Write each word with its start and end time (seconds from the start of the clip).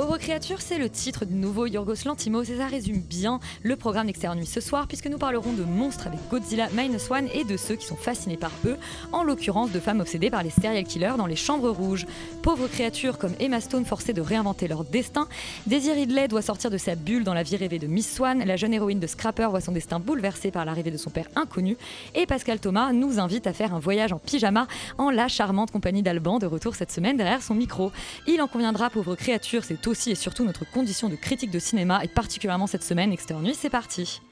Pauvre 0.00 0.16
créature, 0.16 0.62
c'est 0.62 0.78
le 0.78 0.88
titre 0.88 1.26
du 1.26 1.34
nouveau 1.34 1.66
Yorgos 1.66 2.06
Lantimos 2.06 2.44
et 2.44 2.56
ça 2.56 2.66
résume 2.66 3.00
bien 3.00 3.38
le 3.62 3.76
programme 3.76 4.06
d'Extérieur 4.06 4.34
Nuit 4.34 4.46
ce 4.46 4.62
soir 4.62 4.88
puisque 4.88 5.08
nous 5.08 5.18
parlerons 5.18 5.52
de 5.52 5.62
monstres 5.62 6.06
avec 6.06 6.20
Godzilla 6.30 6.70
Minus 6.72 7.10
One 7.10 7.28
et 7.34 7.44
de 7.44 7.58
ceux 7.58 7.76
qui 7.76 7.84
sont 7.84 7.96
fascinés 7.96 8.38
par 8.38 8.50
eux, 8.64 8.78
en 9.12 9.22
l'occurrence 9.24 9.72
de 9.72 9.78
femmes 9.78 10.00
obsédées 10.00 10.30
par 10.30 10.42
les 10.42 10.48
serial 10.48 10.84
killers 10.84 11.18
dans 11.18 11.26
les 11.26 11.36
chambres 11.36 11.68
rouges. 11.68 12.06
Pauvre 12.40 12.66
créature 12.66 13.18
comme 13.18 13.34
Emma 13.40 13.60
Stone 13.60 13.84
forcée 13.84 14.14
de 14.14 14.22
réinventer 14.22 14.68
leur 14.68 14.84
destin, 14.84 15.28
Daisy 15.66 15.92
Ridley 15.92 16.28
doit 16.28 16.40
sortir 16.40 16.70
de 16.70 16.78
sa 16.78 16.94
bulle 16.94 17.22
dans 17.24 17.34
la 17.34 17.42
vie 17.42 17.56
rêvée 17.56 17.78
de 17.78 17.86
Miss 17.86 18.10
Swan, 18.10 18.42
la 18.42 18.56
jeune 18.56 18.72
héroïne 18.72 19.00
de 19.00 19.06
Scrapper 19.06 19.48
voit 19.50 19.60
son 19.60 19.72
destin 19.72 20.00
bouleversé 20.00 20.50
par 20.50 20.64
l'arrivée 20.64 20.92
de 20.92 20.96
son 20.96 21.10
père 21.10 21.28
inconnu 21.36 21.76
et 22.14 22.24
Pascal 22.24 22.58
Thomas 22.58 22.94
nous 22.94 23.20
invite 23.20 23.46
à 23.46 23.52
faire 23.52 23.74
un 23.74 23.80
voyage 23.80 24.14
en 24.14 24.18
pyjama 24.18 24.66
en 24.96 25.10
la 25.10 25.28
charmante 25.28 25.70
compagnie 25.70 26.02
d'Alban 26.02 26.38
de 26.38 26.46
retour 26.46 26.74
cette 26.74 26.90
semaine 26.90 27.18
derrière 27.18 27.42
son 27.42 27.54
micro. 27.54 27.92
Il 28.26 28.40
en 28.40 28.48
conviendra, 28.48 28.88
pauvre 28.88 29.14
créature, 29.14 29.62
c'est 29.62 29.89
aussi 29.90 30.10
et 30.10 30.14
surtout 30.14 30.44
notre 30.44 30.64
condition 30.64 31.08
de 31.08 31.16
critique 31.16 31.50
de 31.50 31.58
cinéma 31.58 32.02
et 32.02 32.08
particulièrement 32.08 32.66
cette 32.66 32.82
semaine, 32.84 33.12
Extérieur 33.12 33.42
Nuit, 33.42 33.54
c'est 33.54 33.70
parti. 33.70 34.22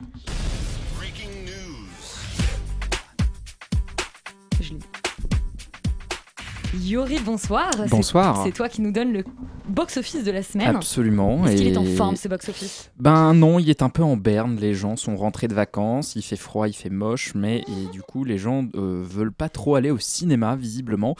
Yori, 6.84 7.19
bonsoir. 7.25 7.71
C'est- 7.77 7.89
Bonsoir. 7.91 8.43
C'est 8.45 8.53
toi 8.53 8.69
qui 8.69 8.81
nous 8.83 8.93
donne 8.93 9.12
le 9.12 9.25
box-office 9.69 10.25
de 10.25 10.31
la 10.31 10.43
semaine. 10.43 10.75
Absolument. 10.77 11.45
Est-ce 11.47 11.57
qu'il 11.57 11.67
est 11.69 11.77
en 11.77 11.85
forme 11.85 12.17
ce 12.17 12.29
box-office? 12.29 12.91
Ben 12.98 13.35
non, 13.35 13.59
il 13.59 13.69
est 13.69 13.83
un 13.83 13.89
peu 13.91 14.03
en 14.03 14.17
berne. 14.17 14.57
Les 14.57 14.75
gens 14.75 14.97
sont 14.97 15.17
rentrés 15.17 15.48
de 15.48 15.55
vacances, 15.55 16.17
il 16.17 16.23
fait 16.23 16.37
froid, 16.37 16.69
il 16.69 16.73
fait 16.73 16.91
moche, 16.91 17.33
mais 17.35 17.59
et 17.69 17.91
du 17.93 18.01
coup 18.03 18.25
les 18.25 18.39
gens 18.39 18.65
euh, 18.75 19.03
veulent 19.07 19.33
pas 19.33 19.48
trop 19.48 19.75
aller 19.75 19.91
au 19.91 19.98
cinéma 19.98 20.57
visiblement, 20.57 21.15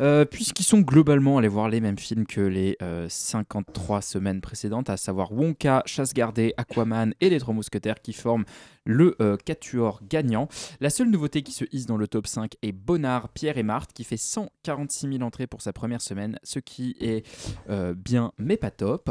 euh, 0.00 0.24
puisqu'ils 0.24 0.64
sont 0.64 0.80
globalement 0.80 1.38
allés 1.38 1.48
voir 1.48 1.68
les 1.68 1.80
mêmes 1.80 1.98
films 1.98 2.26
que 2.26 2.40
les 2.40 2.76
euh, 2.82 3.06
53 3.08 4.02
semaines 4.02 4.40
précédentes, 4.40 4.90
à 4.90 4.96
savoir 4.96 5.32
Wonka, 5.32 5.82
Chasse 5.86 6.12
gardée, 6.12 6.54
Aquaman 6.56 7.14
et 7.20 7.30
les 7.30 7.38
Trois 7.38 7.54
Mousquetaires 7.54 8.00
qui 8.02 8.12
forment 8.12 8.44
le 8.84 9.16
euh, 9.20 9.36
quatuor 9.36 10.00
gagnant. 10.08 10.48
La 10.80 10.90
seule 10.90 11.10
nouveauté 11.10 11.42
qui 11.42 11.52
se 11.52 11.64
hisse 11.72 11.86
dans 11.86 11.96
le 11.96 12.08
top 12.08 12.26
5 12.26 12.54
est 12.62 12.72
Bonnard, 12.72 13.28
Pierre 13.30 13.58
et 13.58 13.62
Marthe 13.62 13.92
qui 13.92 14.04
fait 14.04 14.16
146 14.16 15.08
000 15.18 15.22
entrées 15.22 15.46
pour 15.46 15.62
sa 15.62 15.72
première 15.72 16.00
semaine, 16.00 16.38
ce 16.42 16.58
qui 16.58 16.96
est 17.00 17.26
euh, 17.70 17.94
bien 17.94 18.32
mais 18.38 18.56
pas 18.56 18.70
top. 18.70 19.10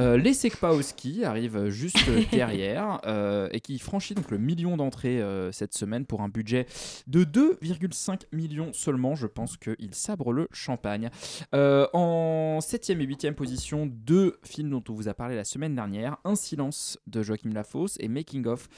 Euh, 0.00 0.16
les 0.16 0.34
Sekpa 0.34 0.70
au 0.70 0.82
ski 0.82 1.24
arrivent 1.24 1.68
juste 1.68 2.08
derrière 2.32 3.00
euh, 3.06 3.48
et 3.52 3.60
qui 3.60 3.78
franchit 3.78 4.14
donc 4.14 4.30
le 4.30 4.38
million 4.38 4.76
d'entrées 4.76 5.20
euh, 5.20 5.52
cette 5.52 5.74
semaine 5.74 6.06
pour 6.06 6.22
un 6.22 6.28
budget 6.28 6.66
de 7.06 7.24
2,5 7.24 8.22
millions 8.32 8.72
seulement. 8.72 9.14
Je 9.14 9.26
pense 9.26 9.56
qu'il 9.56 9.94
sabre 9.94 10.32
le 10.32 10.48
champagne. 10.52 11.10
En 11.52 12.58
7e 12.60 13.00
et 13.00 13.06
8e 13.06 13.34
position, 13.34 13.86
deux 13.86 14.38
films 14.44 14.70
dont 14.70 14.84
on 14.88 14.92
vous 14.92 15.08
a 15.08 15.14
parlé 15.14 15.36
la 15.36 15.44
semaine 15.44 15.74
dernière 15.74 16.18
Un 16.24 16.36
silence 16.36 16.98
de 17.06 17.22
Joachim 17.22 17.50
Lafosse 17.52 17.96
et 18.00 18.08
Making 18.08 18.46
of 18.46 18.68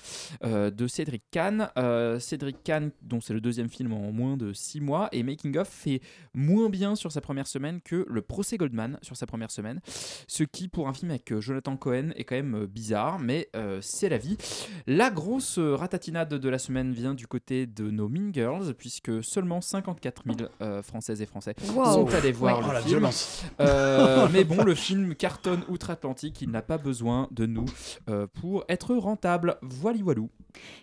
euh, 0.44 0.70
de 0.70 0.86
Cédric 0.86 1.22
Kahn. 1.30 1.68
Euh, 1.76 2.18
Cédric 2.18 2.62
Kahn, 2.64 2.90
dont 3.02 3.20
c'est 3.20 3.34
le 3.34 3.40
deuxième 3.40 3.68
film 3.68 3.92
en 3.92 4.12
moins 4.12 4.36
de 4.36 4.52
6 4.52 4.80
mois, 4.80 5.08
et 5.12 5.22
Making 5.22 5.56
of 5.58 5.68
fait 5.68 6.00
moins 6.34 6.68
bien 6.70 6.94
sur 6.96 7.12
sa 7.12 7.20
première 7.20 7.46
semaine 7.46 7.80
que 7.82 8.04
le 8.08 8.22
procès 8.22 8.56
Goldman 8.56 8.98
sur 9.02 9.16
sa 9.16 9.26
première 9.26 9.50
semaine. 9.50 9.80
Ce 10.26 10.42
qui, 10.44 10.68
pour 10.68 10.88
un 10.88 10.94
film 10.94 11.10
avec 11.10 11.30
euh, 11.32 11.40
Jonathan 11.40 11.76
Cohen, 11.76 12.10
est 12.16 12.24
quand 12.24 12.36
même 12.36 12.66
bizarre, 12.66 13.18
mais 13.18 13.48
euh, 13.56 13.78
c'est 13.82 14.08
la 14.08 14.18
vie. 14.18 14.36
La 14.86 15.10
grosse 15.10 15.58
ratatinade 15.58 16.34
de 16.34 16.48
la 16.48 16.58
semaine 16.58 16.92
vient 16.92 17.14
du 17.14 17.26
côté 17.26 17.66
de 17.66 17.90
nos 17.90 18.08
Mean 18.08 18.30
Girls, 18.32 18.74
puisque 18.74 19.22
seulement 19.22 19.60
54 19.60 20.22
000 20.26 20.36
euh, 20.62 20.82
Françaises 20.82 21.20
et 21.22 21.26
Français 21.26 21.54
Wow. 21.74 21.84
sont 21.84 22.14
allés 22.14 22.32
voir 22.32 22.58
Ouais. 22.58 22.62
le 22.64 22.68
Oh 22.70 22.72
la 22.72 22.80
film. 22.80 22.88
violence. 22.90 23.44
Euh, 23.60 24.28
mais 24.32 24.44
bon, 24.44 24.62
le 24.64 24.74
film 24.74 25.14
cartonne 25.14 25.62
outre-Atlantique, 25.68 26.40
il 26.42 26.50
n'a 26.50 26.62
pas 26.62 26.78
besoin 26.78 27.28
de 27.30 27.46
nous 27.46 27.64
euh, 28.08 28.26
pour 28.40 28.64
être 28.68 28.94
rentable. 28.94 29.56
Voilà, 29.62 29.98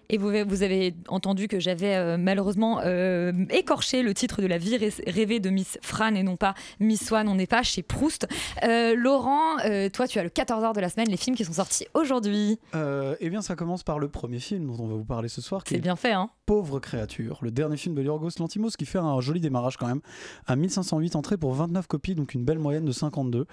Et 0.09 0.17
vous, 0.17 0.31
vous 0.47 0.63
avez 0.63 0.95
entendu 1.09 1.49
que 1.49 1.59
j'avais 1.59 1.93
euh, 1.95 2.15
malheureusement 2.17 2.79
euh, 2.85 3.33
écorché 3.49 4.01
le 4.03 4.13
titre 4.13 4.41
de 4.41 4.47
la 4.47 4.57
vie 4.57 4.77
ré- 4.77 4.93
rêvée 5.05 5.41
de 5.41 5.49
Miss 5.49 5.77
Fran 5.81 6.15
et 6.15 6.23
non 6.23 6.37
pas 6.37 6.53
Miss 6.79 7.05
Swan. 7.05 7.27
On 7.27 7.35
n'est 7.35 7.45
pas 7.47 7.61
chez 7.63 7.83
Proust. 7.83 8.25
Euh, 8.63 8.95
Laurent, 8.95 9.59
euh, 9.65 9.89
toi, 9.89 10.07
tu 10.07 10.17
as 10.19 10.23
le 10.23 10.29
14h 10.29 10.73
de 10.73 10.79
la 10.79 10.87
semaine, 10.87 11.09
les 11.09 11.17
films 11.17 11.35
qui 11.35 11.43
sont 11.43 11.51
sortis 11.51 11.85
aujourd'hui. 11.93 12.57
Eh 12.73 13.29
bien, 13.29 13.41
ça 13.41 13.57
commence 13.57 13.83
par 13.83 13.99
le 13.99 14.07
premier 14.07 14.39
film 14.39 14.67
dont 14.67 14.81
on 14.81 14.87
va 14.87 14.95
vous 14.95 15.03
parler 15.03 15.27
ce 15.27 15.41
soir, 15.41 15.63
C'est 15.67 15.75
est 15.75 15.79
bien 15.79 15.97
fait, 15.97 16.13
hein 16.13 16.29
Pauvre 16.45 16.79
créature, 16.79 17.39
le 17.41 17.51
dernier 17.51 17.75
film 17.75 17.93
de 17.93 18.01
Yorgos 18.01 18.29
Lantimos 18.39 18.69
qui 18.77 18.85
fait 18.85 18.99
un 18.99 19.19
joli 19.19 19.41
démarrage 19.41 19.75
quand 19.75 19.87
même, 19.87 19.99
à 20.45 20.55
1508 20.55 21.17
entrées 21.17 21.35
pour 21.35 21.53
29 21.53 21.87
copies, 21.87 22.15
donc 22.15 22.33
une 22.33 22.45
belle 22.45 22.59
moyenne 22.59 22.85
de 22.85 22.93
52. 22.93 23.45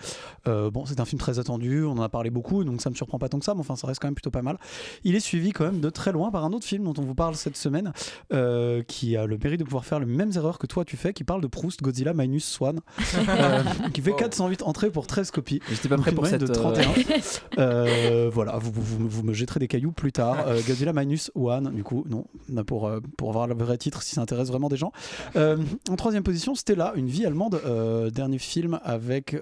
Euh, 0.46 0.70
bon, 0.70 0.86
c'est 0.86 1.00
un 1.00 1.04
film 1.04 1.18
très 1.18 1.40
attendu, 1.40 1.82
on 1.82 1.92
en 1.98 2.02
a 2.02 2.08
parlé 2.08 2.30
beaucoup, 2.30 2.62
donc 2.62 2.80
ça 2.80 2.90
me 2.90 2.94
surprend 2.94 3.18
pas 3.18 3.28
tant 3.28 3.40
que 3.40 3.44
ça, 3.44 3.54
mais 3.54 3.60
enfin 3.60 3.74
ça 3.74 3.88
reste 3.88 4.00
quand 4.00 4.06
même 4.06 4.14
plutôt 4.14 4.30
pas 4.30 4.42
mal. 4.42 4.58
Il 5.02 5.16
est 5.16 5.20
suivi 5.20 5.50
quand 5.50 5.64
même 5.64 5.73
de 5.80 5.90
très 5.90 6.12
loin 6.12 6.30
par 6.30 6.44
un 6.44 6.52
autre 6.52 6.66
film 6.66 6.84
dont 6.84 6.94
on 6.98 7.02
vous 7.02 7.14
parle 7.14 7.34
cette 7.36 7.56
semaine, 7.56 7.92
euh, 8.32 8.82
qui 8.82 9.16
a 9.16 9.26
le 9.26 9.38
mérite 9.38 9.60
de 9.60 9.64
pouvoir 9.64 9.84
faire 9.84 9.98
les 10.00 10.06
mêmes 10.06 10.32
erreurs 10.36 10.58
que 10.58 10.66
toi 10.66 10.84
tu 10.84 10.96
fais, 10.96 11.12
qui 11.12 11.24
parle 11.24 11.40
de 11.40 11.46
Proust, 11.46 11.82
Godzilla 11.82 12.12
minus 12.14 12.44
Swan, 12.44 12.80
euh, 13.28 13.62
qui 13.92 14.00
fait 14.00 14.14
408 14.14 14.62
entrées 14.62 14.90
pour 14.90 15.06
13 15.06 15.30
copies. 15.30 15.60
J'étais 15.70 15.88
pas 15.88 15.96
prêt 15.96 16.12
pour 16.12 16.26
cette. 16.26 16.42
de 16.44 16.50
euh, 16.50 16.54
31. 16.54 16.84
Euh, 17.58 18.30
voilà, 18.32 18.58
vous, 18.58 18.72
vous- 18.74 19.08
vous 19.08 19.22
me 19.22 19.32
jetterez 19.32 19.60
des 19.60 19.68
cailloux 19.68 19.92
plus 19.92 20.12
tard. 20.12 20.46
Euh, 20.46 20.60
Godzilla 20.66 20.92
minus 20.92 21.30
one, 21.34 21.72
du 21.74 21.84
coup, 21.84 22.04
non, 22.08 22.24
pour, 22.64 22.86
euh, 22.88 23.00
pour 23.16 23.28
avoir 23.30 23.46
le 23.46 23.54
vrai 23.54 23.78
titre 23.78 24.02
si 24.02 24.14
ça 24.14 24.20
intéresse 24.20 24.48
vraiment 24.48 24.68
des 24.68 24.76
gens. 24.76 24.92
Euh, 25.36 25.56
en 25.90 25.96
troisième 25.96 26.22
position, 26.22 26.54
Stella, 26.54 26.92
une 26.96 27.06
vie 27.08 27.24
allemande, 27.26 27.60
euh, 27.64 28.10
dernier 28.10 28.38
film 28.38 28.80
avec. 28.84 29.36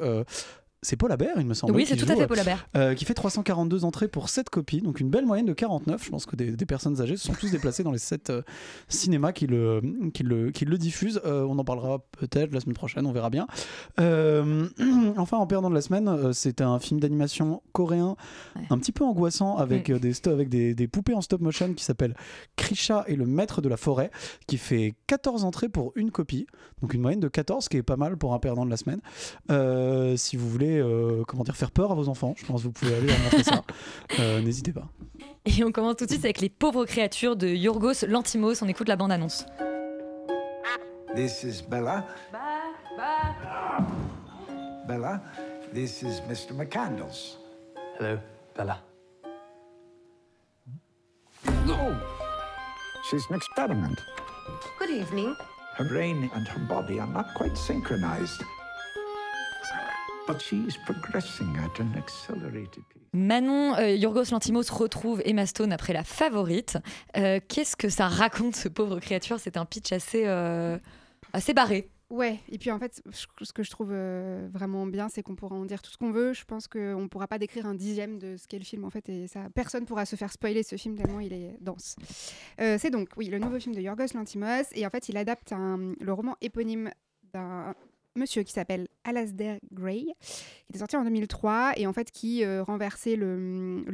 Euh, 0.82 0.84
c'est 0.84 0.96
Paul 0.96 1.12
Habert, 1.12 1.34
il 1.38 1.46
me 1.46 1.54
semble. 1.54 1.72
Oui, 1.74 1.86
c'est 1.86 1.96
tout 1.96 2.10
à 2.10 2.16
fait 2.16 2.26
Paul 2.26 2.38
Habert. 2.38 2.66
euh, 2.76 2.94
qui 2.94 3.04
fait 3.04 3.14
342 3.14 3.84
entrées 3.84 4.08
pour 4.08 4.28
7 4.28 4.50
copies, 4.50 4.80
donc 4.82 5.00
une 5.00 5.10
belle 5.10 5.26
moyenne 5.26 5.46
de 5.46 5.52
49. 5.52 6.04
Je 6.04 6.10
pense 6.10 6.26
que 6.26 6.36
des, 6.36 6.50
des 6.52 6.66
personnes 6.66 7.00
âgées 7.00 7.16
se 7.16 7.26
sont 7.26 7.32
tous 7.34 7.50
déplacées 7.50 7.82
dans 7.84 7.92
les 7.92 7.98
7 7.98 8.32
cinémas 8.88 9.32
qui 9.32 9.46
le, 9.46 9.80
qui 10.12 10.22
le, 10.22 10.50
qui 10.50 10.64
le 10.64 10.78
diffusent. 10.78 11.20
Euh, 11.24 11.42
on 11.48 11.58
en 11.58 11.64
parlera 11.64 12.00
peut-être 12.18 12.52
la 12.52 12.60
semaine 12.60 12.74
prochaine, 12.74 13.06
on 13.06 13.12
verra 13.12 13.30
bien. 13.30 13.46
Euh, 14.00 14.66
enfin, 15.16 15.36
en 15.38 15.46
perdant 15.46 15.70
de 15.70 15.74
la 15.74 15.82
semaine, 15.82 16.08
euh, 16.08 16.32
c'est 16.32 16.60
un 16.60 16.78
film 16.78 17.00
d'animation 17.00 17.62
coréen 17.72 18.16
Ouais. 18.56 18.62
un 18.70 18.78
petit 18.78 18.92
peu 18.92 19.04
angoissant 19.04 19.56
avec, 19.56 19.88
euh, 19.90 19.98
des, 19.98 20.12
avec 20.26 20.48
des, 20.48 20.74
des 20.74 20.88
poupées 20.88 21.14
en 21.14 21.20
stop 21.20 21.40
motion 21.40 21.72
qui 21.74 21.84
s'appelle 21.84 22.14
Krisha 22.56 23.04
et 23.06 23.16
le 23.16 23.24
maître 23.26 23.60
de 23.62 23.68
la 23.68 23.76
forêt, 23.76 24.10
qui 24.46 24.58
fait 24.58 24.94
14 25.06 25.44
entrées 25.44 25.68
pour 25.68 25.92
une 25.96 26.10
copie, 26.10 26.46
donc 26.80 26.92
une 26.94 27.00
moyenne 27.00 27.20
de 27.20 27.28
14, 27.28 27.68
qui 27.68 27.76
est 27.76 27.82
pas 27.82 27.96
mal 27.96 28.16
pour 28.16 28.34
un 28.34 28.38
perdant 28.38 28.64
de 28.64 28.70
la 28.70 28.76
semaine. 28.76 29.00
Euh, 29.50 30.16
si 30.16 30.36
vous 30.36 30.48
voulez 30.48 30.71
euh, 30.78 31.22
comment 31.26 31.44
dire, 31.44 31.56
faire 31.56 31.70
peur 31.70 31.90
à 31.92 31.94
vos 31.94 32.08
enfants, 32.08 32.34
je 32.36 32.44
pense 32.46 32.62
que 32.62 32.66
vous 32.66 32.72
pouvez 32.72 32.94
aller 32.94 33.06
leur 33.06 33.18
montrer 33.20 33.42
ça. 33.44 33.62
Euh, 34.20 34.40
N'hésitez 34.42 34.72
pas. 34.72 34.88
Et 35.46 35.64
on 35.64 35.72
commence 35.72 35.96
tout 35.96 36.04
de 36.04 36.10
suite 36.10 36.24
avec 36.24 36.40
Les 36.40 36.48
pauvres 36.50 36.84
créatures 36.84 37.34
de 37.36 37.48
Yorgos 37.48 38.04
Lantimos. 38.06 38.62
On 38.62 38.68
écoute 38.68 38.88
la 38.88 38.96
bande-annonce. 38.96 39.46
This 41.14 41.42
is 41.44 41.62
Bella. 41.68 42.06
Bella, 44.86 45.22
this 45.72 46.02
is 46.02 46.20
Mr. 46.28 46.52
McCandles. 46.54 47.38
Hello, 47.98 48.18
Bella. 48.56 48.78
Oh, 51.68 51.94
she's 53.10 53.24
an 53.30 53.36
experiment. 53.36 53.98
Good 54.78 54.90
evening. 54.90 55.34
Her 55.76 55.84
brain 55.84 56.30
and 56.34 56.46
her 56.48 56.60
body 56.68 56.98
are 57.00 57.06
not 57.06 57.34
quite 57.34 57.56
synchronized. 57.56 58.42
Manon, 63.12 63.74
euh, 63.76 63.90
Yorgos 63.94 64.30
Lantimos 64.30 64.62
retrouve 64.72 65.20
Emma 65.24 65.46
Stone 65.46 65.72
après 65.72 65.92
la 65.92 66.04
favorite. 66.04 66.78
Euh, 67.16 67.40
Qu'est-ce 67.48 67.76
que 67.76 67.88
ça 67.88 68.08
raconte, 68.08 68.56
ce 68.56 68.68
pauvre 68.68 69.00
créature? 69.00 69.38
C'est 69.40 69.56
un 69.56 69.64
pitch 69.64 69.92
assez, 69.92 70.22
euh, 70.26 70.78
assez 71.32 71.52
barré. 71.52 71.88
Ouais, 72.08 72.38
et 72.50 72.58
puis 72.58 72.70
en 72.70 72.78
fait, 72.78 73.02
je- 73.10 73.44
ce 73.44 73.52
que 73.54 73.62
je 73.62 73.70
trouve 73.70 73.88
euh, 73.90 74.46
vraiment 74.52 74.86
bien, 74.86 75.08
c'est 75.08 75.22
qu'on 75.22 75.34
pourra 75.34 75.56
en 75.56 75.64
dire 75.64 75.80
tout 75.80 75.90
ce 75.90 75.96
qu'on 75.96 76.10
veut. 76.12 76.34
Je 76.34 76.44
pense 76.44 76.68
qu'on 76.68 77.00
ne 77.02 77.06
pourra 77.08 77.26
pas 77.26 77.38
décrire 77.38 77.64
un 77.66 77.74
dixième 77.74 78.18
de 78.18 78.36
ce 78.36 78.46
qu'est 78.46 78.58
le 78.58 78.64
film, 78.64 78.84
en 78.84 78.90
fait, 78.90 79.08
et 79.08 79.26
ça, 79.28 79.48
personne 79.54 79.86
pourra 79.86 80.04
se 80.04 80.14
faire 80.16 80.30
spoiler 80.30 80.62
ce 80.62 80.76
film 80.76 80.94
tellement 80.94 81.20
il 81.20 81.32
est 81.32 81.56
dense. 81.62 81.96
Euh, 82.60 82.76
c'est 82.78 82.90
donc, 82.90 83.08
oui, 83.16 83.28
le 83.28 83.38
nouveau 83.38 83.58
film 83.58 83.74
de 83.74 83.80
Yorgos 83.80 84.12
Lantimos, 84.14 84.64
et 84.74 84.86
en 84.86 84.90
fait, 84.90 85.08
il 85.08 85.16
adapte 85.16 85.52
un- 85.52 85.94
le 86.00 86.12
roman 86.12 86.36
éponyme 86.42 86.90
d'un 87.32 87.74
monsieur 88.16 88.42
qui 88.42 88.52
s'appelle 88.52 88.88
Alasdair 89.04 89.58
Gray, 89.72 90.04
qui 90.04 90.70
était 90.70 90.78
sorti 90.78 90.96
en 90.96 91.04
2003, 91.04 91.72
et 91.76 91.86
en 91.86 91.92
fait, 91.92 92.10
qui 92.10 92.44
euh, 92.44 92.62
renversait 92.62 93.16
le, 93.16 93.36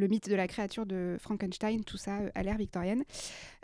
mythe 0.09 0.29
de 0.29 0.35
la 0.35 0.49
créature 0.49 0.87
de 0.87 1.17
Frankenstein, 1.21 1.85
tout 1.85 1.97
ça 1.97 2.19
euh, 2.19 2.31
à 2.35 2.43
l'ère 2.43 2.57
victorienne. 2.57 3.05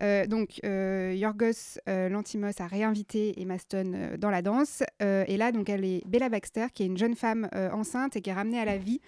Euh, 0.02 0.26
donc, 0.26 0.60
Yorgos 0.64 1.78
Lantimos 1.86 2.52
a 2.58 2.66
réinvité 2.66 3.40
Emma 3.40 3.58
Stone 3.58 4.16
dans 4.18 4.30
la 4.30 4.42
danse. 4.42 4.82
Et 5.00 5.36
là, 5.36 5.52
donc, 5.52 5.68
elle 5.68 5.84
est 5.84 6.06
Bella 6.06 6.28
Baxter, 6.28 6.66
qui 6.72 6.82
est 6.82 6.86
une 6.86 6.98
jeune 6.98 7.14
femme 7.14 7.48
enceinte 7.72 8.16
et 8.16 8.20
qui 8.20 8.30
est 8.30 8.34
ramenée 8.34 8.58
à 8.58 8.64
la 8.64 8.78
vie 8.78 9.00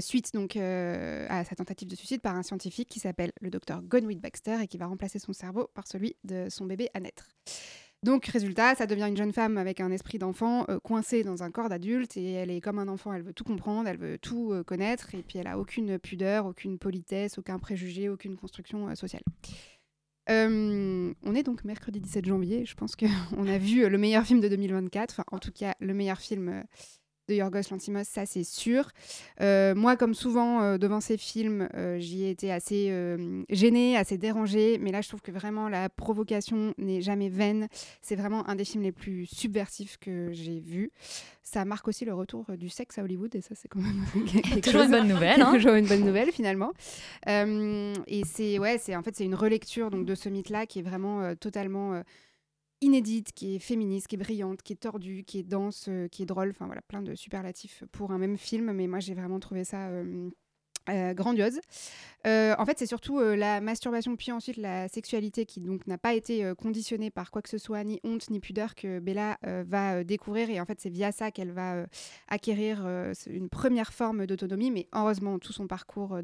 suite 0.00 0.32
donc 0.34 0.56
à 0.56 1.44
sa 1.44 1.54
tentative 1.54 1.88
de 1.88 1.94
suicide 1.94 2.20
par 2.20 2.34
un 2.34 2.42
scientifique 2.42 2.88
qui 2.88 2.98
s'appelle 2.98 3.30
le 3.40 3.50
docteur 3.50 3.80
Gonwit 3.82 4.20
Baxter 4.20 4.56
et 4.62 4.66
qui 4.66 4.76
va 4.76 4.86
remplacer 4.86 5.18
son 5.18 5.32
cerveau 5.32 5.68
par 5.74 5.86
celui 5.86 6.16
de 6.24 6.48
son 6.48 6.66
bébé 6.66 6.88
à 6.94 7.00
naître. 7.00 7.28
Donc, 8.04 8.26
résultat, 8.26 8.76
ça 8.76 8.86
devient 8.86 9.06
une 9.08 9.16
jeune 9.16 9.32
femme 9.32 9.58
avec 9.58 9.80
un 9.80 9.90
esprit 9.90 10.18
d'enfant 10.18 10.64
euh, 10.68 10.78
coincée 10.78 11.24
dans 11.24 11.42
un 11.42 11.50
corps 11.50 11.68
d'adulte 11.68 12.16
et 12.16 12.32
elle 12.32 12.50
est 12.50 12.60
comme 12.60 12.78
un 12.78 12.86
enfant, 12.86 13.12
elle 13.12 13.22
veut 13.22 13.32
tout 13.32 13.42
comprendre, 13.42 13.88
elle 13.88 13.98
veut 13.98 14.18
tout 14.18 14.52
euh, 14.52 14.62
connaître 14.62 15.16
et 15.16 15.22
puis 15.22 15.38
elle 15.38 15.48
a 15.48 15.58
aucune 15.58 15.98
pudeur, 15.98 16.46
aucune 16.46 16.78
politesse, 16.78 17.38
aucun 17.38 17.58
préjugé, 17.58 18.08
aucune 18.08 18.36
construction 18.36 18.88
euh, 18.88 18.94
sociale. 18.94 19.22
On 20.30 21.34
est 21.34 21.42
donc 21.42 21.64
mercredi 21.64 22.00
17 22.00 22.26
janvier. 22.26 22.66
Je 22.66 22.74
pense 22.74 22.96
qu'on 22.96 23.46
a 23.46 23.58
vu 23.58 23.88
le 23.88 23.98
meilleur 23.98 24.24
film 24.24 24.40
de 24.40 24.48
2024. 24.48 25.12
Enfin, 25.12 25.24
en 25.32 25.38
tout 25.38 25.52
cas, 25.52 25.74
le 25.80 25.94
meilleur 25.94 26.20
film 26.20 26.48
euh, 26.48 26.62
de 27.28 27.34
Yorgos 27.34 27.60
Lantimos, 27.70 28.04
ça 28.04 28.26
c'est 28.26 28.44
sûr. 28.44 28.88
Euh, 29.40 29.74
moi, 29.74 29.96
comme 29.96 30.14
souvent 30.14 30.62
euh, 30.62 30.78
devant 30.78 31.00
ces 31.00 31.16
films, 31.16 31.68
euh, 31.74 31.98
j'y 31.98 32.24
ai 32.24 32.30
été 32.30 32.50
assez 32.50 32.92
gênée, 33.50 33.96
assez 33.96 34.18
dérangée. 34.18 34.78
Mais 34.80 34.90
là, 34.92 35.00
je 35.00 35.08
trouve 35.08 35.20
que 35.22 35.30
vraiment 35.30 35.68
la 35.68 35.88
provocation 35.88 36.74
n'est 36.78 37.00
jamais 37.00 37.28
vaine. 37.28 37.68
C'est 38.00 38.16
vraiment 38.16 38.48
un 38.48 38.54
des 38.54 38.64
films 38.64 38.82
les 38.84 38.92
plus 38.92 39.26
subversifs 39.26 39.98
que 39.98 40.30
j'ai 40.32 40.60
vus. 40.60 40.90
Ça 41.42 41.64
marque 41.64 41.88
aussi 41.88 42.04
le 42.04 42.12
retour 42.12 42.44
du 42.58 42.68
sexe 42.68 42.98
à 42.98 43.02
Hollywood 43.04 43.34
et 43.34 43.40
ça, 43.40 43.54
c'est 43.54 43.68
quand 43.68 43.80
même 43.80 44.04
quelque 44.26 44.60
Toujours 44.60 44.82
une 44.82 44.88
chose- 44.88 44.98
bonne 44.98 45.08
nouvelle, 45.08 45.40
hein. 45.40 45.52
Toujours 45.54 45.74
une 45.74 45.86
bonne 45.86 46.04
nouvelle 46.04 46.30
finalement. 46.32 46.72
Et 47.26 48.22
c'est 48.24 48.58
ouais, 48.58 48.78
c'est 48.78 48.96
en 48.96 49.02
fait 49.02 49.14
c'est 49.16 49.24
une 49.24 49.34
relecture 49.34 49.90
donc 49.90 50.04
de 50.06 50.14
ce 50.14 50.28
mythe-là 50.28 50.66
qui 50.66 50.80
est 50.80 50.82
vraiment 50.82 51.34
totalement 51.36 52.02
inédite, 52.80 53.32
qui 53.32 53.56
est 53.56 53.58
féministe, 53.58 54.06
qui 54.08 54.16
est 54.16 54.18
brillante, 54.18 54.62
qui 54.62 54.72
est 54.72 54.76
tordue, 54.76 55.24
qui 55.24 55.38
est 55.40 55.42
dense, 55.42 55.86
euh, 55.88 56.08
qui 56.08 56.22
est 56.22 56.26
drôle. 56.26 56.50
Enfin 56.50 56.66
voilà, 56.66 56.82
plein 56.82 57.02
de 57.02 57.14
superlatifs 57.14 57.84
pour 57.92 58.12
un 58.12 58.18
même 58.18 58.36
film. 58.36 58.72
Mais 58.72 58.86
moi 58.86 59.00
j'ai 59.00 59.14
vraiment 59.14 59.40
trouvé 59.40 59.64
ça. 59.64 59.88
euh, 59.88 60.30
euh, 60.88 61.14
grandiose. 61.14 61.60
Euh, 62.26 62.54
en 62.58 62.66
fait, 62.66 62.78
c'est 62.78 62.86
surtout 62.86 63.20
euh, 63.20 63.36
la 63.36 63.60
masturbation, 63.60 64.16
puis 64.16 64.32
ensuite 64.32 64.56
la 64.56 64.88
sexualité 64.88 65.46
qui 65.46 65.60
donc 65.60 65.86
n'a 65.86 65.98
pas 65.98 66.14
été 66.14 66.52
conditionnée 66.58 67.10
par 67.10 67.30
quoi 67.30 67.42
que 67.42 67.48
ce 67.48 67.58
soit, 67.58 67.84
ni 67.84 68.00
honte, 68.04 68.28
ni 68.30 68.40
pudeur, 68.40 68.74
que 68.74 68.98
Bella 68.98 69.38
va 69.42 70.02
découvrir. 70.04 70.50
Et 70.50 70.60
en 70.60 70.64
fait, 70.64 70.80
c'est 70.80 70.90
via 70.90 71.12
ça 71.12 71.30
qu'elle 71.30 71.52
va 71.52 71.86
acquérir 72.28 72.86
une 73.26 73.48
première 73.48 73.92
forme 73.92 74.26
d'autonomie. 74.26 74.70
Mais 74.70 74.88
heureusement, 74.94 75.38
tout 75.38 75.52
son 75.52 75.66
parcours 75.66 76.18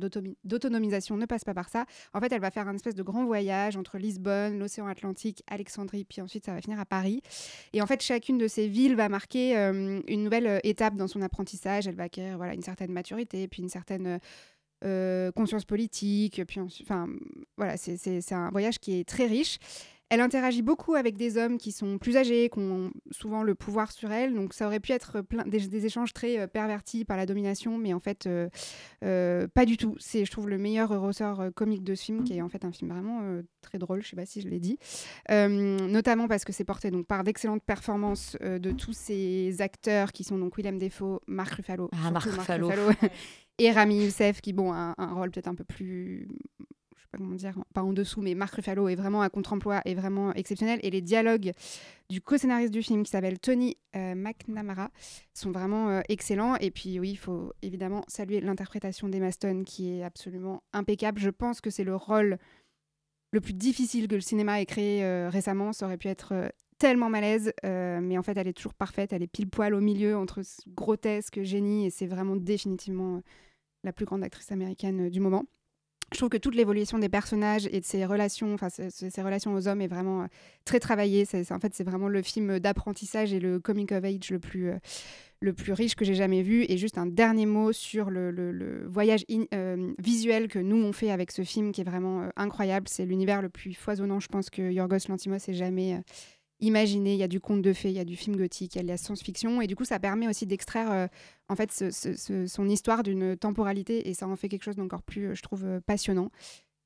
d'autonomisation 0.44 1.16
ne 1.16 1.26
passe 1.26 1.44
pas 1.44 1.54
par 1.54 1.68
ça. 1.68 1.86
En 2.12 2.20
fait, 2.20 2.32
elle 2.32 2.40
va 2.40 2.50
faire 2.50 2.68
un 2.68 2.74
espèce 2.74 2.94
de 2.94 3.02
grand 3.02 3.24
voyage 3.24 3.76
entre 3.76 3.98
Lisbonne, 3.98 4.58
l'océan 4.58 4.86
Atlantique, 4.86 5.42
Alexandrie, 5.48 6.04
puis 6.04 6.20
ensuite 6.20 6.44
ça 6.44 6.52
va 6.52 6.60
finir 6.60 6.80
à 6.80 6.86
Paris. 6.86 7.22
Et 7.72 7.82
en 7.82 7.86
fait, 7.86 8.02
chacune 8.02 8.38
de 8.38 8.48
ces 8.48 8.68
villes 8.68 8.96
va 8.96 9.08
marquer 9.08 9.54
une 9.54 10.24
nouvelle 10.24 10.60
étape 10.64 10.96
dans 10.96 11.08
son 11.08 11.22
apprentissage. 11.22 11.86
Elle 11.86 11.96
va 11.96 12.04
acquérir 12.04 12.36
voilà, 12.36 12.54
une 12.54 12.62
certaine 12.62 12.92
maturité, 12.92 13.46
puis 13.48 13.62
une 13.62 13.68
certaine 13.68 14.20
euh, 14.84 15.30
conscience 15.32 15.64
politique. 15.64 16.42
Puis 16.46 16.60
enfin, 16.60 17.06
voilà, 17.56 17.76
c'est- 17.76 18.32
un 18.32 18.50
voyage 18.50 18.78
qui 18.78 18.98
est 19.00 19.08
très 19.08 19.26
riche. 19.26 19.58
Elle 20.10 20.20
interagit 20.20 20.60
beaucoup 20.62 20.94
avec 20.94 21.16
des 21.16 21.38
hommes 21.38 21.56
qui 21.56 21.72
sont 21.72 21.96
plus 21.98 22.16
âgés, 22.18 22.50
qui 22.50 22.58
ont 22.58 22.92
souvent 23.10 23.42
le 23.42 23.54
pouvoir 23.54 23.90
sur 23.90 24.12
elle. 24.12 24.34
Donc 24.34 24.52
ça 24.52 24.66
aurait 24.66 24.78
pu 24.78 24.92
être 24.92 25.22
plein, 25.22 25.44
des, 25.44 25.66
des 25.66 25.86
échanges 25.86 26.12
très 26.12 26.38
euh, 26.38 26.46
pervertis 26.46 27.06
par 27.06 27.16
la 27.16 27.24
domination, 27.24 27.78
mais 27.78 27.94
en 27.94 28.00
fait, 28.00 28.26
euh, 28.26 28.48
euh, 29.02 29.48
pas 29.48 29.64
du 29.64 29.78
tout. 29.78 29.96
C'est, 29.98 30.24
je 30.26 30.30
trouve, 30.30 30.48
le 30.50 30.58
meilleur 30.58 30.90
ressort 31.00 31.44
comique 31.56 31.82
de 31.82 31.94
ce 31.94 32.04
film, 32.04 32.22
qui 32.22 32.34
est 32.36 32.42
en 32.42 32.50
fait 32.50 32.64
un 32.66 32.70
film 32.70 32.90
vraiment 32.92 33.22
euh, 33.22 33.42
très 33.62 33.78
drôle, 33.78 34.02
je 34.02 34.08
sais 34.10 34.14
pas 34.16 34.26
si 34.26 34.42
je 34.42 34.48
l'ai 34.48 34.60
dit. 34.60 34.78
Notamment 35.30 36.28
parce 36.28 36.44
que 36.44 36.52
c'est 36.52 36.64
porté 36.64 36.90
donc, 36.90 37.06
par 37.06 37.24
d'excellentes 37.24 37.64
performances 37.64 38.36
de 38.42 38.70
tous 38.72 38.92
ces 38.92 39.62
acteurs 39.62 40.12
qui 40.12 40.22
sont 40.22 40.38
donc 40.38 40.56
Willem 40.58 40.78
Dafoe, 40.78 41.20
Marc 41.26 41.54
Ruffalo, 41.54 41.88
Ah, 41.92 42.10
Marc 42.10 42.28
Ruffalo. 42.30 42.70
et 43.58 43.70
Rami 43.70 44.04
Youssef, 44.04 44.40
qui 44.40 44.52
bon, 44.52 44.72
a 44.72 44.94
un, 44.98 45.14
rôle 45.14 45.30
peut-être 45.30 45.48
un 45.48 45.54
peu 45.54 45.64
plus 45.64 46.28
je 46.96 47.02
sais 47.02 47.08
pas 47.10 47.18
comment 47.18 47.34
dire, 47.34 47.54
pas 47.72 47.82
en 47.82 47.92
dessous, 47.92 48.20
mais 48.20 48.34
Marc 48.34 48.54
Ruffalo 48.54 48.88
est 48.88 48.94
vraiment 48.94 49.22
à 49.22 49.28
contre-emploi 49.28 49.82
et 49.84 49.94
vraiment 49.94 50.32
exceptionnel. 50.34 50.80
Et 50.82 50.90
les 50.90 51.02
dialogues 51.02 51.52
du 52.08 52.20
co-scénariste 52.20 52.72
du 52.72 52.82
film, 52.82 53.02
qui 53.02 53.10
s'appelle 53.10 53.38
Tony 53.38 53.76
euh, 53.94 54.14
McNamara, 54.14 54.90
sont 55.34 55.52
vraiment 55.52 55.90
euh, 55.90 56.00
excellents. 56.08 56.56
Et 56.56 56.70
puis 56.70 56.98
oui, 56.98 57.10
il 57.10 57.16
faut 57.16 57.52
évidemment 57.62 58.04
saluer 58.08 58.40
l'interprétation 58.40 59.08
d'Emma 59.08 59.30
Stone, 59.30 59.64
qui 59.64 59.98
est 59.98 60.02
absolument 60.02 60.62
impeccable. 60.72 61.20
Je 61.20 61.30
pense 61.30 61.60
que 61.60 61.70
c'est 61.70 61.84
le 61.84 61.94
rôle 61.94 62.38
le 63.32 63.40
plus 63.40 63.54
difficile 63.54 64.08
que 64.08 64.14
le 64.14 64.20
cinéma 64.20 64.60
ait 64.60 64.66
créé 64.66 65.04
euh, 65.04 65.28
récemment. 65.28 65.72
Ça 65.72 65.86
aurait 65.86 65.98
pu 65.98 66.08
être 66.08 66.52
tellement 66.78 67.08
malaise, 67.08 67.52
euh, 67.64 68.00
mais 68.02 68.18
en 68.18 68.22
fait, 68.22 68.36
elle 68.36 68.48
est 68.48 68.52
toujours 68.52 68.74
parfaite. 68.74 69.12
Elle 69.12 69.22
est 69.22 69.28
pile 69.28 69.48
poil 69.48 69.74
au 69.74 69.80
milieu 69.80 70.16
entre 70.16 70.40
grotesque, 70.68 71.42
génie, 71.42 71.86
et 71.86 71.90
c'est 71.90 72.06
vraiment 72.06 72.36
définitivement 72.36 73.16
euh, 73.16 73.20
la 73.84 73.92
plus 73.92 74.04
grande 74.04 74.22
actrice 74.22 74.50
américaine 74.52 75.06
euh, 75.06 75.10
du 75.10 75.20
moment. 75.20 75.44
Je 76.12 76.18
trouve 76.18 76.28
que 76.28 76.36
toute 76.36 76.54
l'évolution 76.54 76.98
des 76.98 77.08
personnages 77.08 77.66
et 77.72 77.80
de 77.80 77.84
ses 77.84 78.04
relations, 78.04 78.52
enfin 78.54 78.68
ces 78.68 79.22
relations 79.22 79.54
aux 79.54 79.66
hommes 79.66 79.80
est 79.80 79.88
vraiment 79.88 80.28
très 80.64 80.78
travaillée. 80.78 81.24
C'est, 81.24 81.50
en 81.50 81.58
fait, 81.58 81.74
c'est 81.74 81.82
vraiment 81.82 82.08
le 82.08 82.22
film 82.22 82.60
d'apprentissage 82.60 83.32
et 83.32 83.40
le 83.40 83.58
coming 83.58 83.92
of 83.92 84.04
age 84.04 84.30
le 84.30 84.38
plus, 84.38 84.70
le 85.40 85.52
plus 85.54 85.72
riche 85.72 85.96
que 85.96 86.04
j'ai 86.04 86.14
jamais 86.14 86.42
vu. 86.42 86.66
Et 86.68 86.76
juste 86.76 86.98
un 86.98 87.06
dernier 87.06 87.46
mot 87.46 87.72
sur 87.72 88.10
le, 88.10 88.86
voyage 88.86 89.24
visuel 89.98 90.46
que 90.46 90.58
nous 90.58 90.76
on 90.76 90.92
fait 90.92 91.10
avec 91.10 91.32
ce 91.32 91.42
film, 91.42 91.72
qui 91.72 91.80
est 91.80 91.84
vraiment 91.84 92.28
incroyable. 92.36 92.86
C'est 92.86 93.06
l'univers 93.06 93.42
le 93.42 93.48
plus 93.48 93.72
foisonnant, 93.72 94.20
je 94.20 94.28
pense, 94.28 94.50
que 94.50 94.70
Yorgos 94.70 95.08
Lantimos 95.08 95.38
ait 95.48 95.54
jamais 95.54 96.00
imaginé. 96.60 97.14
Il 97.14 97.18
y 97.18 97.22
a 97.22 97.28
du 97.28 97.40
conte 97.40 97.62
de 97.62 97.72
fées, 97.72 97.90
il 97.90 97.96
y 97.96 98.00
a 98.00 98.04
du 98.04 98.16
film 98.16 98.36
gothique, 98.36 98.74
il 98.74 98.78
y 98.78 98.80
a 98.80 98.82
de 98.82 98.88
la 98.88 98.96
science-fiction. 98.96 99.60
Et 99.60 99.66
du 99.66 99.76
coup, 99.76 99.84
ça 99.84 99.98
permet 99.98 100.28
aussi 100.28 100.46
d'extraire 100.46 100.90
euh, 100.92 101.06
en 101.48 101.56
fait 101.56 101.72
son 101.72 102.68
histoire 102.68 103.02
d'une 103.02 103.36
temporalité. 103.36 104.08
Et 104.08 104.14
ça 104.14 104.26
en 104.26 104.36
fait 104.36 104.48
quelque 104.48 104.64
chose 104.64 104.76
d'encore 104.76 105.02
plus, 105.02 105.28
euh, 105.28 105.34
je 105.34 105.42
trouve, 105.42 105.64
euh, 105.64 105.80
passionnant. 105.80 106.30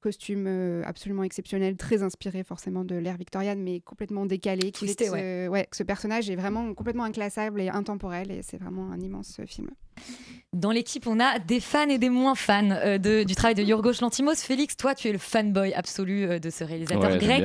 Costume 0.01 0.45
euh, 0.47 0.83
absolument 0.87 1.25
exceptionnel, 1.25 1.77
très 1.77 2.03
inspiré 2.05 2.45
forcément 2.45 2.85
de 2.85 2.95
l'ère 2.95 3.17
victorienne, 3.17 3.61
mais 3.63 3.81
complètement 3.81 4.27
décalé. 4.27 4.71
qui 4.71 4.87
fait 4.87 4.95
que 4.95 5.05
ce- 5.07 5.49
ouais, 5.49 5.67
que 5.71 5.77
ce 5.77 5.83
personnage 5.83 6.31
est 6.31 6.37
vraiment 6.37 6.73
complètement 6.75 7.05
inclassable 7.05 7.61
et 7.61 7.69
intemporel. 7.69 8.31
Et 8.31 8.43
c'est 8.43 8.59
vraiment 8.59 8.91
un 8.93 9.01
immense 9.01 9.39
euh, 9.41 9.47
film. 9.47 9.69
Dans 10.55 10.71
l'équipe, 10.71 11.07
on 11.07 11.21
a 11.21 11.39
des 11.41 11.61
fans 11.61 11.89
et 11.89 11.99
des 11.99 12.09
moins 12.09 12.35
fans 12.35 12.71
euh, 12.71 12.97
de- 12.99 13.23
du 13.25 13.35
travail 13.35 13.55
de 13.55 13.63
Yorgos 13.63 14.01
Lantimos. 14.01 14.37
Félix, 14.37 14.77
toi, 14.77 14.95
tu 14.95 15.09
es 15.09 15.13
le 15.13 15.19
fanboy 15.19 15.75
absolu 15.75 16.25
euh, 16.25 16.39
de 16.39 16.49
ce 16.49 16.65
réalisateur 16.65 17.11
Ouais, 17.11 17.19
grec. 17.19 17.45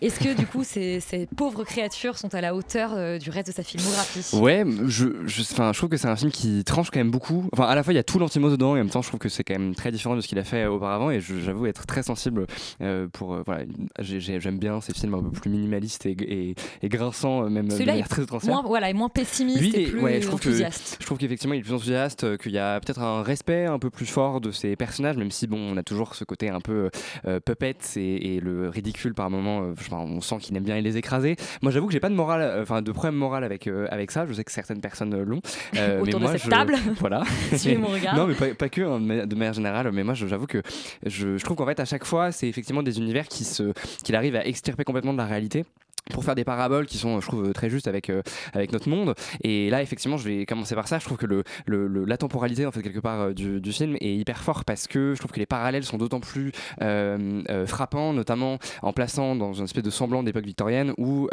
Est-ce 0.00 0.20
que 0.20 0.34
du 0.38 0.46
coup, 0.46 0.62
ces, 0.62 1.00
ces 1.00 1.26
pauvres 1.26 1.64
créatures 1.64 2.16
sont 2.18 2.32
à 2.34 2.40
la 2.40 2.54
hauteur 2.54 2.92
euh, 2.94 3.18
du 3.18 3.30
reste 3.30 3.48
de 3.48 3.52
sa 3.52 3.62
filmographie? 3.64 4.36
Ouais, 4.36 4.64
je, 4.86 5.26
je, 5.26 5.42
enfin, 5.42 5.72
je 5.72 5.78
trouve 5.78 5.88
que 5.90 5.96
c'est 5.96 6.06
un 6.06 6.14
film 6.16 6.30
qui 6.30 6.62
tranche 6.62 6.90
quand 6.90 7.00
même 7.00 7.10
beaucoup. 7.10 7.48
Enfin, 7.52 7.64
à 7.64 7.74
la 7.74 7.82
fois, 7.82 7.92
il 7.92 7.96
y 7.96 7.98
a 7.98 8.04
tout 8.04 8.18
l'antimos 8.20 8.50
dedans, 8.50 8.76
et 8.76 8.80
en 8.80 8.84
même 8.84 8.90
temps, 8.90 9.02
je 9.02 9.08
trouve 9.08 9.20
que 9.20 9.28
c'est 9.30 9.42
quand 9.42 9.54
même 9.58 9.74
très 9.74 9.90
différent 9.90 10.14
de 10.14 10.20
ce 10.20 10.28
qu'il 10.28 10.38
a 10.38 10.44
fait 10.44 10.66
auparavant, 10.66 11.10
et 11.10 11.20
j'avoue 11.20 11.66
être 11.66 11.86
très 11.86 11.93
sensible 12.02 12.46
euh, 12.80 13.06
pour. 13.12 13.34
euh, 13.34 13.42
voilà, 13.46 13.64
j'ai- 14.00 14.20
j'ai- 14.20 14.40
j'aime 14.40 14.58
bien 14.58 14.80
ces 14.80 14.92
films 14.92 15.14
un 15.14 15.22
peu 15.22 15.30
plus 15.30 15.50
minimalistes 15.50 16.06
et, 16.06 16.16
et, 16.20 16.54
et 16.82 16.88
grinçants, 16.88 17.44
euh, 17.44 17.48
même 17.48 17.68
de 17.68 17.74
manière 17.78 18.06
est 18.06 18.08
très 18.08 18.24
moins, 18.48 18.62
voilà, 18.62 18.90
est 18.90 18.94
moins 18.94 19.08
pessimiste 19.08 19.58
Lui, 19.60 19.74
et 19.76 19.86
plus 19.86 20.00
ouais, 20.00 20.20
je 20.20 20.26
trouve 20.28 20.40
que- 20.40 20.48
enthousiaste. 20.48 20.96
je 21.00 21.06
trouve 21.06 21.18
qu'effectivement, 21.18 21.54
il 21.54 21.58
est 21.60 21.62
plus 21.62 21.72
enthousiaste, 21.74 22.36
qu'il 22.38 22.52
y 22.52 22.58
a 22.58 22.80
peut-être 22.80 23.00
un 23.00 23.22
respect 23.22 23.66
un 23.66 23.78
peu 23.78 23.90
plus 23.90 24.06
fort 24.06 24.40
de 24.40 24.50
ses 24.50 24.76
personnages, 24.76 25.16
même 25.16 25.30
si 25.30 25.46
bon, 25.46 25.58
on 25.58 25.76
a 25.76 25.82
toujours 25.82 26.14
ce 26.14 26.24
côté 26.24 26.48
un 26.48 26.60
peu 26.60 26.90
euh, 27.26 27.40
puppet 27.40 27.76
et, 27.96 28.34
et 28.36 28.40
le 28.40 28.68
ridicule 28.68 29.14
par 29.14 29.30
moment. 29.30 29.62
euh, 29.62 29.74
on 29.92 30.20
sent 30.20 30.36
qu'il 30.40 30.56
aime 30.56 30.64
bien 30.64 30.80
les 30.80 30.96
écraser. 30.96 31.36
Moi, 31.62 31.70
j'avoue 31.72 31.86
que 31.86 31.92
j'ai 31.92 32.00
pas 32.00 32.08
de 32.10 32.14
morale, 32.14 32.42
euh, 32.42 32.62
enfin 32.62 32.82
de 32.82 32.92
problème 32.92 33.14
moral 33.14 33.44
avec 33.44 33.68
avec 33.90 34.10
ça. 34.10 34.26
Je 34.26 34.32
sais 34.32 34.44
que 34.44 34.52
certaines 34.52 34.80
personnes 34.80 35.16
l'ont. 35.22 35.38
Autour 35.74 36.04
mais 36.06 36.12
de 36.12 36.18
moi, 36.18 36.32
cette 36.32 36.44
je- 36.44 36.50
table. 36.50 36.74
voilà. 37.00 37.22
Mon 37.78 37.86
regard. 37.88 38.16
Non, 38.16 38.26
mais 38.26 38.34
pas, 38.34 38.54
pas 38.54 38.68
que 38.68 38.80
hein, 38.82 39.00
de 39.00 39.04
ma- 39.06 39.26
de 39.26 39.34
manière 39.34 39.52
générale. 39.54 39.90
Mais 39.92 40.04
moi, 40.04 40.14
j'avoue 40.14 40.46
que 40.46 40.62
je, 41.06 41.36
je 41.38 41.44
trouve 41.44 41.56
qu'en 41.56 41.66
fait, 41.66 41.78
à 41.84 41.86
chaque 41.86 42.06
fois, 42.06 42.32
c'est 42.32 42.48
effectivement 42.48 42.82
des 42.82 42.96
univers 42.98 43.28
qui 43.28 43.44
se 43.44 43.72
qu'il 44.04 44.16
arrive 44.16 44.36
à 44.36 44.46
extirper 44.46 44.84
complètement 44.84 45.12
de 45.12 45.18
la 45.18 45.26
réalité. 45.26 45.64
pour 46.12 46.22
faire 46.22 46.34
des 46.34 46.44
paraboles 46.44 46.84
qui 46.84 46.98
sont, 46.98 47.18
je 47.22 47.26
trouve, 47.26 47.52
très 47.54 47.70
justes 47.70 47.88
avec, 47.88 48.10
euh, 48.10 48.20
avec 48.52 48.72
notre 48.72 48.90
monde. 48.90 49.14
Et 49.42 49.70
là, 49.70 49.80
effectivement, 49.80 50.18
je 50.18 50.28
vais 50.28 50.44
commencer 50.44 50.74
par 50.74 50.86
ça. 50.86 50.98
Je 50.98 51.04
trouve 51.06 51.16
que 51.16 51.24
le, 51.24 51.44
le- 51.66 52.04
la 52.04 52.18
temporalité, 52.18 52.66
en 52.66 52.72
fait, 52.72 52.82
quelque 52.82 53.00
part, 53.00 53.20
euh, 53.22 53.32
du, 53.32 53.58
du 53.58 53.72
film 53.72 53.96
est 54.02 54.14
hyper 54.14 54.42
fort 54.44 54.66
parce 54.66 54.86
que 54.86 55.14
je 55.14 55.18
trouve 55.18 55.32
que 55.32 55.40
les 55.40 55.46
parallèles 55.46 55.84
sont 55.84 55.96
d'autant 55.96 56.20
plus 56.20 56.52
euh, 56.82 57.66
frappants, 57.66 58.12
notamment 58.12 58.58
en 58.82 58.92
plaçant 58.92 59.34
dans 59.34 59.54
une 59.54 59.64
espèce 59.64 59.82
de 59.82 59.88
semblant 60.00 60.22
d'époque 60.22 60.44
victorienne 60.44 60.92
où 60.98 61.28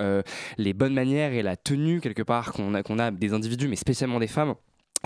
les 0.57 0.73
bonnes 0.73 0.93
manières 0.93 1.33
et 1.33 1.43
la 1.43 1.57
tenue, 1.57 1.99
quelque 1.99 2.23
part, 2.23 2.53
qu'on 2.53 2.73
a, 2.73 2.81
qu'on 2.81 2.97
a 2.97 3.11
des 3.11 3.33
individus, 3.33 3.67
mais 3.67 3.75
spécialement 3.75 4.19
des 4.19 4.27
femmes, 4.27 4.55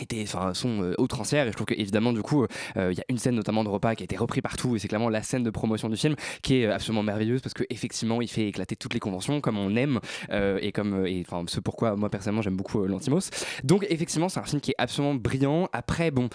étaient, 0.01 0.23
enfin, 0.23 0.53
sont 0.53 0.81
euh, 0.81 0.95
outrancières 0.97 1.47
et 1.47 1.51
je 1.51 1.55
trouve 1.55 1.67
que 1.67 1.73
évidemment 1.73 2.13
du 2.13 2.21
coup 2.21 2.45
euh, 2.77 2.91
il 2.91 2.97
y 2.97 3.01
a 3.01 3.05
une 3.09 3.17
scène 3.17 3.35
notamment 3.35 3.63
de 3.63 3.69
repas 3.69 3.95
qui 3.95 4.03
a 4.03 4.05
été 4.05 4.17
repris 4.17 4.41
partout. 4.41 4.75
Et 4.75 4.79
c'est 4.79 4.87
clairement 4.87 5.09
la 5.09 5.23
scène 5.23 5.43
de 5.43 5.49
promotion 5.49 5.89
du 5.89 5.97
film 5.97 6.15
qui 6.41 6.61
est 6.61 6.65
euh, 6.65 6.75
absolument 6.75 7.03
merveilleuse 7.03 7.41
parce 7.41 7.53
que 7.53 7.63
effectivement 7.69 8.21
il 8.21 8.27
fait 8.27 8.47
éclater 8.47 8.75
toutes 8.75 8.93
les 8.93 8.99
conventions 8.99 9.41
comme 9.41 9.57
on 9.57 9.75
aime 9.75 9.99
euh, 10.31 10.59
et 10.61 10.71
comme 10.71 11.03
euh, 11.03 11.09
et 11.09 11.23
enfin 11.27 11.43
ce 11.47 11.59
pourquoi 11.59 11.95
moi 11.95 12.09
personnellement 12.09 12.41
j'aime 12.41 12.57
beaucoup 12.57 12.85
Lantimos 12.85 13.29
donc 13.63 13.85
effectivement 13.89 14.29
c'est 14.29 14.39
un 14.39 14.43
film 14.43 14.61
qui 14.61 14.71
est 14.71 14.75
absolument 14.77 15.15
brillant. 15.15 15.69
Après 15.73 16.11
bon 16.11 16.29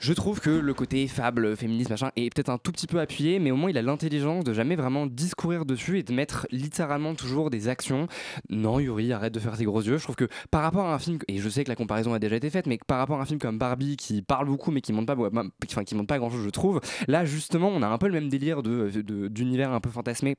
je 0.00 0.12
trouve 0.12 0.40
que 0.40 0.50
le 0.50 0.74
côté 0.74 1.06
fable 1.06 1.56
féministe 1.56 1.90
machin 1.90 2.10
est 2.16 2.34
peut-être 2.34 2.48
un 2.48 2.58
tout 2.58 2.72
petit 2.72 2.86
peu 2.86 2.98
appuyé 3.00 3.38
mais 3.38 3.50
au 3.50 3.56
moins 3.56 3.70
il 3.70 3.78
a 3.78 3.82
l'intelligence 3.82 4.42
de 4.44 4.52
jamais 4.52 4.74
vraiment 4.74 5.06
discourir 5.06 5.64
dessus 5.64 5.98
et 5.98 6.02
de 6.02 6.12
mettre 6.12 6.46
littéralement 6.50 7.14
toujours 7.14 7.50
des 7.50 7.68
actions. 7.68 8.08
Non 8.48 8.80
Yuri 8.80 9.12
arrête 9.12 9.32
de 9.34 9.40
faire 9.40 9.56
tes 9.56 9.64
gros 9.64 9.82
yeux. 9.82 9.98
Je 9.98 10.02
trouve 10.02 10.16
que 10.16 10.28
par 10.50 10.62
rapport 10.62 10.86
à 10.86 10.94
un 10.94 10.98
film 10.98 11.18
et 11.28 11.38
je 11.38 11.48
sais 11.48 11.62
que 11.64 11.68
la 11.68 11.76
comparaison 11.76 12.12
a 12.14 12.18
déjà 12.18 12.36
été 12.36 12.50
faite 12.50 12.66
mais 12.66 12.78
par 12.86 12.98
rapport 12.98 13.18
à 13.18 13.22
un 13.22 13.26
film 13.26 13.38
comme 13.38 13.58
Barbie 13.58 13.96
qui 13.96 14.22
parle 14.22 14.46
beaucoup 14.46 14.70
mais 14.70 14.80
qui 14.80 14.92
montre 14.92 15.14
pas 15.14 15.40
enfin 15.66 15.84
qui 15.84 15.94
montre 15.94 16.08
pas 16.08 16.18
grand 16.18 16.30
chose 16.30 16.44
je 16.44 16.50
trouve 16.50 16.80
là 17.06 17.24
justement 17.24 17.68
on 17.68 17.82
a 17.82 17.86
un 17.88 17.98
peu 17.98 18.06
le 18.06 18.14
même 18.14 18.28
délire 18.28 18.62
de 18.62 18.90
de- 18.90 19.28
d'univers 19.28 19.72
un 19.72 19.80
peu 19.80 19.90
fantasmé 19.90 20.36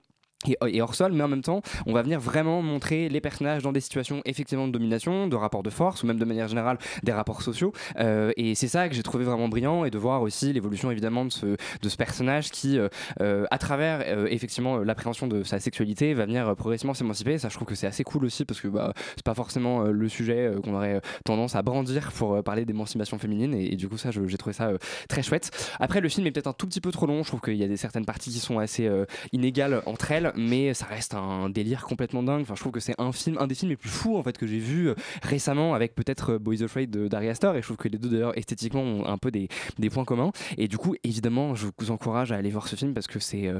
et, 0.47 0.81
hors 0.81 0.95
sol, 0.95 1.13
mais 1.13 1.23
en 1.23 1.27
même 1.27 1.41
temps, 1.41 1.61
on 1.85 1.93
va 1.93 2.01
venir 2.01 2.19
vraiment 2.19 2.61
montrer 2.61 3.09
les 3.09 3.21
personnages 3.21 3.63
dans 3.63 3.71
des 3.71 3.79
situations 3.81 4.21
effectivement 4.25 4.67
de 4.67 4.71
domination, 4.71 5.27
de 5.27 5.35
rapports 5.35 5.63
de 5.63 5.69
force, 5.69 6.03
ou 6.03 6.07
même 6.07 6.17
de 6.17 6.25
manière 6.25 6.47
générale 6.47 6.77
des 7.03 7.11
rapports 7.11 7.41
sociaux. 7.41 7.73
Euh, 7.99 8.31
et 8.37 8.55
c'est 8.55 8.67
ça 8.67 8.89
que 8.89 8.95
j'ai 8.95 9.03
trouvé 9.03 9.23
vraiment 9.23 9.49
brillant, 9.49 9.85
et 9.85 9.91
de 9.91 9.97
voir 9.97 10.21
aussi 10.21 10.53
l'évolution 10.53 10.91
évidemment 10.91 11.25
de 11.25 11.31
ce, 11.31 11.45
de 11.45 11.89
ce 11.89 11.97
personnage 11.97 12.51
qui, 12.51 12.77
euh, 12.77 12.87
euh, 13.21 13.45
à 13.51 13.57
travers 13.57 14.03
euh, 14.05 14.27
effectivement 14.29 14.79
l'appréhension 14.79 15.27
de 15.27 15.43
sa 15.43 15.59
sexualité, 15.59 16.13
va 16.13 16.25
venir 16.25 16.47
euh, 16.47 16.55
progressivement 16.55 16.93
s'émanciper. 16.93 17.37
Ça, 17.37 17.49
je 17.49 17.55
trouve 17.55 17.67
que 17.67 17.75
c'est 17.75 17.87
assez 17.87 18.03
cool 18.03 18.25
aussi, 18.25 18.45
parce 18.45 18.61
que 18.61 18.67
bah, 18.67 18.93
c'est 19.15 19.25
pas 19.25 19.35
forcément 19.35 19.83
euh, 19.83 19.91
le 19.91 20.09
sujet 20.09 20.51
qu'on 20.63 20.73
aurait 20.75 21.01
tendance 21.25 21.55
à 21.55 21.61
brandir 21.61 22.11
pour 22.11 22.43
parler 22.43 22.65
d'émancipation 22.65 23.17
féminine, 23.17 23.53
et, 23.53 23.73
et 23.73 23.75
du 23.75 23.87
coup, 23.87 23.97
ça, 23.97 24.09
j'ai 24.11 24.37
trouvé 24.37 24.53
ça 24.53 24.71
très 25.07 25.23
chouette. 25.23 25.51
Après, 25.79 26.01
le 26.01 26.09
film 26.09 26.27
est 26.27 26.31
peut-être 26.31 26.47
un 26.47 26.53
tout 26.53 26.67
petit 26.67 26.81
peu 26.81 26.91
trop 26.91 27.05
long. 27.05 27.23
Je 27.23 27.27
trouve 27.27 27.41
qu'il 27.41 27.55
y 27.55 27.63
a 27.63 27.67
des 27.67 27.77
certaines 27.77 28.05
parties 28.05 28.31
qui 28.31 28.39
sont 28.39 28.59
assez 28.59 28.89
inégales 29.31 29.81
entre 29.85 30.11
elles, 30.11 30.30
mais 30.35 30.73
ça 30.73 30.85
reste 30.85 31.13
un 31.13 31.49
délire 31.49 31.85
complètement 31.85 32.23
dingue. 32.23 32.41
Enfin, 32.41 32.55
je 32.55 32.59
trouve 32.61 32.71
que 32.71 32.79
c'est 32.79 32.95
un 32.97 33.11
film, 33.11 33.37
un 33.39 33.47
des 33.47 33.55
films 33.55 33.69
les 33.69 33.77
plus 33.77 33.89
fous 33.89 34.17
en 34.17 34.23
fait 34.23 34.37
que 34.37 34.47
j'ai 34.47 34.59
vu 34.59 34.89
euh, 34.89 34.95
récemment 35.23 35.73
avec 35.73 35.95
peut-être 35.95 36.33
euh, 36.33 36.39
Boys 36.39 36.63
Afraid 36.63 36.89
d'Ari 36.89 37.29
Aster. 37.29 37.51
Et 37.55 37.61
je 37.61 37.67
trouve 37.67 37.77
que 37.77 37.87
les 37.87 37.97
deux 37.97 38.09
d'ailleurs 38.09 38.37
esthétiquement 38.37 38.81
ont 38.81 39.05
un 39.05 39.17
peu 39.17 39.31
des, 39.31 39.47
points 39.89 40.05
communs. 40.05 40.31
Et 40.57 40.67
du 40.67 40.77
coup, 40.77 40.95
évidemment, 41.03 41.55
je 41.55 41.67
vous 41.77 41.91
encourage 41.91 42.31
à 42.31 42.35
aller 42.35 42.49
voir 42.49 42.67
ce 42.67 42.75
film 42.75 42.93
parce 42.93 43.07
que 43.07 43.19
c'est 43.19 43.47
euh, 43.47 43.59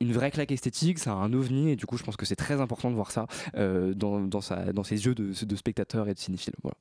une 0.00 0.12
vraie 0.12 0.30
claque 0.30 0.52
esthétique, 0.52 0.98
c'est 0.98 1.10
un 1.10 1.32
ovni. 1.32 1.70
Et 1.70 1.76
du 1.76 1.86
coup, 1.86 1.96
je 1.96 2.02
pense 2.02 2.16
que 2.16 2.26
c'est 2.26 2.36
très 2.36 2.60
important 2.60 2.90
de 2.90 2.96
voir 2.96 3.10
ça 3.10 3.26
dans, 3.94 4.82
ses 4.82 5.06
yeux 5.06 5.14
de, 5.14 5.32
de 5.44 5.56
spectateur 5.56 6.08
et 6.08 6.14
de 6.14 6.18
cinéphile. 6.18 6.54
Voilà. 6.62 6.76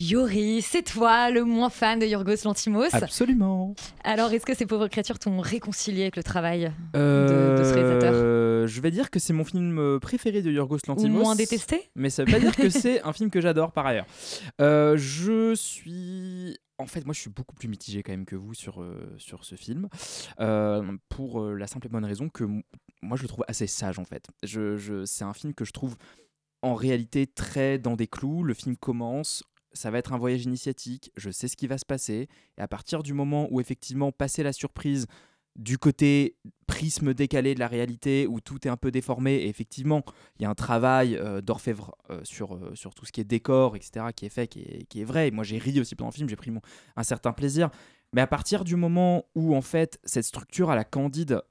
Yuri, 0.00 0.62
c'est 0.62 0.82
toi 0.82 1.30
le 1.30 1.44
moins 1.44 1.70
fan 1.70 2.00
de 2.00 2.06
Yorgos 2.06 2.44
Lantimos. 2.44 2.86
Absolument. 2.92 3.74
Alors, 4.02 4.32
est-ce 4.32 4.44
que 4.44 4.54
ces 4.54 4.66
pauvres 4.66 4.88
créatures 4.88 5.18
t'ont 5.20 5.38
réconcilié 5.38 6.02
avec 6.02 6.16
le 6.16 6.24
travail 6.24 6.72
de, 6.92 7.56
de 7.58 7.62
ce 7.64 7.72
réalisateur? 7.72 8.12
Euh, 8.12 8.66
Je 8.66 8.80
vais 8.80 8.90
dire 8.90 9.10
que 9.12 9.20
c'est 9.20 9.32
mon 9.32 9.44
film 9.44 9.78
euh, 9.78 10.00
préféré 10.00 10.42
de 10.42 10.50
Yorgos 10.50 10.78
Lantimos. 10.88 11.20
moins 11.22 11.36
détesté? 11.36 11.88
Mais 11.94 12.10
ça 12.10 12.24
veut 12.24 12.32
pas 12.32 12.40
dire 12.40 12.56
que 12.56 12.68
c'est 12.70 13.00
un 13.02 13.12
film 13.12 13.30
que 13.30 13.40
j'adore 13.40 13.70
par 13.70 13.86
ailleurs. 13.86 14.06
Euh, 14.60 14.96
je 14.96 15.54
suis. 15.54 16.58
En 16.78 16.86
fait, 16.86 17.04
moi, 17.04 17.14
je 17.14 17.20
suis 17.20 17.30
beaucoup 17.30 17.54
plus 17.54 17.68
mitigé 17.68 18.02
quand 18.02 18.10
même 18.12 18.24
que 18.26 18.34
vous 18.34 18.54
sur, 18.54 18.82
euh, 18.82 19.14
sur 19.18 19.44
ce 19.44 19.54
film. 19.54 19.88
Euh, 20.40 20.82
pour 21.10 21.40
euh, 21.42 21.54
la 21.54 21.68
simple 21.68 21.86
et 21.86 21.90
bonne 21.90 22.04
raison 22.04 22.28
que 22.28 22.42
moi, 23.02 23.16
je 23.16 23.22
le 23.22 23.28
trouve 23.28 23.44
assez 23.46 23.68
sage 23.68 24.00
en 24.00 24.04
fait. 24.04 24.26
Je, 24.42 24.76
je- 24.78 25.04
c'est 25.04 25.22
un 25.22 25.32
film 25.34 25.54
que 25.54 25.64
je 25.64 25.70
trouve 25.70 25.94
en 26.62 26.74
réalité 26.74 27.28
très 27.28 27.78
dans 27.78 27.94
des 27.94 28.08
clous. 28.08 28.42
Le 28.42 28.54
film 28.54 28.76
commence. 28.76 29.44
Ça 29.74 29.90
va 29.90 29.98
être 29.98 30.12
un 30.12 30.18
voyage 30.18 30.44
initiatique, 30.44 31.10
je 31.16 31.30
sais 31.30 31.48
ce 31.48 31.56
qui 31.56 31.66
va 31.66 31.78
se 31.78 31.86
passer, 31.86 32.28
et 32.58 32.60
à 32.60 32.68
partir 32.68 33.02
du 33.02 33.12
moment 33.12 33.48
où 33.50 33.60
effectivement 33.60 34.12
passer 34.12 34.42
la 34.42 34.52
surprise 34.52 35.06
du 35.56 35.78
côté 35.78 36.36
prisme 36.66 37.12
décalé 37.12 37.54
de 37.54 37.60
la 37.60 37.68
réalité 37.68 38.26
où 38.26 38.40
tout 38.40 38.66
est 38.66 38.70
un 38.70 38.76
peu 38.76 38.90
déformé 38.90 39.34
et 39.34 39.48
effectivement 39.48 40.02
il 40.38 40.42
y 40.42 40.46
a 40.46 40.50
un 40.50 40.54
travail 40.54 41.16
euh, 41.16 41.42
d'orfèvre 41.42 41.94
euh, 42.10 42.20
sur, 42.24 42.54
euh, 42.54 42.74
sur 42.74 42.94
tout 42.94 43.04
ce 43.04 43.12
qui 43.12 43.20
est 43.20 43.24
décor 43.24 43.76
etc 43.76 44.06
qui 44.16 44.26
est 44.26 44.30
fait 44.30 44.46
qui 44.46 44.60
est, 44.60 44.84
qui 44.88 45.02
est 45.02 45.04
vrai. 45.04 45.28
Et 45.28 45.30
moi 45.30 45.44
j'ai 45.44 45.58
ri 45.58 45.78
aussi 45.80 45.94
pendant 45.94 46.10
le 46.10 46.14
film 46.14 46.28
j'ai 46.28 46.36
pris 46.36 46.50
mon, 46.50 46.62
un 46.96 47.02
certain 47.02 47.32
plaisir. 47.32 47.70
Mais 48.14 48.20
à 48.20 48.26
partir 48.26 48.64
du 48.64 48.76
moment 48.76 49.24
où 49.34 49.54
en 49.54 49.62
fait 49.62 49.98
cette 50.04 50.24
structure 50.24 50.70
à 50.70 50.76
la 50.76 50.84
candide 50.84 51.42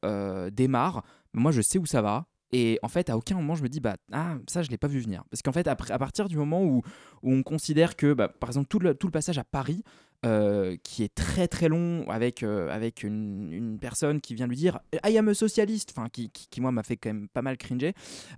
démarre 0.52 1.04
moi 1.34 1.52
je 1.52 1.62
sais 1.62 1.80
où 1.80 1.86
ça 1.86 2.02
va 2.02 2.28
et 2.52 2.80
en 2.84 2.88
fait, 2.88 3.10
à 3.10 3.18
aucun 3.18 3.36
moment, 3.36 3.56
je 3.56 3.64
me 3.64 3.70
dis, 3.70 3.80
bah, 3.80 3.98
ah, 4.12 4.38
ça, 4.48 4.62
je 4.64 4.70
l'ai 4.70 4.78
pas 4.78 4.88
vu 4.88 5.00
venir. 5.00 5.24
Parce 5.30 5.42
qu'en 5.42 5.52
fait, 5.52 5.68
après, 5.68 5.92
à 5.92 6.00
partir 6.00 6.28
du 6.28 6.38
moment 6.38 6.64
où, 6.64 6.82
où 7.24 7.34
on 7.34 7.44
considère 7.44 7.96
que, 7.96 8.14
bah, 8.14 8.28
par 8.28 8.50
exemple, 8.50 8.68
tout 8.68 8.80
le, 8.80 8.94
tout 8.94 9.08
le 9.08 9.12
passage 9.12 9.38
à 9.38 9.44
Paris, 9.44 9.84
euh, 10.26 10.76
qui 10.84 11.04
est 11.04 11.14
très 11.16 11.48
très 11.48 11.70
long, 11.70 12.08
avec, 12.10 12.44
euh, 12.44 12.70
avec 12.70 13.04
une, 13.04 13.78
personne 13.80 14.22
qui 14.22 14.36
vient 14.36 14.48
lui 14.48 14.56
dire 14.58 14.80
I 15.06 15.18
am 15.18 15.30
a 15.30 15.34
socialiste, 15.34 15.96
qui, 16.12 16.30
qui, 16.30 16.62
moi, 16.62 16.72
m'a 16.72 16.84
fait 16.84 16.98
quand 16.98 17.10
même 17.10 17.28
pas 17.28 17.42
mal 17.42 17.58
cringer, 17.58 17.94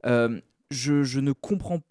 euh, 0.05 0.39
je, 0.71 1.03
je 1.03 1.19
ne 1.19 1.31
comprends 1.33 1.81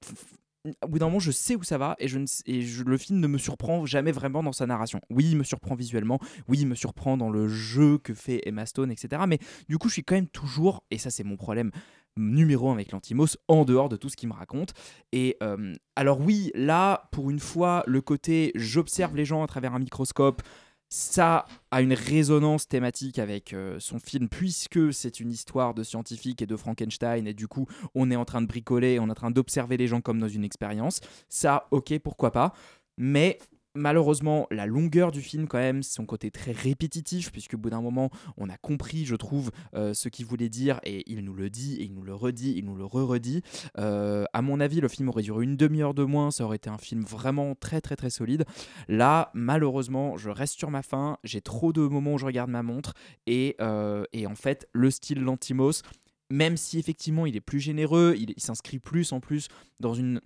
au 0.82 0.88
bout 0.88 0.98
d'un 0.98 1.06
moment, 1.06 1.18
je 1.18 1.32
sais 1.32 1.56
où 1.56 1.62
ça 1.64 1.76
va 1.76 1.96
et, 1.98 2.06
je 2.06 2.18
ne, 2.18 2.26
et 2.46 2.62
je- 2.62 2.84
le 2.84 2.96
film 2.96 3.18
ne 3.18 3.26
me 3.26 3.38
surprend 3.38 3.84
jamais 3.84 4.12
vraiment 4.12 4.42
dans 4.42 4.52
sa 4.52 4.66
narration. 4.66 5.00
Oui, 5.10 5.26
il 5.30 5.36
me 5.36 5.42
surprend 5.42 5.74
visuellement, 5.74 6.20
oui, 6.48 6.58
il 6.60 6.66
me 6.66 6.74
surprend 6.74 7.16
dans 7.16 7.30
le 7.30 7.48
jeu 7.48 7.98
que 7.98 8.14
fait 8.14 8.42
Emma 8.46 8.64
Stone, 8.66 8.92
etc. 8.92 9.22
Mais 9.26 9.38
du 9.68 9.78
coup, 9.78 9.88
je 9.88 9.94
suis 9.94 10.04
quand 10.04 10.14
même 10.14 10.28
toujours, 10.28 10.84
et 10.90 10.98
ça 10.98 11.10
c'est 11.10 11.24
mon 11.24 11.36
problème 11.36 11.72
numéro 12.16 12.70
un 12.70 12.74
avec 12.74 12.92
l'Antimos, 12.92 13.36
en 13.48 13.64
dehors 13.64 13.88
de 13.88 13.96
tout 13.96 14.08
ce 14.08 14.16
qu'il 14.16 14.28
me 14.28 14.34
raconte. 14.34 14.74
Et 15.12 15.36
euh, 15.42 15.74
alors 15.96 16.20
oui, 16.20 16.50
là, 16.54 17.08
pour 17.12 17.30
une 17.30 17.40
fois, 17.40 17.82
le 17.86 18.00
côté 18.00 18.52
j'observe 18.54 19.16
les 19.16 19.24
gens 19.24 19.42
à 19.42 19.46
travers 19.46 19.74
un 19.74 19.78
microscope, 19.78 20.42
ça 20.88 21.46
a 21.70 21.80
une 21.80 21.94
résonance 21.94 22.68
thématique 22.68 23.18
avec 23.18 23.54
euh, 23.54 23.78
son 23.80 23.98
film 23.98 24.28
puisque 24.28 24.92
c'est 24.92 25.20
une 25.20 25.30
histoire 25.30 25.72
de 25.72 25.82
scientifique 25.82 26.42
et 26.42 26.46
de 26.46 26.54
Frankenstein 26.54 27.26
et 27.26 27.32
du 27.32 27.48
coup 27.48 27.66
on 27.94 28.10
est 28.10 28.16
en 28.16 28.26
train 28.26 28.42
de 28.42 28.46
bricoler, 28.46 29.00
on 29.00 29.06
est 29.06 29.10
en 29.10 29.14
train 29.14 29.30
d'observer 29.30 29.78
les 29.78 29.86
gens 29.86 30.02
comme 30.02 30.18
dans 30.18 30.28
une 30.28 30.44
expérience. 30.44 31.00
Ça, 31.30 31.66
ok, 31.70 31.98
pourquoi 32.00 32.30
pas. 32.30 32.52
Mais 32.98 33.38
malheureusement, 33.74 34.46
la 34.50 34.66
longueur 34.66 35.12
du 35.12 35.20
film, 35.20 35.48
quand 35.48 35.58
même, 35.58 35.82
son 35.82 36.06
côté 36.06 36.30
très 36.30 36.52
répétitif, 36.52 37.32
puisque 37.32 37.54
au 37.54 37.58
bout 37.58 37.70
d'un 37.70 37.80
moment, 37.80 38.10
on 38.36 38.48
a 38.48 38.56
compris, 38.56 39.04
je 39.04 39.16
trouve, 39.16 39.50
euh, 39.74 39.94
ce 39.94 40.08
qu'il 40.08 40.26
voulait 40.26 40.48
dire, 40.48 40.80
et 40.84 41.10
il 41.10 41.24
nous 41.24 41.34
le 41.34 41.50
dit, 41.50 41.76
et 41.76 41.84
il 41.84 41.94
nous 41.94 42.02
le 42.02 42.14
redit, 42.14 42.54
il 42.56 42.64
nous 42.64 42.76
le 42.76 42.84
re-redit. 42.84 43.42
Euh, 43.78 44.24
à 44.32 44.42
mon 44.42 44.60
avis, 44.60 44.80
le 44.80 44.88
film 44.88 45.08
aurait 45.08 45.22
duré 45.22 45.44
une 45.44 45.56
demi-heure 45.56 45.94
de 45.94 46.04
moins, 46.04 46.30
ça 46.30 46.44
aurait 46.44 46.56
été 46.56 46.70
un 46.70 46.78
film 46.78 47.02
vraiment 47.02 47.54
très, 47.54 47.80
très, 47.80 47.96
très 47.96 48.10
solide. 48.10 48.44
Là, 48.88 49.30
malheureusement, 49.34 50.16
je 50.16 50.30
reste 50.30 50.58
sur 50.58 50.70
ma 50.70 50.82
faim, 50.82 51.18
j'ai 51.24 51.40
trop 51.40 51.72
de 51.72 51.80
moments 51.80 52.14
où 52.14 52.18
je 52.18 52.26
regarde 52.26 52.50
ma 52.50 52.62
montre, 52.62 52.94
et, 53.26 53.56
euh, 53.60 54.04
et 54.12 54.26
en 54.26 54.34
fait, 54.34 54.68
le 54.72 54.90
style 54.90 55.20
Lantimos, 55.20 55.82
même 56.30 56.56
si 56.56 56.78
effectivement 56.78 57.26
il 57.26 57.36
est 57.36 57.42
plus 57.42 57.60
généreux, 57.60 58.14
il, 58.16 58.30
il 58.36 58.42
s'inscrit 58.42 58.78
plus 58.78 59.12
en 59.12 59.20
plus 59.20 59.48
dans 59.80 59.92
une 59.92 60.20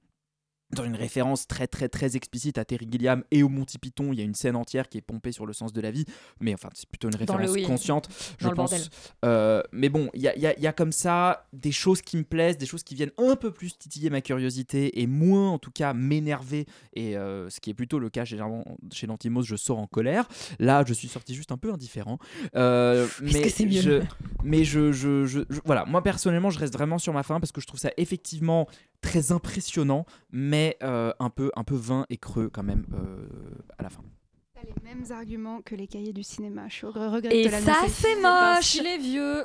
dans 0.73 0.85
une 0.85 0.97
référence 0.97 1.47
très 1.47 1.67
très 1.69 1.89
très 1.89 2.17
explicite 2.17 2.59
à 2.59 2.65
Terry 2.65 2.89
Gilliam 2.91 3.23
et 3.31 3.43
au 3.45 3.49
Monty 3.49 3.79
Python, 3.79 4.13
il 4.13 4.19
y 4.19 4.23
a 4.23 4.25
une 4.25 4.35
scène 4.35 4.57
entière 4.57 4.89
qui 4.89 4.99
est 4.99 5.03
pompée 5.03 5.31
sur 5.33 5.47
le 5.47 5.53
sens 5.53 5.73
de 5.73 5.81
la 5.81 5.91
vie, 5.93 6.05
mais 6.41 6.55
enfin 6.55 6.69
c'est 6.75 6.89
plutôt 6.89 7.09
une 7.09 7.15
référence 7.15 7.51
oui, 7.51 7.63
consciente, 7.63 8.09
je 8.39 8.49
pense. 8.49 8.91
Euh, 9.25 9.63
mais 9.73 9.89
bon, 9.89 10.11
il 10.13 10.23
y 10.23 10.29
a, 10.29 10.35
il 10.35 10.43
y 10.43 10.47
a- 10.47 10.57
il 10.57 10.63
y 10.63 10.67
a 10.67 10.73
comme 10.73 10.91
ça 10.93 11.47
des 11.53 11.71
choses 11.73 12.03
qui 12.03 12.17
me 12.17 12.25
plaisent, 12.25 12.59
des 12.59 12.67
choses 12.67 12.83
qui 12.83 12.95
viennent 12.97 13.13
un 13.17 13.37
peu 13.37 13.53
plus 13.53 13.79
titiller 13.79 14.11
ma 14.11 14.21
curiosité 14.21 15.01
et 15.01 15.07
moins 15.07 15.51
en 15.51 15.59
tout 15.59 15.71
cas 15.71 15.93
m'énerver, 15.95 16.67
et 16.95 17.17
euh, 17.17 17.49
ce 17.49 17.61
qui 17.61 17.71
est 17.71 17.75
plutôt 17.75 17.99
le 18.01 18.11
cas 18.11 18.25
généralement 18.25 18.65
chez 18.93 19.07
Lantimos, 19.07 19.43
je 19.45 19.55
sors 19.57 19.79
en 19.79 19.87
colère. 19.87 20.27
Là, 20.59 20.83
je 20.87 20.93
suis 20.95 21.09
sorti 21.09 21.35
juste 21.35 21.53
un 21.53 21.59
peu 21.59 21.73
indifférent. 21.73 22.19
Euh, 22.57 23.07
mais 23.23 23.43
que 23.43 23.49
c'est 23.51 23.67
mieux. 23.67 23.81
je- 23.81 24.03
mais 24.43 24.65
je, 24.65 24.91
je, 24.93 25.27
je- 25.27 25.41
je- 25.49 25.61
voilà, 25.65 25.85
moi 25.85 26.03
personnellement, 26.03 26.51
je 26.51 26.59
reste 26.59 26.73
vraiment 26.73 26.99
sur 26.99 27.13
ma 27.13 27.23
faim 27.23 27.39
parce 27.41 27.53
que 27.53 27.61
je 27.61 27.67
trouve 27.67 27.81
ça 27.81 27.91
effectivement 27.97 28.67
très 29.07 29.33
impressionnant, 29.33 30.05
mais 30.33 30.77
euh, 30.83 31.13
un 31.21 31.31
peu 31.31 31.51
un 31.55 31.65
peu 31.65 31.77
vain 31.77 32.07
et 32.11 32.17
creux 32.17 32.51
quand 32.53 32.65
même 32.65 32.87
euh, 32.95 33.27
à 33.79 33.83
la 33.83 33.91
fin. 33.91 34.03
T'as 34.55 34.63
les 34.63 34.75
mêmes 34.83 35.05
arguments 35.13 35.61
que 35.63 35.75
les 35.75 35.87
cahiers 35.87 36.13
du 36.13 36.23
cinéma. 36.23 36.63
Je 36.69 36.75
suis 36.75 36.87
au 36.87 36.91
regret 36.91 37.21
de 37.21 37.35
Et 37.35 37.45
te 37.45 37.51
ça, 37.51 37.77
c'est 37.89 38.17
moche. 38.21 38.77
est 38.85 38.99
vieux. 38.99 39.45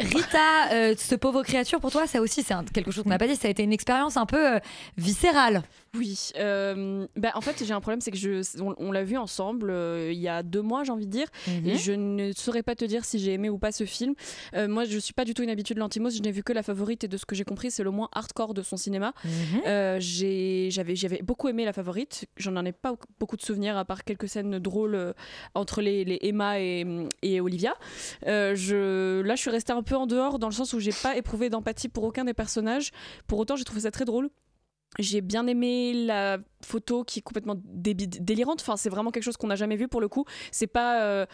Rita, 0.00 0.72
euh, 0.72 0.94
ce 0.96 1.16
pauvre 1.16 1.42
créature, 1.42 1.80
pour 1.80 1.90
toi, 1.90 2.06
ça 2.06 2.20
aussi, 2.20 2.44
c'est 2.44 2.54
quelque 2.72 2.92
chose 2.92 3.02
qu'on 3.02 3.10
n'a 3.10 3.18
pas 3.18 3.26
dit, 3.26 3.34
ça 3.34 3.48
a 3.48 3.50
été 3.50 3.64
une 3.64 3.72
expérience 3.72 4.16
un 4.16 4.26
peu 4.26 4.54
euh, 4.54 4.58
viscérale. 4.96 5.62
Oui, 5.96 6.30
euh, 6.36 7.06
bah, 7.16 7.30
en 7.34 7.40
fait 7.40 7.64
j'ai 7.64 7.72
un 7.72 7.80
problème, 7.80 8.00
c'est 8.00 8.10
que 8.10 8.16
je, 8.18 8.42
on, 8.62 8.74
on 8.78 8.92
l'a 8.92 9.04
vu 9.04 9.16
ensemble 9.16 9.70
euh, 9.70 10.10
il 10.12 10.18
y 10.18 10.28
a 10.28 10.42
deux 10.42 10.60
mois, 10.60 10.84
j'ai 10.84 10.92
envie 10.92 11.06
de 11.06 11.10
dire, 11.10 11.28
Mhm. 11.46 11.66
et 11.66 11.76
je 11.76 11.92
ne 11.92 12.32
saurais 12.32 12.62
pas 12.62 12.74
te 12.74 12.84
dire 12.84 13.04
si 13.04 13.18
j'ai 13.18 13.32
aimé 13.32 13.48
ou 13.48 13.58
pas 13.58 13.72
ce 13.72 13.84
film. 13.84 14.14
Euh, 14.54 14.68
moi, 14.68 14.84
je 14.84 14.98
suis 14.98 15.14
pas 15.14 15.24
du 15.24 15.32
tout 15.34 15.42
une 15.42 15.50
habitude 15.50 15.76
de 15.76 15.80
l'Antimos, 15.80 16.10
je 16.10 16.20
n'ai 16.20 16.30
vu 16.30 16.42
que 16.42 16.52
la 16.52 16.62
favorite, 16.62 17.04
et 17.04 17.08
de 17.08 17.16
ce 17.16 17.24
que 17.24 17.34
j'ai 17.34 17.44
compris, 17.44 17.70
c'est 17.70 17.82
le 17.82 17.90
moins 17.90 18.08
hardcore 18.12 18.52
de 18.54 18.62
son 18.62 18.76
cinéma. 18.76 19.12
Mhm. 19.24 19.30
Euh, 19.66 19.96
J'avais 20.00 20.94
j'avais 20.96 21.22
beaucoup 21.22 21.48
aimé 21.48 21.64
la 21.64 21.72
favorite, 21.72 22.26
j'en 22.36 22.56
en 22.56 22.64
ai 22.64 22.72
pas 22.72 22.94
beaucoup 23.18 23.36
de 23.36 23.42
souvenirs, 23.42 23.76
à 23.76 23.84
part 23.84 24.04
quelques 24.04 24.28
scènes 24.28 24.58
drôles 24.58 25.14
entre 25.54 25.80
les, 25.80 26.04
les 26.04 26.18
Emma 26.22 26.60
et, 26.60 26.84
et 27.22 27.40
Olivia. 27.40 27.74
Je, 28.26 29.20
là, 29.22 29.34
je 29.34 29.40
suis 29.40 29.50
restée 29.50 29.72
un 29.72 29.82
peu 29.82 29.96
en 29.96 30.06
dehors, 30.06 30.38
dans 30.38 30.48
le 30.48 30.54
sens 30.54 30.72
où 30.72 30.80
j'ai 30.80 30.92
pas 31.02 31.16
éprouvé 31.16 31.48
d'empathie 31.50 31.88
pour 31.88 32.04
aucun 32.04 32.24
des 32.24 32.34
personnages. 32.34 32.90
Pour 33.26 33.38
autant, 33.38 33.56
j'ai 33.56 33.64
trouvé 33.64 33.80
ça 33.82 33.90
très 33.90 34.04
drôle. 34.04 34.28
J'ai 34.98 35.20
bien 35.20 35.46
aimé 35.46 35.92
la 35.92 36.38
photo 36.64 37.04
qui 37.04 37.20
est 37.20 37.22
complètement 37.22 37.54
délirante. 37.64 38.60
Enfin, 38.60 38.76
c'est 38.76 38.88
vraiment 38.88 39.10
quelque 39.10 39.22
chose 39.22 39.36
qu'on 39.36 39.46
n'a 39.48 39.56
jamais 39.56 39.76
vu 39.76 39.86
pour 39.88 40.00
le 40.00 40.08
coup. 40.08 40.24
C'est 40.50 40.66
pas. 40.66 41.02
euh, 41.02 41.26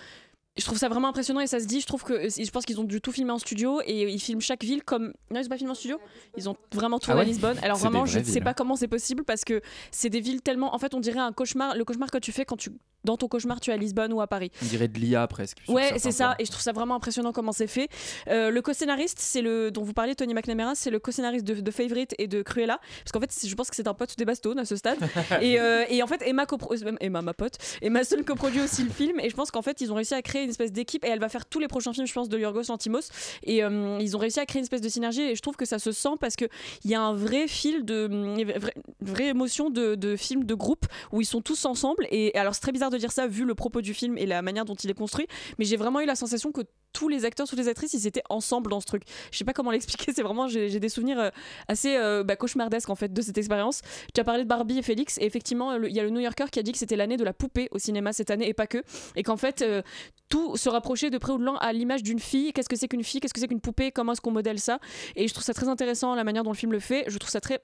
je 0.57 0.65
trouve 0.65 0.79
ça 0.79 0.89
vraiment 0.89 1.09
impressionnant 1.09 1.41
et 1.41 1.47
ça 1.47 1.59
se 1.61 1.65
dit. 1.67 1.81
Je 1.81 1.87
trouve 1.87 2.05
que 2.05 2.29
je 2.29 2.51
pense 2.51 2.65
qu'ils 2.65 2.79
ont 2.81 2.85
dû 2.85 3.01
tout 3.01 3.11
filmer 3.13 3.33
en 3.33 3.39
studio 3.39 3.81
et 3.87 4.03
ils 4.13 4.21
filment 4.21 4.41
chaque 4.41 4.63
ville 4.63 4.83
comme. 4.85 5.13
Non, 5.31 5.41
ils 5.41 5.47
ont 5.47 5.49
pas 5.49 5.57
filmé 5.57 5.73
en 5.73 5.75
studio. 5.75 5.99
Ils 6.37 6.49
ont 6.49 6.57
vraiment 6.73 6.99
tourné 6.99 7.15
Ah 7.15 7.19
ouais 7.19 7.25
à 7.25 7.29
Lisbonne. 7.29 7.59
Alors 7.63 7.79
vraiment, 7.79 8.07
je 8.07 8.19
ne 8.21 8.25
sais 8.25 8.41
pas 8.41 8.55
comment 8.55 8.77
c'est 8.77 8.89
possible 8.89 9.25
parce 9.25 9.45
que 9.45 9.61
c'est 9.91 10.11
des 10.11 10.21
villes 10.21 10.43
tellement. 10.43 10.75
En 10.75 10.79
fait, 10.79 10.95
on 10.95 11.01
dirait 11.01 11.19
un 11.21 11.33
cauchemar. 11.33 11.77
Le 11.77 11.85
cauchemar 11.85 12.11
que 12.11 12.19
tu 12.19 12.31
fais 12.33 12.45
quand 12.45 12.57
tu 12.57 12.71
dans 13.05 13.19
ton 13.19 13.29
cauchemar 13.29 13.61
tu 13.61 13.71
es 13.71 13.75
à 13.75 13.77
Lisbonne 13.77 14.15
ou 14.15 14.23
à 14.23 14.27
Paris. 14.27 14.51
On 14.63 14.67
dirait 14.67 14.89
de 14.89 14.99
l'IA 14.99 15.27
presque. 15.27 15.59
Ouais, 15.69 15.93
c'est 15.99 16.11
ça, 16.11 16.29
points. 16.29 16.35
et 16.39 16.45
je 16.47 16.51
trouve 16.51 16.63
ça 16.63 16.73
vraiment 16.73 16.95
impressionnant 16.95 17.33
comment 17.33 17.53
c'est 17.53 17.67
fait. 17.67 17.89
Euh, 18.29 18.51
le 18.51 18.63
co-scénariste, 18.63 19.19
c'est 19.21 19.43
le 19.43 19.71
dont 19.71 19.83
vous 19.83 19.93
parlez, 19.93 20.15
Tony 20.15 20.33
McNamara, 20.33 20.75
c'est 20.75 20.91
le 20.91 20.99
co-scénariste 20.99 21.45
de, 21.45 21.61
de 21.61 21.71
Favorite 21.71 22.15
et 22.19 22.29
de 22.29 22.41
Cruella, 22.41 22.81
parce 23.05 23.13
qu'en 23.13 23.21
fait, 23.21 23.47
je 23.47 23.55
pense 23.55 23.69
que 23.69 23.77
c'est 23.77 23.89
un 23.89 23.93
pote 23.93 24.17
des 24.17 24.25
Bastones 24.25 24.59
à 24.59 24.65
ce 24.65 24.77
stade. 24.77 24.97
et, 25.43 25.61
euh, 25.61 25.85
et 25.91 26.03
en 26.03 26.07
fait, 26.07 26.23
Emma, 26.25 26.45
copro- 26.47 26.73
euh, 26.83 26.97
Emma, 27.01 27.21
ma 27.21 27.35
pote, 27.35 27.59
Emma 27.83 28.05
Stone 28.05 28.25
coproduit 28.25 28.63
aussi 28.63 28.83
le 28.85 28.91
film, 28.91 29.21
et 29.21 29.29
je 29.29 29.37
pense 29.37 29.51
qu'en 29.51 29.61
fait, 29.63 29.83
ils 29.83 29.93
ont 29.93 29.97
réussi 29.97 30.15
à 30.15 30.23
créer 30.23 30.44
une 30.45 30.51
espèce 30.51 30.73
d'équipe, 30.73 31.05
et 31.05 31.09
elle 31.09 31.21
va 31.21 31.29
faire 31.29 31.47
tous 31.47 31.59
les 31.59 31.69
prochains 31.69 31.93
films, 31.93 32.07
je 32.07 32.13
pense, 32.13 32.29
de 32.29 32.39
Yorgos 32.39 32.69
Lantimos, 32.69 33.09
et 33.43 33.63
euh, 33.63 33.99
ils 34.01 34.17
ont 34.17 34.21
réussi 34.21 34.41
à 34.41 34.47
créer 34.47 34.61
une 34.61 34.65
espèce 34.65 34.81
de 34.81 34.89
synergie, 34.89 35.23
et 35.23 35.35
je 35.35 35.43
trouve 35.43 35.57
que 35.57 35.65
ça 35.65 35.79
se 35.79 35.93
sent 35.93 36.17
parce 36.21 36.37
que 36.37 36.47
il 36.85 36.91
y 36.91 36.95
a 36.95 37.01
un 37.01 37.15
vrai 37.15 37.49
fil 37.49 37.85
de 37.85 38.09
une 38.11 38.45
vraie, 38.45 38.75
vraie 39.01 39.29
émotion 39.29 39.71
de, 39.71 39.95
de 39.95 40.17
film 40.17 40.45
de 40.45 40.55
groupe 40.55 40.87
où 41.13 41.21
ils 41.21 41.27
sont 41.27 41.41
tous 41.41 41.65
ensemble. 41.65 42.07
Et 42.11 42.35
alors 42.37 42.55
c'est 42.55 42.61
très 42.61 42.73
bizarre 42.73 42.91
de 42.91 42.99
dire 42.99 43.13
ça 43.13 43.27
vu 43.27 43.45
le 43.45 43.55
propos 43.55 43.81
du 43.81 43.95
film 43.95 44.19
et 44.19 44.27
la 44.27 44.43
manière 44.43 44.65
dont 44.65 44.75
il 44.75 44.91
est 44.91 44.95
construit, 44.95 45.27
mais 45.59 45.65
j'ai 45.65 45.77
vraiment 45.77 46.01
eu 46.01 46.07
la 46.07 46.17
sensation 46.17 46.53
que 46.53 46.63
tous 46.95 47.09
les 47.09 47.27
acteurs, 47.27 47.47
toutes 47.47 47.59
les 47.59 47.69
actrices, 47.69 47.93
ils 47.93 48.07
étaient 48.07 48.23
ensemble 48.31 48.71
dans 48.71 48.81
ce 48.81 48.87
truc. 48.87 49.03
Je 49.31 49.37
sais 49.37 49.45
pas 49.45 49.53
comment 49.53 49.71
l'expliquer, 49.77 50.13
c'est 50.15 50.23
vraiment, 50.23 50.49
j'ai 50.49 50.81
des 50.81 50.89
souvenirs 50.89 51.19
euh, 51.19 51.31
assez 51.69 51.97
euh, 51.97 52.25
bah, 52.25 52.37
cauchemardesques 52.37 52.89
en 52.89 52.95
fait 52.95 53.13
de 53.13 53.21
cette 53.21 53.37
expérience. 53.37 53.83
Tu 54.15 54.21
as 54.21 54.25
parlé 54.25 54.45
de 54.45 54.49
Barbie 54.49 54.79
et 54.79 54.83
Félix, 54.83 55.19
et 55.19 55.27
effectivement, 55.27 55.75
il 55.75 55.93
y 55.93 56.01
a 56.01 56.03
le 56.03 56.11
New 56.11 56.21
Yorker 56.21 56.47
qui 56.51 56.59
a 56.59 56.63
dit 56.63 56.73
que 56.73 56.79
c'était 56.79 56.97
l'année 56.97 57.19
de 57.19 57.25
la 57.25 57.35
poupée 57.35 57.69
au 57.73 57.79
cinéma 57.79 58.15
cette 58.15 58.31
année, 58.31 58.49
et 58.49 58.55
pas 58.55 58.67
que, 58.67 58.83
et 59.17 59.23
qu'en 59.23 59.37
fait, 59.37 59.61
euh, 59.61 59.83
tout 60.29 60.57
se 60.57 60.69
rapprochait 60.69 61.11
de 61.11 61.19
près 61.19 61.33
ou 61.33 61.39
de 61.39 61.45
loin 61.45 61.57
à 61.61 61.73
l'image 61.73 62.03
d'une 62.03 62.19
fille. 62.19 62.53
Qu'est-ce 62.53 62.69
que 62.69 62.77
c'est 62.77 62.89
qu'une 62.89 63.05
fille? 63.05 63.21
Qu'est-ce 63.21 63.35
que 63.35 63.41
c'est 63.41 63.49
qu'une 63.49 63.61
poupée? 63.61 63.93
Comment 63.93 64.13
est-ce 64.13 64.21
qu'on 64.21 64.31
modèle 64.31 64.59
ça? 64.59 64.79
Et 65.17 65.29
je 65.29 65.33
trouve 65.35 65.45
ça 65.45 65.55
très 65.55 65.69
intéressant 65.69 66.15
la 66.15 66.25
manière 66.25 66.45
dont 66.45 66.53
le 66.53 66.57
film 66.57 66.73
le 66.73 66.81
fait. 66.81 67.05
Je 67.09 67.19
trouve 67.19 67.31
ça 67.31 67.41
très 67.41 67.61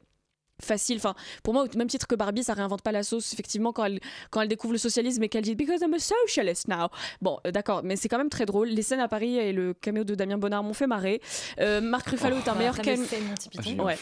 facile. 0.62 0.96
Enfin, 0.98 1.14
pour 1.42 1.54
moi, 1.54 1.64
au 1.64 1.78
même 1.78 1.88
titre 1.88 2.06
que 2.06 2.14
Barbie, 2.14 2.42
ça 2.44 2.54
réinvente 2.54 2.82
pas 2.82 2.92
la 2.92 3.02
sauce. 3.02 3.32
Effectivement, 3.32 3.72
quand 3.72 3.84
elle, 3.84 4.00
quand 4.30 4.40
elle 4.40 4.48
découvre 4.48 4.72
le 4.72 4.78
socialisme 4.78 5.22
et 5.22 5.28
qu'elle 5.28 5.44
dit 5.44 5.54
Because 5.54 5.80
I'm 5.82 5.94
a 5.94 5.98
socialist 5.98 6.68
now. 6.68 6.88
Bon, 7.22 7.38
euh, 7.46 7.50
d'accord, 7.50 7.82
mais 7.84 7.96
c'est 7.96 8.08
quand 8.08 8.18
même 8.18 8.28
très 8.30 8.46
drôle. 8.46 8.68
Les 8.68 8.82
scènes 8.82 9.00
à 9.00 9.08
Paris 9.08 9.36
et 9.36 9.52
le 9.52 9.74
caméo 9.74 10.04
de 10.04 10.14
Damien 10.14 10.38
Bonnard 10.38 10.62
m'ont 10.62 10.72
fait 10.74 10.86
marrer. 10.86 11.20
Euh, 11.60 11.80
Marc 11.80 12.08
Ruffalo 12.08 12.36
est 12.36 12.48
un 12.48 12.52
Oh, 12.54 12.58
meilleur 12.58 12.76
la 12.76 12.82
fameuse 12.84 12.98
cam- 13.00 13.06
scène 13.08 13.28
Monty 13.28 13.48
Python. 13.48 13.62
J'ai 13.64 13.74
eu 13.76 13.80
un 13.80 13.84
Ouais. 13.84 13.96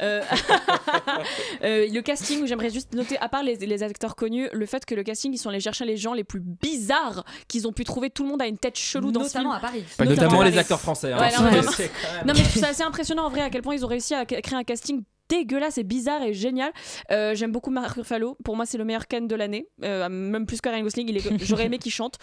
Euh, 0.00 0.22
euh, 1.64 1.86
le 1.90 2.00
casting, 2.00 2.46
j'aimerais 2.46 2.70
juste 2.70 2.94
noter, 2.94 3.18
à 3.18 3.28
part 3.28 3.42
les, 3.42 3.56
les 3.56 3.82
acteurs 3.82 4.16
connus, 4.16 4.48
le 4.52 4.66
fait 4.66 4.84
que 4.84 4.94
le 4.94 5.02
casting, 5.02 5.32
ils 5.32 5.38
sont 5.38 5.48
allés 5.50 5.60
chercher 5.60 5.84
les 5.84 5.96
gens 5.96 6.14
les 6.14 6.24
plus 6.24 6.40
bizarres 6.40 7.24
qu'ils 7.48 7.66
ont 7.66 7.72
pu 7.72 7.84
trouver. 7.84 8.10
Tout 8.10 8.24
le 8.24 8.30
monde 8.30 8.42
a 8.42 8.46
une 8.46 8.58
tête 8.58 8.76
chelou 8.78 9.12
dans 9.12 9.24
ce 9.24 9.30
film. 9.30 9.44
Notamment 9.44 9.54
à 9.56 9.60
Paris. 9.60 9.84
Notamment 9.98 10.10
notamment 10.10 10.40
à 10.40 10.44
les 10.44 10.50
Paris. 10.50 10.58
acteurs 10.60 10.80
français. 10.80 11.12
hein. 11.12 11.18
Ouais, 11.20 11.30
non, 11.36 11.42
vraiment. 11.50 11.70
c'est 11.72 11.88
quand 11.88 12.12
même- 12.16 12.26
Non 12.26 12.34
mais 12.36 12.44
c'est 12.44 12.64
assez 12.66 12.82
impressionnant 12.82 13.26
en 13.26 13.30
vrai 13.30 13.42
à 13.42 13.50
quel 13.50 13.62
point 13.62 13.74
ils 13.74 13.84
ont 13.84 13.88
réussi 13.88 14.14
à 14.14 14.24
créer 14.24 14.54
un 14.54 14.64
casting 14.64 15.02
dégueulasse 15.28 15.78
et 15.78 15.84
bizarre 15.84 16.22
et 16.22 16.32
génial. 16.32 16.72
Euh, 17.10 17.34
J'aime 17.34 17.52
beaucoup 17.52 17.70
Mark 17.70 17.96
Ruffalo. 17.96 18.36
Pour 18.44 18.56
moi, 18.56 18.66
c'est 18.66 18.78
le 18.78 18.84
meilleur 18.84 19.06
Ken 19.06 19.26
de 19.28 19.34
l'année. 19.34 19.68
Euh, 19.84 20.08
même 20.08 20.46
plus 20.46 20.60
que 20.60 20.68
Ryan 20.68 20.82
Gosling. 20.82 21.14
Est... 21.16 21.38
J'aurais 21.44 21.66
aimé 21.66 21.78
qu'il 21.78 21.92
chante. 21.92 22.16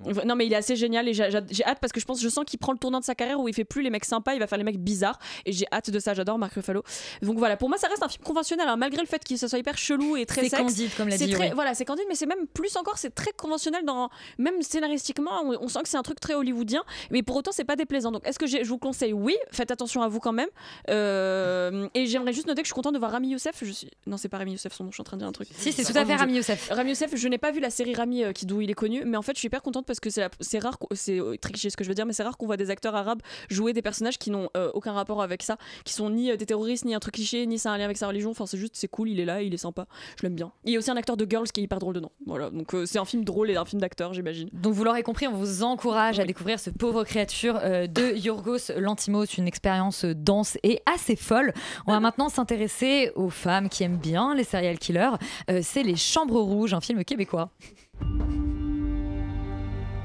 Vraiment- 0.00 0.24
Non 0.26 0.34
mais 0.36 0.46
il 0.46 0.52
est 0.52 0.56
assez 0.56 0.76
génial 0.76 1.08
et 1.08 1.14
j'ai 1.14 1.24
hâte 1.64 1.78
parce 1.80 1.92
que 1.92 2.00
je 2.00 2.04
pense, 2.06 2.20
je 2.20 2.28
sens 2.28 2.44
qu'il 2.44 2.58
prend 2.58 2.72
le 2.72 2.78
tournant 2.78 3.00
de 3.00 3.04
sa 3.04 3.14
carrière 3.14 3.40
où 3.40 3.48
il 3.48 3.54
fait 3.54 3.64
plus 3.64 3.82
les 3.82 3.90
mecs 3.90 4.04
sympas, 4.04 4.34
il 4.34 4.40
va 4.40 4.46
faire 4.46 4.58
les 4.58 4.64
mecs 4.64 4.78
bizarres 4.78 5.18
et 5.46 5.52
j'ai 5.52 5.66
hâte 5.72 5.90
de 5.90 5.98
ça. 5.98 6.14
J'adore 6.14 6.38
Mark 6.38 6.52
Ruffalo. 6.54 6.82
Donc 7.22 7.38
voilà, 7.38 7.56
pour 7.56 7.68
moi, 7.68 7.78
ça 7.78 7.88
reste 7.88 8.02
un 8.02 8.08
film 8.08 8.24
conventionnel 8.24 8.68
hein, 8.68 8.76
malgré 8.76 9.00
le 9.02 9.06
fait 9.08 9.22
qu'il 9.24 9.38
soit 9.38 9.58
hyper 9.58 9.78
chelou 9.78 10.16
et 10.16 10.26
très 10.26 10.42
C'est 10.42 10.48
sexe. 10.50 10.62
candide, 10.62 10.90
comme 10.96 11.08
l'a 11.08 11.16
dit 11.16 11.30
très-. 11.30 11.50
Voilà, 11.50 11.74
c'est 11.74 11.84
candide, 11.84 12.04
mais 12.08 12.14
c'est 12.14 12.26
même 12.26 12.46
plus 12.52 12.76
encore, 12.76 12.98
c'est 12.98 13.14
très 13.14 13.32
conventionnel 13.32 13.84
dans 13.84 14.08
même 14.38 14.60
scénaristiquement. 14.62 15.30
On, 15.44 15.56
on 15.64 15.68
sent 15.68 15.80
que 15.82 15.88
c'est 15.88 15.96
un 15.96 16.02
truc 16.02 16.20
très 16.20 16.34
hollywoodien, 16.34 16.82
mais 17.10 17.22
pour 17.22 17.36
autant, 17.36 17.52
c'est 17.52 17.64
pas 17.64 17.76
déplaisant. 17.76 18.10
Donc, 18.12 18.26
est-ce 18.26 18.38
que 18.38 18.46
je 18.46 18.62
vous 18.64 18.78
conseille? 18.78 19.12
Oui, 19.12 19.36
faites 19.52 19.70
attention 19.70 20.02
à 20.02 20.08
vous 20.08 20.20
quand 20.20 20.32
même. 20.32 20.48
Euh, 20.90 21.88
et 21.94 22.06
j'aimerais 22.06 22.32
juste 22.32 22.47
noter 22.48 22.62
que 22.62 22.66
je 22.66 22.72
suis 22.72 22.74
contente 22.74 22.94
de 22.94 22.98
voir 22.98 23.12
Rami 23.12 23.28
Youssef. 23.30 23.52
Je 23.62 23.70
suis 23.70 23.90
non, 24.06 24.16
c'est 24.16 24.28
pas 24.28 24.38
Rami 24.38 24.52
Youssef, 24.52 24.72
son 24.72 24.84
nom. 24.84 24.90
Je 24.90 24.94
suis 24.96 25.00
en 25.00 25.04
train 25.04 25.16
de 25.16 25.22
dire 25.22 25.28
un 25.28 25.32
truc. 25.32 25.48
Si, 25.52 25.72
c'est 25.72 25.84
tout 25.84 25.96
à 25.96 26.04
fait. 26.04 26.16
Rami 26.16 26.34
Youssef. 26.36 26.68
Rami 26.70 26.90
Youssef, 26.90 27.14
je 27.14 27.28
n'ai 27.28 27.38
pas 27.38 27.52
vu 27.52 27.60
la 27.60 27.70
série 27.70 27.94
Rami 27.94 28.24
euh, 28.24 28.32
qui 28.32 28.46
d'où 28.46 28.60
il 28.60 28.70
est 28.70 28.74
connu, 28.74 29.02
mais 29.04 29.16
en 29.16 29.22
fait, 29.22 29.32
je 29.34 29.38
suis 29.38 29.46
hyper 29.46 29.62
contente 29.62 29.86
parce 29.86 30.00
que 30.00 30.10
c'est 30.10 30.20
la- 30.20 30.60
rare, 30.60 30.78
c'est 30.92 31.20
euh, 31.20 31.36
très 31.40 31.52
cliché 31.52 31.70
ce 31.70 31.76
que 31.76 31.84
je 31.84 31.88
veux 31.88 31.94
dire, 31.94 32.06
mais 32.06 32.12
c'est 32.12 32.22
rare 32.22 32.36
qu'on 32.36 32.46
voit 32.46 32.56
des 32.56 32.70
acteurs 32.70 32.94
arabes 32.94 33.20
jouer 33.50 33.72
des 33.72 33.82
personnages 33.82 34.18
qui 34.18 34.30
n'ont 34.30 34.48
euh, 34.56 34.70
aucun 34.74 34.92
rapport 34.92 35.22
avec 35.22 35.42
ça, 35.42 35.56
qui 35.84 35.92
sont 35.92 36.10
ni 36.10 36.30
euh, 36.30 36.36
des 36.36 36.46
terroristes, 36.46 36.84
ni 36.84 36.94
un 36.94 37.00
truc 37.00 37.14
cliché, 37.14 37.46
ni 37.46 37.58
ça 37.58 37.70
a 37.70 37.74
un 37.74 37.78
lien 37.78 37.84
avec 37.84 37.96
sa 37.96 38.06
religion. 38.08 38.30
Enfin, 38.30 38.46
c'est 38.46 38.58
juste, 38.58 38.74
c'est 38.76 38.88
cool, 38.88 39.10
il 39.10 39.20
est 39.20 39.24
là, 39.24 39.42
il 39.42 39.52
est 39.54 39.58
sympa, 39.58 39.86
je 40.18 40.22
l'aime 40.24 40.34
bien. 40.34 40.52
Il 40.64 40.72
y 40.72 40.76
a 40.76 40.78
aussi 40.78 40.90
un 40.90 40.96
acteur 40.96 41.16
de 41.16 41.26
Girls 41.28 41.48
qui 41.48 41.60
est 41.60 41.64
hyper 41.64 41.78
drôle 41.78 41.94
dedans. 41.94 42.12
Voilà, 42.26 42.50
donc 42.50 42.74
c'est 42.86 42.98
un 42.98 43.04
film 43.04 43.24
drôle 43.24 43.50
et 43.50 43.56
un 43.56 43.64
film 43.64 43.80
d'acteur, 43.80 44.14
j'imagine. 44.14 44.48
Donc 44.52 44.74
vous 44.74 44.84
l'aurez 44.84 45.02
compris, 45.02 45.26
on 45.28 45.32
vous 45.34 45.62
encourage 45.62 46.20
à 46.20 46.24
découvrir 46.24 46.58
ce 46.60 46.70
pauvre 46.70 47.04
créature 47.04 47.54
de 47.54 48.16
Yorgos 48.16 48.72
Lantimos, 48.76 49.24
une 49.36 49.46
expérience 49.48 50.04
dense 50.04 50.58
et 50.62 50.80
assez 50.86 51.16
folle. 51.16 51.52
On 51.86 51.92
va 51.92 52.00
maintenant 52.08 52.28
s'intéresser 52.38 53.10
aux 53.16 53.30
femmes 53.30 53.68
qui 53.68 53.82
aiment 53.82 53.96
bien 53.96 54.32
les 54.32 54.44
serial 54.44 54.78
killers. 54.78 55.16
Euh, 55.50 55.58
C'est 55.60 55.82
Les 55.82 55.96
Chambres 55.96 56.40
Rouges, 56.40 56.72
un 56.72 56.80
film 56.80 57.02
québécois. 57.02 57.50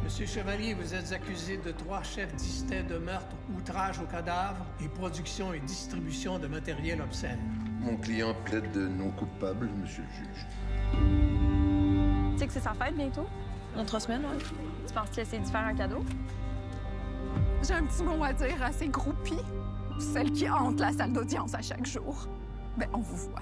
Monsieur 0.03 0.25
Chevalier, 0.25 0.73
vous 0.73 0.95
êtes 0.95 1.11
accusé 1.11 1.57
de 1.57 1.71
trois 1.71 2.01
chefs 2.01 2.33
distincts 2.33 2.87
de 2.89 2.97
meurtre, 2.97 3.35
outrage 3.55 3.99
au 3.99 4.05
cadavre 4.05 4.65
et 4.83 4.87
production 4.87 5.53
et 5.53 5.59
distribution 5.59 6.39
de 6.39 6.47
matériel 6.47 7.01
obscène. 7.01 7.39
Mon 7.79 7.97
client 7.97 8.33
plaide 8.45 8.71
de 8.71 8.87
non 8.87 9.11
coupable, 9.11 9.69
monsieur 9.79 10.01
le 10.01 10.09
juge. 10.17 10.47
Tu 12.33 12.39
sais 12.39 12.47
que 12.47 12.53
c'est 12.53 12.61
sa 12.61 12.73
fête 12.73 12.95
bientôt? 12.95 13.27
Dans 13.75 13.85
trois 13.85 13.99
semaines, 13.99 14.21
ouais. 14.21 14.43
Tu 14.87 14.93
penses 14.93 15.09
qu'il 15.11 15.21
essaie 15.21 15.37
de 15.37 15.45
faire 15.45 15.65
un 15.67 15.75
cadeau? 15.75 16.03
J'ai 17.61 17.75
un 17.75 17.83
petit 17.83 18.03
mot 18.03 18.23
à 18.23 18.33
dire 18.33 18.61
à 18.61 18.71
ces 18.71 18.87
groupies, 18.87 19.45
celles 19.99 20.31
qui 20.31 20.49
hantent 20.49 20.79
la 20.79 20.91
salle 20.91 21.13
d'audience 21.13 21.53
à 21.53 21.61
chaque 21.61 21.85
jour. 21.85 22.27
Ben, 22.77 22.87
on 22.93 22.99
vous 22.99 23.15
voit. 23.17 23.41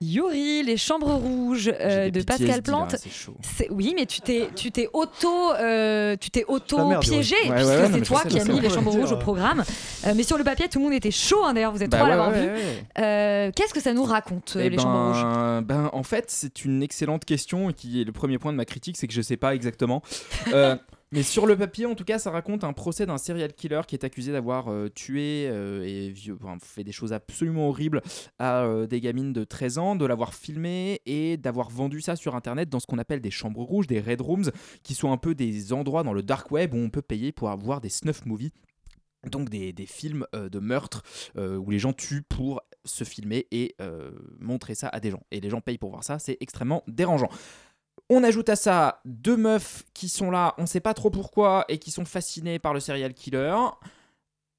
Yuri, 0.00 0.62
Les 0.64 0.76
Chambres 0.76 1.14
Rouges 1.14 1.72
euh, 1.80 2.10
de 2.10 2.20
Pascal 2.22 2.48
là, 2.48 2.60
Plante. 2.62 2.96
c'est 3.40 3.70
Oui, 3.70 3.94
mais 3.96 4.04
tu 4.04 4.20
t'es, 4.20 4.50
tu 4.54 4.70
t'es 4.70 4.86
auto, 4.92 5.52
euh, 5.54 6.14
tu 6.20 6.30
t'es 6.30 6.44
auto 6.46 6.98
piégé. 6.98 7.34
Ouais, 7.48 7.54
puisque 7.54 7.68
ouais, 7.68 7.76
ouais, 7.76 7.88
non, 7.88 7.94
c'est 7.94 8.00
toi 8.02 8.22
qui 8.28 8.38
as 8.38 8.44
mis 8.44 8.60
les 8.60 8.68
Chambres 8.68 8.90
Rouges 8.90 9.12
au 9.12 9.16
programme. 9.16 9.64
Euh, 10.06 10.12
mais 10.14 10.22
sur 10.22 10.36
le 10.36 10.44
papier, 10.44 10.68
tout 10.68 10.78
le 10.78 10.84
monde 10.84 10.92
était 10.94 11.10
chaud. 11.12 11.42
hein, 11.44 11.54
D'ailleurs, 11.54 11.72
vous 11.72 11.82
êtes 11.82 11.90
Bah 11.90 11.98
trois 11.98 12.08
à 12.08 12.10
l'avoir 12.10 12.32
ouais, 12.32 12.40
vu. 12.42 12.48
ouais. 12.52 12.84
Euh, 12.98 13.50
Qu'est-ce 13.56 13.72
que 13.72 13.80
ça 13.80 13.94
nous 13.94 14.02
raconte 14.04 14.58
Eh 14.60 14.68
les 14.68 14.76
Chambres 14.76 15.06
Rouges? 15.14 15.22
ben, 15.22 15.62
ben, 15.62 15.90
en 15.94 16.02
fait, 16.02 16.26
c'est 16.28 16.66
une 16.66 16.82
excellente 16.82 17.24
question 17.24 17.70
et 17.70 17.72
qui 17.72 18.02
est 18.02 18.04
le 18.04 18.12
premier 18.12 18.36
point 18.38 18.52
de 18.52 18.58
ma 18.58 18.66
critique, 18.66 18.98
c'est 18.98 19.06
que 19.06 19.14
je 19.14 19.22
sais 19.22 19.38
pas 19.38 19.54
exactement. 19.54 20.02
Mais 21.12 21.22
sur 21.22 21.46
le 21.46 21.56
papier, 21.56 21.86
en 21.86 21.94
tout 21.94 22.04
cas, 22.04 22.18
ça 22.18 22.30
raconte 22.30 22.64
un 22.64 22.72
procès 22.72 23.06
d'un 23.06 23.18
serial 23.18 23.52
killer 23.52 23.82
qui 23.86 23.94
est 23.94 24.04
accusé 24.04 24.32
d'avoir 24.32 24.68
euh, 24.68 24.88
tué 24.88 25.46
euh, 25.48 25.84
et 25.86 26.10
vieux- 26.10 26.36
fait 26.60 26.82
des 26.82 26.90
choses 26.92 27.12
absolument 27.12 27.68
horribles 27.68 28.02
à 28.38 28.64
euh, 28.64 28.86
des 28.88 29.00
gamines 29.00 29.32
de 29.32 29.44
13 29.44 29.78
ans, 29.78 29.94
de 29.96 30.04
l'avoir 30.06 30.34
filmé 30.34 31.00
et 31.06 31.36
d'avoir 31.36 31.70
vendu 31.70 32.00
ça 32.00 32.16
sur 32.16 32.34
Internet 32.34 32.68
dans 32.68 32.80
ce 32.80 32.86
qu'on 32.86 32.98
appelle 32.98 33.20
des 33.20 33.30
chambres 33.30 33.62
rouges, 33.62 33.86
des 33.86 34.00
red 34.00 34.20
rooms, 34.20 34.50
qui 34.82 34.94
sont 34.94 35.12
un 35.12 35.16
peu 35.16 35.34
des 35.36 35.72
endroits 35.72 36.02
dans 36.02 36.14
le 36.14 36.22
dark 36.22 36.50
web 36.50 36.74
où 36.74 36.78
on 36.78 36.90
peut 36.90 37.02
payer 37.02 37.30
pour 37.30 37.50
avoir 37.50 37.80
des 37.80 37.90
snuff 37.90 38.26
movies. 38.26 38.50
Donc 39.30 39.48
des, 39.48 39.72
des 39.72 39.86
films 39.86 40.26
de 40.34 40.58
meurtre 40.58 41.02
où 41.38 41.70
les 41.70 41.78
gens 41.78 41.94
tuent 41.94 42.24
pour 42.28 42.60
se 42.84 43.04
filmer 43.04 43.46
et 43.52 43.74
montrer 44.38 44.74
ça 44.74 44.88
à 44.88 45.00
des 45.00 45.10
gens. 45.10 45.22
Et 45.30 45.40
les 45.40 45.48
gens 45.48 45.62
payent 45.62 45.78
pour 45.78 45.88
voir 45.90 46.04
ça, 46.04 46.18
c'est 46.18 46.36
extrêmement 46.40 46.82
dérangeant. 46.88 47.30
On 48.10 48.22
ajoute 48.22 48.48
à 48.50 48.56
ça 48.56 49.00
deux 49.04 49.36
meufs 49.36 49.84
qui 49.94 50.08
sont 50.08 50.30
là, 50.30 50.54
on 50.58 50.66
sait 50.66 50.80
pas 50.80 50.92
trop 50.94 51.10
pourquoi, 51.10 51.64
et 51.68 51.78
qui 51.78 51.90
sont 51.90 52.04
fascinées 52.04 52.58
par 52.58 52.74
le 52.74 52.80
serial 52.80 53.14
killer. 53.14 53.54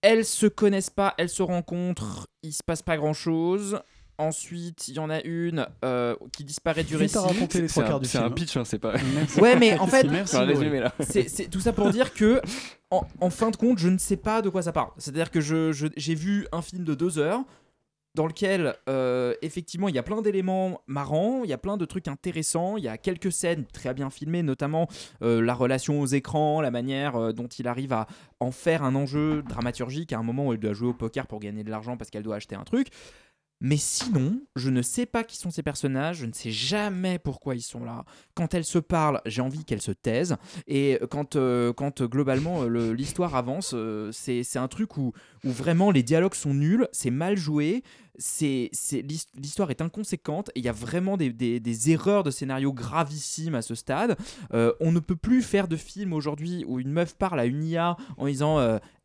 Elles 0.01 0.25
se 0.25 0.45
connaissent 0.47 0.89
pas, 0.89 1.13
elles 1.17 1.29
se 1.29 1.43
rencontrent, 1.43 2.27
il 2.43 2.53
se 2.53 2.63
passe 2.65 2.81
pas 2.81 2.97
grand 2.97 3.13
chose. 3.13 3.79
Ensuite, 4.17 4.87
il 4.87 4.93
y 4.95 4.99
en 4.99 5.09
a 5.09 5.21
une 5.23 5.67
euh, 5.83 6.15
qui 6.31 6.45
disparaît 6.45 6.85
du 6.85 6.95
récit. 6.95 7.17
C'est 7.49 7.67
trois 7.67 7.83
un, 7.83 7.87
quarts 7.87 7.99
du 7.99 8.05
c'est 8.07 8.17
film. 8.19 8.23
un 8.23 8.31
pitch, 8.31 8.55
hein, 8.55 8.63
c'est 8.63 8.79
pas. 8.79 8.93
Ouais, 9.39 9.57
mais 9.57 9.77
en 9.77 9.87
fait, 9.87 10.03
Merci, 10.05 10.37
C'est 11.27 11.49
tout 11.49 11.59
ça 11.59 11.73
pour 11.73 11.89
dire 11.89 12.13
que, 12.13 12.39
en, 12.91 13.01
en 13.19 13.29
fin 13.29 13.49
de 13.51 13.57
compte, 13.57 13.77
je 13.77 13.89
ne 13.89 13.97
sais 13.97 14.15
pas 14.15 14.41
de 14.41 14.47
quoi 14.49 14.61
ça 14.61 14.71
parle. 14.71 14.89
C'est-à-dire 14.97 15.31
que 15.31 15.41
je- 15.41 15.73
je- 15.73 15.87
j'ai 15.97 16.15
vu 16.15 16.47
un 16.53 16.61
film 16.61 16.85
de 16.85 16.95
deux 16.95 17.19
heures 17.19 17.41
dans 18.15 18.27
lequel, 18.27 18.75
euh, 18.89 19.33
effectivement, 19.41 19.89
il 19.89 19.95
y 19.95 19.99
a 19.99 20.03
plein 20.03 20.21
d'éléments 20.21 20.81
marrants, 20.87 21.43
il 21.43 21.49
y 21.49 21.53
a 21.53 21.57
plein 21.57 21.77
de 21.77 21.85
trucs 21.85 22.07
intéressants, 22.07 22.77
il 22.77 22.83
y 22.85 22.87
a 22.87 22.97
quelques 22.97 23.31
scènes 23.31 23.65
très 23.65 23.93
bien 23.93 24.09
filmées, 24.09 24.41
notamment 24.41 24.87
euh, 25.21 25.41
la 25.41 25.53
relation 25.53 25.99
aux 25.99 26.05
écrans, 26.07 26.61
la 26.61 26.71
manière 26.71 27.15
euh, 27.17 27.33
dont 27.33 27.47
il 27.47 27.67
arrive 27.67 27.93
à 27.93 28.07
en 28.39 28.51
faire 28.51 28.83
un 28.83 28.95
enjeu 28.95 29.43
dramaturgique 29.43 30.13
à 30.13 30.17
un 30.17 30.23
moment 30.23 30.47
où 30.47 30.53
elle 30.53 30.59
doit 30.59 30.73
jouer 30.73 30.89
au 30.89 30.93
poker 30.93 31.27
pour 31.27 31.39
gagner 31.39 31.63
de 31.63 31.69
l'argent 31.69 31.97
parce 31.97 32.09
qu'elle 32.09 32.23
doit 32.23 32.37
acheter 32.37 32.55
un 32.55 32.63
truc. 32.63 32.87
Mais 33.61 33.77
sinon, 33.77 34.41
je 34.57 34.69
ne 34.69 34.81
sais 34.81 35.05
pas 35.05 35.23
qui 35.23 35.37
sont 35.37 35.49
ces 35.49 35.63
personnages, 35.63 36.17
je 36.17 36.25
ne 36.25 36.33
sais 36.33 36.51
jamais 36.51 37.19
pourquoi 37.19 37.55
ils 37.55 37.61
sont 37.61 37.85
là. 37.85 38.03
Quand 38.35 38.53
elles 38.53 38.65
se 38.65 38.79
parlent, 38.79 39.21
j'ai 39.25 39.41
envie 39.41 39.63
qu'elles 39.63 39.81
se 39.81 39.93
taisent. 39.93 40.35
Et 40.67 40.99
quand, 41.09 41.37
quand 41.75 42.03
globalement 42.03 42.63
le- 42.63 42.91
l'histoire 42.91 43.33
avance, 43.33 43.71
euh, 43.73 44.11
c'est 44.11 44.43
c'est 44.43 44.59
un 44.59 44.67
truc 44.67 44.97
où, 44.97 45.13
où 45.45 45.49
vraiment 45.49 45.89
les 45.89 46.03
dialogues 46.03 46.35
sont 46.35 46.53
nuls, 46.53 46.89
c'est 46.91 47.11
mal 47.11 47.37
joué, 47.37 47.81
c'est 48.17 48.69
c'est- 48.71 49.01
l'his- 49.01 49.27
l'histoire 49.35 49.71
est 49.71 49.81
inconséquente 49.81 50.49
et 50.55 50.59
il 50.59 50.65
y 50.65 50.69
a 50.69 50.73
vraiment 50.73 51.17
des, 51.17 51.91
erreurs 51.91 52.23
de 52.23 52.31
scénario 52.31 52.73
gravissimes 52.73 53.55
à 53.55 53.61
ce 53.61 53.75
stade. 53.75 54.17
Euh, 54.53 54.73
on 54.79 54.91
ne 54.91 54.99
peut 54.99 55.15
plus 55.15 55.41
faire 55.41 55.67
de 55.67 55.75
film 55.75 56.13
aujourd'hui 56.13 56.63
où 56.67 56.79
une 56.79 56.91
meuf 56.91 57.15
parle 57.15 57.39
à 57.39 57.45
une 57.45 57.63
IA 57.63 57.97
en 58.17 58.27
disant 58.27 58.59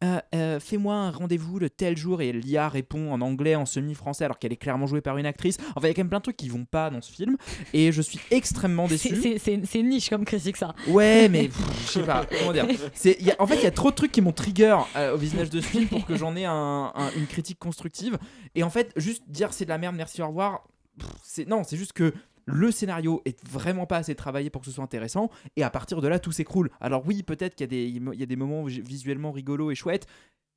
euh, 0.05 0.19
Euh, 0.35 0.61
Fais-moi 0.61 0.95
un 0.95 1.11
rendez-vous 1.11 1.59
le 1.59 1.69
tel 1.71 1.97
jour 1.97 2.23
et 2.23 2.33
l'IA 2.33 2.69
répond 2.69 3.13
en 3.13 3.21
anglais, 3.21 3.55
en 3.55 3.67
semi-français 3.67 4.25
alors 4.25 4.39
qu'elle 4.39 4.53
est 4.53 4.57
clairement 4.57 4.87
jouée 4.87 5.01
par 5.01 5.17
une 5.19 5.27
actrice. 5.27 5.57
Enfin, 5.77 5.87
il 5.87 5.89
y 5.89 5.91
a 5.91 5.95
quand 5.95 6.03
même 6.03 6.09
plein 6.09 6.19
de 6.19 6.23
trucs 6.25 6.37
qui 6.37 6.49
vont 6.49 6.65
pas 6.65 6.91
dans 6.91 7.01
ce 7.03 7.13
film 7.13 7.37
et 7.73 7.93
je 7.93 8.01
suis 8.03 8.21
extrêmement 8.31 8.87
déçu. 8.87 9.15
C'est 9.41 9.83
niche 9.83 10.09
comme 10.11 10.25
critique, 10.25 10.57
ça. 10.57 10.75
Ouais, 10.89 11.29
mais 11.29 11.45
pff, 11.49 11.83
je 11.87 11.91
sais 11.93 12.03
pas, 12.03 12.27
comment 12.39 12.53
dire. 12.53 12.67
Y 13.05 13.31
a- 13.31 13.37
en 13.43 13.47
fait, 13.47 13.57
il 13.57 13.63
y 13.63 13.67
a 13.67 13.71
trop 13.71 13.91
de 13.91 13.97
trucs 13.97 14.13
qui 14.13 14.21
m'ont 14.21 14.33
trigger 14.33 14.77
euh, 14.97 15.15
au 15.15 15.17
visionnage 15.17 15.51
de 15.51 15.61
ce 15.61 15.67
film 15.67 15.87
pour 15.89 16.05
que 16.07 16.17
j'en 16.17 16.35
ai 16.37 16.45
un- 16.45 16.93
un- 16.95 17.11
une 17.17 17.27
critique 17.27 17.59
constructive. 17.59 18.19
Et 18.55 18.63
en 18.63 18.71
fait, 18.71 18.93
juste 18.97 19.23
dire 19.29 19.53
c'est 19.53 19.65
de 19.65 19.71
la 19.71 19.79
merde, 19.79 19.97
merci, 19.97 20.23
au 20.23 20.29
revoir. 20.29 20.65
pff, 20.99 21.47
Non, 21.47 21.63
c'est 21.65 21.77
juste 21.77 21.93
que 21.93 22.13
le 22.53 22.71
scénario 22.71 23.23
est 23.25 23.43
vraiment 23.49 23.87
pas 23.87 23.99
assez 23.99 24.15
travaillé 24.15 24.51
pour 24.51 24.63
que 24.63 24.67
ce 24.67 24.73
soit 24.73 24.85
intéressant. 24.85 25.31
Et 25.57 25.63
à 25.63 25.71
partir 25.71 26.01
de 26.01 26.09
là, 26.09 26.19
tout 26.19 26.33
s'écroule. 26.33 26.71
Alors, 26.81 27.07
oui, 27.07 27.23
peut-être 27.23 27.55
qu'il 27.55 27.73
y, 27.73 28.23
a 28.23 28.27
des- 28.27 28.37
moments 28.37 28.65
vi- 28.65 28.81
visuellement 28.81 29.33
rigolos 29.33 29.71
et 29.71 29.75
chouettes. 29.75 30.07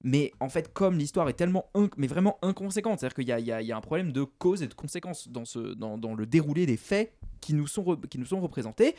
Mais 0.04 0.32
en 0.42 0.50
fait, 0.50 0.74
comme 0.74 0.98
l'histoire 0.98 1.30
est 1.30 1.34
tellement, 1.34 1.66
mais 1.98 2.08
vraiment 2.08 2.38
inconséquente, 2.42 3.00
c'est-à-dire 3.00 3.16
qu'il 3.16 3.48
y 3.48 3.72
a, 3.72 3.78
un 3.78 3.82
problème 3.82 4.12
de 4.12 4.24
cause 4.24 4.62
et 4.62 4.68
de 4.68 4.74
conséquence 4.74 5.30
dans, 5.30 6.16
le 6.16 6.26
déroulé 6.26 6.66
des 6.66 6.76
faits 6.76 7.14
qui 7.40 7.54
nous 7.54 7.68
sont 7.68 7.84
représentés. 7.84 8.96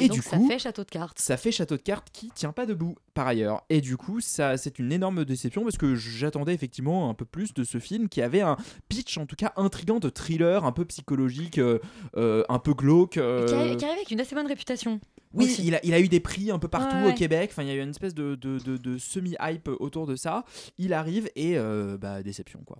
Et, 0.00 0.04
Et, 0.04 0.08
donc, 0.08 0.16
du 0.16 0.22
ça 0.22 0.36
coup, 0.38 0.48
fait 0.48 0.58
château 0.58 0.82
de 0.84 0.90
cartes. 0.90 1.18
ça 1.18 1.36
fait 1.36 1.52
château 1.52 1.76
de 1.76 1.82
cartes 1.82 2.08
qui 2.12 2.30
tient 2.30 2.52
pas 2.52 2.66
debout 2.66 2.96
par 3.14 3.26
ailleurs. 3.26 3.62
Et 3.68 3.80
du 3.80 3.96
coup, 3.96 4.20
ça 4.20 4.56
c'est 4.56 4.78
une 4.78 4.92
énorme 4.92 5.24
déception 5.24 5.62
parce 5.62 5.76
que 5.78 5.94
j'attendais 5.94 6.54
effectivement 6.54 7.10
un 7.10 7.14
peu 7.14 7.24
plus 7.24 7.52
de 7.54 7.64
ce 7.64 7.78
film 7.78 8.08
qui 8.08 8.22
avait 8.22 8.40
un 8.40 8.56
pitch 8.88 9.18
en 9.18 9.26
tout 9.26 9.36
cas 9.36 9.52
intrigant 9.56 9.98
de 10.00 10.08
thriller 10.08 10.64
un 10.64 10.72
peu 10.72 10.84
psychologique, 10.84 11.58
euh, 11.58 11.78
euh, 12.16 12.42
un 12.48 12.58
peu 12.58 12.72
glauque. 12.74 13.16
euh, 13.18 13.46
Qui, 13.46 13.54
arrive, 13.54 13.76
qui 13.76 13.84
arrive 13.84 13.96
avec 13.98 14.10
une 14.10 14.20
assez 14.20 14.34
bonne 14.34 14.46
réputation. 14.46 15.00
oui, 15.34 15.54
il 15.60 15.74
a, 15.74 15.80
il 15.84 15.94
a 15.94 16.00
eu 16.00 16.08
des 16.08 16.20
prix 16.20 16.50
un 16.50 16.58
peu 16.58 16.68
partout 16.68 16.96
Ouais, 16.96 17.04
ouais. 17.06 17.12
au 17.12 17.14
Québec. 17.14 17.50
Enfin, 17.52 17.62
il 17.62 17.68
y 17.68 17.72
a 17.72 17.74
eu 17.74 17.82
une 17.82 17.90
espèce 17.90 18.14
de, 18.14 18.34
de, 18.34 18.58
de- 18.58 18.76
de 18.76 18.98
semi-hype 18.98 19.68
autour 19.78 20.06
de 20.06 20.16
ça. 20.16 20.44
Il 20.78 20.92
arrive 20.92 21.28
et 21.36 21.56
euh, 21.58 21.96
bah, 21.98 22.22
déception 22.22 22.60
quoi. 22.64 22.78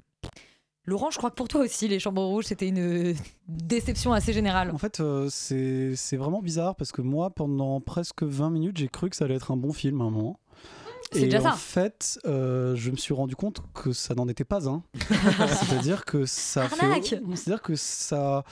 Laurent, 0.87 1.11
je 1.11 1.19
crois 1.19 1.31
que 1.31 1.35
pour 1.37 1.49
toi 1.49 1.61
aussi, 1.63 1.89
les 1.89 1.99
Chambres 1.99 2.23
Rouges, 2.25 2.47
c'était 2.47 2.69
une 2.69 3.15
déception 3.47 4.13
assez 4.13 4.33
générale. 4.33 4.71
En 4.73 4.79
fait, 4.79 5.01
euh, 5.01 5.29
c'est 5.31 6.17
vraiment 6.17 6.41
bizarre 6.43 6.75
parce 6.75 6.91
que 6.91 7.03
moi, 7.03 7.31
pendant 7.31 7.81
presque 7.81 8.23
20 8.23 8.51
minutes, 8.51 8.79
j'ai 8.79 8.89
cru 8.89 9.11
que 9.11 9.17
ça 9.17 9.27
allait 9.27 9.35
être 9.35 9.51
un 9.53 9.57
bon 9.57 9.73
film 9.73 10.01
à 10.01 10.05
un 10.05 10.11
moment. 10.11 10.41
C'est 11.13 11.23
Et 11.23 11.25
déjà 11.25 11.41
en 11.41 11.43
ça. 11.43 11.53
fait, 11.53 12.19
euh, 12.25 12.77
je 12.77 12.91
me 12.91 12.97
suis 12.97 13.13
rendu 13.13 13.35
compte 13.35 13.63
que 13.75 13.93
ça 13.93 14.15
n'en 14.15 14.29
était 14.29 14.45
pas 14.45 14.69
un. 14.69 14.83
C'est-à-dire 15.09 16.05
que 16.05 16.25
ça 16.25 16.69
fait. 16.69 17.03
C'est-à-dire 17.35 17.63
que 17.63 17.75
ça. 17.75 18.45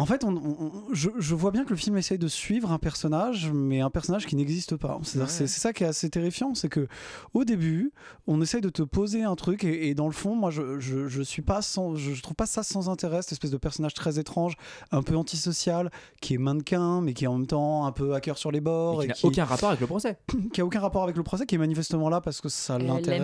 En 0.00 0.06
fait, 0.06 0.24
on, 0.24 0.34
on- 0.36 0.56
on- 0.60 0.72
je, 0.92 1.10
je 1.18 1.34
vois 1.34 1.50
bien 1.50 1.64
que 1.64 1.70
le 1.70 1.76
film 1.76 1.96
essaye 1.96 2.18
de 2.18 2.26
suivre 2.28 2.72
un 2.72 2.78
personnage, 2.78 3.50
mais 3.52 3.80
un 3.80 3.90
personnage 3.90 4.26
qui 4.26 4.34
n'existe 4.34 4.76
pas. 4.76 4.96
Ouais. 5.20 5.26
c'est 5.28 5.46
ça 5.46 5.72
qui 5.72 5.84
est 5.84 5.86
assez 5.86 6.08
terrifiant, 6.10 6.54
c'est 6.54 6.68
que 6.68 6.88
au 7.34 7.44
début, 7.44 7.92
on 8.26 8.40
essaye 8.40 8.60
de 8.60 8.70
te 8.70 8.82
poser 8.82 9.22
un 9.24 9.36
truc, 9.36 9.62
et, 9.64 9.88
et 9.88 9.94
dans 9.94 10.06
le 10.06 10.12
fond, 10.12 10.34
moi, 10.34 10.50
je, 10.50 10.80
je, 10.80 11.06
je 11.06 11.22
suis 11.22 11.42
pas 11.42 11.62
sans, 11.62 11.94
je, 11.96 12.12
je 12.14 12.22
trouve 12.22 12.34
pas 12.34 12.46
ça 12.46 12.62
sans 12.62 12.88
intérêt, 12.88 13.22
cette 13.22 13.32
espèce 13.32 13.50
de 13.50 13.56
personnage 13.58 13.94
très 13.94 14.18
étrange, 14.18 14.54
un 14.90 15.02
peu 15.02 15.16
antisocial, 15.16 15.90
qui 16.20 16.34
est 16.34 16.38
mannequin, 16.38 17.00
mais 17.02 17.12
qui 17.12 17.24
est 17.24 17.28
en 17.28 17.36
même 17.38 17.46
temps 17.46 17.84
un 17.86 17.92
peu 17.92 18.14
hacker 18.14 18.38
sur 18.38 18.50
les 18.50 18.60
bords, 18.60 19.02
Et 19.02 19.06
qui 19.06 19.08
n'a 19.10 19.14
aucun 19.28 19.44
rapport 19.44 19.68
avec 19.68 19.80
le 19.80 19.86
procès. 19.86 20.18
qui 20.52 20.60
a 20.60 20.64
aucun 20.64 20.80
rapport 20.80 21.02
avec 21.02 21.16
le 21.16 21.22
procès, 21.22 21.46
qui 21.46 21.54
est 21.54 21.58
manifestement 21.58 22.08
là 22.08 22.20
parce 22.20 22.40
que 22.40 22.48
ça 22.48 22.78
l'intéresse 22.78 23.20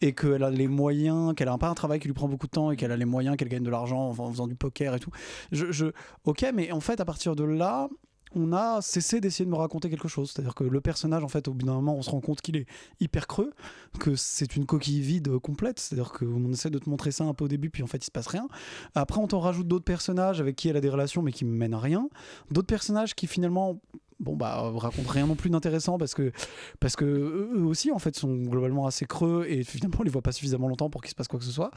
et 0.00 0.14
qu'elle 0.14 0.42
a 0.42 0.50
les 0.50 0.68
moyens, 0.68 1.34
qu'elle 1.34 1.48
a 1.48 1.58
pas 1.58 1.68
un 1.68 1.74
travail 1.74 2.00
qui 2.00 2.06
lui 2.08 2.14
prend 2.14 2.28
beaucoup 2.28 2.46
de 2.46 2.52
temps 2.52 2.70
et 2.70 2.76
qu'elle 2.76 2.92
a 2.92 2.96
les 2.96 3.04
moyens, 3.04 3.36
qu'elle 3.36 3.48
gagne 3.48 3.62
de 3.62 3.70
l'argent 3.70 4.08
en, 4.10 4.18
en 4.18 4.30
faisant 4.32 4.46
du 4.46 4.54
poker 4.54 4.94
et 4.94 5.00
tout. 5.00 5.10
Je, 5.52 5.70
je- 5.70 5.86
ok, 6.24 6.46
mais 6.54 6.72
en 6.72 6.80
fait, 6.80 7.00
à 7.00 7.04
partir 7.04 7.36
de 7.36 7.44
là, 7.44 7.88
on 8.34 8.52
a 8.52 8.80
cessé 8.82 9.20
d'essayer 9.20 9.44
de 9.44 9.50
me 9.50 9.56
raconter 9.56 9.88
quelque 9.88 10.08
chose. 10.08 10.30
C'est-à-dire 10.30 10.54
que 10.54 10.64
le 10.64 10.80
personnage, 10.80 11.24
en 11.24 11.28
fait, 11.28 11.48
au 11.48 11.54
bout 11.54 11.66
d'un 11.66 11.74
moment, 11.74 11.94
on 11.94 12.02
se 12.02 12.10
rend 12.10 12.20
compte 12.20 12.40
qu'il 12.40 12.56
est 12.56 12.66
hyper 13.00 13.26
creux, 13.26 13.52
que 13.98 14.16
c'est 14.16 14.56
une 14.56 14.66
coquille 14.66 15.00
vide 15.00 15.38
complète. 15.38 15.78
C'est-à-dire 15.80 16.12
qu'on 16.12 16.52
essaie 16.52 16.70
de 16.70 16.78
te 16.78 16.88
montrer 16.88 17.10
ça 17.10 17.24
un 17.24 17.34
peu 17.34 17.44
au 17.44 17.48
début, 17.48 17.70
puis 17.70 17.82
en 17.82 17.86
fait, 17.86 17.98
il 17.98 18.04
se 18.04 18.10
passe 18.10 18.26
rien. 18.26 18.48
Après, 18.94 19.20
on 19.20 19.26
t'en 19.26 19.40
rajoute 19.40 19.66
d'autres 19.66 19.84
personnages 19.84 20.40
avec 20.40 20.56
qui 20.56 20.68
elle 20.68 20.76
a 20.76 20.80
des 20.80 20.90
relations, 20.90 21.22
mais 21.22 21.32
qui 21.32 21.44
mènent 21.44 21.74
à 21.74 21.78
rien. 21.78 22.08
D'autres 22.50 22.66
personnages 22.66 23.14
qui 23.14 23.26
finalement 23.26 23.80
bon 24.20 24.36
bah 24.36 24.70
racontent 24.76 25.10
rien 25.10 25.26
non 25.26 25.34
plus 25.34 25.50
d'intéressant 25.50 25.98
parce 25.98 26.14
que 26.14 26.32
parce 26.80 26.96
que 26.96 27.04
eux 27.04 27.64
aussi 27.64 27.90
en 27.90 27.98
fait 27.98 28.16
sont 28.16 28.34
globalement 28.34 28.86
assez 28.86 29.06
creux 29.06 29.46
et 29.48 29.64
finalement 29.64 29.98
on 30.00 30.02
les 30.04 30.10
voit 30.10 30.22
pas 30.22 30.32
suffisamment 30.32 30.68
longtemps 30.68 30.90
pour 30.90 31.02
qu'il 31.02 31.10
se 31.10 31.14
passe 31.14 31.28
quoi 31.28 31.38
que 31.38 31.44
ce 31.44 31.52
soit. 31.52 31.70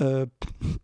Euh, 0.00 0.26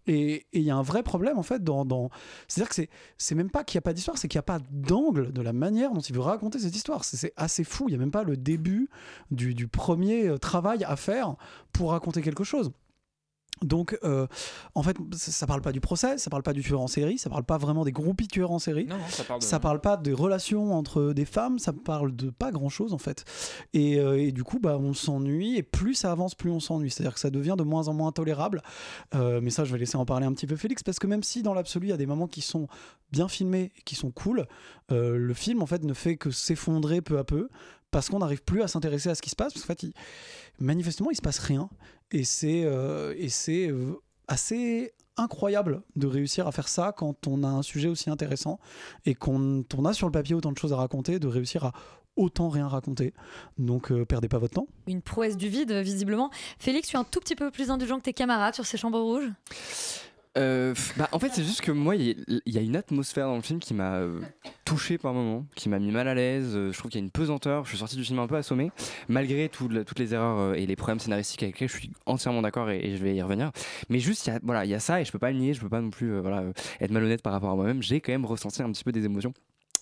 et 0.06 0.46
il 0.52 0.62
y 0.62 0.70
a 0.70 0.76
un 0.76 0.82
vrai 0.82 1.02
problème 1.02 1.38
en 1.38 1.42
fait 1.42 1.62
dans, 1.62 1.84
dans... 1.84 2.10
c'est 2.48 2.60
à 2.60 2.64
dire 2.64 2.68
que 2.68 2.74
c'est 2.74 2.90
c'est 3.18 3.34
même 3.34 3.50
pas 3.50 3.64
qu'il 3.64 3.76
y 3.76 3.78
a 3.78 3.82
pas 3.82 3.92
d'histoire 3.92 4.18
c'est 4.18 4.28
qu'il 4.28 4.38
y 4.38 4.40
a 4.40 4.42
pas 4.42 4.58
d'angle 4.70 5.32
de 5.32 5.42
la 5.42 5.52
manière 5.52 5.92
dont 5.92 6.00
il 6.00 6.14
veut 6.14 6.20
raconter 6.20 6.58
cette 6.58 6.74
histoire. 6.74 7.04
C'est 7.04 7.16
c'est 7.20 7.32
assez 7.36 7.64
fou. 7.64 7.84
Il 7.88 7.92
y 7.92 7.94
a 7.94 7.98
même 7.98 8.10
pas 8.10 8.24
le 8.24 8.36
début 8.36 8.88
du, 9.30 9.54
du 9.54 9.68
premier 9.68 10.26
euh, 10.26 10.38
travail 10.38 10.84
à 10.84 10.96
faire 10.96 11.36
pour 11.72 11.90
raconter 11.90 12.22
quelque 12.22 12.44
chose 12.44 12.72
donc, 13.62 13.98
euh, 14.04 14.26
en 14.74 14.82
fait, 14.82 14.96
ça, 15.12 15.46
parle 15.46 15.60
pas 15.60 15.72
du 15.72 15.80
procès, 15.80 16.16
ça 16.18 16.30
parle 16.30 16.42
pas 16.42 16.52
du 16.52 16.62
tueur 16.62 16.80
en 16.80 16.86
série, 16.86 17.18
ça 17.18 17.28
parle 17.28 17.44
pas 17.44 17.58
vraiment 17.58 17.84
des 17.84 17.92
groupies 17.92 18.26
tueurs 18.28 18.50
en 18.52 18.58
série. 18.58 18.86
Non, 18.86 18.96
non, 18.96 19.04
ça 19.08 19.24
parle 19.24 19.40
de- 19.40 19.44
Ça 19.44 19.60
parle 19.60 19.80
pas 19.80 19.96
des 19.96 20.12
relations 20.12 20.72
entre 20.74 21.12
des 21.12 21.24
femmes, 21.24 21.58
ça 21.58 21.72
parle 21.72 22.14
de 22.16 22.30
pas 22.30 22.50
grand 22.52 22.68
chose 22.70 22.92
en 22.94 22.98
fait. 22.98 23.24
Et, 23.74 23.98
euh, 23.98 24.18
et 24.18 24.32
du 24.32 24.44
coup, 24.44 24.58
bah, 24.60 24.78
on 24.80 24.94
s'ennuie, 24.94 25.56
et 25.56 25.62
plus 25.62 25.94
ça 25.94 26.10
avance, 26.12 26.34
plus 26.34 26.50
on 26.50 26.60
s'ennuie. 26.60 26.90
C'est-à-dire 26.90 27.14
que 27.14 27.20
ça 27.20 27.30
devient 27.30 27.56
de 27.58 27.62
moins 27.64 27.88
en 27.88 27.92
moins 27.94 28.08
intolérable. 28.08 28.62
Euh, 29.14 29.40
mais 29.42 29.50
ça, 29.50 29.64
je 29.64 29.72
vais 29.72 29.78
laisser 29.78 29.96
en 29.96 30.06
parler 30.06 30.26
un 30.26 30.32
petit 30.32 30.46
peu 30.46 30.56
Félix, 30.56 30.82
parce 30.82 30.98
que 30.98 31.06
même 31.06 31.22
si 31.22 31.42
dans 31.42 31.54
l'absolu, 31.54 31.88
il 31.88 31.90
y 31.90 31.92
a 31.92 31.96
des 31.98 32.06
moments 32.06 32.26
qui 32.28 32.40
sont 32.40 32.66
bien 33.12 33.28
filmés, 33.28 33.72
et 33.76 33.82
qui 33.84 33.94
sont 33.94 34.10
cool, 34.10 34.46
euh, 34.92 35.16
le 35.18 35.34
film 35.34 35.62
en 35.62 35.66
fait 35.66 35.84
ne 35.84 35.94
fait 35.94 36.16
que 36.16 36.30
s'effondrer 36.30 37.00
peu 37.02 37.18
à 37.18 37.24
peu. 37.24 37.48
Parce 37.92 38.08
qu'on 38.08 38.20
n'arrive 38.20 38.44
plus 38.44 38.62
à 38.62 38.68
s'intéresser 38.68 39.08
à 39.08 39.16
ce 39.16 39.20
qui 39.22 39.30
se 39.30 39.34
passe, 39.34 39.52
parce 39.52 39.64
qu'en 39.66 39.72
fait, 39.74 39.82
il- 39.82 39.92
manifestement, 40.60 41.10
il 41.10 41.16
se 41.16 41.22
passe 41.22 41.38
rien. 41.38 41.68
Et 42.12 42.24
c'est 42.24 42.64
euh, 42.64 43.14
euh, 43.48 43.94
assez 44.28 44.92
incroyable 45.16 45.82
de 45.96 46.06
réussir 46.06 46.46
à 46.46 46.52
faire 46.52 46.68
ça 46.68 46.92
quand 46.96 47.26
on 47.26 47.42
a 47.42 47.48
un 47.48 47.62
sujet 47.62 47.88
aussi 47.88 48.10
intéressant 48.10 48.58
et 49.04 49.14
qu'on 49.14 49.64
on 49.76 49.84
a 49.84 49.92
sur 49.92 50.06
le 50.06 50.12
papier 50.12 50.34
autant 50.34 50.52
de 50.52 50.58
choses 50.58 50.72
à 50.72 50.76
raconter, 50.76 51.18
de 51.18 51.28
réussir 51.28 51.64
à 51.64 51.72
autant 52.16 52.48
rien 52.48 52.68
raconter. 52.68 53.14
Donc 53.58 53.92
euh, 53.92 54.04
perdez 54.04 54.28
pas 54.28 54.38
votre 54.38 54.54
temps. 54.54 54.66
Une 54.86 55.02
prouesse 55.02 55.36
du 55.36 55.48
vide, 55.48 55.72
visiblement. 55.72 56.30
Félix, 56.58 56.88
tu 56.88 56.96
es 56.96 56.98
un 56.98 57.04
tout 57.04 57.20
petit 57.20 57.36
peu 57.36 57.50
plus 57.50 57.70
indulgent 57.70 57.98
que 57.98 58.04
tes 58.04 58.12
camarades 58.12 58.54
sur 58.54 58.66
ces 58.66 58.76
Chambres 58.76 59.00
Rouges? 59.00 59.30
Euh, 60.38 60.74
bah, 60.96 61.08
en 61.10 61.18
fait, 61.18 61.30
c'est 61.32 61.42
juste 61.42 61.60
que 61.60 61.72
moi, 61.72 61.96
il 61.96 62.24
y, 62.46 62.58
a- 62.58 62.60
une 62.60 62.76
atmosphère 62.76 63.26
dans 63.26 63.34
le 63.34 63.42
film 63.42 63.58
qui 63.58 63.74
m'a 63.74 63.96
euh, 63.96 64.20
touché 64.64 64.96
par 64.96 65.12
moments, 65.12 65.44
qui 65.56 65.68
m'a 65.68 65.80
mis 65.80 65.90
mal 65.90 66.06
à 66.06 66.14
l'aise. 66.14 66.52
Euh, 66.54 66.72
je 66.72 66.78
trouve 66.78 66.90
qu'il 66.90 67.00
y 67.00 67.02
a 67.02 67.04
une 67.04 67.10
pesanteur. 67.10 67.64
Je 67.64 67.70
suis 67.70 67.78
sorti 67.78 67.96
du 67.96 68.04
film 68.04 68.20
un 68.20 68.28
peu 68.28 68.36
assommé, 68.36 68.70
malgré 69.08 69.48
toutes 69.48 69.98
les 69.98 70.14
erreurs 70.14 70.38
euh, 70.38 70.54
et 70.54 70.66
les 70.66 70.76
problèmes 70.76 71.00
scénaristiques 71.00 71.42
avec 71.42 71.56
lesquels 71.56 71.68
je 71.68 71.76
suis 71.76 71.90
entièrement 72.06 72.42
d'accord 72.42 72.70
et, 72.70 72.96
je 72.96 73.02
vais 73.02 73.16
y 73.16 73.22
revenir. 73.22 73.50
Mais 73.88 73.98
juste, 73.98 74.26
il 74.26 74.30
y 74.30 74.32
a, 74.32 74.40
voilà, 74.42 74.64
il 74.64 74.70
y 74.70 74.74
a 74.74 74.80
ça 74.80 75.00
et 75.00 75.04
je 75.04 75.10
peux 75.10 75.18
pas 75.18 75.32
le 75.32 75.38
nier. 75.38 75.52
Je 75.52 75.60
peux 75.60 75.68
pas 75.68 75.80
non 75.80 75.90
plus 75.90 76.12
être 76.80 76.90
malhonnête 76.90 77.22
par 77.22 77.32
rapport 77.32 77.50
à 77.50 77.56
moi-même. 77.56 77.82
J'ai 77.82 78.00
quand 78.00 78.12
même 78.12 78.26
ressenti 78.26 78.62
un 78.62 78.70
petit 78.70 78.84
peu 78.84 78.92
des 78.92 79.04
émotions. 79.04 79.32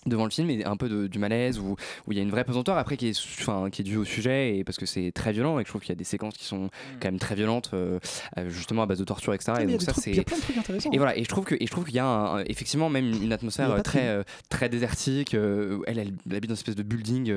Devant 0.05 0.23
le 0.23 0.29
film 0.29 0.49
et 0.49 0.63
un 0.65 0.77
peu 0.77 0.87
de- 0.89 1.07
du 1.07 1.19
malaise 1.19 1.59
où 1.59 1.75
où 2.07 2.11
il 2.11 2.17
y 2.17 2.19
a 2.19 2.23
une 2.23 2.29
vraie 2.31 2.43
pesanteur 2.45 2.77
après 2.77 2.95
qui 2.97 3.07
est 3.09 3.19
enfin 3.41 3.69
qui 3.69 3.81
est 3.81 3.85
due 3.85 3.97
au 3.97 4.05
sujet 4.05 4.57
et 4.57 4.63
parce 4.63 4.77
que 4.77 4.85
c'est 4.85 5.11
très 5.13 5.31
violent 5.33 5.59
et 5.59 5.63
que 5.63 5.67
je 5.67 5.71
trouve 5.71 5.81
qu'il 5.81 5.89
y 5.89 5.93
a 5.93 5.95
des 5.95 6.03
séquences 6.03 6.35
qui 6.35 6.45
sont 6.45 6.69
quand 7.01 7.07
même 7.09 7.19
très 7.19 7.35
violentes 7.35 7.71
euh, 7.73 7.99
euh, 8.37 8.49
justement 8.49 8.83
à 8.83 8.85
base 8.85 8.99
de 8.99 9.03
torture 9.03 9.33
etc 9.33 9.53
et 9.59 9.63
il 9.63 9.69
y 9.71 9.73
a 9.73 9.77
donc 9.77 9.81
ça 9.81 9.91
trucs- 9.93 10.15
y 10.15 10.19
a 10.19 10.23
plein 10.23 10.37
de 10.37 10.41
trucs 10.41 10.57
intéressants. 10.57 10.91
et 10.91 10.97
voilà 10.97 11.17
et 11.17 11.23
je 11.23 11.27
trouve 11.29 11.43
que 11.45 11.55
et 11.55 11.65
je 11.65 11.71
trouve 11.71 11.85
qu'il 11.85 11.95
y 11.95 11.99
a 11.99 12.05
un- 12.05 12.43
effectivement 12.45 12.89
même 12.89 13.11
une 13.21 13.33
atmosphère 13.33 13.71
euh, 13.71 13.81
très 13.81 14.07
euh, 14.07 14.23
très 14.49 14.69
désertique 14.69 15.33
elle, 15.33 15.83
elle 15.87 16.35
habite 16.35 16.49
dans 16.49 16.55
une 16.55 16.59
espèce 16.59 16.75
de 16.75 16.83
building 16.83 17.33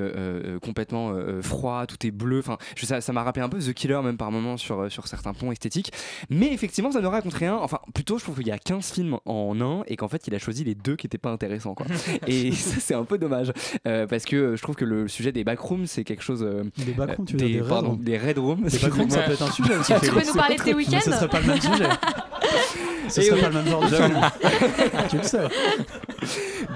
complètement 0.61 1.13
froid 1.41 1.85
tout 1.85 2.05
est 2.05 2.11
bleu 2.11 2.39
enfin 2.39 2.57
je- 2.75 2.85
ça 2.85 3.01
ça 3.01 3.13
m'a 3.13 3.23
rappelé 3.23 3.43
un 3.43 3.49
peu 3.49 3.59
The 3.59 3.73
Killer 3.73 3.99
même 4.03 4.17
par 4.17 4.31
moments 4.31 4.57
sur 4.57 4.91
sur 4.91 5.07
certains 5.07 5.33
ponts 5.33 5.51
esthétiques. 5.51 5.91
Mais 6.29 6.51
effectivement 6.53 6.91
ça 6.91 7.01
ne 7.01 7.07
raconte 7.07 7.33
rien 7.33 7.55
enfin 7.55 7.79
plutôt 7.93 8.17
je 8.17 8.23
trouve 8.23 8.35
qu'il 8.37 8.47
y 8.47 8.51
a 8.51 8.57
15 8.57 8.91
films 8.91 9.17
en 9.25 9.59
un 9.61 9.83
et 9.87 9.95
qu'en 9.95 10.07
fait 10.07 10.27
il 10.27 10.35
a 10.35 10.39
choisi 10.39 10.63
les 10.63 10.75
deux 10.75 10.95
qui 10.95 11.07
étaient 11.07 11.17
pas 11.17 11.31
intéressants 11.31 11.73
quoi. 11.75 11.85
Et 12.27 12.52
ça 12.55 12.79
c'est 12.79 12.93
un 12.93 13.03
peu 13.03 13.17
dommage. 13.17 13.51
Euh, 13.87 14.07
parce 14.07 14.25
que 14.25 14.35
euh, 14.35 14.55
je 14.55 14.61
trouve 14.61 14.75
que 14.75 14.85
le 14.85 15.07
sujet 15.07 15.31
des 15.31 15.43
backrooms 15.43 15.85
c'est 15.87 16.03
quelque 16.03 16.23
chose 16.23 16.43
euh, 16.43 16.63
Des 16.77 16.93
backrooms, 16.93 17.25
tu 17.25 17.33
veux 17.33 17.39
des, 17.39 17.45
dire 17.45 17.55
des 17.55 17.61
red 17.61 17.69
pardon, 17.69 17.89
rooms 17.91 18.03
des 18.03 18.17
red 18.17 18.37
rooms. 18.37 18.63
Des 18.63 18.79
backrooms, 18.79 19.09
ça 19.09 19.21
peut 19.21 19.33
être 19.33 19.41
un 19.41 19.51
sujet 19.51 19.75
aussi, 19.77 19.93
Tu 20.01 20.09
peux 20.11 20.25
nous 20.25 20.33
parler 20.33 20.55
de 20.57 20.63
tes 20.63 20.73
week-ends 20.73 20.99
serait 20.99 21.27
pas 21.27 21.39
le 21.39 21.47
même 21.47 21.61
sujet. 21.61 21.89
Ce 23.09 23.21
serait 23.21 23.35
oui. 23.35 23.41
pas 23.41 23.49
le 23.49 23.53
même 23.55 23.67
genre 23.67 23.81
de 23.81 23.95
film. 23.95 24.21
tu 25.09 25.17
le 25.17 25.23
sais. 25.23 25.39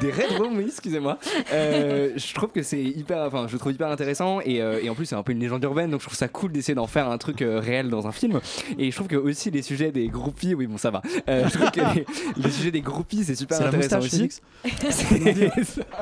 des 0.01 0.11
red 0.11 0.31
rooms 0.39 0.57
oui 0.57 0.65
excusez-moi 0.67 1.17
Euh, 1.53 2.11
je 2.15 2.33
trouve 2.33 2.49
que 2.49 2.61
c'est 2.63 2.81
hyper 2.83 3.19
enfin 3.25 3.47
je 3.49 3.57
trouve 3.57 3.71
hyper 3.71 3.87
intéressant 3.89 4.39
et, 4.41 4.61
euh, 4.61 4.79
et 4.83 4.89
en 4.89 4.95
plus 4.95 5.05
c'est 5.05 5.15
un 5.15 5.23
peu 5.23 5.31
une 5.31 5.39
légende 5.39 5.63
urbaine 5.63 5.89
donc 5.91 6.01
je 6.01 6.05
trouve 6.05 6.17
ça 6.17 6.27
cool 6.27 6.51
d'essayer 6.51 6.75
d'en 6.75 6.87
faire 6.87 7.09
un 7.09 7.17
truc 7.17 7.41
euh, 7.41 7.59
réel 7.59 7.89
dans 7.89 8.07
un 8.07 8.11
film 8.11 8.39
et 8.77 8.91
je 8.91 8.95
trouve 8.95 9.07
que 9.07 9.15
aussi 9.15 9.49
les 9.51 9.61
sujets 9.61 9.91
des 9.91 10.07
groupies 10.07 10.53
oui 10.53 10.67
bon 10.67 10.77
ça 10.77 10.91
va 10.91 11.01
Euh, 11.29 11.47
je 11.47 11.57
trouve 11.57 11.71
que 11.71 11.79
les, 11.95 12.05
les 12.43 12.51
sujets 12.51 12.71
des 12.71 12.81
groupies 12.81 13.23
c'est 13.23 13.35
super 13.35 13.61
intéressant 13.61 13.99
aussi 13.99 14.09
Félix 14.09 14.41
C'est 14.89 15.63
ça. 15.63 15.83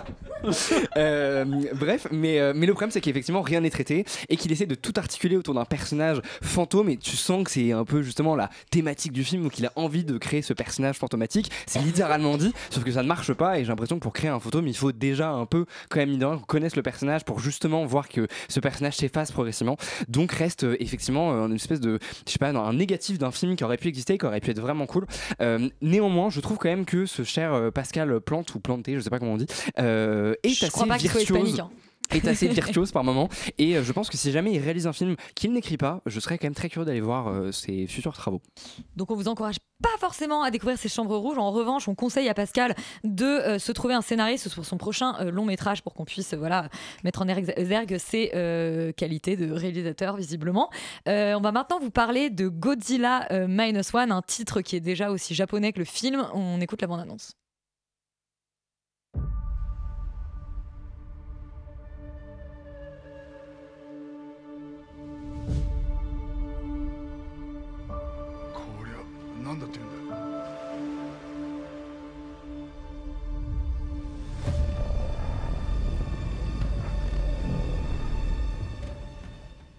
Euh, 0.97 1.43
bref, 1.73 2.07
mais, 2.11 2.39
euh, 2.39 2.53
mais 2.55 2.67
le 2.67 2.73
problème 2.73 2.91
c'est 2.91 3.01
qu'effectivement 3.01 3.41
rien 3.41 3.61
n'est 3.61 3.71
traité 3.71 4.05
et 4.29 4.37
qu'il 4.37 4.51
essaie 4.51 4.67
de 4.67 4.75
tout 4.75 4.93
articuler 4.97 5.37
autour 5.37 5.55
d'un 5.55 5.65
personnage 5.65 6.21
fantôme 6.43 6.89
et 6.89 6.97
tu 6.97 7.15
sens 7.15 7.43
que 7.43 7.49
c'est 7.51 7.71
un 7.71 7.83
peu 7.83 8.03
justement 8.03 8.35
la 8.35 8.51
thématique 8.69 9.11
du 9.11 9.23
film 9.23 9.41
donc 9.43 9.57
il 9.57 9.65
a 9.65 9.71
envie 9.75 10.03
de 10.03 10.14
créer 10.17 10.41
ce 10.41 10.53
personnage 10.53 10.97
fantomatique. 10.97 11.51
C'est 11.65 11.79
littéralement 11.79 12.37
dit, 12.37 12.53
sauf 12.69 12.83
que 12.83 12.91
ça 12.91 13.03
ne 13.03 13.07
marche 13.07 13.33
pas 13.33 13.59
et 13.59 13.63
j'ai 13.63 13.69
l'impression 13.69 13.97
que 13.97 14.01
pour 14.01 14.13
créer 14.13 14.29
un 14.29 14.39
fantôme 14.39 14.67
il 14.67 14.75
faut 14.75 14.91
déjà 14.91 15.29
un 15.29 15.45
peu 15.45 15.65
quand 15.89 15.99
même 15.99 16.17
de 16.17 16.25
qu'on 16.25 16.39
connaisse 16.39 16.75
le 16.75 16.81
personnage 16.81 17.23
pour 17.23 17.39
justement 17.39 17.85
voir 17.85 18.09
que 18.09 18.27
ce 18.49 18.59
personnage 18.59 18.95
s'efface 18.95 19.31
progressivement. 19.31 19.77
Donc 20.07 20.31
reste 20.31 20.63
euh, 20.63 20.75
effectivement 20.79 21.33
euh, 21.33 21.47
une 21.47 21.55
espèce 21.55 21.79
de, 21.79 21.99
je 22.25 22.31
sais 22.31 22.39
pas, 22.39 22.49
un 22.49 22.73
négatif 22.73 23.17
d'un 23.17 23.31
film 23.31 23.55
qui 23.55 23.63
aurait 23.63 23.77
pu 23.77 23.87
exister, 23.87 24.17
qui 24.17 24.25
aurait 24.25 24.39
pu 24.39 24.51
être 24.51 24.59
vraiment 24.59 24.85
cool. 24.85 25.05
Euh, 25.41 25.69
néanmoins, 25.81 26.29
je 26.29 26.39
trouve 26.39 26.57
quand 26.57 26.69
même 26.69 26.85
que 26.85 27.05
ce 27.05 27.23
cher 27.23 27.71
Pascal 27.73 28.19
Plante 28.21 28.53
ou 28.55 28.59
Planté, 28.59 28.95
je 28.95 29.01
sais 29.01 29.09
pas 29.09 29.19
comment 29.19 29.33
on 29.33 29.37
dit, 29.37 29.47
est 29.77 29.83
Je 30.43 30.65
assez 30.65 30.69
crois 30.69 30.87
pas 30.87 30.97
qu'il 30.97 31.09
soit 31.09 31.19
virtuose. 31.19 31.63
Est 32.11 32.27
assez 32.27 32.47
virtuose 32.49 32.91
par 32.91 33.03
moment 33.03 33.29
et 33.57 33.77
euh, 33.77 33.83
je 33.83 33.91
pense 33.91 34.09
que 34.09 34.17
si 34.17 34.31
jamais 34.31 34.53
il 34.53 34.59
réalise 34.59 34.87
un 34.87 34.93
film 34.93 35.15
qu'il 35.35 35.53
n'écrit 35.53 35.77
pas 35.77 36.01
je 36.05 36.19
serais 36.19 36.37
quand 36.37 36.45
même 36.45 36.55
très 36.55 36.69
curieux 36.69 36.85
d'aller 36.85 37.01
voir 37.01 37.27
euh, 37.27 37.51
ses 37.51 37.87
futurs 37.87 38.13
travaux 38.13 38.41
Donc 38.95 39.11
on 39.11 39.15
vous 39.15 39.27
encourage 39.27 39.57
pas 39.81 39.97
forcément 39.99 40.43
à 40.43 40.51
découvrir 40.51 40.77
ces 40.77 40.87
chambres 40.87 41.17
rouges. 41.17 41.37
En 41.37 41.51
revanche, 41.51 41.87
on 41.89 41.95
conseille 41.95 42.29
à 42.29 42.33
Pascal 42.33 42.75
de 43.03 43.25
euh, 43.25 43.59
se 43.59 43.71
trouver 43.71 43.93
un 43.93 44.01
scénariste 44.01 44.53
pour 44.53 44.65
son 44.65 44.77
prochain 44.77 45.15
euh, 45.19 45.31
long 45.31 45.45
métrage 45.45 45.83
pour 45.83 45.93
qu'on 45.93 46.05
puisse 46.05 46.33
voilà 46.33 46.69
mettre 47.03 47.21
en 47.21 47.27
exergue 47.27 47.97
ses 47.97 48.31
qualités 48.95 49.35
de 49.35 49.51
réalisateur 49.51 50.15
visiblement. 50.15 50.69
On 51.05 51.41
va 51.41 51.51
maintenant 51.51 51.79
vous 51.79 51.91
parler 51.91 52.29
de 52.29 52.47
Godzilla 52.47 53.27
Minus 53.47 53.93
One, 53.93 54.11
un 54.11 54.21
titre 54.21 54.61
qui 54.61 54.75
est 54.75 54.81
déjà 54.81 55.11
aussi 55.11 55.35
japonais 55.35 55.73
que 55.73 55.79
le 55.79 55.85
film. 55.85 56.25
On 56.33 56.59
écoute 56.61 56.81
la 56.81 56.87
bande 56.87 57.01
annonce. 57.01 57.35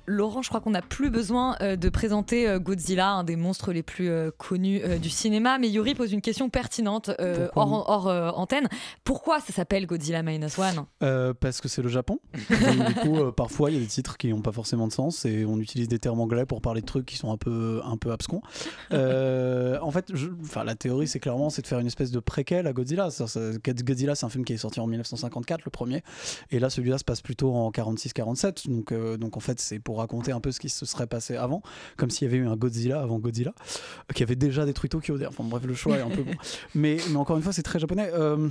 Laurent, 0.07 0.43
je 0.43 0.49
crois 0.49 0.61
qu'on 0.61 0.71
n'a 0.71 0.83
plus 0.83 1.11
besoin 1.11 1.57
euh, 1.61 1.77
de 1.77 1.89
présenter 1.89 2.49
euh, 2.49 2.59
Godzilla, 2.59 3.11
un 3.11 3.25
des 3.25 3.37
monstres 3.37 3.73
les 3.73 3.83
plus 3.83 4.09
euh, 4.09 4.31
connus 4.37 4.81
du 5.01 5.11
cinéma. 5.11 5.59
Mais 5.59 5.69
Yuri 5.69 5.95
pose 5.95 6.13
une 6.13 6.21
question 6.21 6.49
pertinente 6.49 7.11
euh, 7.21 7.49
hors, 7.57 7.89
hors, 7.89 8.09
euh, 8.09 8.31
antenne. 8.31 8.69
Pourquoi 9.05 9.41
ça 9.41 9.53
s'appelle 9.53 9.87
Godzilla 9.87 10.23
Minus 10.23 10.59
One? 10.59 10.85
Euh, 11.03 11.35
parce 11.35 11.61
que 11.61 11.69
c'est 11.69 11.83
le 11.83 11.89
Japon. 11.89 12.19
Donc, 12.51 12.87
du 12.89 12.95
coup, 12.95 13.33
parfois, 13.33 13.71
il 13.71 13.75
y 13.75 13.77
a 13.77 13.81
des 13.81 13.87
titres 13.87 14.17
qui 14.17 14.29
n'ont 14.29 14.43
pas 14.43 14.53
forcément 14.53 14.87
de 14.89 14.93
sens 14.93 15.25
et 15.25 15.45
on 15.45 15.59
utilise 15.59 15.89
des 15.89 15.99
termes 15.99 16.21
anglais 16.21 16.47
pour 16.47 16.61
parler 16.61 16.81
de 16.81 16.87
trucs 16.87 17.07
qui 17.07 17.17
sont 17.17 17.31
un 17.33 17.37
peu, 17.37 17.81
un 17.85 17.97
peu 17.97 18.13
abscons. 18.13 18.43
En 18.93 19.91
fait, 19.91 20.07
je- 20.15 20.29
la 20.65 20.75
théorie, 20.75 21.07
c'est 21.07 21.21
clairement 21.21 21.51
c'est 21.51 21.63
de 21.63 21.67
faire 21.67 21.79
une 21.79 21.87
espèce 21.87 22.11
de 22.11 22.19
préquel 22.21 22.67
à 22.67 22.73
Godzilla. 22.73 23.11
Ça, 23.11 23.27
ça- 23.27 23.41
Godzilla, 23.65 24.15
c'est 24.15 24.27
un 24.27 24.31
film 24.31 24.45
qui 24.45 24.53
est 24.53 24.57
sorti 24.59 24.81
en 24.81 24.87
1954, 24.87 25.65
le 25.65 25.71
premier. 25.71 26.03
Et 26.51 26.59
là, 26.59 26.71
celui-là 26.71 26.99
se 26.99 27.05
passe 27.05 27.21
plutôt 27.21 27.53
en 27.55 27.71
46-47. 27.71 28.69
Donc, 28.69 28.93
donc, 29.19 29.37
en 29.37 29.41
fait, 29.41 29.61
c'est 29.61 29.79
pour 29.79 29.96
raconter 29.99 30.33
un 30.33 30.41
peu 30.41 30.53
ce 30.53 30.61
qui 30.61 30.69
se 30.69 30.87
serait 30.87 31.07
passé 31.07 31.37
avant, 31.37 31.63
comme 31.97 32.11
s'il 32.11 32.27
y 32.27 32.29
avait 32.29 32.39
eu 32.39 32.47
un 32.47 32.57
Godzilla 32.57 33.01
avant 33.01 33.19
Godzilla, 33.19 33.55
euh, 33.61 34.15
qui 34.15 34.23
avait 34.23 34.37
déjà 34.37 34.65
détruit 34.65 34.91
Tokyo. 34.91 35.19
Enfin, 35.27 35.45
bref, 35.45 35.65
le 35.65 35.75
choix 35.75 35.97
est 35.97 36.03
un 36.03 36.11
peu 36.11 36.23
bon. 36.25 36.33
Mais, 36.75 36.99
mais 37.11 37.17
encore 37.17 37.37
une 37.37 37.43
fois, 37.43 37.53
c'est 37.53 37.63
très 37.63 37.79
japonais. 37.79 38.11
Euh, 38.13 38.49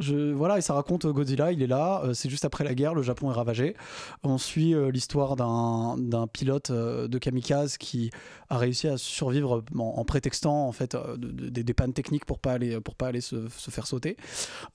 je, 0.00 0.32
voilà, 0.32 0.58
et 0.58 0.60
ça 0.60 0.74
raconte 0.74 1.04
euh, 1.04 1.12
Godzilla, 1.12 1.52
il 1.52 1.62
est 1.62 1.66
là, 1.66 2.02
euh, 2.04 2.14
c'est 2.14 2.28
juste 2.30 2.44
après 2.44 2.64
la 2.64 2.74
guerre, 2.74 2.94
le 2.94 3.02
Japon 3.02 3.30
est 3.30 3.34
ravagé. 3.34 3.74
On 4.22 4.38
suit 4.38 4.74
euh, 4.74 4.90
l'histoire 4.90 5.36
d'un 5.36 5.96
d'un 5.98 6.26
pilote 6.26 6.70
de 6.72 7.18
kamikaze 7.18 7.76
qui 7.78 8.10
a 8.50 8.58
réussi 8.58 8.88
à 8.88 8.96
survivre 8.96 9.62
en, 9.76 9.80
en 9.80 10.04
prétextant 10.04 10.66
en 10.66 10.72
fait 10.72 10.94
de- 10.96 11.16
de- 11.16 11.48
des- 11.50 11.64
des 11.64 11.74
pannes 11.74 11.92
techniques 11.92 12.24
pour 12.24 12.38
pas 12.38 12.52
aller 12.52 12.80
pour 12.80 12.94
pas 12.94 13.08
aller 13.08 13.20
se, 13.20 13.48
se 13.48 13.70
faire 13.70 13.86
sauter. 13.86 14.16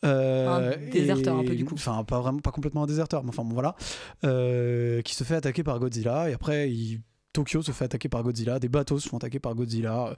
Euh, 0.05 0.73
Un 0.75 0.89
déserteur 0.91 1.37
un 1.37 1.43
peu, 1.43 1.55
du 1.55 1.65
coup. 1.65 1.75
Enfin, 1.75 2.03
pas 2.03 2.19
vraiment, 2.19 2.39
pas 2.39 2.51
complètement 2.51 2.83
un 2.83 2.87
déserteur, 2.87 3.23
mais 3.23 3.29
enfin 3.29 3.43
bon, 3.43 3.53
voilà, 3.53 3.75
Euh, 4.25 5.01
qui 5.01 5.15
se 5.15 5.23
fait 5.23 5.35
attaquer 5.35 5.63
par 5.63 5.79
Godzilla 5.79 6.29
et 6.29 6.33
après 6.33 6.69
il 6.71 7.01
Tokyo 7.33 7.63
se 7.63 7.71
fait 7.71 7.85
attaquer 7.85 8.09
par 8.09 8.21
Godzilla, 8.21 8.59
des 8.59 8.69
bateaux 8.69 8.99
se 8.99 9.09
font 9.09 9.17
attaquer 9.17 9.39
par 9.39 9.55
Godzilla. 9.55 10.15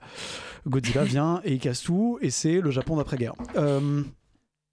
Godzilla 0.66 1.02
vient 1.02 1.40
et 1.44 1.54
il 1.54 1.58
casse 1.60 1.80
tout, 1.82 2.18
et 2.20 2.28
c'est 2.30 2.60
le 2.60 2.70
Japon 2.70 2.96
d'après-guerre. 2.96 3.32
Euh, 3.56 4.02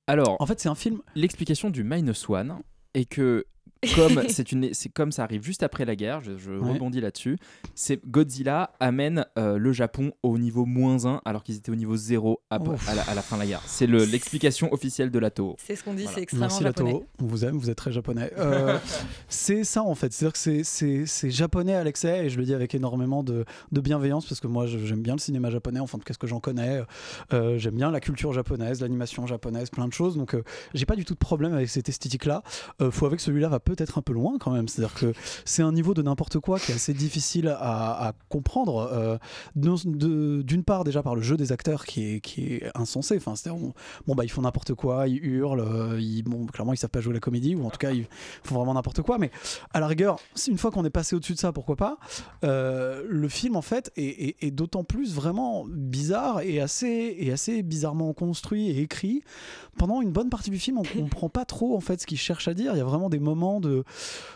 Alors, 0.07 0.35
en 0.39 0.45
fait, 0.45 0.59
c'est 0.59 0.69
un 0.69 0.75
film. 0.75 1.01
L'explication 1.15 1.69
du 1.69 1.83
Minus 1.83 2.27
One 2.29 2.59
est 2.93 3.05
que 3.05 3.45
comme 3.95 4.23
c'est 4.29 4.51
une, 4.51 4.73
c'est 4.73 4.89
comme 4.89 5.11
ça 5.11 5.23
arrive 5.23 5.43
juste 5.43 5.63
après 5.63 5.85
la 5.85 5.95
guerre, 5.95 6.21
je, 6.21 6.37
je 6.37 6.51
Ouais. 6.51 6.73
rebondis 6.73 7.01
là-dessus. 7.01 7.37
C'est 7.75 7.99
Godzilla 8.07 8.71
amène 8.79 9.25
euh, 9.37 9.57
le 9.57 9.71
Japon 9.73 10.11
au 10.23 10.37
niveau 10.37 10.65
moins 10.65 11.05
1 11.05 11.21
alors 11.25 11.43
qu'ils 11.43 11.57
étaient 11.57 11.71
au 11.71 11.75
niveau 11.75 11.95
0 11.95 12.41
à, 12.49 12.59
la, 12.59 13.01
à 13.03 13.15
la 13.15 13.21
fin 13.21 13.35
de 13.37 13.41
la 13.41 13.47
guerre. 13.47 13.61
C'est 13.65 13.87
le- 13.87 14.03
l'explication 14.05 14.71
officielle 14.73 15.09
de 15.11 15.19
la 15.19 15.29
Toho. 15.31 15.55
C'est 15.57 15.75
ce 15.75 15.83
qu'on 15.83 15.93
dit, 15.93 16.03
Voilà. 16.03 16.15
c'est 16.15 16.21
extrêmement 16.23 16.45
Merci 16.47 16.63
japonais. 16.63 16.93
Lato, 16.93 17.05
on 17.21 17.25
vous 17.25 17.45
aime, 17.45 17.57
vous 17.57 17.69
êtes 17.69 17.77
très 17.77 17.91
japonais. 17.91 18.31
Euh, 18.37 18.77
c'est 19.27 19.63
ça 19.63 19.83
en 19.83 19.95
fait, 19.95 20.11
c'est-à-dire 20.13 20.33
que 20.33 20.39
c'est- 20.39 20.63
c'est 20.63 21.05
c'est 21.05 21.31
japonais 21.31 21.73
à 21.73 21.83
l'excès 21.83 22.25
et 22.25 22.29
je 22.29 22.37
le 22.37 22.45
dis 22.45 22.53
avec 22.53 22.75
énormément 22.75 23.23
de, 23.23 23.45
de 23.71 23.81
bienveillance 23.81 24.25
parce 24.25 24.39
que 24.39 24.47
moi 24.47 24.65
je- 24.67 24.79
j'aime 24.79 25.01
bien 25.01 25.13
le 25.13 25.19
cinéma 25.19 25.49
japonais, 25.49 25.79
enfin 25.79 25.97
en 25.97 25.99
tout 25.99 26.05
cas 26.05 26.13
ce 26.13 26.19
que 26.19 26.27
j'en 26.27 26.39
connais. 26.39 26.81
Euh, 27.33 27.57
j'aime 27.57 27.75
bien 27.75 27.91
la 27.91 27.99
culture 27.99 28.31
japonaise, 28.33 28.81
l'animation 28.81 29.25
japonaise, 29.27 29.69
plein 29.69 29.87
de 29.87 29.93
choses. 29.93 30.15
Donc 30.17 30.35
euh, 30.35 30.43
j'ai 30.73 30.85
pas 30.85 30.95
du 30.95 31.05
tout 31.05 31.13
de 31.13 31.19
problème 31.19 31.53
avec 31.53 31.69
cette 31.69 31.89
esthétique-là. 31.89 32.43
Euh, 32.81 32.91
faut 32.91 33.05
avec 33.05 33.19
celui-là 33.19 33.47
va 33.49 33.59
peut-être 33.75 33.97
un 33.97 34.01
peu 34.01 34.13
loin 34.13 34.38
quand 34.39 34.51
même, 34.51 34.67
c'est-à-dire 34.67 34.93
que 34.95 35.13
c'est 35.45 35.63
un 35.63 35.71
niveau 35.71 35.93
de 35.93 36.01
n'importe 36.01 36.39
quoi 36.39 36.59
qui 36.59 36.71
est 36.71 36.75
assez 36.75 36.93
difficile 36.93 37.47
à, 37.47 38.07
à 38.07 38.13
comprendre. 38.29 38.89
euh, 38.91 39.17
D'une 39.55 40.63
part 40.63 40.83
déjà 40.83 41.01
par 41.03 41.15
le 41.15 41.21
jeu 41.21 41.38
des 41.38 41.51
acteurs 41.51 41.86
qui 41.86 42.15
est, 42.15 42.19
qui 42.21 42.53
est 42.55 42.71
insensé. 42.75 43.17
Enfin, 43.17 43.36
c'est-à-dire 43.36 43.62
on- 43.63 43.73
bon 44.07 44.15
bah 44.15 44.23
ils 44.25 44.29
font 44.29 44.41
n'importe 44.41 44.73
quoi, 44.73 45.07
ils 45.07 45.23
hurlent, 45.23 45.59
euh, 45.62 45.99
ils, 45.99 46.23
bon 46.23 46.45
clairement 46.45 46.73
ils 46.73 46.77
savent 46.77 46.89
pas 46.89 47.01
jouer 47.01 47.13
la 47.13 47.19
comédie 47.19 47.55
ou 47.55 47.65
en 47.65 47.69
tout 47.69 47.77
cas 47.77 47.91
ils 47.91 48.05
font 48.43 48.55
vraiment 48.55 48.73
n'importe 48.73 49.01
quoi. 49.01 49.17
Mais 49.17 49.31
à 49.73 49.79
la 49.79 49.88
rigueur, 49.88 50.17
une 50.47 50.57
fois 50.57 50.71
qu'on 50.71 50.86
est 50.86 50.89
passé 50.89 51.15
au-dessus 51.15 51.33
de 51.33 51.39
ça, 51.39 51.51
pourquoi 51.51 51.75
pas 51.75 51.97
euh, 52.43 53.03
Le 53.07 53.29
film 53.29 53.55
en 53.55 53.62
fait 53.62 53.91
est, 53.95 54.29
est- 54.29 54.36
est 54.47 54.51
d'autant 54.51 54.83
plus 54.83 55.13
vraiment 55.13 55.65
bizarre 55.67 56.41
et 56.41 56.59
assez 56.59 57.15
et 57.17 57.31
assez 57.31 57.63
bizarrement 57.63 58.13
construit 58.13 58.69
et 58.69 58.79
écrit. 58.81 59.23
Pendant 59.77 60.01
une 60.01 60.12
bonne 60.12 60.29
partie 60.29 60.49
du 60.49 60.59
film, 60.59 60.77
on 60.77 60.83
comprend 61.03 61.29
pas 61.29 61.45
trop 61.45 61.75
en 61.75 61.79
fait 61.79 62.01
ce 62.01 62.05
qu'il 62.07 62.17
cherche 62.17 62.47
à 62.47 62.53
dire. 62.53 62.73
Il 62.73 62.77
y 62.77 62.81
a 62.81 62.86
vraiment 62.86 63.09
des 63.09 63.19
moments 63.19 63.59
de 63.63 63.84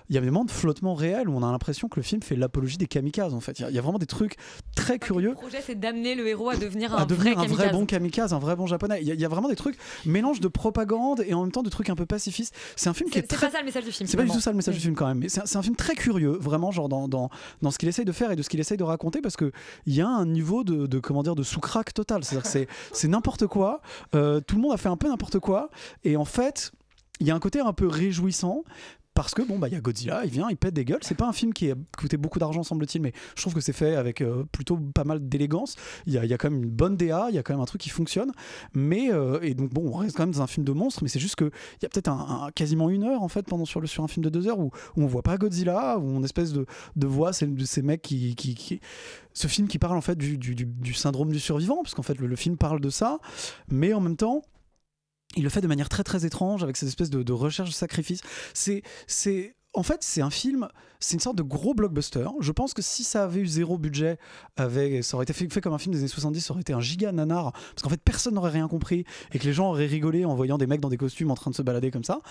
il 0.09 0.15
y 0.15 0.17
a 0.17 0.21
des 0.21 0.27
moments 0.27 0.45
de 0.45 0.51
flottement 0.51 0.95
réel 0.95 1.29
où 1.29 1.35
on 1.37 1.43
a 1.43 1.51
l'impression 1.51 1.87
que 1.89 1.97
le 1.99 2.03
film 2.03 2.21
fait 2.23 2.35
l'apologie 2.35 2.77
des 2.77 2.87
kamikazes 2.87 3.33
en 3.33 3.39
fait. 3.41 3.59
Il 3.59 3.61
y 3.61 3.65
a- 3.65 3.69
il 3.69 3.75
y, 3.75 3.79
a 3.79 3.81
vraiment 3.81 3.99
des 3.99 4.05
trucs 4.05 4.35
très 4.75 4.97
curieux 4.99 5.29
Le 5.29 5.35
projet, 5.35 5.61
c'est 5.63 5.79
d'amener 5.79 6.15
le 6.15 6.27
héros 6.27 6.49
à 6.49 6.55
devenir 6.55 6.93
un 6.95 6.99
à 6.99 7.05
devenir 7.05 7.35
vrai 7.35 7.43
un 7.45 7.47
vrai 7.47 7.69
bon 7.71 7.85
kamikaze, 7.85 8.33
un 8.33 8.39
vrai 8.39 8.55
bon 8.55 8.65
japonais. 8.67 8.99
Il 9.01 9.07
y, 9.07 9.11
a- 9.11 9.13
il 9.13 9.19
y 9.19 9.25
a 9.25 9.27
vraiment 9.27 9.49
des 9.49 9.55
trucs, 9.55 9.77
mélange 10.05 10.39
de 10.39 10.47
propagande 10.47 11.21
et 11.27 11.33
en 11.33 11.43
même 11.43 11.51
temps 11.51 11.63
de 11.63 11.69
trucs 11.69 11.89
un 11.89 11.95
peu 11.95 12.05
pacifistes. 12.05 12.55
C'est 12.75 12.89
un 12.89 12.93
film 12.93 13.09
qui 13.09 13.19
est, 13.19 13.23
très. 13.23 13.47
pas 13.47 13.51
ça 13.51 13.59
le 13.59 13.65
message 13.65 13.83
du 13.85 13.91
film. 13.91 14.07
C'est 14.07 14.17
pas 14.17 14.23
du 14.23 14.31
tout 14.31 14.39
ça 14.39 14.51
le 14.51 14.57
message 14.57 14.75
Oui. 14.75 14.79
du 14.79 14.83
film 14.85 14.95
quand 14.95 15.07
même, 15.07 15.19
mais 15.19 15.29
c'est 15.29 15.55
un, 15.57 15.61
film 15.61 15.75
très 15.75 15.95
curieux, 15.95 16.37
vraiment, 16.39 16.71
genre 16.71 16.87
dans, 16.89 17.07
dans, 17.07 17.29
dans 17.61 17.71
ce 17.71 17.77
qu'il 17.77 17.89
essaye 17.89 18.05
de 18.05 18.11
faire 18.11 18.31
et 18.31 18.35
de 18.35 18.41
ce 18.41 18.49
qu'il 18.49 18.59
essaye 18.59 18.77
de 18.77 18.83
raconter, 18.83 19.21
parce 19.21 19.35
qu'il 19.35 19.51
y 19.87 20.01
a 20.01 20.07
un 20.07 20.25
niveau 20.25 20.63
de, 20.63 20.87
de 20.87 20.99
comment 20.99 21.23
dire 21.23 21.35
de 21.35 21.43
sous-crack 21.43 21.93
total. 21.93 22.23
C'est-à-dire 22.23 22.43
que 22.43 22.49
c'est- 22.49 22.67
c'est 22.93 23.07
n'importe 23.09 23.47
quoi, 23.47 23.81
euh, 24.15 24.39
tout 24.39 24.55
le 24.55 24.61
monde 24.61 24.73
a 24.73 24.77
fait 24.77 24.89
un 24.89 24.97
peu 24.97 25.07
n'importe 25.09 25.39
quoi, 25.39 25.69
et 26.05 26.15
en 26.17 26.25
fait. 26.25 26.71
il 27.19 27.25
y 27.25 27.31
a 27.31 27.35
un 27.35 27.39
côté 27.39 27.59
un 27.59 27.73
peu 27.73 27.87
réjouissant 27.87 28.63
parce 29.17 29.33
que 29.33 29.41
bon 29.41 29.57
bah 29.57 29.67
il 29.67 29.73
y 29.73 29.75
a 29.75 29.81
Godzilla, 29.81 30.25
il 30.25 30.29
vient, 30.29 30.47
il 30.47 30.57
pète 30.57 30.75
des 30.75 30.85
gueules. 30.85 30.99
C'est 31.01 31.15
pas 31.17 31.27
un 31.27 31.33
film 31.33 31.51
qui 31.51 31.71
a 31.71 31.75
coûté 31.97 32.17
beaucoup 32.17 32.37
d'argent 32.37 32.61
semble-t-il, 32.61 33.01
mais 33.01 33.13
je 33.35 33.41
trouve 33.41 33.55
que 33.55 33.61
c'est 33.61 33.73
fait 33.73 33.95
avec 33.95 34.21
euh, 34.21 34.43
plutôt 34.51 34.77
pas 34.77 35.05
mal 35.05 35.27
d'élégance. 35.27 35.75
Il 36.05 36.13
y, 36.13 36.19
a, 36.19 36.37
quand 36.37 36.51
même 36.51 36.61
une 36.63 36.69
bonne 36.69 36.97
DA, 36.97 37.25
il 37.29 37.35
y 37.35 37.39
a 37.39 37.41
quand 37.41 37.53
même 37.55 37.61
un 37.61 37.65
truc 37.65 37.81
qui 37.81 37.89
fonctionne. 37.89 38.31
Mais 38.75 39.11
euh, 39.11 39.39
et 39.41 39.55
donc 39.55 39.73
bon, 39.73 39.89
on 39.91 39.97
reste 39.97 40.15
quand 40.15 40.21
même 40.21 40.35
dans 40.35 40.43
un 40.43 40.47
film 40.47 40.63
de 40.67 40.71
monstre, 40.71 41.01
mais 41.01 41.09
c'est 41.09 41.19
juste 41.19 41.35
que 41.35 41.45
il 41.45 41.83
y 41.83 41.85
a 41.87 41.89
peut-être 41.89 42.09
un, 42.09 42.51
quasiment 42.53 42.91
une 42.91 43.05
heure 43.05 43.23
en 43.23 43.27
fait 43.27 43.47
pendant 43.47 43.65
sur 43.65 43.81
le 43.81 43.87
sur 43.87 44.03
un 44.03 44.07
film 44.07 44.23
de 44.23 44.29
deux 44.29 44.47
heures 44.47 44.59
où, 44.59 44.69
on 44.97 45.07
voit 45.07 45.23
pas 45.23 45.37
Godzilla, 45.37 45.97
où 45.97 46.03
on 46.03 46.21
espèce 46.23 46.53
de, 46.53 46.67
de 46.95 47.07
voix 47.07 47.33
c'est 47.33 47.49
ces 47.65 47.81
mecs 47.81 48.03
qui, 48.03 48.35
qui, 48.35 48.53
qui- 48.53 48.81
ce 49.33 49.47
film 49.47 49.67
qui 49.67 49.79
parle 49.79 49.97
en 49.97 50.01
fait 50.01 50.15
du, 50.15 50.37
du, 50.37 50.93
syndrome 50.93 51.31
du 51.31 51.39
survivant, 51.39 51.81
parce 51.81 51.95
qu'en 51.95 52.03
fait 52.03 52.19
le 52.19 52.35
film 52.35 52.55
parle 52.55 52.79
de 52.81 52.91
ça, 52.91 53.17
mais 53.67 53.93
en 53.93 53.99
même 53.99 54.15
temps 54.15 54.43
il 55.35 55.43
le 55.43 55.49
fait 55.49 55.61
de 55.61 55.67
manière 55.67 55.89
très 55.89 56.03
très 56.03 56.25
étrange 56.25 56.63
avec 56.63 56.77
cette 56.77 56.89
espèce 56.89 57.09
de, 57.09 57.33
recherche 57.33 57.69
de 57.69 57.75
sacrifice. 57.75 58.21
C'est 58.53 58.83
c'est 59.07 59.55
en 59.73 59.83
fait, 59.83 60.01
c'est 60.01 60.21
un 60.21 60.31
film, 60.31 60.67
c'est 60.99 61.13
une 61.13 61.19
sorte 61.19 61.35
de 61.35 61.43
gros 61.43 61.75
blockbuster. 61.75 62.27
Je 62.39 62.51
pense 62.51 62.73
que 62.73 62.81
si 62.81 63.03
ça 63.03 63.25
avait 63.25 63.41
eu 63.41 63.45
zéro 63.45 63.77
budget, 63.77 64.17
ça 64.57 64.65
aurait 65.13 65.23
été 65.23 65.33
fait, 65.33 65.61
comme 65.61 65.73
un 65.73 65.77
film 65.77 65.93
des 65.93 65.99
années 65.99 66.07
70, 66.07 66.41
ça 66.41 66.51
aurait 66.53 66.61
été 66.61 66.73
un 66.73 66.79
giga 66.79 67.11
nanar. 67.11 67.51
Parce 67.51 67.83
qu'en 67.83 67.89
fait, 67.89 68.01
personne 68.01 68.33
n'aurait 68.33 68.49
rien 68.49 68.67
compris 68.67 69.05
et 69.33 69.37
que 69.37 69.45
les 69.45 69.53
gens 69.53 69.69
auraient 69.69 69.85
rigolé 69.85 70.25
en 70.25 70.33
voyant 70.33 70.57
des 70.57 70.65
mecs 70.65 70.81
dans 70.81 70.89
des 70.89 70.97
costumes 70.97 71.29
en 71.29 71.35
train 71.35 71.51
de 71.51 71.55
se 71.55 71.61
balader 71.61 71.91
comme 71.91 72.03
ça. 72.03 72.21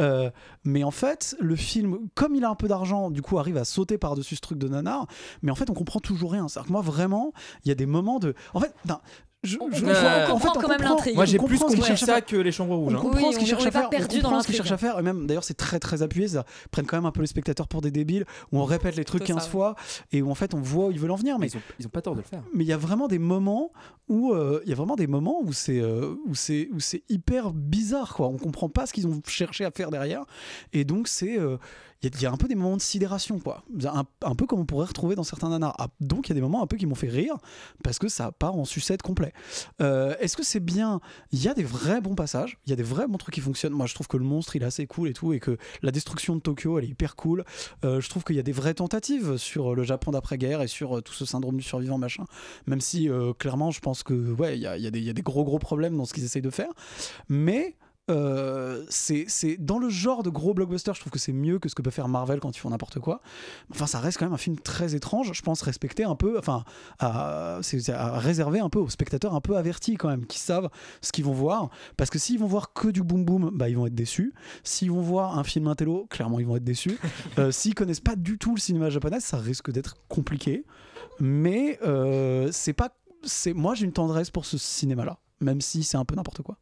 Euh, 0.00 0.30
mais 0.64 0.82
en 0.82 0.90
fait, 0.90 1.36
le 1.38 1.54
film, 1.54 1.98
comme 2.16 2.34
il 2.34 2.44
a 2.44 2.50
un 2.50 2.56
peu 2.56 2.66
d'argent, 2.66 3.12
du 3.12 3.22
coup, 3.22 3.38
arrive 3.38 3.56
à 3.56 3.64
sauter 3.64 3.98
par-dessus 3.98 4.34
ce 4.34 4.40
truc 4.40 4.58
de 4.58 4.66
nanar. 4.66 5.06
Mais 5.42 5.52
en 5.52 5.54
fait, 5.54 5.70
on 5.70 5.74
comprend 5.74 6.00
toujours 6.00 6.32
rien. 6.32 6.48
C'est-à-dire 6.48 6.66
que 6.66 6.72
moi, 6.72 6.82
vraiment, 6.82 7.32
il 7.64 7.68
y 7.68 7.70
a 7.70 7.76
des 7.76 7.86
moments 7.86 8.18
de. 8.18 8.34
En 8.52 8.58
fait, 8.58 8.74
je, 9.46 9.56
On- 9.60 9.70
je- 9.70 9.84
on 9.84 9.88
en 9.88 10.26
comprend 10.32 10.38
fait, 10.52 10.58
on 10.58 10.60
quand 10.60 10.68
même 10.68 10.82
l'intrigue. 10.82 11.14
Moi, 11.14 11.24
j'ai 11.24 11.38
plus 11.38 11.58
compris 11.58 11.82
cherche 11.82 12.02
à 12.02 12.06
ça 12.06 12.14
faire. 12.16 12.26
que 12.26 12.36
les 12.36 12.52
chambres 12.52 12.76
rouges. 12.76 12.92
On 12.94 12.96
hein. 12.98 13.00
comprend 13.00 13.28
Oui, 13.28 13.32
ce 13.34 13.38
qu'ils 13.38 13.46
on- 13.46 13.50
cherchent 13.58 13.66
à 13.66 13.70
faire. 13.70 13.88
perdu 13.90 14.16
on 14.18 14.22
dans 14.22 14.28
comprend 14.28 14.42
ce 14.42 14.46
qu'ils 14.46 14.56
l'intrigue. 14.56 14.68
cherchent 14.68 14.72
à 14.72 14.76
faire. 14.92 14.98
Et 14.98 15.02
même, 15.02 15.26
d'ailleurs, 15.26 15.44
c'est 15.44 15.54
très 15.54 15.78
très 15.78 16.02
appuyé. 16.02 16.28
Ça 16.28 16.44
ils 16.64 16.68
prennent 16.68 16.86
quand 16.86 16.96
même 16.96 17.06
un 17.06 17.12
peu 17.12 17.20
les 17.22 17.26
spectateurs 17.26 17.68
pour 17.68 17.80
des 17.80 17.90
débiles, 17.90 18.26
où 18.52 18.58
on 18.60 18.64
répète 18.64 18.96
les 18.96 19.04
trucs 19.04 19.22
C'est 19.22 19.28
ça, 19.28 19.34
15 19.34 19.44
ouais. 19.44 19.50
fois 19.50 19.76
et 20.12 20.20
où 20.22 20.30
en 20.30 20.34
fait 20.34 20.52
on 20.54 20.60
voit 20.60 20.86
où 20.86 20.90
ils 20.90 20.98
veulent 21.00 21.10
en 21.12 21.16
venir. 21.16 21.38
Mais 21.38 21.46
Ils 21.48 21.56
ont, 21.56 21.60
ils 21.80 21.86
ont 21.86 21.90
pas 21.90 22.02
tort 22.02 22.14
de 22.14 22.20
le 22.20 22.24
faire. 22.26 22.42
mais 22.54 22.64
il 22.64 22.66
y 22.68 22.72
a 22.72 22.76
vraiment 22.76 23.08
des 23.08 23.18
moments 23.18 23.70
où 24.08 24.32
euh, 24.32 24.60
il 24.64 24.68
y 24.70 24.72
a 24.72 24.76
vraiment 24.76 24.96
des 24.96 25.06
moments 25.06 25.40
où 25.42 25.52
c'est 25.52 25.80
euh, 25.80 26.14
où 26.26 26.34
c'est 26.34 26.68
où 26.72 26.80
c'est 26.80 27.02
hyper 27.08 27.52
bizarre 27.52 28.14
quoi. 28.14 28.28
On 28.28 28.36
comprend 28.36 28.68
pas 28.68 28.86
ce 28.86 28.92
qu'ils 28.92 29.06
ont 29.06 29.20
cherché 29.26 29.64
à 29.64 29.70
faire 29.70 29.90
derrière. 29.90 30.24
Et 30.72 30.84
donc 30.84 31.08
c'est 31.08 31.38
euh, 31.38 31.56
il 32.14 32.22
y, 32.22 32.26
a- 32.26 32.32
un 32.32 32.36
peu 32.36 32.48
des 32.48 32.54
moments 32.54 32.76
de 32.76 32.82
sidération 32.82 33.38
quoi. 33.38 33.62
Un, 33.84 34.34
peu 34.34 34.46
comme 34.46 34.60
on 34.60 34.64
pourrait 34.66 34.86
retrouver 34.86 35.14
dans 35.14 35.22
certains 35.22 35.48
nanars. 35.48 35.74
Ah, 35.78 35.88
donc 36.00 36.28
il 36.28 36.30
y 36.30 36.32
a 36.32 36.34
des 36.34 36.40
moments 36.40 36.62
un 36.62 36.66
peu 36.66 36.76
qui 36.76 36.86
m'ont 36.86 36.94
fait 36.94 37.08
rire 37.08 37.36
parce 37.82 37.98
que 37.98 38.08
ça 38.08 38.32
part 38.32 38.56
en 38.56 38.64
sucette 38.64 39.02
complet. 39.02 39.32
Euh, 39.80 40.14
Est-ce 40.20 40.36
que 40.36 40.42
c'est 40.44 40.60
bien? 40.60 41.00
Il 41.32 41.42
y 41.42 41.48
a 41.48 41.54
des 41.54 41.64
vrais 41.64 42.00
bons 42.00 42.14
passages, 42.14 42.58
il 42.66 42.70
y 42.70 42.72
a 42.72 42.76
des 42.76 42.82
vrais 42.82 43.06
bons 43.06 43.18
trucs 43.18 43.34
qui 43.34 43.40
fonctionnent. 43.40 43.72
Moi 43.72 43.86
je 43.86 43.94
trouve 43.94 44.08
que 44.08 44.16
le 44.16 44.24
monstre 44.24 44.56
il 44.56 44.62
est 44.62 44.66
assez 44.66 44.86
cool 44.86 45.08
et 45.08 45.12
tout 45.12 45.32
et 45.32 45.40
que 45.40 45.56
la 45.82 45.90
destruction 45.90 46.36
de 46.36 46.40
Tokyo 46.40 46.78
elle 46.78 46.84
est 46.84 46.88
hyper 46.88 47.16
cool. 47.16 47.44
Euh, 47.84 48.00
je 48.00 48.08
trouve 48.08 48.24
qu'il 48.24 48.36
y 48.36 48.40
a 48.40 48.42
des 48.44 48.52
vraies 48.52 48.74
tentatives 48.74 49.36
sur 49.36 49.74
le 49.74 49.82
Japon 49.82 50.10
d'après-guerre 50.10 50.62
et 50.62 50.68
sur 50.68 50.98
euh, 50.98 51.00
tout 51.00 51.14
ce 51.14 51.24
syndrome 51.24 51.56
du 51.56 51.62
survivant 51.62 51.98
machin. 51.98 52.24
Même 52.66 52.80
si 52.80 53.08
euh, 53.08 53.32
clairement 53.32 53.70
je 53.70 53.80
pense 53.80 54.02
que 54.02 54.32
ouais 54.32 54.58
il 54.58 54.60
y 54.60 54.66
y 55.06 55.10
a 55.10 55.12
des 55.12 55.22
gros 55.22 55.44
gros 55.44 55.58
problèmes 55.58 55.96
dans 55.96 56.04
ce 56.04 56.14
qu'ils 56.14 56.24
essayent 56.24 56.42
de 56.42 56.50
faire. 56.50 56.70
Mais 57.28 57.76
euh, 58.08 58.84
c'est 58.88 59.56
dans 59.58 59.78
le 59.78 59.88
genre 59.88 60.22
de 60.22 60.30
gros 60.30 60.54
blockbuster, 60.54 60.92
je 60.94 61.00
trouve 61.00 61.12
que 61.12 61.18
c'est 61.18 61.32
mieux 61.32 61.58
que 61.58 61.68
ce 61.68 61.74
que 61.74 61.82
peut 61.82 61.90
faire 61.90 62.08
Marvel 62.08 62.40
quand 62.40 62.56
ils 62.56 62.60
font 62.60 62.70
n'importe 62.70 63.00
quoi. 63.00 63.20
Enfin, 63.70 63.86
ça 63.86 63.98
reste 63.98 64.18
quand 64.18 64.26
même 64.26 64.32
un 64.32 64.38
film 64.38 64.58
très 64.58 64.94
étrange. 64.94 65.32
Je 65.32 65.42
pense 65.42 65.62
respecter 65.62 66.04
un 66.04 66.14
peu, 66.14 66.38
enfin, 66.38 66.64
à, 66.98 67.58
à 67.58 68.18
réserver 68.18 68.60
un 68.60 68.68
peu 68.68 68.78
aux 68.78 68.88
spectateurs 68.88 69.34
un 69.34 69.40
peu 69.40 69.56
avertis 69.56 69.96
quand 69.96 70.08
même, 70.08 70.26
qui 70.26 70.38
savent 70.38 70.68
ce 71.00 71.12
qu'ils 71.12 71.24
vont 71.24 71.32
voir. 71.32 71.70
Parce 71.96 72.10
que 72.10 72.18
s'ils 72.18 72.38
vont 72.38 72.46
voir 72.46 72.72
que 72.72 72.88
du 72.88 73.02
boom 73.02 73.24
boom, 73.24 73.50
bah 73.54 73.68
ils 73.68 73.76
vont 73.76 73.86
être 73.86 73.94
déçus. 73.94 74.32
S'ils 74.62 74.90
vont 74.90 75.00
voir 75.00 75.38
un 75.38 75.44
film 75.44 75.66
intello, 75.66 76.06
clairement 76.08 76.38
ils 76.38 76.46
vont 76.46 76.56
être 76.56 76.64
déçus. 76.64 76.98
Euh, 77.38 77.50
S'ils 77.50 77.74
connaissent 77.74 78.00
pas 78.00 78.16
du 78.16 78.38
tout 78.38 78.54
le 78.54 78.60
cinéma 78.60 78.88
japonais, 78.88 79.20
ça 79.20 79.36
risque 79.36 79.70
d'être 79.70 79.96
compliqué. 80.08 80.64
Mais 81.20 81.78
euh, 81.82 82.48
c'est 82.52 82.72
pas, 82.72 82.96
c'est 83.22 83.52
moi 83.52 83.74
j'ai 83.74 83.84
une 83.84 83.92
tendresse 83.92 84.30
pour 84.30 84.46
ce 84.46 84.58
cinéma-là, 84.58 85.18
même 85.40 85.60
si 85.60 85.82
c'est 85.82 85.96
un 85.96 86.04
peu 86.04 86.14
n'importe 86.14 86.42
quoi. 86.42 86.56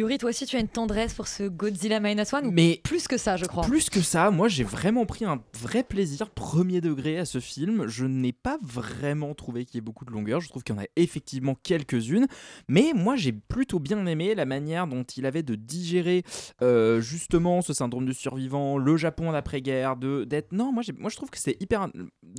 Yuri, 0.00 0.18
toi 0.18 0.30
aussi, 0.30 0.46
tu 0.46 0.56
as 0.56 0.60
une 0.60 0.68
tendresse 0.68 1.12
pour 1.14 1.28
ce 1.28 1.42
Godzilla 1.44 2.00
Minus 2.00 2.32
One 2.32 2.46
ou 2.46 2.50
Mais 2.50 2.80
plus 2.82 3.06
que 3.06 3.16
ça, 3.18 3.36
je 3.36 3.44
crois. 3.44 3.64
Plus 3.64 3.90
que 3.90 4.00
ça, 4.00 4.30
moi 4.30 4.48
j'ai 4.48 4.64
vraiment 4.64 5.04
pris 5.04 5.24
un 5.24 5.42
vrai 5.60 5.82
plaisir 5.84 6.30
premier 6.30 6.80
degré 6.80 7.18
à 7.18 7.24
ce 7.24 7.38
film. 7.38 7.86
Je 7.86 8.06
n'ai 8.06 8.32
pas 8.32 8.58
vraiment 8.62 9.34
trouvé 9.34 9.64
qu'il 9.64 9.76
y 9.76 9.78
ait 9.78 9.82
beaucoup 9.82 10.04
de 10.06 10.10
longueur. 10.10 10.40
Je 10.40 10.48
trouve 10.48 10.62
qu'il 10.62 10.74
y 10.74 10.78
en 10.78 10.82
a 10.82 10.86
effectivement 10.96 11.54
quelques-unes. 11.62 12.26
Mais 12.68 12.92
moi 12.94 13.16
j'ai 13.16 13.32
plutôt 13.32 13.78
bien 13.78 14.04
aimé 14.06 14.34
la 14.34 14.46
manière 14.46 14.86
dont 14.86 15.02
il 15.02 15.26
avait 15.26 15.42
de 15.42 15.54
digérer 15.54 16.22
euh, 16.62 17.00
justement 17.00 17.60
ce 17.60 17.72
syndrome 17.74 18.06
du 18.06 18.14
survivant, 18.14 18.78
le 18.78 18.96
Japon 18.96 19.32
d'après-guerre, 19.32 19.96
de 19.96 20.24
d'être. 20.24 20.52
Non, 20.52 20.72
moi, 20.72 20.82
moi 20.98 21.10
je 21.10 21.16
trouve 21.16 21.28
que 21.30 21.38
c'est 21.38 21.56
hyper. 21.60 21.88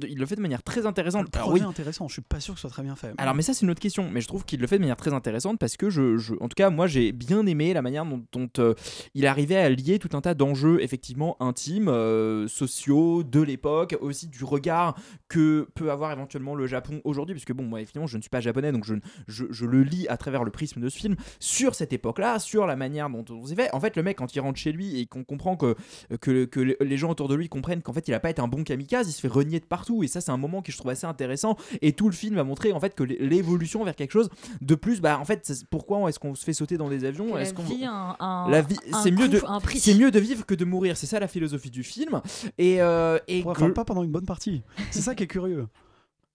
Il 0.08 0.18
le 0.18 0.26
fait 0.26 0.36
de 0.36 0.42
manière 0.42 0.64
très 0.64 0.86
intéressante. 0.88 1.28
Le 1.32 1.38
Alors 1.38 1.52
oui, 1.52 1.62
intéressant, 1.62 2.08
je 2.08 2.14
suis 2.14 2.22
pas 2.24 2.40
sûr 2.40 2.56
que 2.56 2.60
ce 2.60 2.68
soit 2.68 2.72
très 2.74 2.84
bien 2.84 2.96
fait. 2.96 3.14
alors, 3.20 3.36
mais 3.36 3.44
ça, 3.44 3.54
c'est 3.54 3.62
une 3.66 3.70
autre 3.72 3.80
question. 3.82 4.10
Mais 4.12 4.22
je 4.22 4.28
trouve 4.28 4.46
qu'il 4.46 4.60
le 4.60 4.66
fait 4.68 4.78
de 4.78 4.82
manière 4.82 4.98
très 4.98 5.14
intéressante 5.14 5.60
parce 5.60 5.78
que, 5.78 5.90
je, 5.92 6.18
je- 6.18 6.34
en 6.42 6.48
tout 6.48 6.56
cas, 6.56 6.72
moi, 6.72 6.88
j'ai 6.88 7.12
bien 7.12 7.46
aimé 7.46 7.51
la 7.52 7.82
manière 7.82 8.06
dont, 8.06 8.50
euh, 8.60 8.74
il 9.14 9.28
arrivait 9.28 9.58
à 9.58 9.70
lier 9.70 10.00
tout 10.00 10.16
un 10.16 10.22
tas 10.22 10.34
d'enjeux, 10.34 10.80
effectivement, 10.82 11.38
intimes, 11.40 11.90
euh, 11.90 12.48
sociaux, 12.48 13.24
de 13.24 13.42
l'époque, 13.42 13.96
aussi 14.02 14.28
du 14.28 14.44
regard 14.44 14.98
que 15.28 15.68
peut 15.76 15.92
avoir 15.92 16.12
éventuellement 16.12 16.56
le 16.56 16.68
Japon 16.68 17.02
aujourd'hui. 17.04 17.36
Puisque, 17.36 17.54
bon, 17.54 17.64
moi, 17.64 17.82
effectivement, 17.82 18.08
je 18.08 18.18
ne 18.18 18.22
suis 18.22 18.30
pas 18.30 18.42
japonais, 18.42 18.72
donc 18.72 18.86
je, 18.86 18.96
je, 19.28 19.66
le 19.66 19.84
lis 19.84 20.08
à 20.08 20.18
travers 20.18 20.44
le 20.44 20.52
prisme 20.52 20.82
de 20.82 20.90
ce 20.90 20.98
film, 20.98 21.16
sur 21.40 21.76
cette 21.76 21.94
époque-là, 21.94 22.40
sur 22.40 22.66
la 22.66 22.76
manière 22.76 23.10
dont 23.10 23.26
on 23.30 23.46
s'est 23.46 23.56
fait. 23.56 23.74
En 23.74 23.80
fait, 23.80 23.96
le 23.96 24.04
mec, 24.04 24.18
quand 24.18 24.36
il 24.36 24.40
rentre 24.40 24.60
chez 24.60 24.72
lui 24.72 25.00
et 25.00 25.06
qu'on 25.06 25.24
comprend 25.24 25.56
que, 25.56 25.76
que, 26.20 26.60
les 26.60 26.98
gens 26.98 27.12
autour 27.12 27.28
de 27.28 27.36
lui 27.36 27.50
comprennent 27.50 27.82
qu'en 27.82 27.94
fait, 27.94 28.08
il 28.08 28.14
a 28.14 28.20
pas 28.20 28.30
été 28.30 28.42
un 28.42 28.48
bon 28.48 28.64
kamikaze, 28.64 29.08
il 29.08 29.14
se 29.14 29.22
fait 29.22 29.28
renier 29.28 29.60
de 29.60 29.66
partout. 29.66 30.04
Et 30.04 30.08
ça, 30.08 30.22
c'est 30.22 30.32
un 30.32 30.38
moment 30.38 30.62
que 30.62 30.72
je 30.72 30.78
trouve 30.78 30.92
assez 30.92 31.06
intéressant. 31.06 31.58
Et 31.82 31.94
tout 31.94 32.08
le 32.08 32.16
film 32.16 32.36
va 32.36 32.44
montrer 32.44 32.72
en 32.72 32.80
fait 32.80 32.96
que 32.96 33.04
l'évolution 33.04 33.84
vers 33.84 33.96
quelque 33.96 34.12
chose 34.12 34.30
de 34.62 34.76
plus, 34.76 35.02
bah 35.02 35.20
en 35.20 35.26
fait, 35.26 35.52
pourquoi 35.70 36.10
est-ce 36.10 36.20
qu'on 36.20 36.36
se 36.36 36.44
fait 36.44 36.54
sauter 36.54 36.78
dans 36.78 36.90
des 36.90 37.06
avions 37.06 37.31
Est-ce 37.38 37.54
qu'on 37.54 37.64
un- 37.64 38.16
un- 38.20 38.50
la 38.50 38.62
vie, 38.62 38.78
c'est 39.04 39.12
mieux 39.12 39.28
de, 39.30 39.42
un 39.48 39.60
prix. 39.60 39.80
c'est 39.80 39.96
mieux 39.96 40.12
de 40.12 40.20
vivre 40.20 40.46
que 40.46 40.56
de 40.56 40.66
mourir. 40.66 40.98
C'est 40.98 41.08
ça 41.08 41.20
la 41.20 41.28
philosophie 41.28 41.70
du 41.72 41.84
film. 41.84 42.22
Et, 42.58 42.82
euh, 42.82 43.18
et 43.28 43.38
Ouais, 43.38 43.44
que- 43.44 43.50
enfin, 43.50 43.70
pas 43.72 43.86
pendant 43.86 44.04
une 44.04 44.12
bonne 44.12 44.26
partie. 44.26 44.62
C'est 44.92 45.02
ça 45.02 45.16
qui 45.16 45.24
est 45.24 45.28
curieux. 45.28 45.68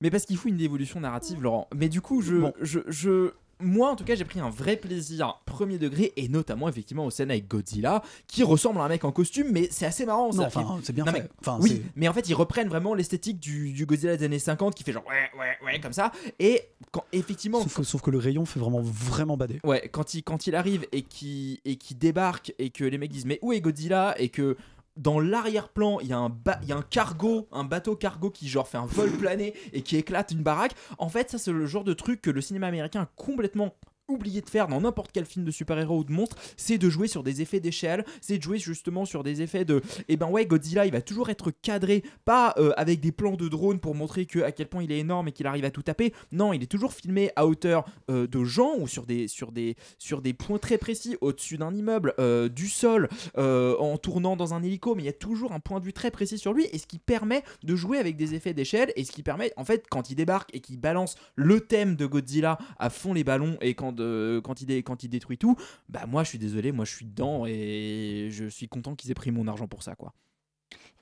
mais 0.02 0.10
parce 0.10 0.24
qu'il 0.26 0.36
faut 0.36 0.48
une 0.50 0.60
évolution 0.60 1.00
narrative, 1.00 1.40
Laurent. 1.42 1.68
Mais 1.74 1.88
du 1.88 2.00
coup, 2.02 2.20
je, 2.20 2.50
je, 2.60 2.80
je- 2.88 3.30
moi, 3.60 3.90
en 3.90 3.96
tout 3.96 4.04
cas, 4.04 4.14
j'ai 4.14 4.24
pris 4.24 4.38
un 4.40 4.50
vrai 4.50 4.76
plaisir 4.76 5.40
premier 5.46 5.78
degré, 5.78 6.12
et 6.16 6.28
notamment, 6.28 6.68
effectivement, 6.68 7.06
aux 7.06 7.10
scènes 7.10 7.30
avec 7.30 7.48
Godzilla, 7.48 8.02
qui 8.26 8.42
ressemble 8.42 8.80
à 8.80 8.84
un 8.84 8.88
mec 8.88 9.04
en 9.04 9.12
costume, 9.12 9.48
mais 9.50 9.68
c'est 9.70 9.86
assez 9.86 10.04
marrant. 10.04 10.32
Non, 10.34 10.44
enfin, 10.44 10.78
c'est 10.82 10.92
bien 10.92 11.04
Non, 11.04 11.12
fait. 11.12 11.20
mais- 11.22 11.28
Enfin, 11.40 11.58
oui, 11.62 11.82
mais 11.94 12.06
en 12.08 12.12
fait, 12.12 12.28
ils 12.28 12.34
reprennent 12.34 12.68
vraiment 12.68 12.92
l'esthétique 12.94 13.38
du, 13.40 13.72
du 13.72 13.86
Godzilla 13.86 14.16
des 14.16 14.24
années 14.24 14.38
50, 14.38 14.74
qui 14.74 14.84
fait 14.84 14.92
genre 14.92 15.06
ouais, 15.06 15.30
ouais, 15.40 15.56
ouais, 15.64 15.80
comme 15.80 15.92
ça. 15.94 16.12
Et 16.38 16.62
quand, 16.92 17.04
effectivement, 17.12 17.60
Sauf 17.62 17.74
que, 17.76 17.82
sauf 17.82 18.02
que 18.02 18.10
le 18.10 18.18
rayon 18.18 18.44
fait 18.44 18.60
vraiment 18.60 18.80
vraiment 18.82 19.36
bader. 19.36 19.60
Ouais, 19.64 19.88
quand 19.90 20.14
il, 20.14 20.22
quand 20.22 20.46
il 20.46 20.54
arrive 20.54 20.86
et 20.92 21.02
qui 21.02 21.60
et 21.64 21.76
qui 21.76 21.94
débarque 21.94 22.52
et 22.58 22.70
que 22.70 22.84
les 22.84 22.98
mecs 22.98 23.10
disent 23.10 23.26
mais 23.26 23.38
où 23.42 23.52
est 23.52 23.60
Godzilla? 23.60 24.14
Et 24.18 24.28
que 24.28 24.56
dans 24.96 25.20
l'arrière-plan, 25.20 26.00
il 26.00 26.08
y, 26.08 26.12
a 26.12 26.18
un 26.18 26.82
cargo, 26.82 27.48
un 27.52 27.64
bateau 27.64 27.96
cargo 27.96 28.30
qui 28.30 28.48
genre 28.48 28.66
fait 28.66 28.78
un 28.78 28.86
vol 28.86 29.10
plané 29.10 29.54
et 29.72 29.82
qui 29.82 29.96
éclate 29.96 30.30
une 30.30 30.42
baraque. 30.42 30.74
En 30.98 31.08
fait, 31.08 31.30
ça 31.30 31.38
c'est 31.38 31.52
le 31.52 31.66
genre 31.66 31.84
de 31.84 31.92
truc 31.92 32.22
que 32.22 32.30
le 32.30 32.40
cinéma 32.40 32.66
américain 32.66 33.02
a 33.02 33.06
complètement 33.16 33.74
oublié 34.08 34.40
de 34.40 34.48
faire 34.48 34.68
dans 34.68 34.80
n'importe 34.80 35.10
quel 35.12 35.24
film 35.24 35.44
de 35.44 35.50
super-héros 35.50 35.98
ou 35.98 36.04
de 36.04 36.12
monstres, 36.12 36.36
c'est 36.56 36.78
de 36.78 36.88
jouer 36.88 37.08
sur 37.08 37.22
des 37.22 37.42
effets 37.42 37.60
d'échelle, 37.60 38.04
c'est 38.20 38.38
de 38.38 38.42
jouer 38.42 38.58
justement 38.58 39.04
sur 39.04 39.22
des 39.22 39.42
effets 39.42 39.64
de 39.64 39.82
et 40.08 40.16
ben 40.16 40.28
ouais, 40.28 40.46
Godzilla, 40.46 40.86
il 40.86 40.92
va 40.92 41.02
toujours 41.02 41.30
être 41.30 41.50
cadré 41.50 42.02
pas 42.24 42.54
euh, 42.58 42.72
avec 42.76 43.00
des 43.00 43.12
plans 43.12 43.36
de 43.36 43.48
drone 43.48 43.80
pour 43.80 43.94
montrer 43.94 44.26
que 44.26 44.40
à 44.40 44.52
quel 44.52 44.68
point 44.68 44.82
il 44.82 44.92
est 44.92 44.98
énorme 44.98 45.28
et 45.28 45.32
qu'il 45.32 45.46
arrive 45.46 45.64
à 45.64 45.70
tout 45.70 45.82
taper. 45.82 46.12
Non, 46.32 46.52
il 46.52 46.62
est 46.62 46.70
toujours 46.70 46.92
filmé 46.92 47.30
à 47.36 47.46
hauteur 47.46 47.84
euh, 48.10 48.26
de 48.26 48.44
gens 48.44 48.74
ou 48.78 48.86
sur 48.86 49.06
des 49.06 49.28
sur 49.28 49.52
des 49.52 49.76
sur 49.98 50.22
des 50.22 50.32
points 50.32 50.58
très 50.58 50.78
précis 50.78 51.16
au-dessus 51.20 51.58
d'un 51.58 51.74
immeuble, 51.74 52.14
euh, 52.18 52.48
du 52.48 52.68
sol, 52.68 53.08
en 53.36 53.98
tournant 53.98 54.36
dans 54.36 54.54
un 54.54 54.62
hélico, 54.62 54.94
mais 54.94 55.02
il 55.02 55.06
y 55.06 55.10
a 55.10 55.12
toujours 55.12 55.52
un 55.52 55.60
point 55.60 55.80
de 55.80 55.84
vue 55.84 55.92
très 55.92 56.10
précis 56.10 56.38
sur 56.38 56.52
lui 56.52 56.66
et 56.72 56.78
ce 56.78 56.86
qui 56.86 56.98
permet 56.98 57.42
de 57.62 57.76
jouer 57.76 57.98
avec 57.98 58.16
des 58.16 58.34
effets 58.34 58.54
d'échelle 58.54 58.92
et 58.96 59.04
ce 59.04 59.12
qui 59.12 59.22
permet 59.22 59.52
en 59.56 59.64
fait 59.64 59.86
quand 59.90 60.10
il 60.10 60.14
débarque 60.14 60.54
et 60.54 60.60
qu'il 60.60 60.78
balance 60.78 61.16
le 61.34 61.60
thème 61.60 61.96
de 61.96 62.06
Godzilla 62.06 62.58
à 62.78 62.90
fond 62.90 63.12
les 63.12 63.24
ballons 63.24 63.56
et 63.60 63.74
quand 63.74 63.95
euh, 64.00 64.40
quand 64.40 64.60
il 64.60 64.66
dé- 64.66 64.82
quand 64.82 65.02
il 65.02 65.08
détruit 65.08 65.38
tout, 65.38 65.56
bah 65.88 66.06
moi 66.06 66.22
je 66.24 66.28
suis 66.30 66.38
désolé, 66.38 66.72
moi 66.72 66.84
je 66.84 66.94
suis 66.94 67.06
dedans 67.06 67.44
et 67.46 68.28
je 68.30 68.46
suis 68.46 68.68
content 68.68 68.94
qu'ils 68.94 69.10
aient 69.10 69.14
pris 69.14 69.30
mon 69.30 69.46
argent 69.48 69.66
pour 69.68 69.82
ça 69.82 69.94
quoi. 69.94 70.12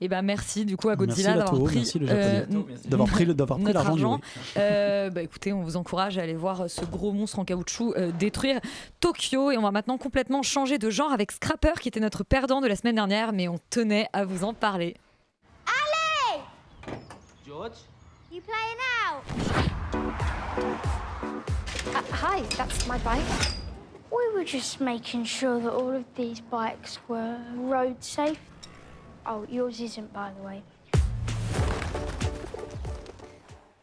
Et 0.01 0.09
ben 0.09 0.21
merci 0.21 0.65
du 0.65 0.75
coup 0.75 0.89
à 0.89 0.97
Godzilla 0.97 1.35
d'avoir 1.37 1.63
pris, 1.63 1.89
euh, 2.01 2.45
D'avoir 2.85 3.07
pris 3.09 3.25
d'avoir 3.33 3.57
l'argent 3.59 3.91
argent. 3.91 4.21
Euh, 4.57 5.09
bah 5.09 5.21
écoutez, 5.21 5.53
on 5.53 5.61
vous 5.63 5.77
encourage 5.77 6.17
à 6.17 6.21
aller 6.23 6.33
voir 6.35 6.69
ce 6.69 6.83
gros 6.83 7.13
monstre 7.13 7.39
en 7.39 7.45
caoutchouc 7.45 7.93
euh, 7.95 8.11
détruire 8.11 8.59
Tokyo 8.99 9.51
et 9.51 9.57
on 9.57 9.61
va 9.61 9.71
maintenant 9.71 9.97
complètement 9.97 10.43
changer 10.43 10.77
de 10.79 10.89
genre 10.89 11.13
avec 11.13 11.31
Scrapper 11.31 11.73
qui 11.79 11.87
était 11.87 12.01
notre 12.01 12.23
perdant 12.25 12.59
de 12.59 12.67
la 12.67 12.75
semaine 12.75 12.95
dernière, 12.95 13.31
mais 13.31 13.47
on 13.47 13.57
tenait 13.69 14.07
à 14.11 14.25
vous 14.25 14.43
en 14.43 14.53
parler. 14.53 14.95
George? 17.47 17.77
You 18.31 18.41
playing 18.41 18.79
out? 20.83 20.94
Uh, 21.93 22.01
hi, 22.11 22.41
that's 22.57 22.87
my 22.87 22.97
bike. 22.99 23.23
We 24.11 24.33
were 24.33 24.43
just 24.43 24.79
making 24.81 25.25
sure 25.25 25.59
that 25.59 25.71
all 25.71 25.91
of 25.91 26.05
these 26.15 26.41
bikes 26.41 26.99
were 27.07 27.37
road 27.55 28.03
safe. 28.03 28.39
Oh, 29.25 29.45
yours 29.49 29.79
isn't, 29.79 30.11
by 30.13 30.31
the 30.37 30.41
way. 30.43 30.63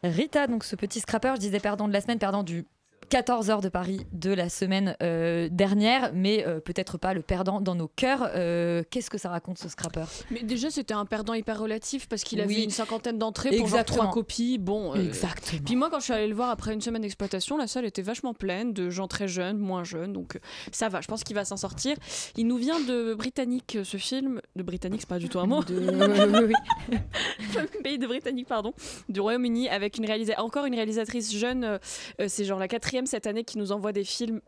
Rita, 0.03 0.47
donc 0.49 0.65
ce 0.65 0.75
petit 0.75 1.01
scrapper, 1.01 1.35
je 1.37 1.41
disais 1.41 1.61
perdant 1.61 1.87
de 1.87 1.93
la 1.93 2.01
semaine, 2.01 2.19
perdant 2.19 2.43
du 2.43 2.65
14 3.13 3.51
heures 3.51 3.61
de 3.61 3.69
Paris 3.69 4.07
de 4.15 4.33
la 4.33 4.49
semaine 4.49 4.97
euh, 5.03 5.51
dernière, 5.53 6.13
mais 6.15 6.47
euh, 6.47 6.61
peut-être 6.61 6.97
pas 6.97 7.13
le 7.13 7.21
perdant 7.21 7.61
dans 7.61 7.75
nos 7.75 7.89
cœurs. 7.89 8.31
Euh, 8.35 8.83
Qu'est-ce 8.89 9.11
que 9.11 9.19
ça 9.19 9.29
raconte 9.29 9.59
ce 9.59 9.69
scrapper? 9.69 10.05
Mais 10.31 10.43
déjà, 10.43 10.71
c'était 10.71 10.95
un 10.95 11.05
perdant 11.05 11.35
hyper 11.35 11.61
relatif 11.61 12.09
parce 12.09 12.25
qu'il 12.25 12.41
avait 12.41 12.49
Oui. 12.55 12.65
une 12.65 12.71
cinquantaine 12.71 13.19
d'entrées 13.19 13.55
pour 13.59 13.69
genre 13.69 13.85
trois 13.85 14.11
copies. 14.11 14.57
Bon, 14.57 14.95
Exactement. 14.95 15.61
Puis 15.63 15.77
moi, 15.77 15.91
quand 15.91 15.99
je 15.99 16.05
suis 16.05 16.13
allée 16.15 16.27
le 16.27 16.35
voir 16.35 16.49
après 16.49 16.73
une 16.73 16.81
semaine 16.81 17.03
d'exploitation, 17.03 17.59
la 17.59 17.67
salle 17.67 17.85
était 17.85 18.01
vachement 18.01 18.33
pleine 18.33 18.73
de 18.73 18.89
gens 18.89 19.09
très 19.09 19.29
jeunes, 19.29 19.59
moins 19.59 19.85
jeunes, 19.85 20.15
donc 20.15 20.39
ça 20.73 20.89
va. 20.89 21.03
Je 21.03 21.07
pense 21.09 21.23
qu'il 21.23 21.37
va 21.37 21.45
s'en 21.45 21.59
sortir. 21.59 21.99
Il 22.39 22.47
nous 22.47 22.57
vient 22.57 22.81
de 22.81 23.13
Britannique, 23.13 23.77
ce 23.85 23.99
film. 23.99 24.41
De 24.57 24.63
Britannique, 24.63 25.03
c'est 25.03 25.09
pas 25.11 25.19
du 25.19 25.29
tout 25.29 25.39
un 25.39 25.45
mot. 25.47 25.63
Pays 27.85 27.99
de 27.99 28.07
Britannique, 28.07 28.49
pardon, 28.49 28.73
du 29.11 29.21
Royaume-Uni, 29.21 29.69
avec 29.69 29.99
une 29.99 30.07
réalisa- 30.07 30.41
encore 30.41 30.65
une 30.65 30.75
réalisatrice 30.77 31.31
jeune. 31.37 31.79
c'est 32.27 32.47
genre 32.47 32.59
la 32.59 32.69
quatrième 32.69 33.02
cette 33.07 33.27
année 33.27 33.45
qui 33.45 33.59
nous 33.59 33.73
envoie 33.73 33.93
des 33.93 34.05
films 34.05 34.41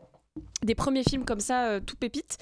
des 0.65 0.75
premiers 0.75 1.03
films 1.03 1.25
comme 1.25 1.39
ça, 1.39 1.67
euh, 1.67 1.79
tout 1.79 1.95
pépite. 1.95 2.37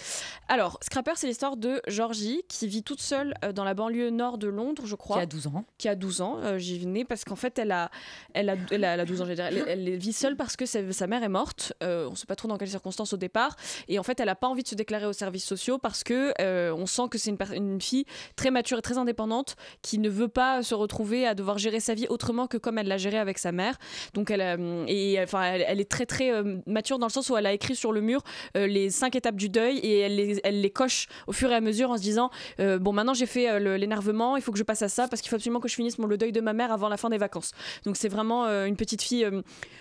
Alors, 0.48 0.80
Scrapper, 0.82 1.12
c'est 1.16 1.28
l'histoire 1.28 1.58
de 1.58 1.82
Georgie 1.88 2.42
qui 2.48 2.68
vit 2.68 2.84
toute 2.84 3.02
seule 3.02 3.34
euh, 3.44 3.52
dans 3.52 3.64
la 3.64 3.74
banlieue 3.74 4.10
nord 4.10 4.38
de 4.38 4.48
Londres, 4.48 4.84
je 4.86 4.96
crois. 4.96 5.18
Qui 5.18 5.24
a 5.24 5.26
12 5.26 5.48
ans. 5.48 5.66
Qui 5.78 5.90
a 5.90 5.96
12 5.96 6.22
ans. 6.22 6.38
euh, 6.42 6.58
J'y 6.58 6.80
venais 6.80 7.06
parce 7.06 7.26
qu'en 7.26 7.36
fait, 7.36 7.60
elle 7.60 7.72
a, 7.72 7.92
elle 8.34 8.50
a, 8.50 8.56
elle 8.72 8.86
a, 8.86 8.94
elle 8.94 9.00
a 9.00 9.06
12 9.06 9.22
ans, 9.22 9.26
dire. 9.26 9.40
Elle, 9.46 9.68
elle 9.68 9.98
vit 9.98 10.14
seule 10.14 10.36
parce 10.36 10.56
que 10.56 10.66
sa, 10.66 10.92
sa 10.92 11.08
mère 11.08 11.24
est 11.24 11.30
morte. 11.30 11.74
Euh, 11.84 12.08
on 12.08 12.12
ne 12.12 12.16
sait 12.16 12.26
pas 12.26 12.36
trop 12.36 12.48
dans 12.48 12.58
quelles 12.58 12.70
circonstances 12.70 13.14
au 13.14 13.18
départ. 13.18 13.56
Et 13.88 14.00
en 14.00 14.04
fait, 14.04 14.20
elle 14.20 14.28
n'a 14.28 14.36
pas 14.36 14.48
envie 14.48 14.64
de 14.64 14.68
se 14.68 14.76
déclarer 14.76 15.06
aux 15.06 15.14
services 15.14 15.46
sociaux 15.46 15.78
parce 15.78 16.04
que 16.04 16.34
on 16.74 16.86
sent 16.86 17.04
que 17.10 17.18
c'est 17.18 17.36
une, 17.56 17.82
fille 17.82 18.06
très 18.36 18.52
mature 18.52 18.78
et 18.78 18.82
très 18.82 18.98
indépendante 18.98 19.56
qui 19.82 19.98
ne 19.98 20.10
veut 20.10 20.28
pas 20.28 20.64
se 20.64 20.76
retrouver 20.76 21.28
à 21.28 21.36
devoir 21.36 21.58
gérer 21.58 21.80
sa 21.80 21.94
vie 21.94 22.08
autrement 22.08 22.48
que 22.48 22.58
comme 22.58 22.78
elle 22.78 22.88
l'a 22.88 22.98
géré 22.98 23.18
avec 23.18 23.38
sa 23.38 23.52
mère. 23.52 23.78
Donc, 24.14 24.32
elle, 24.32 24.42
et, 24.88 25.20
enfin, 25.22 25.44
elle, 25.44 25.80
est 25.80 25.90
très, 25.90 26.06
très 26.06 26.32
mature 26.66 27.00
dans 27.00 27.08
le 27.08 27.12
sens 27.12 27.30
où 27.30 27.38
elle 27.38 27.46
a 27.46 27.54
écrit 27.54 27.76
sur 27.76 27.83
le 27.92 28.02
mur 28.02 28.22
euh, 28.56 28.68
les 28.68 28.90
cinq 28.90 29.16
étapes 29.16 29.36
du 29.36 29.50
deuil 29.50 29.78
et 29.80 30.00
elle 30.00 30.16
les, 30.16 30.40
elle 30.44 30.62
les 30.62 30.70
coche 30.70 31.08
au 31.28 31.32
fur 31.34 31.52
et 31.52 31.56
à 31.56 31.62
mesure 31.62 31.92
en 31.92 31.98
se 31.98 32.02
disant 32.02 32.30
euh, 32.60 32.80
bon 32.80 32.94
maintenant 32.94 33.14
j'ai 33.14 33.26
fait 33.26 33.50
euh, 33.50 33.78
l'énervement 33.78 34.38
il 34.38 34.42
faut 34.42 34.52
que 34.52 34.58
je 34.58 34.64
passe 34.64 34.82
à 34.82 34.90
ça 34.90 35.08
parce 35.08 35.22
qu'il 35.22 35.30
faut 35.30 35.36
absolument 35.36 35.60
que 35.60 35.68
je 35.68 35.76
finisse 35.76 35.98
mon, 36.00 36.08
le 36.08 36.18
deuil 36.18 36.32
de 36.32 36.42
ma 36.42 36.54
mère 36.54 36.72
avant 36.72 36.90
la 36.90 36.98
fin 36.98 37.10
des 37.10 37.18
vacances. 37.18 37.52
Donc 37.86 37.98
c'est 37.98 38.08
vraiment 38.10 38.46
une 38.66 38.76
petite 38.78 39.02
fille 39.02 39.28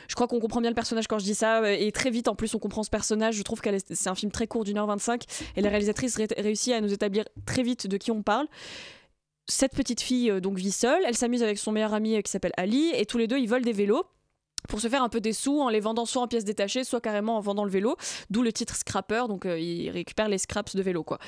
je 0.08 0.14
crois 0.14 0.26
qu'on 0.26 0.40
comprend 0.40 0.60
bien 0.60 0.70
le 0.70 0.74
personnage 0.74 1.06
quand 1.06 1.18
je 1.18 1.24
dis 1.24 1.34
ça 1.34 1.72
et 1.72 1.92
très 1.92 2.10
vite 2.10 2.28
en 2.28 2.34
plus 2.34 2.54
on 2.54 2.58
comprend 2.58 2.82
ce 2.82 2.90
personnage. 2.90 3.34
Je 3.36 3.42
trouve 3.42 3.60
qu'elle 3.60 3.76
est- 3.76 3.94
c'est 3.94 4.08
un 4.10 4.14
film 4.14 4.32
très 4.32 4.46
court 4.46 4.64
d'une 4.64 4.78
heure 4.78 4.86
25 4.86 5.24
et 5.56 5.60
la 5.60 5.68
réalisatrice 5.68 6.16
ré- 6.16 6.26
réussit 6.36 6.72
à 6.72 6.80
nous 6.80 6.92
établir 6.92 7.24
très 7.46 7.62
vite 7.62 7.86
de 7.86 7.96
qui 7.96 8.10
on 8.10 8.22
parle. 8.22 8.46
Cette 9.48 9.74
petite 9.74 10.00
fille 10.00 10.32
donc 10.40 10.56
vit 10.56 10.70
seule, 10.72 11.02
elle 11.06 11.16
s'amuse 11.16 11.42
avec 11.42 11.58
son 11.58 11.72
meilleur 11.72 11.94
ami 11.94 12.22
qui 12.22 12.30
s'appelle 12.30 12.52
Ali 12.56 12.90
et 12.94 13.06
tous 13.06 13.18
les 13.18 13.26
deux 13.26 13.38
ils 13.38 13.48
volent 13.48 13.64
des 13.64 13.72
vélos 13.72 14.04
pour 14.68 14.80
se 14.80 14.88
faire 14.88 15.02
un 15.02 15.08
peu 15.08 15.20
des 15.20 15.32
sous 15.32 15.60
en 15.60 15.68
les 15.68 15.80
vendant 15.80 16.04
soit 16.04 16.22
en 16.22 16.28
pièces 16.28 16.44
détachées, 16.44 16.84
soit 16.84 17.00
carrément 17.00 17.36
en 17.36 17.40
vendant 17.40 17.64
le 17.64 17.70
vélo, 17.70 17.96
d'où 18.30 18.42
le 18.42 18.52
titre 18.52 18.76
Scrapper, 18.76 19.24
donc 19.28 19.46
euh, 19.46 19.58
il 19.58 19.90
récupère 19.90 20.28
les 20.28 20.38
scraps 20.38 20.74
de 20.74 20.82
vélo. 20.82 21.02
quoi. 21.02 21.18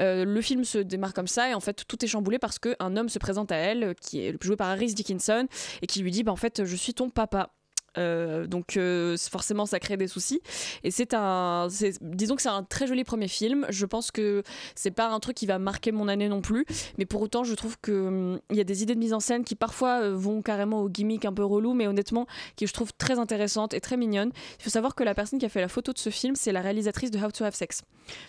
Euh, 0.00 0.24
le 0.24 0.40
film 0.40 0.64
se 0.64 0.78
démarre 0.78 1.14
comme 1.14 1.26
ça 1.26 1.50
et 1.50 1.54
en 1.54 1.60
fait 1.60 1.84
tout 1.86 2.04
est 2.04 2.08
chamboulé 2.08 2.38
parce 2.38 2.58
qu'un 2.58 2.96
homme 2.96 3.08
se 3.08 3.18
présente 3.18 3.52
à 3.52 3.56
elle, 3.56 3.94
qui 4.00 4.20
est 4.20 4.42
joué 4.42 4.56
par 4.56 4.68
Harris 4.68 4.94
Dickinson, 4.94 5.46
et 5.82 5.86
qui 5.86 6.00
lui 6.00 6.10
dit 6.10 6.22
bah, 6.22 6.32
en 6.32 6.36
fait 6.36 6.64
je 6.64 6.76
suis 6.76 6.94
ton 6.94 7.10
papa. 7.10 7.50
Euh, 7.98 8.46
donc 8.46 8.76
euh, 8.76 9.16
forcément 9.30 9.66
ça 9.66 9.80
crée 9.80 9.96
des 9.96 10.08
soucis. 10.08 10.40
Et 10.82 10.90
c'est 10.90 11.14
un 11.14 11.68
disons 12.00 12.36
que 12.36 12.42
c'est 12.42 12.48
un 12.48 12.62
très 12.62 12.86
joli 12.86 13.04
premier 13.04 13.28
film. 13.28 13.66
Je 13.68 13.86
pense 13.86 14.10
que 14.10 14.42
c'est 14.74 14.90
pas 14.90 15.08
un 15.08 15.20
truc 15.20 15.36
qui 15.36 15.46
va 15.46 15.58
marquer 15.58 15.92
mon 15.92 16.08
année 16.08 16.28
non 16.28 16.40
plus. 16.40 16.64
Mais 16.98 17.06
pour 17.06 17.22
autant 17.22 17.44
je 17.44 17.54
trouve 17.54 17.76
que 17.80 18.06
hum, 18.08 18.40
il 18.50 18.56
y 18.56 18.60
a 18.60 18.64
des 18.64 18.82
idées 18.82 18.94
de 18.94 19.00
mise 19.00 19.12
en 19.12 19.20
scène 19.20 19.44
qui 19.44 19.54
parfois 19.54 20.02
euh, 20.02 20.14
vont 20.14 20.42
carrément 20.42 20.82
au 20.82 20.88
gimmick 20.88 21.24
un 21.24 21.32
peu 21.32 21.44
relou 21.44 21.74
mais 21.74 21.86
honnêtement 21.86 22.26
qui 22.56 22.66
je 22.66 22.72
trouve 22.72 22.92
très 22.94 23.18
intéressantes 23.18 23.74
et 23.74 23.80
très 23.80 23.96
mignonnes. 23.96 24.32
Il 24.58 24.64
faut 24.64 24.70
savoir 24.70 24.94
que 24.94 25.04
la 25.04 25.14
personne 25.14 25.38
qui 25.38 25.46
a 25.46 25.48
fait 25.48 25.60
la 25.60 25.68
photo 25.68 25.92
de 25.92 25.98
ce 25.98 26.10
film 26.10 26.34
c'est 26.36 26.52
la 26.52 26.60
réalisatrice 26.60 27.10
de 27.10 27.18
How 27.18 27.30
to 27.30 27.44
Have 27.44 27.54
Sex. 27.54 27.82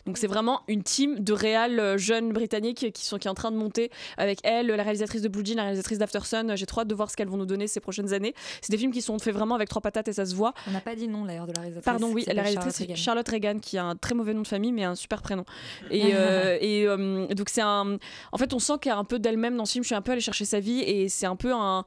Donc 0.06 0.18
c'est 0.18 0.28
vraiment 0.28 0.62
une 0.68 0.84
team 0.84 1.20
de 1.20 1.34
réal 1.34 1.98
jeunes 1.98 2.32
britanniques 2.32 2.92
qui 2.94 3.06
sont 3.06 3.18
qui 3.18 3.30
en 3.30 3.34
train 3.34 3.52
de 3.52 3.58
monter 3.58 3.90
avec 4.18 4.40
elle 4.44 4.68
la 4.68 4.84
réalisatrice 4.84 5.22
de 5.22 5.28
Blue 5.28 5.46
Jean 5.46 5.56
la 5.56 5.64
réalisatrice 5.64 5.98
d'Aftersun 5.98 6.56
j'ai 6.56 6.66
trop 6.66 6.82
hâte 6.82 6.88
de 6.88 6.96
voir 6.96 7.10
ce 7.10 7.18
qu'elles 7.18 7.28
vont 7.28 7.38
nous 7.38 7.46
donner 7.46 7.68
ces 7.68 7.80
prochaines 7.80 8.14
années. 8.14 8.34
C'est 8.62 8.72
des 8.72 8.78
films 8.78 8.92
qui 8.92 9.02
sont 9.02 9.18
faits 9.20 9.34
vraiment 9.34 9.55
avec 9.56 9.70
trois 9.70 9.82
patates 9.82 10.08
et 10.08 10.14
ça 10.14 10.26
se 10.26 10.36
voit 10.36 10.54
On 10.68 10.72
n'a 10.72 10.82
pas 10.82 10.96
dit 10.96 11.08
nom 11.08 11.26
d'ailleurs 11.26 11.48
de 11.48 11.54
la 11.54 11.62
réalisatrice. 11.62 11.86
Pardon, 11.86 12.12
oui, 12.14 12.24
la 12.28 12.42
réalisatrice 12.42 12.78
Charlotte 12.78 12.90
Regan. 12.90 12.96
Charlotte 12.96 13.30
Reagan, 13.30 13.60
qui 13.60 13.78
a 13.78 13.86
un 13.86 13.96
très 13.96 14.16
mauvais 14.16 14.34
nom 14.34 14.42
de 14.42 14.48
famille, 14.48 14.72
mais 14.72 14.84
un 14.84 14.96
super 14.96 15.22
prénom. 15.22 15.46
Et, 15.92 16.12
euh, 16.14 16.58
et 16.62 16.86
euh, 16.88 17.28
donc, 17.28 17.50
c'est 17.50 17.62
un. 17.62 17.98
En 18.32 18.38
fait, 18.38 18.54
on 18.54 18.60
sent 18.60 18.74
qu'il 18.82 18.90
y 18.90 18.94
a 18.94 18.98
un 18.98 19.04
peu 19.04 19.20
d'elle-même 19.20 19.58
dans 19.58 19.66
ce 19.66 19.74
film. 19.74 19.84
Je 19.84 19.88
suis 19.88 19.96
un 19.96 20.02
peu 20.02 20.12
allée 20.12 20.22
chercher 20.22 20.46
sa 20.46 20.60
vie, 20.60 20.82
et 20.82 21.10
c'est 21.10 21.26
un 21.26 21.36
peu 21.36 21.54
un 21.54 21.86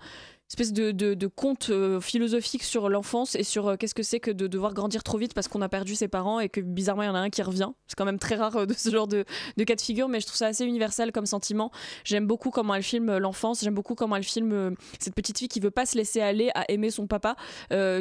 espèce 0.50 0.72
de, 0.72 0.92
de, 0.92 1.14
de 1.14 1.26
conte 1.26 1.68
euh, 1.70 2.00
philosophique 2.00 2.62
sur 2.62 2.88
l'enfance 2.88 3.34
et 3.34 3.42
sur 3.42 3.68
euh, 3.68 3.76
qu'est-ce 3.76 3.94
que 3.94 4.02
c'est 4.02 4.18
que 4.20 4.30
de 4.30 4.46
devoir 4.46 4.72
grandir 4.74 5.02
trop 5.02 5.18
vite 5.18 5.34
parce 5.34 5.46
qu'on 5.48 5.60
a 5.62 5.68
perdu 5.68 5.94
ses 5.94 6.08
parents 6.08 6.40
et 6.40 6.48
que 6.48 6.60
bizarrement 6.60 7.02
il 7.02 7.06
y 7.06 7.10
en 7.10 7.14
a 7.14 7.18
un 7.20 7.30
qui 7.30 7.42
revient. 7.42 7.68
C'est 7.86 7.96
quand 7.96 8.04
même 8.06 8.18
très 8.18 8.34
rare 8.36 8.56
euh, 8.56 8.66
de 8.66 8.72
ce 8.74 8.88
genre 8.90 9.06
de, 9.08 9.24
de 9.56 9.64
cas 9.64 9.74
de 9.74 9.80
figure, 9.80 10.08
mais 10.08 10.20
je 10.20 10.26
trouve 10.26 10.38
ça 10.38 10.46
assez 10.46 10.64
universel 10.64 11.12
comme 11.12 11.26
sentiment. 11.26 11.70
J'aime 12.04 12.26
beaucoup 12.26 12.50
comment 12.50 12.74
elle 12.74 12.82
filme 12.82 13.18
l'enfance, 13.18 13.62
j'aime 13.62 13.74
beaucoup 13.74 13.94
comment 13.94 14.16
elle 14.16 14.22
filme 14.24 14.74
cette 14.98 15.14
petite 15.14 15.38
fille 15.38 15.48
qui 15.48 15.60
veut 15.60 15.70
pas 15.70 15.84
se 15.86 15.96
laisser 15.96 16.20
aller 16.20 16.50
à 16.54 16.64
aimer 16.70 16.90
son 16.90 17.06
papa, 17.06 17.36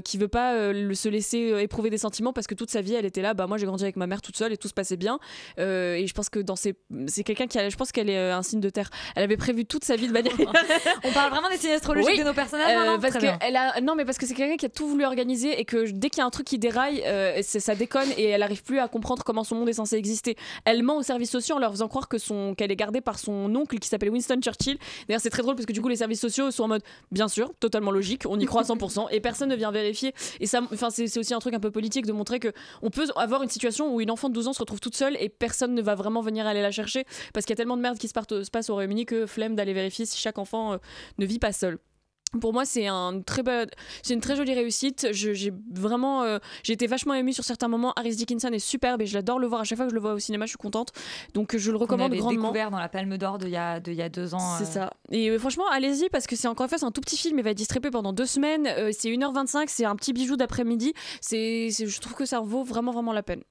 qui 0.03 0.17
veut 0.17 0.27
pas 0.27 0.71
le- 0.71 0.93
se 0.93 1.09
laisser 1.09 1.53
éprouver 1.59 1.89
des 1.89 1.97
sentiments 1.97 2.33
parce 2.33 2.47
que 2.47 2.55
toute 2.55 2.71
sa 2.71 2.81
vie 2.81 2.93
elle 2.93 3.05
était 3.05 3.21
là, 3.21 3.33
bah 3.33 3.47
moi 3.47 3.57
j'ai 3.57 3.65
grandi 3.65 3.83
avec 3.83 3.97
ma 3.97 4.07
mère 4.07 4.21
toute 4.21 4.37
seule 4.37 4.53
et 4.53 4.57
tout 4.57 4.67
se 4.67 4.73
passait 4.73 4.97
bien. 4.97 5.19
Et 5.57 6.05
je 6.07 6.13
pense 6.13 6.29
que 6.29 6.39
dans 6.39 6.55
ses... 6.55 6.75
c'est 7.07 7.23
quelqu'un 7.23 7.47
qui 7.47 7.59
a, 7.59 7.69
je 7.69 7.75
pense 7.75 7.91
qu'elle 7.91 8.09
est 8.09 8.31
un 8.31 8.41
signe 8.43 8.61
de 8.61 8.69
terre. 8.69 8.89
Elle 9.15 9.23
avait 9.23 9.37
prévu 9.37 9.65
toute 9.65 9.83
sa 9.83 9.95
vie 9.97 10.07
de 10.07 10.13
manière. 10.13 10.33
On 11.03 11.11
parle 11.11 11.31
vraiment 11.31 11.49
des 11.49 11.57
signes 11.57 11.71
astrologiques 11.71 12.11
Oui. 12.13 12.19
de 12.19 12.23
nos 12.23 12.33
personnages 12.37 12.71
Euh, 12.71 12.79
maintenant 12.79 12.99
parce 12.99 13.17
que 13.17 13.27
elle 13.41 13.55
a 13.55 13.81
non 13.81 13.95
mais 13.95 14.05
parce 14.05 14.17
que 14.17 14.25
c'est 14.25 14.33
quelqu'un 14.33 14.55
qui 14.57 14.65
a 14.65 14.69
tout 14.69 14.87
voulu 14.87 15.05
organiser 15.05 15.59
et 15.59 15.65
que 15.65 15.89
dès 15.91 16.09
qu'il 16.09 16.19
y 16.19 16.21
a 16.21 16.25
un 16.25 16.29
truc 16.29 16.47
qui 16.47 16.59
déraille 16.59 17.03
euh, 17.05 17.41
ça 17.41 17.75
déconne 17.75 18.07
et 18.17 18.25
elle 18.25 18.43
arrive 18.43 18.63
plus 18.63 18.79
à 18.79 18.87
comprendre 18.87 19.23
comment 19.23 19.43
son 19.43 19.55
monde 19.55 19.69
est 19.69 19.73
censé 19.73 19.95
exister. 19.95 20.35
Elle 20.65 20.83
ment 20.83 20.97
aux 20.97 21.03
services 21.03 21.31
sociaux 21.31 21.55
en 21.55 21.59
leur 21.59 21.71
faisant 21.71 21.87
croire 21.87 22.07
que 22.07 22.17
son 22.17 22.55
qu'elle 22.55 22.71
est 22.71 22.75
gardée 22.75 23.01
par 23.01 23.19
son 23.19 23.53
oncle 23.55 23.77
qui 23.79 23.89
s'appelle 23.89 24.11
Winston 24.11 24.39
Churchill. 24.41 24.77
D'ailleurs 25.07 25.21
c'est 25.21 25.29
très 25.29 25.41
drôle 25.41 25.55
parce 25.55 25.65
que 25.65 25.73
du 25.73 25.81
coup 25.81 25.89
les 25.89 25.97
services 25.97 26.21
sociaux 26.21 26.51
sont 26.51 26.63
en 26.63 26.67
mode 26.69 26.83
bien 27.11 27.27
sûr 27.27 27.51
totalement 27.59 27.91
logique 27.91 28.23
on 28.27 28.39
y 28.39 28.45
croit 28.45 28.61
à 28.61 28.65
100% 28.65 29.07
et 29.11 29.19
personne 29.19 29.49
ne 29.49 29.55
vient 29.55 29.71
vérifier. 29.71 30.13
Et 30.39 30.45
ça 30.45 30.61
enfin 30.71 30.89
c'est 30.89 31.17
aussi 31.17 31.33
un 31.33 31.39
truc 31.39 31.53
un 31.53 31.59
peu 31.59 31.71
politique 31.71 32.05
de 32.05 32.13
montrer 32.13 32.39
que 32.39 32.53
on 32.81 32.89
peut 32.89 33.07
avoir 33.15 33.43
une 33.43 33.49
situation 33.49 33.93
où 33.93 34.01
une 34.01 34.11
enfant 34.11 34.29
de 34.29 34.33
12 34.33 34.47
ans 34.47 34.53
se 34.53 34.59
retrouve 34.59 34.79
toute 34.79 34.95
seule 34.95 35.17
et 35.19 35.29
personne 35.29 35.73
ne 35.73 35.81
va 35.81 35.95
vraiment 35.95 36.21
venir 36.21 36.45
aller 36.47 36.61
la 36.61 36.71
chercher 36.71 37.05
parce 37.33 37.45
qu'il 37.45 37.53
y 37.53 37.57
a 37.57 37.61
tellement 37.61 37.77
de 37.77 37.81
merde 37.81 37.97
qui 37.97 38.07
se 38.07 38.13
passe 38.13 38.69
au 38.69 38.73
Royaume-Uni 38.73 39.05
que 39.05 39.25
flemme 39.25 39.55
d'aller 39.55 39.73
vérifier 39.73 40.05
si 40.05 40.17
chaque 40.17 40.37
enfant 40.37 40.73
euh, 40.73 40.77
ne 41.17 41.25
vit 41.25 41.39
pas 41.39 41.51
seul 41.51 41.79
pour 42.41 42.53
moi, 42.53 42.65
c'est 42.65 42.87
un 42.87 43.21
très 43.21 43.43
bel- 43.43 43.69
c'est 44.03 44.13
une 44.13 44.19
très 44.21 44.35
jolie 44.35 44.53
réussite. 44.53 45.07
J'ai 45.11 45.51
vraiment, 45.73 46.23
euh, 46.23 46.39
j'ai 46.63 46.73
été 46.73 46.87
vachement 46.87 47.13
émue 47.13 47.33
sur 47.33 47.43
certains 47.43 47.67
moments. 47.67 47.93
Harris 47.95 48.15
Dickinson 48.15 48.49
est 48.49 48.59
superbe 48.59 49.01
et 49.01 49.05
je 49.05 49.13
l'adore 49.13 49.39
le 49.39 49.47
voir 49.47 49.61
à 49.61 49.63
chaque 49.63 49.77
fois 49.77 49.85
que 49.85 49.91
je 49.91 49.95
le 49.95 50.01
vois 50.01 50.13
au 50.13 50.19
cinéma. 50.19 50.45
Je 50.45 50.49
suis 50.49 50.57
contente, 50.57 50.91
donc 51.33 51.55
je 51.57 51.71
le 51.71 51.77
recommande 51.77 52.11
avait 52.11 52.17
grandement. 52.19 52.41
découvert 52.43 52.69
dans 52.71 52.79
la 52.79 52.89
Palme 52.89 53.17
d'Or 53.17 53.37
d'il 53.37 53.49
y, 53.49 53.55
a- 53.57 53.79
de 53.79 53.91
il 53.91 53.97
y 53.97 54.01
a 54.01 54.09
deux 54.09 54.33
ans. 54.35 54.57
C'est 54.57 54.65
euh, 54.65 54.83
ça. 54.85 54.93
Et 55.11 55.29
euh, 55.29 55.39
franchement, 55.39 55.67
allez-y 55.71 56.09
parce 56.09 56.27
que 56.27 56.35
c'est 56.35 56.47
encore 56.47 56.65
une 56.65 56.69
fois 56.69 56.77
c'est 56.77 56.85
un 56.85 56.91
tout 56.91 57.01
petit 57.01 57.17
film. 57.17 57.39
Il 57.39 57.43
va 57.43 57.51
être 57.51 57.57
distribué 57.57 57.91
pendant 57.91 58.13
deux 58.13 58.25
semaines. 58.25 58.67
C'est 58.91 59.09
1h25. 59.09 59.65
C'est 59.67 59.85
un 59.85 59.95
petit 59.95 60.13
bijou 60.13 60.35
d'après-midi. 60.35 60.93
C'est, 61.21 61.69
je 61.71 61.99
trouve 61.99 62.13
que 62.15 62.25
ça 62.25 62.39
vaut 62.39 62.63
vraiment 62.63 62.91
vraiment 62.91 63.13
la 63.13 63.23
peine. 63.23 63.41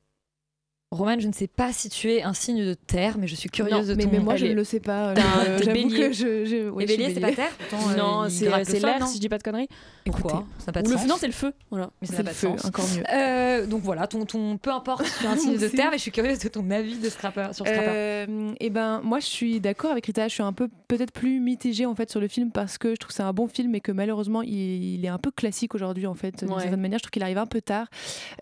Romane, 0.92 1.20
je 1.20 1.26
ne 1.26 1.32
sais 1.32 1.48
pas 1.48 1.72
si 1.72 1.88
tu 1.88 2.12
es 2.12 2.22
un 2.22 2.32
signe 2.32 2.64
de 2.64 2.74
terre, 2.74 3.18
mais 3.18 3.26
je 3.26 3.34
suis 3.34 3.48
curieuse 3.48 3.88
Non, 3.88 3.94
de 3.94 3.94
mais, 3.96 4.04
ton. 4.04 4.10
mais 4.12 4.18
moi 4.20 4.36
je 4.36 4.46
ne 4.46 4.52
le 4.52 4.62
sais 4.62 4.78
pas. 4.78 5.14
T'es 5.14 5.20
J'avoue 5.64 5.72
bélier. 5.72 5.98
que 5.98 6.12
je. 6.12 6.44
je 6.44 6.68
ouais, 6.70 6.86
béliers, 6.86 7.12
c'est 7.12 7.20
pas 7.20 7.32
terre 7.32 7.50
Pourtant, 7.68 7.90
euh, 7.90 7.96
non, 7.96 8.26
c'est, 8.28 8.48
l'air 8.48 9.04
si 9.08 9.16
je 9.16 9.20
dis 9.20 9.28
pas 9.28 9.38
de 9.38 9.42
conneries. 9.42 9.68
Pourquoi 10.04 10.46
Ça 10.60 10.66
n'a 10.68 10.72
pas 10.74 10.82
de 10.82 10.86
Ou 10.86 10.90
le 10.92 10.96
sens. 10.96 11.02
feu- 11.02 11.08
non, 11.08 11.16
c'est 11.18 11.26
le 11.26 11.32
feu. 11.32 11.52
Voilà. 11.70 11.90
Mais 12.00 12.06
ça 12.06 12.18
n'a 12.18 12.22
pas 12.22 12.30
de 12.30 12.36
feu, 12.36 12.48
sens. 12.56 12.64
encore 12.66 12.84
mieux. 12.96 13.02
Euh, 13.12 13.66
donc 13.66 13.82
voilà, 13.82 14.06
ton, 14.06 14.24
ton, 14.26 14.58
peu 14.58 14.70
importe 14.70 15.04
si 15.04 15.18
tu 15.18 15.24
es 15.24 15.26
un 15.26 15.36
signe 15.36 15.58
de 15.58 15.66
terre, 15.76 15.88
mais 15.90 15.96
je 15.96 16.02
suis 16.02 16.12
curieuse 16.12 16.38
de 16.38 16.48
ton 16.48 16.70
avis 16.70 16.96
de 16.98 17.08
Scrapper, 17.08 17.48
sur 17.52 17.66
Scrapper. 17.66 17.82
Euh, 17.88 18.52
et 18.60 18.70
ben 18.70 19.00
moi 19.02 19.18
je 19.18 19.26
suis 19.26 19.58
d'accord 19.58 19.90
avec 19.90 20.06
Rita, 20.06 20.28
je 20.28 20.34
suis 20.34 20.44
un 20.44 20.52
peu 20.52 20.68
peut-être 20.86 21.10
plus 21.12 21.40
mitigée 21.40 21.86
en 21.86 21.96
fait 21.96 22.08
sur 22.12 22.20
le 22.20 22.28
film 22.28 22.52
parce 22.52 22.78
que 22.78 22.90
je 22.90 22.94
trouve 22.94 23.08
que 23.08 23.14
c'est 23.14 23.24
un 23.24 23.32
bon 23.32 23.48
film 23.48 23.74
et 23.74 23.80
que 23.80 23.90
malheureusement 23.90 24.42
il, 24.42 25.04
est 25.04 25.08
un 25.08 25.18
peu 25.18 25.32
classique 25.32 25.74
aujourd'hui 25.74 26.06
en 26.06 26.14
fait 26.14 26.44
d'une 26.44 26.60
certaine 26.60 26.80
manière. 26.80 27.00
Je 27.00 27.02
trouve 27.02 27.10
qu'il 27.10 27.24
arrive 27.24 27.38
un 27.38 27.46
peu 27.46 27.60
tard 27.60 27.88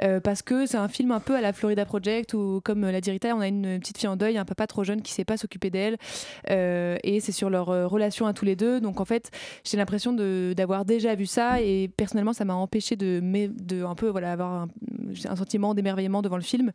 euh, 0.02 0.20
parce 0.20 0.42
que 0.42 0.66
c'est 0.66 0.76
un 0.76 0.88
film 0.88 1.10
un 1.10 1.20
peu 1.20 1.34
à 1.34 1.40
la 1.40 1.54
Florida 1.54 1.86
Project 1.86 2.33
comme 2.64 2.82
l'a 2.82 3.00
dit 3.00 3.10
Rita, 3.10 3.34
on 3.34 3.40
a 3.40 3.48
une 3.48 3.78
petite 3.80 3.98
fille 3.98 4.08
en 4.08 4.16
deuil, 4.16 4.38
un 4.38 4.44
papa 4.44 4.66
trop 4.66 4.84
jeune 4.84 5.02
qui 5.02 5.12
sait 5.12 5.24
pas 5.24 5.36
s'occuper 5.36 5.70
d'elle, 5.70 5.96
euh, 6.50 6.96
et 7.02 7.20
c'est 7.20 7.32
sur 7.32 7.50
leur 7.50 7.70
euh, 7.70 7.86
relation 7.86 8.26
à 8.26 8.32
tous 8.32 8.44
les 8.44 8.56
deux. 8.56 8.80
Donc 8.80 9.00
en 9.00 9.04
fait, 9.04 9.30
j'ai 9.64 9.76
l'impression 9.76 10.12
d'avoir 10.12 10.84
déjà 10.84 11.14
vu 11.14 11.26
ça, 11.26 11.60
et 11.60 11.88
personnellement, 11.88 12.32
ça 12.32 12.44
m'a 12.44 12.54
empêché 12.54 12.96
de, 12.96 13.84
un 13.84 13.94
peu 13.94 14.08
avoir 14.08 14.52
un, 14.52 14.68
sentiment 15.36 15.74
d'émerveillement 15.74 16.22
devant 16.22 16.36
le 16.36 16.42
film. 16.42 16.72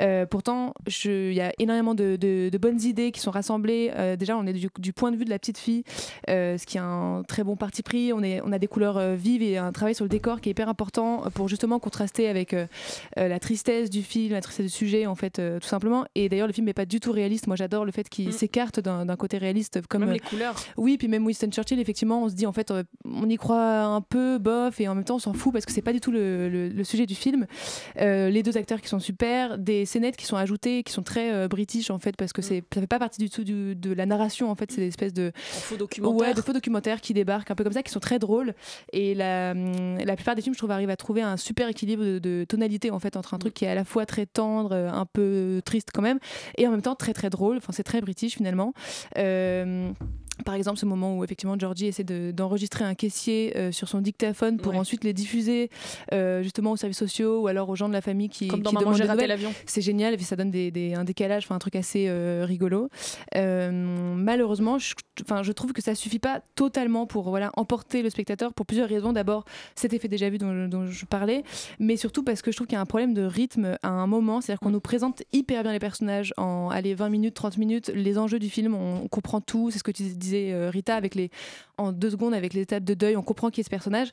Euh, 0.00 0.26
pourtant, 0.26 0.74
il 1.04 1.32
y 1.32 1.40
a 1.40 1.52
énormément 1.58 1.94
de, 1.94 2.50
bonnes 2.60 2.80
idées 2.82 3.10
qui 3.10 3.20
sont 3.20 3.32
rassemblées. 3.32 3.92
Déjà, 4.18 4.36
on 4.36 4.46
est 4.46 4.52
du, 4.52 4.92
point 4.92 5.10
de 5.10 5.16
vue 5.16 5.24
de 5.24 5.30
la 5.30 5.38
petite 5.38 5.58
fille, 5.58 5.82
ce 6.28 6.64
qui 6.64 6.76
est 6.76 6.80
un 6.80 7.22
très 7.26 7.42
bon 7.42 7.56
parti 7.56 7.82
pris. 7.82 8.12
On, 8.12 8.22
on 8.22 8.52
a 8.52 8.58
des 8.58 8.68
couleurs 8.68 9.14
vives 9.16 9.42
et 9.42 9.58
un 9.58 9.72
travail 9.72 9.94
sur 9.94 10.04
le 10.04 10.08
décor 10.08 10.40
qui 10.40 10.48
est 10.48 10.52
hyper 10.52 10.68
important 10.68 11.24
pour 11.34 11.48
justement 11.48 11.80
contraster 11.80 12.28
avec 12.28 12.54
la 13.16 13.40
tristesse 13.40 13.90
du 13.90 14.02
film, 14.02 14.32
la 14.32 14.40
tristesse 14.40 14.66
du 14.66 14.72
sujet, 14.72 15.01
en 15.06 15.14
fait, 15.14 15.38
euh, 15.38 15.58
tout 15.58 15.68
simplement. 15.68 16.04
Et 16.14 16.28
d'ailleurs, 16.28 16.46
le 16.46 16.52
film 16.52 16.66
n'est 16.66 16.74
pas 16.74 16.86
du 16.86 17.00
tout 17.00 17.12
réaliste. 17.12 17.46
Moi, 17.46 17.56
j'adore 17.56 17.84
le 17.84 17.92
fait 17.92 18.08
qu'il 18.08 18.32
s'écarte 18.32 18.80
d'un 18.80 19.16
côté 19.16 19.38
réaliste. 19.38 19.80
Comme, 19.88 20.00
Même 20.02 20.10
euh, 20.10 20.14
les 20.14 20.18
couleurs. 20.20 20.54
oui, 20.76 20.96
puis 20.98 21.08
même 21.08 21.24
Winston 21.26 21.50
Churchill, 21.50 21.80
effectivement, 21.80 22.22
on 22.24 22.28
se 22.28 22.34
dit 22.34 22.46
en 22.46 22.52
fait, 22.52 22.70
euh, 22.70 22.82
on 23.04 23.28
y 23.28 23.36
croit 23.36 23.80
un 23.82 24.00
peu, 24.00 24.38
bof, 24.38 24.80
et 24.80 24.88
en 24.88 24.94
même 24.94 25.04
temps, 25.04 25.16
on 25.16 25.20
s'en 25.20 25.32
fout 25.32 25.52
parce 25.52 25.64
que 25.66 25.72
c'est 25.72 25.82
pas 25.82 25.92
du 25.92 26.00
tout 26.00 26.10
le, 26.10 26.48
le- 26.48 26.68
le 26.68 26.84
sujet 26.84 27.06
du 27.06 27.14
film. 27.14 27.46
Les 27.96 28.42
deux 28.42 28.56
acteurs 28.56 28.80
qui 28.80 28.88
sont 28.88 29.00
super, 29.00 29.58
des 29.58 29.84
scénettes 29.86 30.16
qui 30.16 30.26
sont 30.26 30.36
ajoutées, 30.36 30.82
qui 30.82 30.92
sont 30.92 31.02
très 31.02 31.48
british 31.48 31.90
en 31.90 31.98
fait, 31.98 32.16
parce 32.16 32.32
que 32.32 32.42
c'est 32.42 32.62
ça 32.72 32.80
fait 32.80 32.86
pas 32.86 32.98
partie 32.98 33.20
du 33.20 33.30
tout 33.30 33.44
du- 33.44 33.74
de 33.74 33.92
la 33.92 34.06
narration 34.06 34.50
en 34.50 34.54
fait, 34.54 34.70
c'est 34.72 34.80
des 34.80 34.88
espèces 34.88 35.12
de 35.14 35.32
faux 35.34 35.76
documentaires. 35.76 36.28
Ouais, 36.28 36.34
de 36.34 36.40
faux 36.40 36.52
documentaires 36.52 37.00
qui 37.00 37.14
débarquent 37.14 37.50
un 37.50 37.54
peu 37.54 37.64
comme 37.64 37.72
ça, 37.72 37.82
qui 37.82 37.92
sont 37.92 38.00
très 38.00 38.18
drôles. 38.18 38.54
Et 38.92 39.14
la, 39.14 39.54
la 39.54 40.16
plupart 40.16 40.34
des 40.34 40.42
films, 40.42 40.54
je 40.54 40.58
trouve, 40.58 40.70
arrivent 40.70 40.90
à 40.90 40.96
trouver 40.96 41.22
un 41.22 41.36
super 41.36 41.68
équilibre 41.68 42.02
de, 42.04 42.18
de 42.18 42.44
tonalité 42.48 42.90
en 42.90 42.98
fait 42.98 43.16
entre 43.16 43.34
un 43.34 43.38
truc 43.38 43.54
qui 43.54 43.64
est 43.64 43.68
à 43.68 43.74
la 43.74 43.84
fois 43.84 44.06
très 44.06 44.26
tendre, 44.26 44.72
un 44.92 45.06
peu 45.06 45.60
triste 45.64 45.88
quand 45.92 46.02
même, 46.02 46.18
et 46.56 46.66
en 46.66 46.70
même 46.70 46.82
temps 46.82 46.94
très 46.94 47.12
très 47.12 47.30
drôle. 47.30 47.56
Enfin, 47.56 47.72
c'est 47.72 47.82
très 47.82 48.00
british 48.00 48.36
finalement. 48.36 48.72
Euh, 49.18 49.92
par 50.42 50.54
exemple, 50.54 50.78
ce 50.78 50.86
moment 50.86 51.16
où 51.16 51.24
effectivement 51.24 51.58
Georgie 51.58 51.86
essaie 51.86 52.04
de- 52.04 52.30
d'enregistrer 52.32 52.84
un 52.84 52.94
caissier 52.94 53.52
euh, 53.56 53.72
sur 53.72 53.88
son 53.88 54.00
dictaphone 54.00 54.56
pour 54.58 54.72
Ouais. 54.72 54.78
ensuite 54.78 55.04
les 55.04 55.12
diffuser 55.12 55.70
euh, 56.12 56.42
justement 56.42 56.72
aux 56.72 56.76
services 56.76 56.98
sociaux 56.98 57.40
ou 57.42 57.46
alors 57.46 57.68
aux 57.68 57.76
gens 57.76 57.88
de 57.88 57.92
la 57.92 58.00
famille 58.00 58.28
qui, 58.28 58.48
Comme 58.48 58.62
dans 58.62 58.70
qui 58.70 58.76
demandent 58.76 59.00
raté 59.00 59.26
l'avion. 59.26 59.52
C'est 59.66 59.80
génial 59.82 60.14
et 60.14 60.16
puis 60.16 60.24
ça 60.26 60.36
donne 60.36 60.50
des, 60.50 60.70
des- 60.70 60.94
un 60.94 61.04
décalage, 61.04 61.46
un 61.50 61.58
truc 61.58 61.76
assez 61.76 62.06
euh, 62.08 62.44
rigolo. 62.46 62.88
Malheureusement, 63.72 64.78
je, 64.78 64.94
je 65.42 65.52
trouve 65.52 65.72
que 65.72 65.82
ça 65.82 65.94
suffit 65.94 66.18
pas 66.18 66.40
totalement 66.54 67.06
pour 67.06 67.28
voilà 67.30 67.50
emporter 67.56 68.02
le 68.02 68.10
spectateur 68.10 68.52
pour 68.52 68.66
plusieurs 68.66 68.88
raisons. 68.88 69.12
D'abord, 69.12 69.44
cet 69.74 69.92
effet 69.92 70.08
déjà 70.08 70.28
vu 70.30 70.38
dont, 70.38 70.68
dont 70.68 70.86
je 70.86 71.04
parlais, 71.04 71.42
mais 71.78 71.96
surtout 71.96 72.22
parce 72.22 72.42
que 72.42 72.50
je 72.50 72.56
trouve 72.56 72.66
qu'il 72.66 72.74
y 72.76 72.78
a 72.78 72.80
un 72.80 72.86
problème 72.86 73.14
de 73.14 73.22
rythme 73.22 73.76
à 73.82 73.88
un 73.90 74.06
moment, 74.06 74.40
c'est-à-dire 74.40 74.60
qu'on 74.60 74.70
nous 74.70 74.80
présente 74.80 75.22
hyper 75.32 75.62
bien 75.62 75.72
les 75.72 75.78
personnages 75.78 76.32
en 76.36 76.68
allez 76.70 76.94
20 76.94 77.08
minutes, 77.08 77.34
30 77.34 77.58
minutes, 77.58 77.90
les 77.94 78.18
enjeux 78.18 78.38
du 78.38 78.48
film, 78.50 78.74
on, 78.74 79.02
on 79.04 79.08
comprend 79.08 79.40
tout. 79.40 79.70
C'est 79.70 79.78
ce 79.78 79.84
que 79.84 79.90
tu 79.90 80.02
disais 80.02 80.31
euh, 80.34 80.70
Rita 80.70 80.96
avec 80.96 81.14
les 81.14 81.30
en 81.78 81.92
deux 81.92 82.10
secondes 82.10 82.34
avec 82.34 82.54
les 82.54 82.62
étapes 82.62 82.84
de 82.84 82.94
deuil, 82.94 83.16
on 83.16 83.22
comprend 83.22 83.50
qui 83.50 83.60
est 83.60 83.64
ce 83.64 83.70
personnage. 83.70 84.08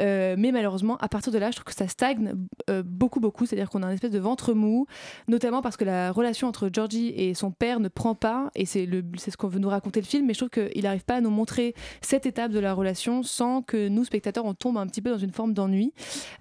Euh, 0.00 0.36
mais 0.38 0.52
malheureusement, 0.52 0.96
à 0.98 1.08
partir 1.08 1.32
de 1.32 1.38
là, 1.38 1.50
je 1.50 1.56
trouve 1.56 1.64
que 1.64 1.74
ça 1.74 1.88
stagne 1.88 2.34
euh, 2.70 2.82
beaucoup, 2.84 3.20
beaucoup. 3.20 3.46
C'est-à-dire 3.46 3.70
qu'on 3.70 3.82
a 3.82 3.86
un 3.86 3.92
espèce 3.92 4.10
de 4.10 4.18
ventre 4.18 4.52
mou, 4.52 4.86
notamment 5.26 5.62
parce 5.62 5.76
que 5.76 5.84
la 5.84 6.12
relation 6.12 6.48
entre 6.48 6.70
Georgie 6.72 7.08
et 7.16 7.34
son 7.34 7.50
père 7.50 7.80
ne 7.80 7.88
prend 7.88 8.14
pas, 8.14 8.50
et 8.54 8.66
c'est 8.66 8.86
ce 8.86 9.36
qu'on 9.36 9.48
veut 9.48 9.58
nous 9.58 9.68
raconter 9.68 10.00
le 10.00 10.06
film, 10.06 10.26
mais 10.26 10.34
je 10.34 10.44
trouve 10.44 10.50
qu'il 10.50 10.82
n'arrive 10.82 11.04
pas 11.04 11.16
à 11.16 11.20
nous 11.20 11.30
montrer 11.30 11.74
cette 12.00 12.26
étape 12.26 12.52
de 12.52 12.58
la 12.58 12.74
relation 12.74 13.22
sans 13.22 13.62
que 13.62 13.88
nous, 13.88 14.04
spectateurs, 14.04 14.44
on 14.44 14.54
tombe 14.54 14.78
un 14.78 14.86
petit 14.86 15.02
peu 15.02 15.10
dans 15.10 15.18
une 15.18 15.32
forme 15.32 15.54
d'ennui. 15.54 15.92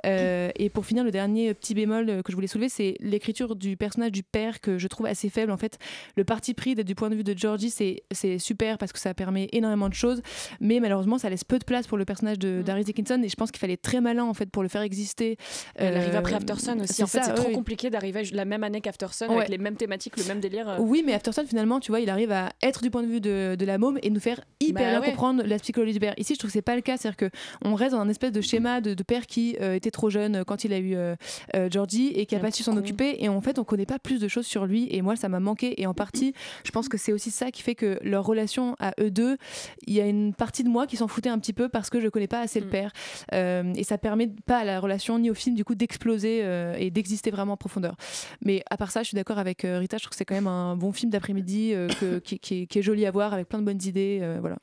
Et 0.04 0.70
pour 0.74 0.86
finir, 0.86 1.04
le 1.04 1.12
dernier 1.12 1.54
petit 1.54 1.74
bémol 1.74 2.22
que 2.24 2.32
je 2.32 2.36
voulais 2.36 2.48
soulever, 2.48 2.70
c'est 2.70 2.96
l'écriture 3.00 3.56
du 3.56 3.78
personnage 3.78 4.12
du 4.12 4.24
père 4.24 4.62
que 4.62 4.78
je 4.78 4.88
trouve 4.88 5.06
assez 5.06 5.30
faible. 5.30 5.52
En 5.52 5.58
fait, 5.58 5.78
le 6.16 6.24
parti 6.24 6.54
pris 6.54 6.76
du 6.76 6.96
point 6.96 7.10
de 7.10 7.16
vue 7.16 7.24
de 7.24 7.38
Georgie, 7.38 7.70
c'est 7.70 8.38
super 8.40 8.78
parce 8.78 8.92
que 8.92 9.00
ça 9.00 9.14
permet 9.18 9.50
énormément 9.52 9.90
de 9.90 9.94
choses, 9.94 10.22
mais 10.62 10.80
malheureusement, 10.80 11.18
ça 11.18 11.30
laisse 11.30 11.44
peu 11.44 11.60
de 11.60 11.66
place 11.66 11.88
pour 11.88 11.98
le 11.98 12.06
personnage 12.06 12.40
de 12.40 12.62
Darius 12.62 12.86
Dickinson, 12.86 13.20
et 13.22 13.28
je 13.28 13.36
pense 13.36 13.52
qu'il 13.52 13.60
fallait 13.60 13.74
être 13.74 13.82
très 13.82 14.00
malin 14.00 14.24
en 14.24 14.34
fait 14.34 14.50
pour 14.50 14.64
le 14.64 14.70
faire 14.70 14.82
exister. 14.84 15.36
Elle 15.76 15.98
arrive 15.98 16.16
Euh, 16.16 16.20
après 16.20 16.36
Aftersun 16.36 16.80
aussi. 16.80 16.94
c'est 16.94 17.04
En 17.04 17.08
fait, 17.08 17.24
c'est 17.24 17.34
trop 17.34 17.50
compliqué 17.52 17.90
d'arriver 17.90 18.24
la 18.32 18.46
même 18.46 18.64
année 18.64 18.80
qu'Aftersun 18.80 19.28
avec 19.30 19.50
les 19.50 19.58
mêmes 19.58 19.76
thématiques, 19.76 20.16
le 20.18 20.24
même 20.26 20.40
délire. 20.40 20.70
euh. 20.70 20.78
Oui, 20.80 21.04
mais 21.06 21.14
Aftersun, 21.14 21.46
finalement, 21.46 21.80
tu 21.82 21.92
vois, 21.92 22.00
il 22.00 22.10
arrive 22.10 22.32
à 22.32 22.50
être 22.62 22.82
du 22.82 22.90
point 22.90 23.04
de 23.04 23.08
vue 23.08 23.20
de, 23.20 23.56
de 23.60 23.66
la 23.66 23.78
môme 23.78 24.00
et 24.04 24.10
nous 24.10 24.20
faire 24.22 24.40
hyper 24.62 24.84
Bah 24.84 24.90
bien 24.92 25.02
ouais. 25.02 25.08
comprendre 25.10 25.44
la 25.46 25.58
psychologie 25.60 25.94
du 25.94 26.00
père. 26.00 26.14
Ici, 26.18 26.36
je 26.36 26.40
trouve 26.40 26.50
que 26.50 26.54
c'est 26.54 26.62
pas 26.62 26.76
le 26.76 26.82
cas, 26.82 26.96
c'est-à-dire 26.98 27.18
que 27.18 27.30
on 27.66 27.74
reste 27.76 27.92
dans 27.94 28.00
un 28.02 28.10
espèce 28.10 28.32
de 28.32 28.42
schéma 28.42 28.80
de, 28.82 28.94
de 28.94 29.04
père 29.04 29.26
qui 29.26 29.58
euh, 29.62 29.74
était 29.74 29.92
trop 29.92 30.10
jeune 30.10 30.44
quand 30.46 30.64
il 30.64 30.72
a 30.74 30.78
eu 30.78 30.96
euh, 30.96 31.16
euh, 31.56 31.70
Georgie 31.72 32.12
et 32.16 32.26
qui 32.26 32.36
a 32.36 32.38
Un 32.38 32.42
pas 32.42 32.52
su 32.52 32.64
s'en 32.64 32.78
occuper. 32.78 33.16
Et 33.24 33.30
en 33.30 33.42
fait, 33.42 33.58
on 33.60 33.64
connaît 33.64 33.86
pas 33.88 33.98
plus 34.00 34.20
de 34.20 34.28
choses 34.28 34.46
sur 34.46 34.66
lui. 34.66 34.88
Et 34.92 35.02
moi, 35.02 35.16
ça 35.16 35.28
m'a 35.30 35.40
manqué. 35.40 35.82
Et 35.82 35.88
en 35.88 35.94
partie, 35.94 36.34
je 36.64 36.72
pense 36.72 36.88
que 36.90 36.98
c'est 36.98 37.14
aussi 37.14 37.32
ça 37.32 37.50
qui 37.52 37.62
fait 37.64 37.76
que 37.76 37.98
leur 38.04 38.26
relation 38.26 38.76
à 38.80 38.92
eux 39.00 39.12
deux, 39.12 39.38
il 39.86 39.94
y 39.94 40.02
a 40.02 40.06
une 40.08 40.34
partie 40.34 40.64
de 40.64 40.70
moi 40.70 40.88
qui 40.88 40.98
s'en 40.98 41.08
foutait 41.08 41.30
un 41.30 41.40
petit 41.40 41.54
peu 41.54 41.70
parce 41.70 41.90
que 41.90 42.00
je 42.00 42.08
connais 42.10 42.28
pas 42.28 42.40
assez 42.42 42.60
Mm. 42.60 42.64
le 42.64 42.70
père. 42.70 42.92
Euh, 43.34 43.74
et 43.76 43.84
ça 43.84 43.98
permet 43.98 44.28
pas 44.46 44.60
à 44.60 44.64
la 44.64 44.80
relation 44.80 45.20
ni 45.20 45.30
au 45.30 45.34
film 45.34 45.56
du 45.56 45.64
coup 45.64 45.76
d'exploser 45.76 46.42
euh, 46.44 46.76
et 46.78 46.90
d'exister 46.92 47.32
vraiment 47.32 47.54
en 47.54 47.58
profondeur. 47.58 47.96
Mais 48.42 48.64
à 48.70 48.78
part 48.78 48.92
ça, 48.92 49.04
je 49.04 49.08
suis 49.10 49.16
d'accord 49.16 49.38
avec 49.40 49.66
euh, 49.66 49.80
Rita. 49.80 49.98
Je 49.98 50.04
trouve 50.04 50.12
que 50.12 50.16
c'est 50.18 50.26
quand 50.26 50.36
même 50.36 50.48
un 50.48 50.76
bon 50.76 50.92
film 50.92 51.12
d'après-midi 51.12 51.74
qui, 52.24 52.40
qui 52.40 52.62
est- 52.62 52.66
qui 52.68 52.80
est 52.80 52.82
joli 52.82 53.06
à 53.06 53.12
voir 53.12 53.34
avec 53.34 53.48
plein 53.48 53.60
de 53.60 53.66
bonnes 53.66 53.84
idées. 53.84 54.22
voilà. 54.40 54.58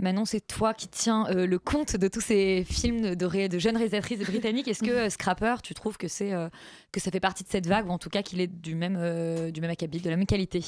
Manon, 0.00 0.24
c'est 0.24 0.46
toi 0.46 0.74
qui 0.74 0.86
tiens 0.86 1.26
euh, 1.30 1.44
le 1.44 1.58
compte 1.58 1.96
de 1.96 2.06
tous 2.06 2.20
ces 2.20 2.62
films 2.62 3.16
de, 3.16 3.26
ré- 3.26 3.48
de 3.48 3.58
jeunes 3.58 3.76
réalisatrices 3.76 4.20
britanniques. 4.20 4.68
Est-ce 4.68 4.84
que 4.84 4.90
euh, 4.92 5.10
Scrapper, 5.10 5.56
tu 5.64 5.74
trouves 5.74 5.96
que, 5.96 6.06
c'est, 6.06 6.32
euh, 6.32 6.48
que 6.92 7.00
ça 7.00 7.10
fait 7.10 7.18
partie 7.18 7.42
de 7.42 7.48
cette 7.48 7.66
vague, 7.66 7.84
ou 7.88 7.90
en 7.90 7.98
tout 7.98 8.08
cas 8.08 8.22
qu'il 8.22 8.40
est 8.40 8.46
du 8.46 8.76
même, 8.76 9.50
du 9.50 9.60
même 9.60 9.70
acabit, 9.70 9.98
de 10.00 10.08
la 10.08 10.14
même 10.16 10.26
qualité? 10.26 10.64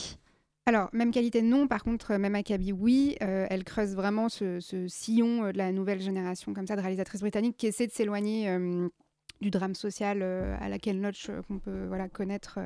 Alors, 0.67 0.89
même 0.93 1.11
qualité, 1.11 1.43
non. 1.43 1.67
Par 1.67 1.83
contre, 1.83 2.13
euh, 2.13 2.19
même 2.19 2.35
Akabi, 2.35 2.73
oui. 2.73 3.17
Euh, 3.23 3.47
elle 3.51 3.65
creuse 3.65 3.95
vraiment 3.95 4.29
ce, 4.29 4.61
ce 4.61 4.87
sillon 4.89 5.45
euh, 5.45 5.53
de 5.53 5.59
la 5.59 5.73
nouvelle 5.73 6.01
génération 6.01 6.53
comme 6.55 6.67
ça 6.67 6.77
de 6.77 6.81
réalisatrices 6.81 7.23
britanniques 7.23 7.57
qui 7.57 7.67
essaient 7.67 7.87
de 7.87 7.93
s'éloigner 7.93 8.49
euh, 8.51 8.89
du 9.41 9.51
drame 9.51 9.75
social 9.75 10.21
euh, 10.23 10.57
à 10.61 10.69
laquelle 10.69 11.01
notch 11.01 11.31
qu'on 11.49 11.59
peut 11.59 11.87
voilà, 11.87 12.09
connaître. 12.09 12.59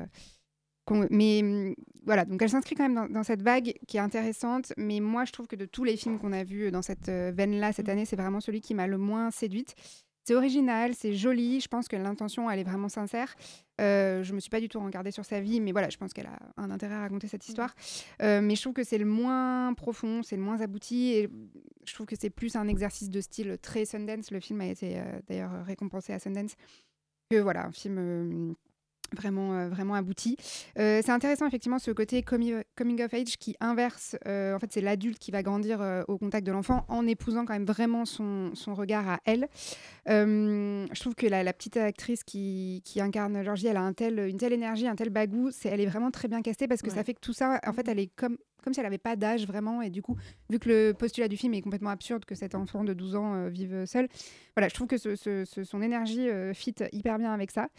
mais 1.09 1.41
hum, 1.41 1.73
voilà, 2.05 2.25
donc 2.25 2.41
elle 2.41 2.49
s'inscrit 2.49 2.75
quand 2.75 2.83
même 2.83 2.95
dans, 2.95 3.07
dans 3.07 3.23
cette 3.23 3.41
vague 3.41 3.73
qui 3.87 3.97
est 3.97 4.01
intéressante. 4.01 4.73
Mais 4.77 4.99
moi, 4.99 5.25
je 5.25 5.31
trouve 5.31 5.47
que 5.47 5.55
de 5.55 5.65
tous 5.65 5.83
les 5.83 5.97
films 5.97 6.19
qu'on 6.19 6.33
a 6.33 6.43
vus 6.43 6.71
dans 6.71 6.81
cette 6.81 7.09
veine-là 7.09 7.73
cette 7.73 7.89
année, 7.89 8.05
c'est 8.05 8.17
vraiment 8.17 8.41
celui 8.41 8.61
qui 8.61 8.75
m'a 8.75 8.87
le 8.87 8.97
moins 8.97 9.31
séduite. 9.31 9.73
C'est 10.27 10.33
original, 10.33 10.95
c'est 10.95 11.13
joli. 11.13 11.61
Je 11.61 11.67
pense 11.67 11.87
que 11.87 11.95
l'intention, 11.95 12.49
elle 12.49 12.59
est 12.59 12.63
vraiment 12.63 12.89
sincère. 12.89 13.35
Euh, 13.79 14.23
je 14.23 14.33
me 14.33 14.39
suis 14.39 14.49
pas 14.49 14.59
du 14.59 14.67
tout 14.67 14.79
regardée 14.79 15.11
sur 15.11 15.23
sa 15.23 15.39
vie, 15.39 15.61
mais 15.61 15.71
voilà, 15.71 15.89
je 15.89 15.97
pense 15.97 16.13
qu'elle 16.13 16.25
a 16.25 16.39
un 16.57 16.71
intérêt 16.71 16.95
à 16.95 17.01
raconter 17.01 17.27
cette 17.27 17.47
histoire. 17.47 17.75
Euh, 18.23 18.41
mais 18.41 18.55
je 18.55 18.61
trouve 18.61 18.73
que 18.73 18.83
c'est 18.83 18.97
le 18.97 19.05
moins 19.05 19.75
profond, 19.75 20.23
c'est 20.23 20.35
le 20.35 20.41
moins 20.41 20.61
abouti, 20.61 21.11
et 21.11 21.29
je 21.85 21.93
trouve 21.93 22.07
que 22.07 22.15
c'est 22.19 22.31
plus 22.31 22.55
un 22.55 22.67
exercice 22.67 23.11
de 23.11 23.21
style 23.21 23.59
très 23.61 23.85
Sundance. 23.85 24.31
Le 24.31 24.39
film 24.39 24.61
a 24.61 24.65
été 24.65 24.97
euh, 24.97 25.03
d'ailleurs 25.27 25.63
récompensé 25.63 26.11
à 26.11 26.17
Sundance 26.17 26.55
que 27.29 27.37
voilà, 27.37 27.67
un 27.67 27.71
film 27.71 27.97
euh, 27.99 28.53
vraiment, 29.15 29.53
euh, 29.53 29.69
vraiment 29.69 29.95
abouti. 29.95 30.37
Euh, 30.77 31.01
c'est 31.03 31.11
intéressant 31.11 31.47
effectivement 31.47 31.79
ce 31.79 31.91
côté 31.91 32.21
comi- 32.21 32.61
coming 32.75 33.01
of 33.01 33.13
age 33.13 33.37
qui 33.37 33.55
inverse, 33.59 34.15
euh, 34.27 34.55
en 34.55 34.59
fait 34.59 34.71
c'est 34.71 34.81
l'adulte 34.81 35.17
qui 35.17 35.31
va 35.31 35.41
grandir 35.41 35.81
au 36.07 36.17
contact 36.17 36.45
de 36.45 36.51
l'enfant 36.51 36.85
en 36.87 37.07
épousant 37.07 37.45
quand 37.45 37.53
même 37.53 37.65
vraiment 37.65 38.05
son, 38.05 38.51
son 38.53 38.75
regard 38.75 39.07
à 39.09 39.19
elle. 39.25 39.47
Je 40.07 40.99
trouve 40.99 41.15
que 41.15 41.27
la, 41.27 41.43
la 41.43 41.53
petite 41.53 41.77
actrice 41.77 42.23
qui, 42.23 42.81
qui 42.85 43.01
incarne 43.01 43.43
Georgie, 43.43 43.67
elle 43.67 43.77
a 43.77 43.81
un 43.81 43.93
tel, 43.93 44.19
une 44.19 44.37
telle 44.37 44.53
énergie, 44.53 44.87
un 44.87 44.95
tel 44.95 45.09
bagou, 45.09 45.49
c'est, 45.51 45.69
elle 45.69 45.81
est 45.81 45.85
vraiment 45.87 46.11
très 46.11 46.27
bien 46.27 46.41
castée 46.41 46.67
parce 46.67 46.81
que 46.81 46.89
ça 46.91 47.03
fait 47.03 47.13
que 47.13 47.19
tout 47.21 47.33
ça, 47.33 47.59
en 47.65 47.73
fait 47.73 47.87
elle 47.87 47.99
est 47.99 48.11
comme 48.15 48.37
comme 48.63 48.73
si 48.73 48.79
elle 48.79 48.85
n'avait 48.85 48.97
pas 48.97 49.15
d'âge 49.15 49.45
vraiment. 49.45 49.81
Et 49.81 49.89
du 49.89 50.01
coup, 50.01 50.15
vu 50.49 50.57
que 50.59 50.69
le 50.69 50.93
postulat 50.93 51.27
du 51.27 51.37
film 51.37 51.53
est 51.53 51.61
complètement 51.61 51.91
absurde, 51.91 52.25
que 52.25 52.33
cet 52.35 52.55
enfant 52.55 52.83
de 52.83 52.93
12 52.93 53.15
ans 53.15 53.35
euh, 53.35 53.49
vive 53.49 53.85
seul, 53.85 54.07
voilà, 54.55 54.69
je 54.69 54.73
trouve 54.73 54.87
que 54.87 54.97
ce- 54.97 55.15
ce- 55.15 55.45
ce- 55.45 55.63
son 55.63 55.81
énergie 55.81 56.29
euh, 56.29 56.53
fit 56.53 56.73
hyper 56.91 57.17
bien 57.19 57.31
avec 57.33 57.51
ça. 57.51 57.69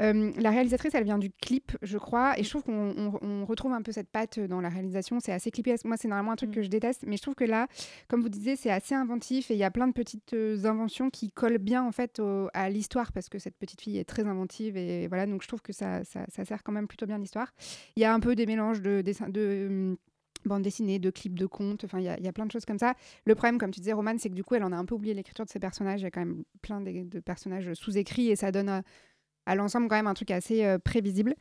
Euh, 0.00 0.32
la 0.38 0.50
réalisatrice, 0.50 0.94
elle 0.94 1.04
vient 1.04 1.18
du 1.18 1.30
clip, 1.30 1.72
je 1.82 1.98
crois, 1.98 2.38
et 2.38 2.42
je 2.44 2.48
trouve 2.48 2.62
qu'on 2.64 2.94
on- 2.96 3.18
on 3.20 3.44
retrouve 3.44 3.72
un 3.72 3.82
peu 3.82 3.92
cette 3.92 4.08
patte 4.08 4.38
dans 4.40 4.60
la 4.60 4.68
réalisation. 4.68 5.20
C'est 5.20 5.32
assez 5.32 5.50
clippé. 5.50 5.74
Moi, 5.84 5.96
c'est 5.96 6.08
normalement 6.08 6.32
un 6.32 6.36
truc 6.36 6.50
que 6.52 6.62
je 6.62 6.68
déteste, 6.68 7.04
mais 7.06 7.16
je 7.16 7.22
trouve 7.22 7.34
que 7.34 7.44
là, 7.44 7.66
comme 8.08 8.22
vous 8.22 8.28
disiez, 8.28 8.56
c'est 8.56 8.70
assez 8.70 8.94
inventif 8.94 9.50
et 9.50 9.54
il 9.54 9.58
y 9.58 9.64
a 9.64 9.70
plein 9.70 9.88
de 9.88 9.92
petites 9.92 10.32
euh, 10.34 10.64
inventions 10.64 11.10
qui 11.10 11.30
collent 11.30 11.58
bien 11.58 11.82
en 11.84 11.92
fait 11.92 12.18
au- 12.20 12.48
à 12.54 12.70
l'histoire 12.70 13.12
parce 13.12 13.28
que 13.28 13.38
cette 13.38 13.56
petite 13.56 13.80
fille 13.80 13.98
est 13.98 14.04
très 14.04 14.26
inventive 14.26 14.76
et 14.76 15.06
voilà, 15.08 15.26
donc 15.26 15.42
je 15.42 15.48
trouve 15.48 15.60
que 15.62 15.72
ça, 15.72 16.02
ça, 16.04 16.24
ça 16.28 16.44
sert 16.44 16.62
quand 16.62 16.72
même 16.72 16.86
plutôt 16.88 17.06
bien 17.06 17.18
l'histoire. 17.18 17.52
Il 17.96 18.00
y 18.02 18.04
a 18.04 18.14
un 18.14 18.20
peu 18.20 18.34
des 18.34 18.46
mélanges 18.46 18.80
de 18.80 19.02
dessins 19.02 19.28
de 19.28 19.66
hum, 19.68 19.96
bande 20.48 20.62
dessinée, 20.62 20.98
de 20.98 21.10
clips 21.10 21.38
de 21.38 21.46
contes, 21.46 21.84
enfin 21.84 21.98
il 21.98 22.04
y, 22.04 22.24
y 22.24 22.28
a 22.28 22.32
plein 22.32 22.46
de 22.46 22.52
choses 22.52 22.64
comme 22.64 22.78
ça. 22.78 22.94
Le 23.24 23.34
problème, 23.34 23.58
comme 23.58 23.70
tu 23.70 23.80
disais, 23.80 23.92
Roman, 23.92 24.14
c'est 24.18 24.28
que 24.30 24.34
du 24.34 24.44
coup, 24.44 24.54
elle 24.54 24.64
en 24.64 24.72
a 24.72 24.76
un 24.76 24.84
peu 24.84 24.94
oublié 24.94 25.14
l'écriture 25.14 25.44
de 25.44 25.50
ses 25.50 25.60
personnages. 25.60 26.00
Il 26.00 26.04
y 26.04 26.06
a 26.06 26.10
quand 26.10 26.20
même 26.20 26.44
plein 26.62 26.80
de, 26.80 27.20
personnages 27.20 27.72
sous-écrits 27.74 28.28
et 28.30 28.36
ça 28.36 28.50
donne 28.52 28.68
à, 28.68 28.82
à 29.46 29.54
l'ensemble 29.54 29.88
quand 29.88 29.96
même 29.96 30.06
un 30.06 30.14
truc 30.14 30.30
assez 30.30 30.64
euh, 30.64 30.78
prévisible. 30.78 31.34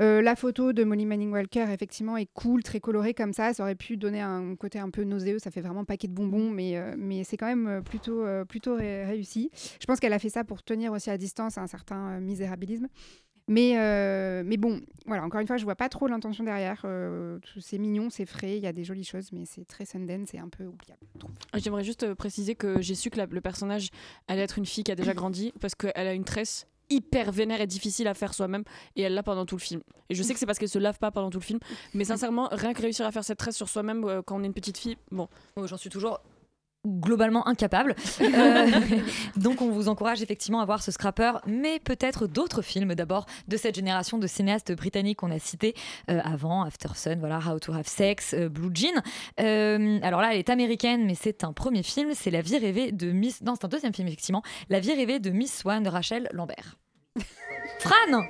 Euh, 0.00 0.22
la 0.22 0.34
photo 0.34 0.72
de 0.72 0.82
Molly 0.82 1.06
Manning 1.06 1.30
Walker, 1.30 1.66
effectivement, 1.72 2.16
est 2.16 2.28
cool, 2.34 2.62
très 2.62 2.80
colorée 2.80 3.14
comme 3.14 3.32
ça. 3.32 3.52
Ça 3.54 3.62
aurait 3.62 3.74
pu 3.74 3.96
donner 3.96 4.20
un 4.20 4.56
côté 4.56 4.78
un 4.78 4.90
peu 4.90 5.04
nauséeux. 5.04 5.38
Ça 5.38 5.50
fait 5.50 5.60
vraiment 5.60 5.84
paquet 5.84 6.08
de 6.08 6.14
bonbons, 6.14 6.50
mais, 6.50 6.76
euh, 6.76 6.94
mais 6.96 7.22
c'est 7.24 7.36
quand 7.36 7.46
même 7.46 7.66
euh, 7.66 7.80
plutôt, 7.80 8.22
euh, 8.24 8.44
plutôt 8.44 8.74
ré- 8.76 9.04
réussi. 9.04 9.50
Je 9.80 9.86
pense 9.86 10.00
qu'elle 10.00 10.12
a 10.12 10.18
fait 10.18 10.30
ça 10.30 10.42
pour 10.44 10.62
tenir 10.62 10.92
aussi 10.92 11.10
à 11.10 11.18
distance 11.18 11.58
un 11.58 11.66
certain 11.66 12.16
euh, 12.16 12.20
misérabilisme. 12.20 12.88
Mais, 13.46 13.74
euh, 13.78 14.42
mais 14.44 14.56
bon, 14.56 14.80
voilà, 15.06 15.22
encore 15.22 15.40
une 15.40 15.46
fois, 15.46 15.58
je 15.58 15.64
vois 15.64 15.74
pas 15.76 15.88
trop 15.90 16.06
l'intention 16.06 16.44
derrière. 16.44 16.80
Euh, 16.84 17.38
c'est 17.60 17.76
mignon, 17.78 18.08
c'est 18.08 18.24
frais, 18.24 18.56
il 18.56 18.62
y 18.62 18.66
a 18.66 18.72
des 18.72 18.84
jolies 18.84 19.04
choses, 19.04 19.32
mais 19.32 19.44
c'est 19.44 19.66
très 19.66 19.84
Sundance, 19.84 20.28
c'est 20.30 20.38
un 20.38 20.48
peu 20.48 20.64
oubliable. 20.64 21.00
je 21.14 21.18
trouve. 21.18 21.30
J'aimerais 21.54 21.84
juste 21.84 22.04
euh, 22.04 22.14
préciser 22.14 22.54
que 22.54 22.80
j'ai 22.80 22.94
su 22.94 23.10
que 23.10 23.18
la- 23.18 23.26
le 23.26 23.40
personnage 23.42 23.90
allait 24.28 24.42
être 24.42 24.56
une 24.58 24.64
fille 24.66 24.82
qui 24.84 24.92
a 24.92 24.94
déjà 24.94 25.12
grandi 25.12 25.52
parce 25.60 25.74
qu'elle 25.74 25.92
a 26.06 26.14
une 26.14 26.24
tresse 26.24 26.66
hyper 26.90 27.32
vénère 27.32 27.60
et 27.60 27.66
difficile 27.66 28.08
à 28.08 28.14
faire 28.14 28.32
soi-même 28.34 28.62
et 28.96 29.02
elle 29.02 29.14
l'a 29.14 29.22
pendant 29.22 29.44
tout 29.46 29.56
le 29.56 29.60
film. 29.60 29.82
Et 30.10 30.14
je 30.14 30.22
sais 30.22 30.32
que 30.34 30.38
c'est 30.38 30.46
parce 30.46 30.58
qu'elle 30.58 30.68
se 30.68 30.78
lave 30.78 30.98
pas 30.98 31.10
pendant 31.10 31.30
tout 31.30 31.38
le 31.38 31.44
film, 31.44 31.58
mais 31.94 32.04
sincèrement, 32.04 32.48
rien 32.52 32.72
que 32.74 32.80
réussir 32.82 33.06
à 33.06 33.12
faire 33.12 33.24
cette 33.24 33.38
tresse 33.38 33.56
sur 33.56 33.68
soi-même 33.68 34.04
euh, 34.04 34.22
quand 34.22 34.36
on 34.38 34.42
est 34.42 34.46
une 34.46 34.52
petite 34.54 34.78
fille, 34.78 34.96
bon. 35.10 35.28
Oh, 35.56 35.66
J'en 35.66 35.76
suis 35.78 35.88
toujours 35.90 36.20
globalement 36.86 37.46
incapable. 37.46 37.94
Euh, 38.20 38.70
donc 39.36 39.62
on 39.62 39.70
vous 39.70 39.88
encourage 39.88 40.22
effectivement 40.22 40.60
à 40.60 40.64
voir 40.64 40.82
ce 40.82 40.90
scrapper, 40.90 41.32
mais 41.46 41.78
peut-être 41.80 42.26
d'autres 42.26 42.62
films 42.62 42.94
d'abord 42.94 43.26
de 43.48 43.56
cette 43.56 43.74
génération 43.74 44.18
de 44.18 44.26
cinéastes 44.26 44.72
britanniques 44.72 45.18
qu'on 45.18 45.30
a 45.30 45.38
cités 45.38 45.74
euh, 46.10 46.20
avant, 46.24 46.62
After 46.62 46.88
Sun, 46.94 47.18
voilà, 47.18 47.38
How 47.38 47.58
to 47.58 47.72
Have 47.72 47.86
Sex, 47.86 48.34
euh, 48.34 48.48
Blue 48.48 48.70
Jean. 48.74 49.02
Alors 50.02 50.20
là, 50.20 50.32
elle 50.32 50.38
est 50.38 50.50
américaine, 50.50 51.04
mais 51.06 51.14
c'est 51.14 51.44
un 51.44 51.52
premier 51.52 51.82
film, 51.82 52.10
c'est 52.14 52.30
La 52.30 52.42
vie 52.42 52.58
rêvée 52.58 52.92
de 52.92 53.10
Miss... 53.10 53.42
Non, 53.42 53.54
c'est 53.58 53.64
un 53.64 53.68
deuxième 53.68 53.94
film 53.94 54.08
effectivement, 54.08 54.42
La 54.68 54.80
vie 54.80 54.92
rêvée 54.92 55.18
de 55.18 55.30
Miss 55.30 55.58
Swan 55.58 55.82
de 55.82 55.88
Rachel 55.88 56.28
Lambert. 56.32 56.76
Fran 57.78 58.26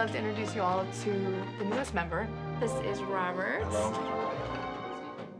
love 0.00 0.10
to 0.12 0.18
introduce 0.18 0.54
you 0.54 0.62
all 0.62 0.84
to 1.04 1.10
the 1.58 1.64
newest 1.74 1.92
member. 1.94 2.26
This 2.58 2.70
is 2.90 3.02
Robert. 3.02 3.66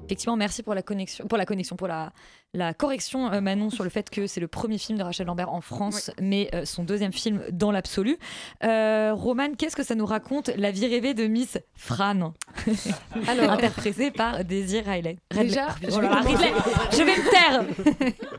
Effectivement, 0.05 0.37
merci 0.37 0.63
pour 0.65 0.75
la 0.75 0.83
connexion, 0.83 1.27
pour 1.29 1.39
la 1.39 1.47
connexion, 1.47 1.77
pour 1.77 1.87
la, 1.87 2.13
la 2.53 2.75
correction, 2.75 3.33
euh, 3.33 3.41
Manon, 3.41 3.71
sur 3.71 3.85
le 3.85 3.91
fait 3.91 4.11
que 4.11 4.27
c'est 4.27 4.41
le 4.41 4.49
premier 4.49 4.77
film 4.77 4.99
de 4.99 5.05
Rachel 5.05 5.29
Lambert 5.29 5.53
en 5.53 5.61
France, 5.61 6.11
mais 6.21 6.51
euh, 6.53 6.65
son 6.65 6.83
deuxième 6.83 7.13
film 7.13 7.41
dans 7.53 7.71
l'absolu. 7.71 8.19
Euh, 8.65 9.13
Roman, 9.15 9.55
qu'est-ce 9.57 9.77
que 9.77 9.85
ça 9.85 9.95
nous 9.95 10.05
raconte 10.07 10.49
La 10.57 10.73
vie 10.73 10.89
rêvée 10.89 11.15
de 11.15 11.27
Miss 11.29 11.59
Fran 11.77 12.33
Alors- 13.29 13.51
interprétée 13.53 14.11
par 14.11 14.45
Daisy 14.45 14.81
Riley. 14.81 15.19
Déjà, 15.31 15.69
Oh 15.85 15.87
je 15.91 16.01
là 16.01 16.09
là, 16.11 16.21
vais 16.23 16.33
commencer. 16.33 16.53
je 16.91 17.03
vais 17.05 17.17
me 17.17 17.31
taire. 17.31 18.15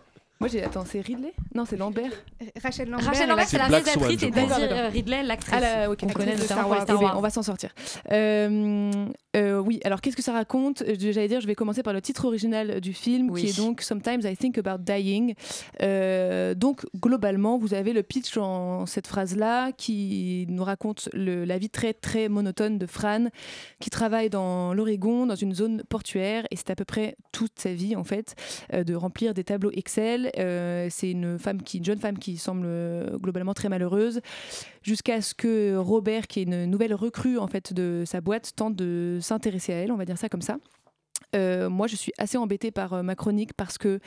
Moi, 0.42 0.48
j'ai. 0.48 0.64
Attends, 0.64 0.86
c'est 0.86 1.02
Ridley? 1.02 1.34
Non, 1.54 1.66
c'est 1.66 1.78
Lambert. 1.78 2.10
Rachel 2.64 2.89
Lambert, 2.89 3.06
Rachel 3.06 3.30
Lambert, 3.30 3.48
c'est 3.48 3.60
la 3.60 3.68
réalisatrice 3.68 4.24
et. 4.24 4.32
Daisy. 4.32 4.64
Ridley, 4.92 5.22
l'actrice. 5.22 5.54
Ah 5.56 5.60
là, 5.60 5.92
ok, 5.92 6.00
qu'on 6.00 6.08
actrice 6.08 6.48
connaît 6.48 7.12
on 7.16 7.22
va 7.22 7.30
s'en 7.30 7.44
sortir. 7.44 7.70
Euh, 8.12 9.60
oui, 9.60 9.80
alors 9.86 10.02
qu'est-ce 10.02 10.16
que 10.16 10.24
ça 10.24 10.34
raconte? 10.34 10.84
J'allais 10.98 11.28
dire, 11.28 11.42
je 11.42 11.48
vais 11.48 11.54
commencer 11.54 11.84
par 11.84 11.94
le 11.94 12.02
titre 12.02 12.26
original 12.26 12.82
du 12.82 12.92
film, 12.92 13.32
qui 13.36 13.50
est 13.50 13.58
donc 13.58 13.82
Sometimes 13.82 14.22
I 14.24 14.36
Think 14.36 14.58
About 14.58 14.80
Dying. 14.80 15.36
Euh, 15.84 16.56
donc, 16.56 16.88
globalement, 17.00 17.60
vous 17.60 17.76
avez 17.76 17.94
le 17.94 18.02
pitch 18.02 18.36
en 18.38 18.88
cette 18.88 19.06
phrase-là 19.06 19.72
qui 19.74 20.48
nous 20.50 20.64
raconte 20.64 21.08
la 21.14 21.60
vie 21.60 21.70
très 21.70 21.94
très 21.94 22.30
monotone 22.30 22.80
de 22.80 22.88
Fran, 22.88 23.28
qui 23.80 23.92
travaille 23.92 24.32
dans 24.32 24.74
l'Oregon, 24.74 25.28
dans 25.28 25.36
une 25.36 25.54
zone 25.54 25.84
portuaire, 25.88 26.46
et 26.50 26.56
c'est 26.56 26.72
à 26.72 26.76
peu 26.76 26.86
près 26.86 27.16
toute 27.32 27.60
sa 27.60 27.74
vie 27.74 27.96
en 27.96 28.04
fait, 28.04 28.34
euh, 28.74 28.84
de 28.84 28.96
remplir 28.96 29.36
des 29.36 29.44
tableaux 29.44 29.72
Excel. 29.72 30.31
Euh, 30.38 30.88
c'est 30.90 31.12
une 31.12 31.38
femme 31.40 31.62
qui, 31.62 31.78
une 31.78 31.86
jeune 31.86 32.00
femme 32.00 32.18
qui 32.18 32.38
semble 32.38 32.66
euh, 32.66 33.18
globalement 33.18 33.54
très 33.54 33.70
malheureuse, 33.70 34.22
jusqu'à 34.84 35.22
ce 35.22 35.34
que 35.34 35.76
Robert, 35.76 36.28
qui 36.28 36.40
est 36.40 36.44
une 36.44 36.66
nouvelle 36.66 36.94
recrue 36.94 37.38
en 37.38 37.48
fait 37.48 37.74
de 37.74 38.04
sa 38.06 38.22
boîte, 38.22 38.54
tente 38.56 38.76
de 38.76 39.20
s'intéresser 39.22 39.74
à 39.74 39.78
elle, 39.78 39.92
on 39.92 39.98
va 39.98 40.06
dire 40.06 40.18
ça 40.18 40.30
comme 40.30 40.42
ça. 40.42 40.58
Euh, 41.36 41.70
moi, 41.70 41.88
je 41.88 41.96
suis 41.96 42.12
assez 42.18 42.38
embêtée 42.38 42.72
par 42.72 42.94
euh, 42.94 43.04
ma 43.04 43.16
chronique 43.16 43.54
parce 43.54 43.78
que 43.78 44.00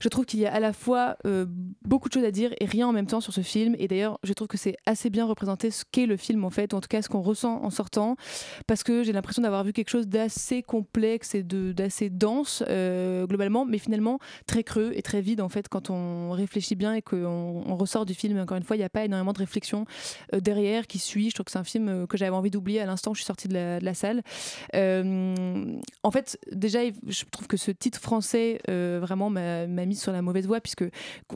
je 0.00 0.08
trouve 0.08 0.24
qu'il 0.24 0.40
y 0.40 0.46
a 0.46 0.52
à 0.52 0.60
la 0.60 0.72
fois 0.72 1.16
euh, 1.26 1.46
beaucoup 1.84 2.08
de 2.08 2.14
choses 2.14 2.24
à 2.24 2.30
dire 2.30 2.52
et 2.60 2.66
rien 2.66 2.88
en 2.88 2.92
même 2.92 3.06
temps 3.06 3.20
sur 3.20 3.32
ce 3.32 3.40
film. 3.40 3.74
Et 3.78 3.88
d'ailleurs, 3.88 4.18
je 4.22 4.32
trouve 4.32 4.48
que 4.48 4.56
c'est 4.56 4.76
assez 4.86 5.10
bien 5.10 5.26
représenté 5.26 5.70
ce 5.70 5.84
qu'est 5.90 6.06
le 6.06 6.16
film 6.16 6.44
en 6.44 6.50
fait, 6.50 6.72
ou 6.72 6.76
en 6.76 6.80
tout 6.80 6.88
cas 6.88 7.02
ce 7.02 7.08
qu'on 7.08 7.20
ressent 7.20 7.62
en 7.62 7.70
sortant, 7.70 8.16
parce 8.66 8.82
que 8.82 9.02
j'ai 9.02 9.12
l'impression 9.12 9.42
d'avoir 9.42 9.64
vu 9.64 9.72
quelque 9.72 9.90
chose 9.90 10.08
d'assez 10.08 10.62
complexe 10.62 11.34
et 11.34 11.42
d'assez 11.42 12.10
dense 12.10 12.62
globalement, 12.62 13.64
mais 13.64 13.78
finalement 13.78 14.18
très 14.46 14.64
creux 14.64 14.92
et 14.94 15.02
très 15.02 15.20
vide 15.20 15.40
en 15.40 15.48
fait 15.48 15.68
quand 15.68 15.90
on 15.90 16.30
réfléchit 16.30 16.74
bien 16.74 16.94
et 16.94 17.02
qu'on 17.02 17.62
on 17.66 17.76
ressort 17.76 18.06
du 18.06 18.14
film. 18.14 18.38
Encore 18.38 18.56
une 18.56 18.62
fois, 18.62 18.76
il 18.76 18.80
n'y 18.80 18.84
a 18.84 18.90
pas 18.90 19.04
énormément 19.04 19.32
de 19.32 19.38
réflexion 19.38 19.84
derrière 20.32 20.86
qui 20.86 20.98
suit. 20.98 21.30
Je 21.30 21.34
trouve 21.34 21.44
que 21.44 21.52
c'est 21.52 21.58
un 21.58 21.64
film 21.64 22.06
que 22.06 22.16
j'avais 22.16 22.30
envie 22.30 22.50
d'oublier 22.50 22.80
à 22.80 22.86
l'instant 22.86 23.12
où 23.12 23.14
je 23.14 23.20
suis 23.20 23.26
sortie 23.26 23.48
de 23.48 23.54
la, 23.54 23.80
de 23.80 23.84
la 23.84 23.94
salle. 23.94 24.22
En 24.74 26.10
fait, 26.10 26.38
déjà, 26.62 26.80
je 27.06 27.24
trouve 27.30 27.46
que 27.46 27.56
ce 27.56 27.70
titre 27.70 28.00
français 28.00 28.60
euh, 28.70 28.98
vraiment 29.02 29.28
m'a 29.28 29.66
mis 29.66 29.96
sur 29.96 30.12
la 30.12 30.22
mauvaise 30.22 30.46
voie 30.46 30.60
puisque 30.60 30.84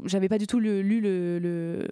j'avais 0.04 0.28
pas 0.28 0.38
du 0.38 0.46
tout 0.46 0.58
lu 0.58 1.00
le, 1.00 1.86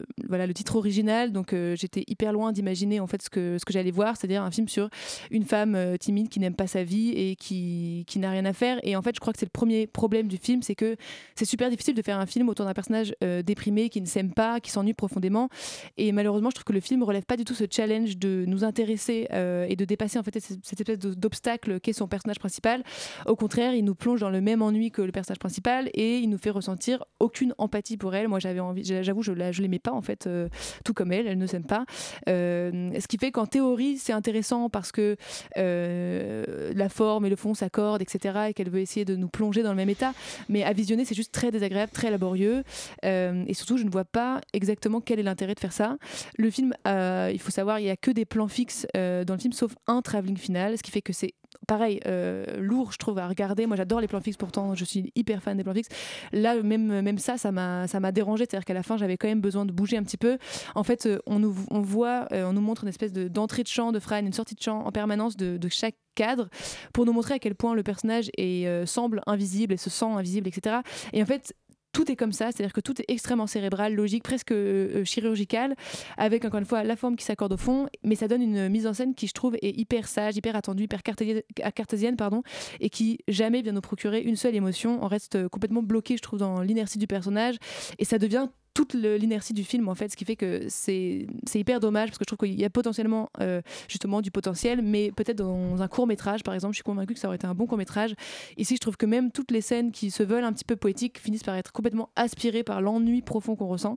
titre 0.55 0.77
original, 0.77 1.33
donc 1.33 1.53
euh, 1.53 1.75
j'étais 1.77 2.05
hyper 2.07 2.33
loin 2.33 2.53
d'imaginer 2.53 3.01
en 3.01 3.09
fait 3.09 3.23
ce 3.23 3.29
que, 3.29 3.59
j'allais 3.69 3.91
voir, 3.91 4.17
c'est-à-dire 4.17 4.43
un 4.43 4.51
film 4.53 4.69
sur 4.69 4.89
une 5.31 5.45
femme 5.45 5.75
euh, 5.75 5.97
timide 5.97 6.29
qui 6.29 6.39
n'aime 6.39 6.55
pas 6.55 6.69
sa 6.69 6.85
vie 6.85 7.11
et 7.11 7.35
qui, 7.37 8.07
n'a 8.17 8.31
rien 8.31 8.45
à 8.45 8.53
faire. 8.53 8.79
Et 8.85 8.95
en 8.95 9.03
fait, 9.03 9.17
je 9.17 9.21
crois 9.21 9.33
que 9.33 9.41
c'est 9.41 9.47
le 9.47 9.51
premier 9.51 9.89
problème 9.89 10.29
du 10.29 10.37
film, 10.37 10.63
c'est 10.63 10.77
que 10.77 10.97
c'est 11.35 11.45
super 11.45 11.69
difficile 11.69 11.95
de 11.95 12.03
faire 12.03 12.19
un 12.19 12.27
film 12.27 12.49
autour 12.49 12.65
d'un 12.65 12.75
personnage 12.75 13.13
déprimé 13.45 13.89
qui 13.89 14.01
ne 14.01 14.07
s'aime 14.07 14.33
pas, 14.33 14.61
qui 14.61 14.71
s'ennuie 14.71 14.95
profondément. 14.95 15.49
Et 15.97 16.13
malheureusement, 16.13 16.51
je 16.51 16.55
trouve 16.55 16.65
que 16.65 16.73
le 16.73 16.81
film 16.81 17.03
relève 17.03 17.25
pas 17.25 17.37
du 17.37 17.45
tout 17.45 17.55
ce 17.55 17.65
challenge 17.69 18.17
de 18.17 18.45
nous 18.47 18.63
intéresser 18.63 19.27
et 19.69 19.75
de 19.75 19.85
dépasser 19.85 20.21
en 20.21 20.23
fait 20.23 20.39
cette 20.39 20.81
espèce 20.81 20.99
d'obstacle 21.01 21.81
qu'est 21.81 21.93
son 21.93 22.07
personnage 22.07 22.39
principal. 22.39 22.85
Au 23.27 23.37
contraire, 23.37 23.75
il 23.75 23.85
nous 23.85 23.95
plonge 23.95 24.21
dans 24.21 24.31
le 24.31 24.41
même 24.41 24.63
ennui 24.63 24.91
que 24.91 25.03
le 25.03 25.13
personnage 25.13 25.39
principal 25.39 25.91
et 25.95 26.19
il 26.19 26.29
nous 26.29 26.39
fait 26.39 26.51
ressentir 26.51 27.05
aucune 27.21 27.55
empathie 27.59 27.97
pour 27.97 28.15
elle. 28.15 28.29
Moi, 28.29 28.39
j'avais 28.39 28.61
envie, 28.61 28.85
j'avoue, 28.85 29.23
je 29.23 29.33
je 29.35 29.63
l'aimais 29.63 29.79
pas 29.79 29.93
en 29.93 30.03
fait, 30.03 30.27
euh, 30.27 30.49
tout 30.85 30.95
comme 30.95 31.13
elle, 31.13 31.27
elle 31.27 31.39
ne 31.39 31.47
s'aime 31.47 31.65
pas. 31.65 31.85
Euh, 32.29 32.91
ce 32.99 33.07
qui 33.07 33.19
fait 33.19 33.31
qu'en 33.31 33.47
théorie, 33.47 33.99
c'est 33.99 34.13
intéressant 34.13 34.69
parce 34.69 34.93
que 34.93 35.17
euh, 35.57 36.73
la 36.75 36.89
forme 36.89 37.27
et 37.27 37.31
le 37.31 37.37
fond 37.37 37.55
s'accordent, 37.55 38.03
etc., 38.03 38.47
et 38.49 38.55
qu'elle 38.55 38.71
veut 38.71 38.81
essayer 38.81 39.05
de 39.05 39.17
nous 39.17 39.29
plonger 39.29 39.63
dans 39.63 39.71
le 39.71 39.77
même 39.77 39.91
état. 39.91 40.13
Mais 40.49 40.63
à 40.63 40.73
visionner, 40.73 41.05
c'est 41.05 41.15
juste 41.15 41.33
très 41.33 41.51
désagréable, 41.51 41.93
très 41.93 42.11
laborieux. 42.11 42.63
Et 43.03 43.55
surtout, 43.55 43.77
je 43.77 43.85
ne 43.85 43.91
vois 43.91 44.05
pas 44.05 44.41
exactement 44.53 45.01
quel 45.01 45.19
est 45.19 45.23
l'intérêt 45.23 45.55
de 45.55 45.61
faire 45.61 45.73
ça. 45.73 45.97
Le 46.39 46.51
film, 46.51 46.75
il 46.87 47.39
faut 47.39 47.51
savoir, 47.51 47.81
il 47.81 47.85
n'y 47.85 47.91
a 47.91 47.97
que 47.97 48.11
des 48.11 48.25
plans 48.25 48.49
fixes 48.49 48.87
dans 48.95 49.35
le 49.35 49.39
film, 49.39 49.53
sauf 49.53 49.75
un 49.87 50.03
travelling 50.03 50.37
final, 50.37 50.77
ce 50.79 50.83
qui 50.83 50.91
fait 50.91 51.03
que 51.03 51.13
c'est 51.13 51.35
pareil, 51.67 52.01
euh, 52.07 52.45
lourd, 52.59 52.93
je 52.93 52.99
trouve, 52.99 53.19
à 53.19 53.29
regarder. 53.29 53.67
Moi, 53.67 53.77
j'adore 53.77 54.01
les 54.01 54.09
plans 54.09 54.21
fixes, 54.21 54.37
pourtant, 54.37 54.75
je 54.75 54.85
suis 54.85 55.13
hyper 55.15 55.43
fan 55.43 55.57
des 55.57 55.65
plans 55.65 55.75
fixes. 55.75 55.89
Là, 56.33 56.63
même, 56.63 57.01
même 57.01 57.19
ça, 57.19 57.37
ça 57.37 57.53
m'a 57.53 57.87
ça 57.87 58.01
dérangé. 58.13 58.45
C'est-à-dire 58.49 58.65
qu'à 58.65 58.75
la 58.75 58.83
fin, 58.83 58.97
j'avais 58.97 59.17
quand 59.17 59.29
même 59.29 59.41
besoin 59.41 59.65
de 59.65 59.73
bouger 59.73 59.97
un 59.97 60.03
petit 60.03 60.17
peu. 60.17 60.39
En 60.75 60.85
fait, 60.85 61.07
euh, 61.07 61.19
on 61.27 61.39
nous, 61.39 61.55
on 61.71 61.81
voit, 61.81 62.27
euh, 62.33 62.45
on 62.45 62.53
nous 62.53 62.61
montre 62.61 62.85
une 62.85 62.89
espèce 62.89 63.13
de- 63.13 63.29
d'entrée 63.29 63.63
de 63.63 63.69
champ 63.69 63.93
de 63.93 63.99
Fran, 63.99 64.19
une 64.19 64.33
sortie 64.33 64.55
de 64.55 64.63
champ 64.63 64.85
en 64.85 64.93
permanence 64.93 65.37
de, 65.37 65.59
chaque 65.69 65.97
cadre 66.15 66.49
pour 66.93 67.07
nous 67.07 67.13
montrer 67.13 67.35
à 67.35 67.39
quel 67.41 67.57
point 67.57 67.75
le 67.75 67.83
personnage 67.83 68.31
est, 68.37 68.87
semble 68.87 69.21
invisible 69.27 69.75
et 69.75 69.77
se 69.77 69.91
sent 69.91 70.05
invisible, 70.05 70.47
etc. 70.47 70.77
Et 71.13 71.21
en 71.21 71.27
fait, 71.27 71.55
tout 71.95 72.11
est 72.11 72.17
comme 72.17 72.33
ça, 72.33 72.51
c'est-à-dire 72.53 72.75
que 72.75 72.81
tout 72.81 73.01
est 73.01 73.05
extrêmement 73.09 73.47
cérébral, 73.47 73.95
logique, 73.95 74.25
presque 74.25 74.53
euh, 74.53 75.01
euh, 75.01 75.05
chirurgical, 75.05 75.75
avec 76.19 76.45
encore 76.45 76.59
une 76.59 76.67
fois 76.67 76.83
la 76.83 76.97
forme 76.97 77.17
qui 77.17 77.25
s'accorde 77.25 77.53
au 77.53 77.57
fond, 77.57 77.87
mais 78.03 78.17
ça 78.17 78.29
donne 78.29 78.43
une 78.43 78.69
mise 78.69 78.87
en 78.87 78.93
scène 78.93 79.15
qui, 79.15 79.29
je 79.29 79.33
trouve, 79.33 79.55
est 79.63 79.79
hyper 79.79 80.09
sage, 80.09 80.37
hyper 80.37 80.57
attendue, 80.57 80.83
hyper 80.83 81.03
cartésienne, 81.03 82.17
pardon, 82.17 82.43
et 82.81 82.91
qui 82.91 83.21
jamais 83.29 83.63
vient 83.63 83.73
nous 83.73 83.81
procurer 83.81 84.21
une 84.21 84.37
seule 84.37 84.57
émotion. 84.57 84.99
On 85.03 85.07
reste 85.07 85.37
euh, 85.37 85.49
complètement 85.49 85.83
bloqué, 85.83 86.17
je 86.17 86.23
trouve, 86.23 86.41
dans 86.41 86.61
l'inertie 86.61 86.99
du 86.99 87.07
personnage, 87.07 87.57
et 87.99 88.05
ça 88.05 88.19
devient 88.19 88.49
toute 88.75 88.95
l'inertie 88.95 89.53
du 89.53 89.63
film 89.65 89.89
en 89.89 89.95
fait 89.95 90.11
ce 90.11 90.17
qui 90.17 90.25
fait 90.25 90.35
que 90.37 90.67
c'est 90.69 91.27
c'est 91.47 91.61
hyper 91.61 91.79
dommage 91.81 92.09
parce 92.11 92.19
que 92.19 92.25
je 92.29 92.35
trouve 92.35 92.47
qu'il 92.49 92.61
y 92.61 92.65
a 92.65 92.71
potentiellement 92.71 93.31
euh, 93.41 93.63
justement 93.89 94.21
du 94.21 94.31
potentiel 94.33 94.83
mais 94.83 95.13
peut-être 95.13 95.39
dans 95.39 95.81
un 95.81 95.87
court 95.89 96.07
métrage 96.09 96.43
par 96.43 96.55
exemple 96.55 96.73
je 96.73 96.79
suis 96.79 96.83
convaincue 96.83 97.15
que 97.15 97.21
ça 97.21 97.29
aurait 97.29 97.37
été 97.37 97.47
un 97.47 97.55
bon 97.55 97.67
court 97.67 97.79
métrage 97.79 98.15
ici 98.57 98.75
je 98.75 98.81
trouve 98.81 98.97
que 98.97 99.07
même 99.07 99.31
toutes 99.31 99.53
les 99.53 99.61
scènes 99.61 99.93
qui 99.93 100.11
se 100.11 100.23
veulent 100.25 100.43
un 100.45 100.53
petit 100.53 100.65
peu 100.65 100.75
poétiques 100.77 101.19
finissent 101.21 101.45
par 101.45 101.55
être 101.55 101.71
complètement 101.73 102.11
aspirées 102.17 102.65
par 102.65 102.81
l'ennui 102.83 103.23
profond 103.23 103.55
qu'on 103.57 103.69
ressent 103.69 103.97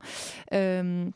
Euh, 0.54 1.10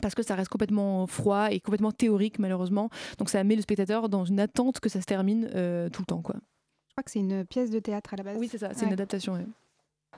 parce 0.00 0.14
que 0.14 0.22
ça 0.22 0.36
reste 0.36 0.48
complètement 0.48 1.08
froid 1.08 1.48
et 1.50 1.58
complètement 1.58 1.90
théorique 1.90 2.38
malheureusement 2.38 2.88
donc 3.18 3.28
ça 3.30 3.42
met 3.42 3.56
le 3.56 3.62
spectateur 3.62 4.08
dans 4.08 4.24
une 4.24 4.38
attente 4.38 4.78
que 4.78 4.88
ça 4.88 5.00
se 5.00 5.06
termine 5.06 5.50
euh, 5.56 5.88
tout 5.90 6.02
le 6.02 6.06
temps 6.06 6.22
quoi 6.22 6.36
Je 6.88 6.92
crois 6.94 7.02
que 7.02 7.10
c'est 7.10 7.18
une 7.18 7.44
pièce 7.44 7.70
de 7.70 7.80
théâtre 7.80 8.14
à 8.14 8.16
la 8.16 8.22
base. 8.22 8.36
Oui, 8.38 8.46
c'est 8.48 8.58
ça, 8.58 8.68
c'est 8.74 8.82
Ouais. 8.82 8.86
une 8.86 8.92
adaptation 8.92 9.32
ouais. 9.34 9.46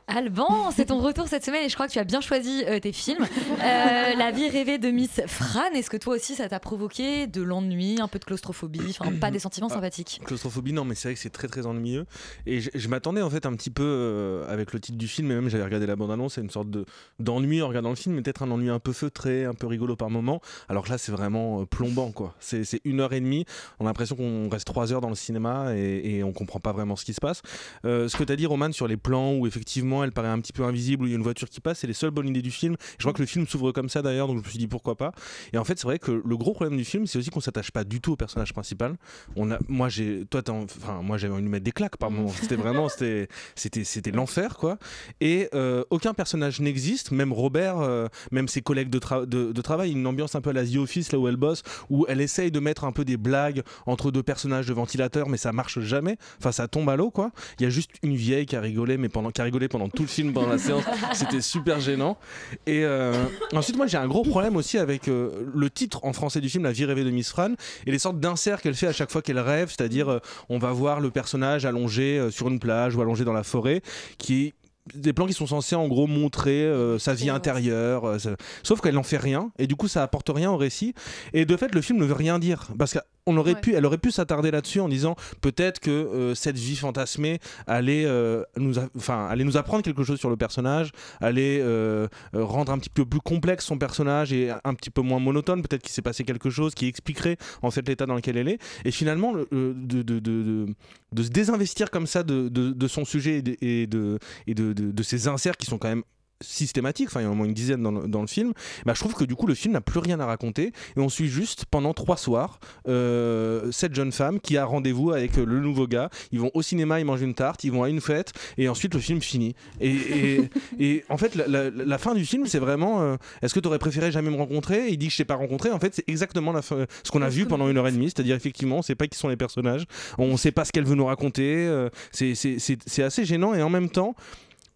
Alban, 0.07 0.70
c'est 0.70 0.86
ton 0.86 0.98
retour 1.01 1.28
cette 1.28 1.44
semaine 1.44 1.64
et 1.64 1.68
je 1.68 1.74
crois 1.74 1.86
que 1.86 1.92
tu 1.92 1.98
as 1.98 2.05
bien 2.05 2.20
choisi 2.20 2.64
euh, 2.66 2.78
tes 2.80 2.92
films. 2.92 3.26
Euh, 3.61 4.14
la 4.16 4.30
vie 4.30 4.48
rêvée 4.48 4.78
de 4.78 4.90
Miss 4.90 5.20
Fran, 5.26 5.70
est-ce 5.74 5.90
que 5.90 5.96
toi 5.96 6.14
aussi 6.14 6.34
ça 6.34 6.48
t'a 6.48 6.61
provoqué 6.61 7.26
de 7.26 7.42
l'ennui, 7.42 7.98
un 8.01 8.09
peu 8.09 8.18
de 8.18 8.24
claustrophobie, 8.24 8.96
enfin 8.98 9.12
pas 9.12 9.30
des 9.30 9.38
sentiments 9.38 9.68
Ah, 9.70 9.74
sympathiques? 9.74 10.20
Claustrophobie, 10.24 10.72
non, 10.72 10.84
mais 10.84 10.94
c'est 10.94 11.09
vrai 11.09 11.14
que 11.14 11.20
c'est 11.20 11.30
très 11.30 11.48
très 11.48 11.66
ennuyeux. 11.66 12.07
Et 12.46 12.61
je, 12.61 12.70
je 12.74 12.88
m'attendais 12.88 13.22
en 13.22 13.30
fait 13.30 13.46
un 13.46 13.55
petit 13.55 13.70
peu 13.70 13.82
euh, 13.84 14.51
avec 14.53 14.72
le 14.72 14.80
titre 14.80 14.98
du 14.98 15.09
film, 15.09 15.30
et 15.30 15.34
même 15.34 15.48
j'avais 15.48 15.64
regardé 15.64 15.86
la 15.86 15.96
bande-annonce, 15.96 16.34
c'est 16.34 16.40
une 16.40 16.51
sorte 16.51 16.70
de, 16.70 16.84
d'ennui 17.18 17.62
en 17.62 17.68
regardant 17.68 17.90
le 17.90 17.96
film, 17.96 18.14
mais 18.14 18.22
peut-être 18.22 18.42
un 18.42 18.51
ennui 18.51 18.70
un 18.70 18.78
peu 18.78 18.92
feutré, 18.92 19.44
un 19.44 19.55
peu 19.55 19.66
rigolo 19.66 19.96
par 19.96 20.11
moment. 20.11 20.40
Alors 20.68 20.84
que 20.84 20.90
là, 20.90 20.98
c'est 20.98 21.12
vraiment 21.12 21.66
plombant 21.66 22.12
quoi. 22.12 22.34
C'est, 22.40 22.64
une 22.84 23.01
heure 23.01 23.12
et 23.12 23.20
demie, 23.20 23.44
on 23.78 23.84
a 23.84 23.88
l'impression 23.88 24.16
qu'on 24.16 24.48
reste 24.48 24.66
trois 24.66 24.92
heures 24.92 25.01
dans 25.01 25.09
le 25.09 25.14
cinéma 25.14 25.76
et, 25.76 26.16
et 26.16 26.24
on 26.24 26.32
comprend 26.32 26.61
pas 26.61 26.72
vraiment 26.72 26.96
ce 26.96 27.05
qui 27.05 27.14
se 27.14 27.20
passe. 27.20 27.42
Ce 27.84 28.16
que 28.16 28.24
tu 28.24 28.32
as 28.32 28.36
dit, 28.36 28.46
Roman, 28.46 28.72
sur 28.72 28.88
les 28.88 28.96
plans 28.96 29.34
où 29.34 29.46
effectivement 29.46 29.89
elle 30.05 30.12
paraît 30.12 30.28
un 30.28 30.41
petit 30.41 30.53
peu 30.53 30.64
invisible, 30.64 31.05
où 31.05 31.07
il 31.07 31.11
y 31.11 31.14
a 31.14 31.16
une 31.16 31.22
voiture 31.22 31.49
qui 31.49 31.61
passe, 31.61 31.80
c'est 31.80 31.86
les 31.86 31.93
seules 31.93 32.11
bonnes 32.11 32.28
idées 32.28 32.43
du 32.43 32.51
film. 32.51 32.76
Je 32.99 33.03
crois 33.05 33.12
que 33.12 33.20
le 33.22 33.26
film 33.26 33.47
s'ouvre 33.47 33.72
comme 33.72 33.88
ça 33.88 34.03
d'ailleurs, 34.03 34.26
donc 34.28 34.38
je 34.38 34.45
me 34.45 34.49
suis 34.49 34.59
dit 34.59 34.66
pourquoi 34.68 34.97
pas. 34.97 35.12
Et 35.53 35.59
en 35.59 35.64
fait, 35.64 35.78
c'est 35.78 35.86
vrai 35.86 35.99
que 35.99 36.22
le 36.24 36.36
gros 36.36 36.53
problème 36.53 36.76
du 36.78 36.84
film, 36.84 37.07
c'est 37.07 37.18
aussi 37.18 37.30
qu'on 37.30 37.41
s'attache 37.41 37.70
pas 37.70 37.84
du 37.84 38.01
tout 38.01 38.12
au 38.12 38.16
personnage 38.16 38.53
principal. 38.53 38.97
On 39.36 39.51
a, 39.51 39.59
moi, 39.68 39.88
j'ai, 39.88 40.24
toi, 40.26 40.43
enfin, 40.49 41.01
moi, 41.03 41.18
j'avais 41.18 41.32
envie 41.32 41.43
de 41.43 41.47
lui 41.47 41.53
mettre 41.53 41.64
des 41.64 41.72
claques 41.72 41.97
par 41.97 42.11
moment. 42.11 42.28
C'était 42.28 42.57
vraiment, 42.57 42.88
c'était, 42.91 43.28
c'était, 43.55 43.84
c'était 43.84 44.11
l'enfer, 44.11 44.57
quoi. 44.57 44.78
Et 45.20 45.49
euh, 45.55 45.84
aucun 45.91 46.14
personnage 46.14 46.61
n'existe, 46.61 47.11
même 47.11 47.32
Robert, 47.32 47.78
euh, 47.78 48.07
même 48.30 48.49
ses 48.49 48.62
collègues 48.62 48.91
de, 48.91 48.99
tra- 48.99 49.26
de, 49.26 49.53
de 49.53 49.62
travail, 49.62 49.93
une 49.93 50.07
ambiance 50.07 50.34
un 50.34 50.41
peu 50.41 50.51
à 50.51 50.53
la 50.53 50.64
The 50.64 50.76
Office, 50.76 51.12
là 51.12 51.18
où 51.18 51.28
elle 51.28 51.36
bosse, 51.36 51.62
où 51.88 52.07
elle 52.09 52.20
essaye 52.20 52.51
de 52.51 52.61
mettre 52.61 52.84
un 52.84 52.93
peu 52.93 53.05
des 53.05 53.16
blagues 53.16 53.62
entre 53.86 54.11
deux 54.11 54.22
personnages 54.22 54.66
de 54.66 54.72
ventilateur, 54.74 55.28
mais 55.28 55.36
ça 55.36 55.53
marche 55.53 55.80
jamais. 55.80 56.16
Enfin, 56.38 56.53
ça 56.53 56.68
tombe 56.68 56.88
à 56.91 56.97
l'eau, 56.97 57.11
quoi. 57.11 57.30
Il 57.59 57.64
y 57.64 57.66
a 57.66 57.70
juste 57.70 57.91
une 58.03 58.14
vieille 58.14 58.47
qui 58.47 58.57
a 58.57 58.61
rigolé, 58.61 58.97
mais 58.99 59.09
pendant, 59.09 59.30
qui 59.30 59.41
a 59.41 59.45
rigolé 59.45 59.68
pendant 59.71 59.89
tout 59.89 60.03
le 60.03 60.09
film, 60.09 60.33
pendant 60.35 60.49
la 60.49 60.59
séance. 60.59 60.85
C'était 61.14 61.41
super 61.41 61.81
gênant. 61.81 62.18
Et 62.66 62.85
euh, 62.85 63.14
ensuite, 63.55 63.77
moi, 63.77 63.87
j'ai 63.87 63.97
un 63.97 64.07
gros 64.09 64.23
problème 64.23 64.57
aussi 64.57 64.77
avec 64.77 65.09
euh, 65.09 65.31
le 65.55 65.71
titre 65.71 66.01
en 66.05 66.12
français 66.12 66.41
du 66.43 66.51
film, 66.51 66.64
La 66.64 66.73
vie 66.73 66.85
rêvée 66.85 67.05
de 67.05 67.11
Miss 67.11 67.31
Fran, 67.31 67.53
et 67.87 67.91
les 67.91 67.99
sortes 67.99 68.21
d'inserts 68.21 68.61
qu'elle 68.61 68.75
fait 68.75 68.89
à 68.89 68.93
chaque 68.93 69.11
fois 69.11 69.23
qu'elle 69.23 69.39
rêve, 69.39 69.68
c'est-à-dire 69.68 70.11
euh, 70.11 70.18
on 70.51 70.59
va 70.59 70.73
voir 70.73 71.01
le 71.01 71.11
personnage 71.11 71.64
allongé 71.64 72.29
sur 72.31 72.49
une 72.49 72.59
plage 72.59 72.95
ou 72.97 73.01
allongé 73.01 73.25
dans 73.25 73.33
la 73.33 73.45
forêt, 73.45 73.81
qui 74.18 74.53
des 74.95 75.12
plans 75.12 75.27
qui 75.27 75.35
sont 75.35 75.47
censés 75.47 75.77
en 75.77 75.87
gros 75.87 76.07
montrer 76.09 76.64
euh, 76.64 76.99
sa 76.99 77.14
vie 77.14 77.31
intérieure, 77.31 78.05
euh, 78.07 78.18
ça- 78.18 78.35
sauf 78.64 78.81
qu'elle 78.81 78.95
n'en 78.95 79.05
fait 79.05 79.18
rien 79.18 79.53
et 79.59 79.66
du 79.68 79.77
coup 79.77 79.87
ça 79.87 80.03
apporte 80.03 80.31
rien 80.35 80.51
au 80.51 80.57
récit 80.57 80.95
et 81.33 81.45
de 81.45 81.57
fait 81.57 81.73
le 81.75 81.81
film 81.83 81.99
ne 82.01 82.05
veut 82.07 82.14
rien 82.14 82.39
dire 82.41 82.66
parce 82.79 82.99
qu'on 83.27 83.37
aurait 83.37 83.55
pu, 83.61 83.75
elle 83.75 83.87
aurait 83.87 83.99
pu 83.99 84.11
s'attarder 84.11 84.51
là-dessus 84.51 84.81
en 84.81 84.89
disant 84.89 85.14
peut-être 85.41 85.81
que 85.81 85.91
euh, 85.91 86.35
cette 86.35 86.57
vie 86.59 86.77
fantasmée 86.77 87.39
allait 87.66 88.05
euh, 88.05 88.43
nous, 88.57 88.75
enfin 88.97 89.27
allait 89.29 89.45
nous 89.45 89.57
apprendre 89.57 89.83
quelque 89.83 90.05
chose 90.05 90.18
sur 90.18 90.31
le 90.31 90.37
personnage, 90.37 90.91
allait 91.21 91.61
euh, 91.61 92.09
rendre 92.33 92.73
un 92.73 92.79
petit 92.79 92.91
peu 92.91 93.05
plus 93.05 93.21
complexe 93.21 93.64
son 93.66 93.79
personnage 93.79 94.33
et 94.33 94.51
un 94.64 94.75
petit 94.75 94.91
peu 94.91 95.03
moins 95.03 95.18
monotone, 95.21 95.62
peut-être 95.62 95.83
qu'il 95.83 95.93
s'est 95.93 96.03
passé 96.03 96.25
quelque 96.25 96.51
chose 96.51 96.75
qui 96.75 96.87
expliquerait 96.87 97.37
en 97.62 97.71
fait 97.71 97.87
l'état 97.89 98.07
dans 98.07 98.14
lequel 98.14 98.37
elle 98.37 98.49
est. 98.49 98.59
Et 98.85 98.91
finalement 98.91 99.33
le- 99.33 99.49
le- 99.51 99.75
de, 99.75 100.03
de, 100.03 100.18
de, 100.18 100.43
de- 100.43 100.66
de 101.12 101.23
se 101.23 101.29
désinvestir 101.29 101.91
comme 101.91 102.07
ça 102.07 102.23
de, 102.23 102.49
son 102.89 103.05
sujet 103.05 103.39
et 103.39 103.43
de, 103.43 103.57
et 103.61 103.87
de, 103.87 104.18
et 104.47 104.55
ces 105.03 105.29
inserts 105.29 105.57
qui 105.57 105.66
sont 105.66 105.79
quand 105.79 105.89
même 105.89 106.03
systématiques, 106.41 107.09
enfin 107.09 107.20
il 107.20 107.24
y 107.24 107.26
en 107.26 107.30
a 107.30 107.32
au 107.32 107.36
moins 107.36 107.47
une 107.47 107.55
dizaine 107.55 107.82
dans 107.82 107.91
le, 107.93 108.09
dans 108.09 108.20
le 108.20 108.26
film, 108.26 108.53
bah, 108.86 108.93
je 108.95 109.01
trouve 109.01 109.14
que 109.14 109.24
du 109.24 109.34
coup 109.34 109.47
le 109.47 109.55
film 109.55 109.74
n'a 109.74 109.80
plus 109.80 109.99
rien 110.01 110.20
à 110.20 110.26
raconter. 110.26 110.72
Et 110.97 111.01
on 111.01 111.09
suit 111.09 111.28
juste 111.28 111.64
pendant 111.70 111.95
trois 111.95 112.16
soirs 112.16 112.59
euh, 112.88 113.70
cette 113.72 113.95
jeune 113.95 114.12
femme 114.12 114.41
qui 114.41 114.57
a 114.57 114.64
rendez-vous 114.64 115.11
avec 115.12 115.38
euh, 115.38 115.45
le 115.45 115.61
nouveau 115.61 115.86
gars, 115.86 116.11
ils 116.32 116.41
vont 116.41 116.51
au 116.55 116.62
cinéma, 116.62 117.01
ils 117.01 117.05
mangent 117.05 117.22
une 117.22 117.34
tarte, 117.34 117.64
ils 117.64 117.72
vont 117.72 117.82
à 117.82 117.88
une 117.88 118.01
fête 118.01 118.32
et 118.59 118.68
ensuite 118.68 118.95
le 118.95 119.01
film 119.01 119.20
finit. 119.20 119.55
Et, 119.80 119.91
et, 119.91 120.51
et 120.80 121.05
en 121.09 121.16
fait 121.18 121.34
la, 121.34 121.47
la- 121.47 121.70
la 121.70 121.99
fin 121.99 122.14
du 122.14 122.24
film 122.24 122.47
c'est 122.47 122.59
vraiment 122.59 123.03
euh, 123.03 123.16
est-ce 123.43 123.55
que 123.55 123.61
tu 123.61 123.68
aurais 123.68 123.78
préféré 123.78 124.11
jamais 124.11 124.30
me 124.30 124.36
rencontrer? 124.36 124.88
Et 124.88 124.93
Il 124.93 124.99
dit 124.99 125.07
que 125.07 125.12
je 125.12 125.18
t'ai 125.18 125.24
pas 125.24 125.34
rencontré, 125.36 125.70
en 125.70 125.78
fait 125.78 125.95
c'est 125.95 126.09
exactement 126.09 126.53
la 126.53 126.62
fin, 126.62 126.86
ce 127.03 127.11
qu'on 127.11 127.22
a 127.22 127.28
vu 127.28 127.47
pendant 127.47 127.68
une 127.68 127.76
heure 127.78 127.88
et 127.88 127.93
demie, 127.93 128.07
c'est-à-dire 128.07 128.36
effectivement 128.36 128.78
on 128.78 128.82
sait 128.82 128.95
pas 128.95 129.07
qui 129.07 129.18
sont 129.18 129.28
les 129.28 129.36
personnages, 129.36 129.84
on 130.18 130.36
sait 130.36 130.53
pas 130.53 130.64
ce 130.64 130.72
qu'elle 130.72 130.84
veut 130.84 130.95
nous 130.95 131.07
raconter, 131.07 131.66
euh, 131.66 131.88
c'est 132.12 133.03
assez 133.03 133.24
gênant. 133.24 133.55
Et 133.55 133.62
en 133.62 133.70
même 133.70 133.88
temps 133.91 134.14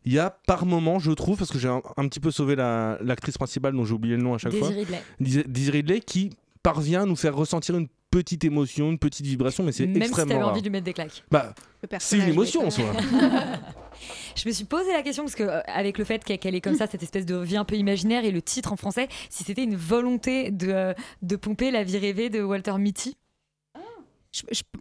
il 0.05 0.13
y 0.13 0.19
a 0.19 0.31
par 0.47 0.67
moment, 0.67 0.99
je 0.99 1.11
trouve, 1.13 1.39
parce 1.39 1.51
que 1.51 1.59
j'ai 1.59 1.69
un, 1.69 1.83
un 1.97 2.09
petit 2.09 2.21
peu 2.21 2.31
sauvé 2.31 2.57
la- 2.57 2.99
l'actrice 3.03 3.37
principale 3.39 3.73
dont 3.75 3.85
j'ai 3.85 3.95
oublié 3.95 4.17
le 4.17 4.23
nom 4.23 4.35
à 4.35 4.39
chaque 4.39 4.53
Daisy 4.53 4.65
fois, 4.65 4.75
Ridley. 4.75 5.45
Daisy- 5.49 5.71
Ridley, 5.71 6.01
qui 6.01 6.31
parvient 6.63 7.03
à 7.03 7.07
nous 7.07 7.17
faire 7.17 7.35
ressentir 7.37 7.77
une 7.77 7.89
petite 8.11 8.45
émotion, 8.45 8.91
une 8.91 8.99
petite 8.99 9.27
vibration, 9.27 9.65
mais 9.65 9.73
c'est 9.73 9.87
Même 9.87 9.95
si 9.97 10.03
extrêmement 10.03 10.35
t'avais 10.35 10.45
envie 10.45 10.61
de 10.61 10.67
lui 10.67 10.71
mettre 10.73 10.85
des 10.85 10.93
claques. 10.93 11.25
Bah, 11.31 11.53
c'est 11.99 12.19
une 12.19 12.29
émotion 12.29 12.67
en 12.67 12.71
soi. 12.71 12.85
Je 14.37 14.49
me 14.49 14.53
suis 14.53 14.65
posé 14.65 14.93
la 14.93 15.03
question 15.03 15.23
parce 15.25 15.35
que 15.35 15.43
euh, 15.45 15.61
avec 15.67 15.99
le 15.99 16.05
fait 16.05 16.23
qu'elle 16.25 16.39
qu'elle 16.39 16.55
est 16.55 16.61
comme 16.61 16.75
ça, 16.75 16.87
cette 16.87 17.03
espèce 17.03 17.27
de 17.27 17.37
vie 17.37 17.57
un 17.57 17.65
peu 17.65 17.77
imaginaire 17.77 18.25
et 18.25 18.31
le 18.31 18.43
titre 18.43 18.73
en 18.73 18.77
français, 18.77 19.09
si 19.31 19.45
c'était 19.45 19.63
une 19.65 19.77
volonté 19.77 20.51
de, 20.51 20.69
euh, 20.69 20.95
de 21.23 21.37
pomper 21.37 21.71
la 21.71 21.85
vie 21.85 21.99
rêvée 21.99 22.31
de 22.31 22.43
Walter 22.43 22.75
Mitty? 22.79 23.17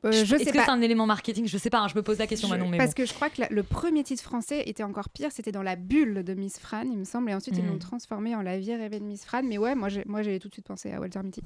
Euh, 0.06 0.12
je 0.12 0.36
Est-ce 0.36 0.44
sais 0.46 0.52
que 0.52 0.60
c'est 0.64 0.70
un 0.70 0.82
élément 0.82 1.06
marketing? 1.06 1.46
Je 1.48 1.58
sais 1.58 1.70
pas, 1.70 1.80
hein, 1.80 1.88
je 1.88 1.96
me 1.96 2.02
pose 2.02 2.18
la 2.18 2.28
question 2.28 2.48
Je- 2.48 2.54
maintenant. 2.54 2.70
Mais 2.70 2.78
parce 2.78 2.92
bon. 2.92 2.96
que 3.04 3.06
je 3.06 3.14
crois 3.14 3.30
que 3.30 3.42
la- 3.42 3.50
le 3.50 3.64
premier 3.64 4.04
titre 4.04 4.24
français 4.24 4.64
était 4.68 4.84
encore 4.84 5.10
pire, 5.10 5.32
c'était 5.32 5.52
dans 5.52 5.62
la 5.64 5.76
bulle 5.76 6.24
de 6.24 6.34
Miss 6.34 6.60
Fran, 6.60 6.82
il 6.84 6.98
me 6.98 7.04
semble, 7.04 7.30
et 7.30 7.34
ensuite 7.36 7.56
ils 7.58 7.64
Mm. 7.64 7.68
l'ont 7.68 7.78
transformé 7.80 8.36
en 8.36 8.42
la 8.42 8.58
vie 8.58 8.74
rêvée 8.76 9.00
de 9.00 9.06
Miss 9.06 9.26
Fran. 9.26 9.44
Mais 9.44 9.58
ouais, 9.58 9.76
moi 9.76 9.90
j'ai, 9.90 10.04
moi 10.06 10.22
j'ai 10.24 10.40
tout 10.40 10.48
de 10.48 10.54
suite 10.54 10.66
pensé 10.68 10.92
à 10.92 11.00
Walter 11.00 11.20
Mitty, 11.24 11.42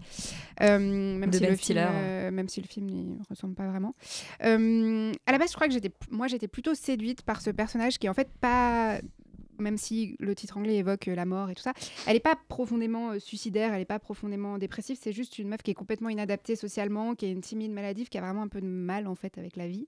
Euh, 0.61 0.79
même, 0.79 1.29
De 1.29 1.35
si 1.35 1.41
Ben 1.41 1.49
le 1.51 1.55
Stiller. 1.57 1.79
film, 1.81 1.93
euh, 1.95 2.31
même 2.31 2.49
si 2.49 2.61
le 2.61 2.67
film 2.67 2.85
n'y 2.87 3.17
ressemble 3.29 3.55
pas 3.55 3.67
vraiment. 3.67 3.93
Euh, 4.43 5.11
à 5.25 5.31
la 5.31 5.37
base, 5.37 5.49
je 5.51 5.55
crois 5.55 5.67
que 5.67 5.73
j'étais, 5.73 5.91
moi 6.09 6.27
j'étais 6.27 6.47
plutôt 6.47 6.73
séduite 6.73 7.21
par 7.23 7.41
ce 7.41 7.49
personnage 7.49 7.97
qui 7.99 8.07
est 8.07 8.09
en 8.09 8.13
fait 8.13 8.29
pas 8.39 8.99
même 9.59 9.77
si 9.77 10.15
le 10.19 10.35
titre 10.35 10.57
anglais 10.57 10.77
évoque 10.77 11.07
euh, 11.07 11.15
la 11.15 11.25
mort 11.25 11.49
et 11.49 11.55
tout 11.55 11.61
ça, 11.61 11.73
elle 12.05 12.13
n'est 12.13 12.19
pas 12.19 12.37
profondément 12.47 13.11
euh, 13.11 13.19
suicidaire, 13.19 13.73
elle 13.73 13.79
n'est 13.79 13.85
pas 13.85 13.99
profondément 13.99 14.57
dépressive, 14.57 14.97
c'est 15.01 15.11
juste 15.11 15.39
une 15.39 15.49
meuf 15.49 15.61
qui 15.61 15.71
est 15.71 15.75
complètement 15.75 16.09
inadaptée 16.09 16.55
socialement, 16.55 17.15
qui 17.15 17.25
est 17.25 17.31
une 17.31 17.41
timide 17.41 17.71
maladive, 17.71 18.09
qui 18.09 18.17
a 18.17 18.21
vraiment 18.21 18.43
un 18.43 18.47
peu 18.47 18.61
de 18.61 18.67
mal 18.67 19.07
en 19.07 19.15
fait 19.15 19.37
avec 19.37 19.55
la 19.55 19.67
vie. 19.67 19.87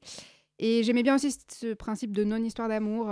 Et 0.59 0.83
j'aimais 0.83 1.03
bien 1.03 1.15
aussi 1.15 1.35
ce 1.47 1.73
principe 1.73 2.11
de 2.11 2.23
non-histoire 2.23 2.67
d'amour. 2.67 3.09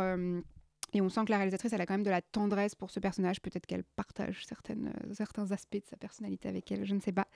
Et 0.98 1.02
on 1.02 1.10
sent 1.10 1.26
que 1.26 1.32
la 1.32 1.38
réalisatrice, 1.38 1.72
elle 1.74 1.82
a 1.82 1.86
quand 1.86 1.94
même 1.94 2.04
de 2.04 2.10
la 2.10 2.22
tendresse 2.22 2.74
pour 2.74 2.90
ce 2.90 3.00
personnage. 3.00 3.40
Peut-être 3.40 3.66
qu'elle 3.68 3.84
partage 3.84 4.46
euh, 4.70 4.74
certains 5.14 5.52
aspects 5.52 5.76
de 5.76 5.86
sa 5.88 5.96
personnalité 5.96 6.50
avec 6.50 6.72
elle, 6.72 6.86
je 6.86 6.96
ne 6.96 7.00
sais 7.00 7.12
pas. 7.12 7.28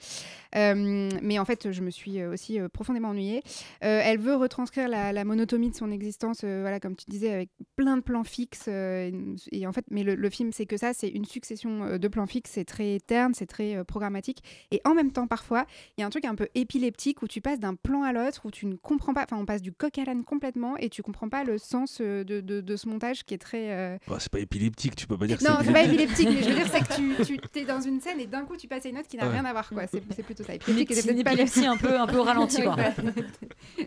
Euh, 0.56 1.10
mais 1.22 1.38
en 1.38 1.46
fait, 1.46 1.72
je 1.72 1.82
me 1.82 1.92
suis 1.92 2.20
euh, 2.20 2.32
aussi 2.32 2.60
profondément 2.74 3.10
ennuyée. 3.10 3.44
Elle 3.82 4.20
veut 4.20 4.36
retranscrire 4.36 4.88
la, 4.88 5.14
la 5.14 5.24
monotomie 5.24 5.70
de 5.70 5.76
son 5.76 5.92
existence, 5.92 6.44
voilà, 6.44 6.80
comme 6.80 6.96
tu 6.96 7.06
disais, 7.08 7.32
avec 7.32 7.50
plein 7.76 7.98
de 7.98 8.02
plans 8.02 8.24
fixes. 8.24 8.68
et 8.68 9.68
en 9.68 9.74
fait, 9.74 9.86
mais 9.92 10.04
le, 10.04 10.30
film, 10.30 10.52
c'est 10.52 10.66
que 10.66 10.78
ça, 10.78 10.94
c'est 10.94 11.10
une 11.10 11.26
succession 11.26 11.98
de 11.98 12.08
plans 12.08 12.26
fixes. 12.26 12.52
C'est 12.52 12.66
très 12.66 13.00
terne, 13.00 13.34
c'est 13.34 13.46
très 13.46 13.84
programmatique. 13.84 14.44
Et 14.72 14.82
en 14.86 14.96
même 14.96 15.12
temps, 15.12 15.28
parfois, 15.28 15.66
il 15.98 16.02
y 16.02 16.04
a 16.04 16.08
un 16.08 16.10
truc 16.10 16.26
un 16.26 16.36
peu 16.36 16.48
épileptique 16.56 17.22
où 17.22 17.28
tu 17.28 17.42
passes 17.42 17.60
d'un 17.60 17.76
plan 17.76 18.04
à 18.04 18.14
l'autre, 18.14 18.46
où 18.46 18.52
tu 18.52 18.66
ne 18.66 18.76
comprends 18.76 19.14
pas. 19.14 19.24
Enfin, 19.24 19.38
on 19.38 19.46
passe 19.46 19.62
du 19.62 19.72
coq 19.72 19.98
à 19.98 20.06
l'âne 20.06 20.24
complètement 20.24 20.78
et 20.78 20.90
tu 20.90 21.04
comprends 21.04 21.30
pas 21.30 21.44
le 21.44 21.58
sens 21.58 22.02
de 22.02 22.76
ce 22.76 22.90
montage 22.90 23.24
qui 23.24 23.34
est 23.34 23.38
très. 23.38 23.51
Euh, 23.58 23.98
Bah, 24.08 24.18
c'est 24.20 24.32
pas 24.32 24.40
épileptique, 24.40 24.96
tu 24.96 25.08
peux 25.08 25.18
pas 25.18 25.28
dire 25.28 25.38
que 25.38 25.44
non, 25.44 25.58
c'est 25.64 25.72
pas 25.74 25.84
épileptique, 25.84 26.28
mais 26.30 26.42
je 26.44 26.50
veux 26.50 26.56
dire, 26.56 26.68
c'est 26.72 26.80
que 26.88 27.24
tu, 27.24 27.40
tu 27.54 27.60
es 27.60 27.66
dans 27.66 27.82
une 27.82 28.00
scène 28.02 28.20
et 28.20 28.28
d'un 28.28 28.44
coup 28.46 28.58
tu 28.58 28.68
passes 28.68 28.86
à 28.86 28.90
une 28.90 28.98
autre 28.98 29.08
qui 29.08 29.18
n'a 29.18 29.26
Ouais. 29.28 29.34
rien 29.34 29.46
à 29.46 29.52
voir, 29.52 29.70
quoi. 29.70 29.88
C'est 29.88 30.02
c'est 30.16 30.24
plutôt 30.24 30.44
ça. 30.44 30.54
Épileptique, 30.56 30.92
épi- 30.92 31.02
c'est 31.02 31.12
une 31.12 31.20
épilepsie 31.20 31.66
un 31.66 31.78
peu- 31.78 32.00
un 32.00 32.08
peu 32.08 32.18
au 32.18 32.24
ralenti, 32.24 32.62
quoi. 32.64 32.76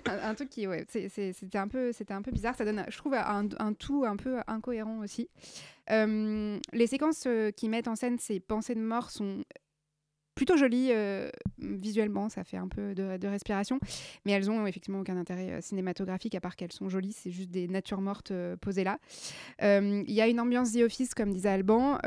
Un, 0.07 0.31
un 0.31 0.35
truc 0.35 0.51
qui, 0.51 0.67
ouais, 0.67 0.85
c'est- 0.89 1.09
c'est- 1.09 1.33
c'était 1.33 1.59
un 1.59 1.69
peu, 1.69 1.93
c'était 1.93 2.15
un 2.15 2.23
peu 2.23 2.31
bizarre. 2.31 2.55
Ça 2.57 2.65
donne, 2.65 2.85
je 2.89 2.97
trouve, 2.97 3.15
un, 3.15 3.47
un 3.59 3.73
tout 3.73 4.05
un 4.07 4.17
peu 4.17 4.39
incohérent 4.47 4.99
aussi. 5.01 5.29
Euh, 5.91 6.59
les 6.73 6.87
séquences 6.87 7.25
euh, 7.27 7.51
qui 7.51 7.69
mettent 7.69 7.89
en 7.89 7.95
scène 7.97 8.19
ces 8.19 8.41
pensées 8.41 8.75
de 8.75 8.81
mort 8.81 9.11
sont 9.11 9.45
plutôt 10.35 10.57
jolies 10.57 10.89
euh, 10.91 11.31
visuellement, 11.59 12.29
ça 12.29 12.45
fait 12.45 12.57
un 12.57 12.69
peu 12.69 12.95
de, 12.95 13.27
respiration, 13.27 13.79
mais 14.25 14.33
elles 14.33 14.51
ont 14.51 14.67
effectivement 14.67 15.01
aucun 15.01 15.17
intérêt 15.17 15.53
euh, 15.53 15.61
cinématographique 15.61 16.35
à 16.35 16.41
part 16.41 16.57
qu'elles 16.57 16.73
sont 16.73 16.89
jolies, 16.89 17.13
c'est 17.13 17.31
juste 17.31 17.51
des 17.51 17.69
natures 17.69 18.01
mortes 18.01 18.31
euh, 18.31 18.57
posées 18.57 18.85
là. 18.85 18.99
Il 19.61 20.13
y 20.13 20.21
a 20.21 20.29
une 20.29 20.41
ambiance 20.41 20.73
The 20.73 20.83
Office, 20.83 21.15
comme 21.15 21.33
disait 21.33 21.49
Alban. 21.49 21.99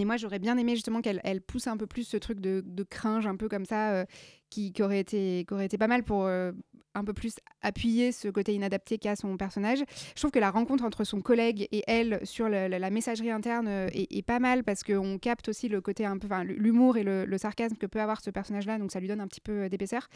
Mais 0.00 0.06
moi, 0.06 0.16
j'aurais 0.16 0.38
bien 0.38 0.56
aimé 0.56 0.76
justement 0.76 1.02
qu'elle 1.02 1.20
elle 1.24 1.42
pousse 1.42 1.66
un 1.66 1.76
peu 1.76 1.86
plus 1.86 2.04
ce 2.04 2.16
truc 2.16 2.40
de, 2.40 2.82
cringe, 2.88 3.26
un 3.26 3.36
peu 3.36 3.50
comme 3.50 3.66
ça, 3.66 3.90
euh, 3.90 4.04
qui, 4.48 4.72
aurait 4.80 5.00
été, 5.00 5.44
qui 5.46 5.52
aurait 5.52 5.66
été 5.66 5.76
pas 5.76 5.88
mal 5.88 6.04
pour 6.04 6.24
euh, 6.24 6.52
un 6.94 7.04
peu 7.04 7.12
plus 7.12 7.34
appuyer 7.60 8.10
ce 8.10 8.28
côté 8.28 8.54
inadapté 8.54 8.96
qu'a 8.96 9.14
son 9.14 9.36
personnage. 9.36 9.80
Je 10.14 10.20
trouve 10.20 10.30
que 10.30 10.38
la 10.38 10.50
rencontre 10.50 10.84
entre 10.84 11.04
son 11.04 11.20
collègue 11.20 11.68
et 11.70 11.84
elle 11.86 12.20
sur 12.24 12.48
la, 12.48 12.90
messagerie 12.90 13.30
interne 13.30 13.68
euh, 13.68 13.88
est, 13.92 14.22
pas 14.22 14.38
mal 14.38 14.64
parce 14.64 14.84
qu'on 14.84 15.18
capte 15.18 15.50
aussi 15.50 15.68
le 15.68 15.82
côté 15.82 16.06
un 16.06 16.16
peu, 16.16 16.28
l'humour 16.44 16.96
et 16.96 17.02
le, 17.02 17.36
sarcasme 17.36 17.76
que 17.76 17.86
peut 17.86 18.00
avoir 18.00 18.22
ce 18.22 18.30
personnage-là, 18.30 18.78
donc 18.78 18.90
ça 18.92 19.00
lui 19.00 19.08
donne 19.08 19.20
un 19.20 19.28
petit 19.28 19.42
peu 19.42 19.68
d'épaisseur. 19.68 20.08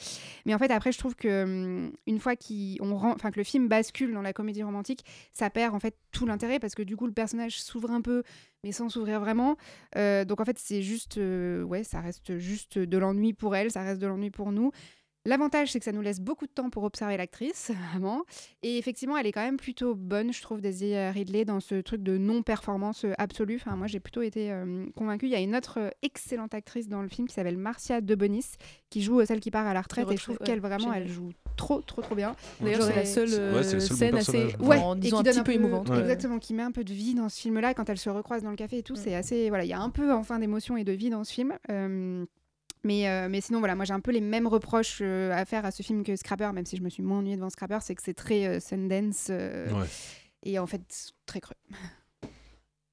Mais 0.47 0.55
en 0.55 0.59
fait, 0.59 0.70
après, 0.70 0.93
je 0.93 0.99
trouve 0.99 1.14
que 1.14 1.45
hum, 1.45 1.93
une 2.07 2.20
fois 2.20 2.37
qu'on 2.37 2.97
rend, 2.97 3.16
que 3.16 3.37
le 3.37 3.45
film 3.45 3.68
bascule 3.68 4.14
dans 4.14 4.22
la 4.22 4.32
comédie 4.32 4.62
romantique, 4.62 5.05
ça 5.35 5.51
perd 5.51 5.74
en 5.74 5.78
fait 5.78 5.95
tout 6.11 6.24
l'intérêt 6.24 6.59
parce 6.59 6.74
que 6.74 6.82
du 6.82 6.97
coup, 6.97 7.07
le 7.07 7.12
personnage 7.12 7.61
s'ouvre 7.61 7.91
un 7.91 8.01
peu, 8.01 8.22
mais 8.64 8.72
sans 8.72 8.88
s'ouvrir 8.88 9.20
vraiment. 9.20 9.56
Euh, 9.96 10.24
donc 10.24 10.40
en 10.40 10.44
fait, 10.44 10.58
c'est 10.58 10.82
juste, 10.82 11.18
euh, 11.18 11.62
ouais, 11.62 11.84
ça 11.84 12.00
reste 12.00 12.38
juste 12.38 12.78
de 12.78 12.98
l'ennui 12.98 13.34
pour 13.34 13.54
elle, 13.54 13.70
ça 13.70 13.82
reste 13.82 14.00
de 14.00 14.06
l'ennui 14.06 14.30
pour 14.30 14.50
nous. 14.52 14.72
L'avantage, 15.27 15.72
c'est 15.72 15.79
que 15.79 15.85
ça 15.85 15.93
nous 15.93 16.03
laisse 16.03 16.20
beaucoup 16.20 16.47
de 16.47 16.51
temps 16.51 16.70
pour 16.70 16.85
observer 16.85 17.16
l'actrice, 17.16 17.70
vraiment. 17.91 18.25
Et 18.62 18.79
effectivement, 18.79 19.16
elle 19.16 19.27
est 19.27 19.33
quand 19.33 19.45
même 19.45 19.57
plutôt 19.57 19.95
bonne, 19.95 20.33
je 20.33 20.43
trouve, 20.43 20.61
Daisy 20.61 20.95
euh, 20.95 21.11
Ridley, 21.11 21.45
dans 21.45 21.61
ce 21.61 21.77
truc 21.77 22.03
de 22.03 22.18
non-performance 22.18 23.05
euh, 23.05 23.12
absolue. 23.18 23.57
Enfin, 23.57 23.77
moi, 23.77 23.87
j'ai 23.87 24.01
plutôt 24.01 24.22
été 24.22 24.53
euh, 24.53 24.87
convaincue. 24.97 25.27
Il 25.27 25.33
y 25.33 25.37
a 25.37 25.41
une 25.41 25.57
autre 25.57 25.81
euh, 25.81 25.91
excellente 26.03 26.55
actrice 26.55 26.89
dans 26.89 27.03
le 27.03 27.09
film 27.09 27.27
qui 27.27 27.35
s'appelle 27.35 27.57
Marcia 27.57 28.01
Debonis, 28.01 28.45
qui 28.91 29.03
joue 29.03 29.25
celle 29.25 29.41
qui 29.41 29.51
part 29.51 29.66
à 29.66 29.75
la 29.75 29.83
retraite. 29.83 30.11
Et 30.11 30.16
je 30.16 30.22
trouve 30.22 30.39
qu'elle, 30.39 30.61
vraiment, 30.61 30.93
elle 30.93 31.09
joue 31.09 31.31
trop, 31.57 31.81
trop, 31.81 32.03
trop 32.03 32.14
bien. 32.14 32.35
D'ailleurs, 32.61 32.83
c'est 32.83 32.97
la 32.97 33.05
seule 33.05 33.29
euh, 33.33 33.55
Ouais, 33.55 33.62
c'est 33.62 33.75
le 33.75 33.81
seul 33.81 33.91
bon 33.91 33.97
scène 33.97 34.14
assez, 34.16 34.33
personnage. 34.33 34.68
Ouais, 34.68 34.79
en 34.79 34.97
et 34.97 35.01
disons, 35.01 35.16
qui 35.16 35.20
un 35.20 35.33
donne 35.33 35.43
petit 35.43 35.45
peu 35.45 35.53
émouvante. 35.53 35.89
Ouais. 35.89 36.01
Exactement, 36.01 36.39
qui 36.39 36.55
met 36.55 36.62
un 36.62 36.72
peu 36.72 36.85
de 36.85 36.93
vie 36.93 37.14
dans 37.14 37.29
ce 37.29 37.41
film-là. 37.41 37.75
Quand 37.75 37.89
elle 37.89 37.99
se 37.99 38.11
recroise 38.11 38.43
dans 38.43 38.51
le 38.51 38.57
café 38.57 38.79
et 38.79 38.83
tout, 38.83 38.97
c'est 38.97 39.14
assez. 39.14 39.49
Voilà, 39.49 39.64
il 39.64 39.68
y 39.68 39.72
a 39.72 39.81
un 39.81 39.91
peu 39.91 40.12
enfin 40.12 40.39
d'émotion 40.39 40.77
et 40.77 40.85
de 40.85 40.93
vie 40.93 41.11
dans 41.11 41.25
ce 41.25 41.33
film. 41.33 41.55
Euh, 41.70 42.25
mais, 42.85 43.09
euh, 43.09 43.28
mais 43.28 43.41
sinon, 43.41 43.59
voilà, 43.59 43.74
moi 43.74 43.85
j'ai 43.85 43.93
un 43.95 44.01
peu 44.01 44.11
les 44.12 44.20
mêmes 44.20 44.47
reproches 44.47 44.99
euh, 45.03 45.32
à 45.32 45.45
faire 45.45 45.64
à 45.64 45.70
ce 45.70 45.82
film 45.82 46.05
que 46.05 46.14
Scrapper, 46.16 46.51
même 46.53 46.66
si 46.66 46.76
je 46.76 46.82
me 46.82 46.89
suis 46.89 47.03
moins 47.03 47.18
ennuyée 47.18 47.37
devant 47.37 47.51
Scrapper, 47.51 47.78
c'est 47.82 47.95
que 47.95 48.03
c'est 48.03 48.14
très 48.14 48.47
euh, 48.47 48.61
Sundance 48.61 49.28
euh, 49.30 49.70
Ouais. 49.72 49.87
et 50.45 50.59
en 50.59 50.66
fait 50.66 50.82
très 51.26 51.41
creux. 51.41 51.55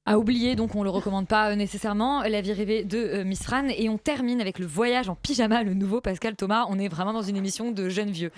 À 0.07 0.17
oublier, 0.17 0.55
donc 0.55 0.73
on 0.75 0.81
le 0.83 0.89
recommande 0.89 1.27
pas 1.27 1.55
nécessairement, 1.55 2.23
La 2.23 2.41
vie 2.41 2.53
rêvée 2.53 2.83
de 2.83 2.97
euh, 2.97 3.23
Miss 3.23 3.43
Fran. 3.43 3.67
Et 3.69 3.87
on 3.87 3.99
termine 3.99 4.41
avec 4.41 4.57
le 4.57 4.65
voyage 4.65 5.09
en 5.09 5.15
pyjama, 5.15 5.61
le 5.61 5.75
nouveau 5.75 6.01
Pascal 6.01 6.35
Thomas. 6.35 6.65
On 6.69 6.79
est 6.79 6.87
vraiment 6.87 7.13
dans 7.13 7.21
une 7.21 7.35
émission 7.37 7.71
de 7.71 7.87
jeunes 7.87 8.09
vieux. 8.09 8.31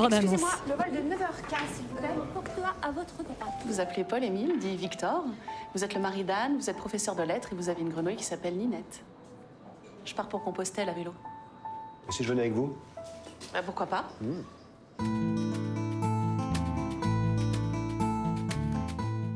Excusez-moi, 0.00 0.50
le 0.68 0.74
vol 0.74 0.92
de 0.92 1.14
9h15, 1.14 1.74
s'il 1.74 1.84
vous 1.88 1.96
plaît. 1.96 2.08
Porte-toi 2.32 2.74
à 2.80 2.92
votre 2.92 3.12
droite? 3.24 3.38
Vous 3.66 3.80
appelez 3.80 4.04
Paul-Émile, 4.04 4.52
dit 4.60 4.76
Victor. 4.76 5.24
Vous 5.74 5.82
êtes 5.82 5.94
le 5.94 6.00
mari 6.00 6.22
d'Anne, 6.22 6.56
vous 6.58 6.70
êtes 6.70 6.76
professeur 6.76 7.16
de 7.16 7.24
lettres 7.24 7.52
et 7.52 7.56
vous 7.56 7.68
avez 7.68 7.80
une 7.82 7.90
grenouille 7.90 8.16
qui 8.16 8.24
s'appelle 8.24 8.56
Ninette. 8.56 9.02
Je 10.08 10.14
pars 10.14 10.26
pour 10.26 10.42
Compostelle 10.42 10.88
à 10.88 10.92
vélo. 10.92 11.12
Et 12.08 12.12
si 12.12 12.24
je 12.24 12.30
venais 12.30 12.40
avec 12.40 12.54
vous 12.54 12.74
Bah, 13.52 13.60
pourquoi 13.62 13.84
pas 13.84 14.06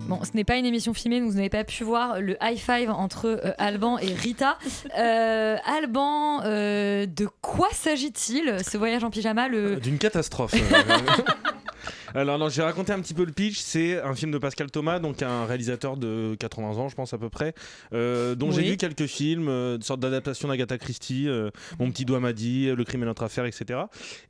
Bon, 0.08 0.18
ce 0.24 0.30
n'est 0.32 0.44
pas 0.44 0.56
une 0.56 0.64
émission 0.64 0.94
filmée, 0.94 1.20
donc 1.20 1.28
vous 1.28 1.36
n'avez 1.36 1.50
pas 1.50 1.64
pu 1.64 1.84
voir 1.84 2.22
le 2.22 2.38
high 2.40 2.56
five 2.56 2.90
entre 2.90 3.26
euh, 3.26 3.52
Alban 3.58 3.98
et 3.98 4.14
Rita. 4.14 4.56
Euh, 4.98 5.58
Alban, 5.66 6.40
euh, 6.44 7.04
de 7.04 7.28
quoi 7.42 7.68
s'agit-il 7.72 8.56
ce 8.66 8.78
voyage 8.78 9.04
en 9.04 9.10
pyjama 9.10 9.48
le... 9.48 9.76
D'une 9.76 9.98
catastrophe. 9.98 10.54
euh. 12.14 12.20
Alors 12.20 12.38
non, 12.38 12.48
j'ai 12.48 12.62
raconté 12.62 12.92
un 12.92 13.00
petit 13.00 13.14
peu 13.14 13.24
le 13.24 13.32
pitch. 13.32 13.58
C'est 13.58 14.00
un 14.00 14.14
film 14.14 14.30
de 14.30 14.38
Pascal 14.38 14.70
Thomas, 14.70 14.98
donc 14.98 15.22
un 15.22 15.44
réalisateur 15.46 15.96
de 15.96 16.36
80 16.38 16.70
ans, 16.78 16.88
je 16.88 16.94
pense 16.94 17.12
à 17.12 17.18
peu 17.18 17.28
près, 17.28 17.54
euh, 17.92 18.34
dont 18.34 18.50
j'ai 18.50 18.62
vu 18.62 18.76
quelques 18.76 19.06
films, 19.06 19.48
euh, 19.48 19.76
une 19.76 19.82
sorte 19.82 20.00
d'adaptation 20.00 20.48
d'Agatha 20.48 20.78
Christie, 20.78 21.28
euh, 21.28 21.50
Mon 21.78 21.90
petit 21.90 22.04
doigt 22.04 22.20
m'a 22.20 22.32
dit, 22.32 22.66
Le 22.74 22.84
crime 22.84 23.02
est 23.02 23.06
notre 23.06 23.22
affaire, 23.22 23.44
etc. 23.44 23.80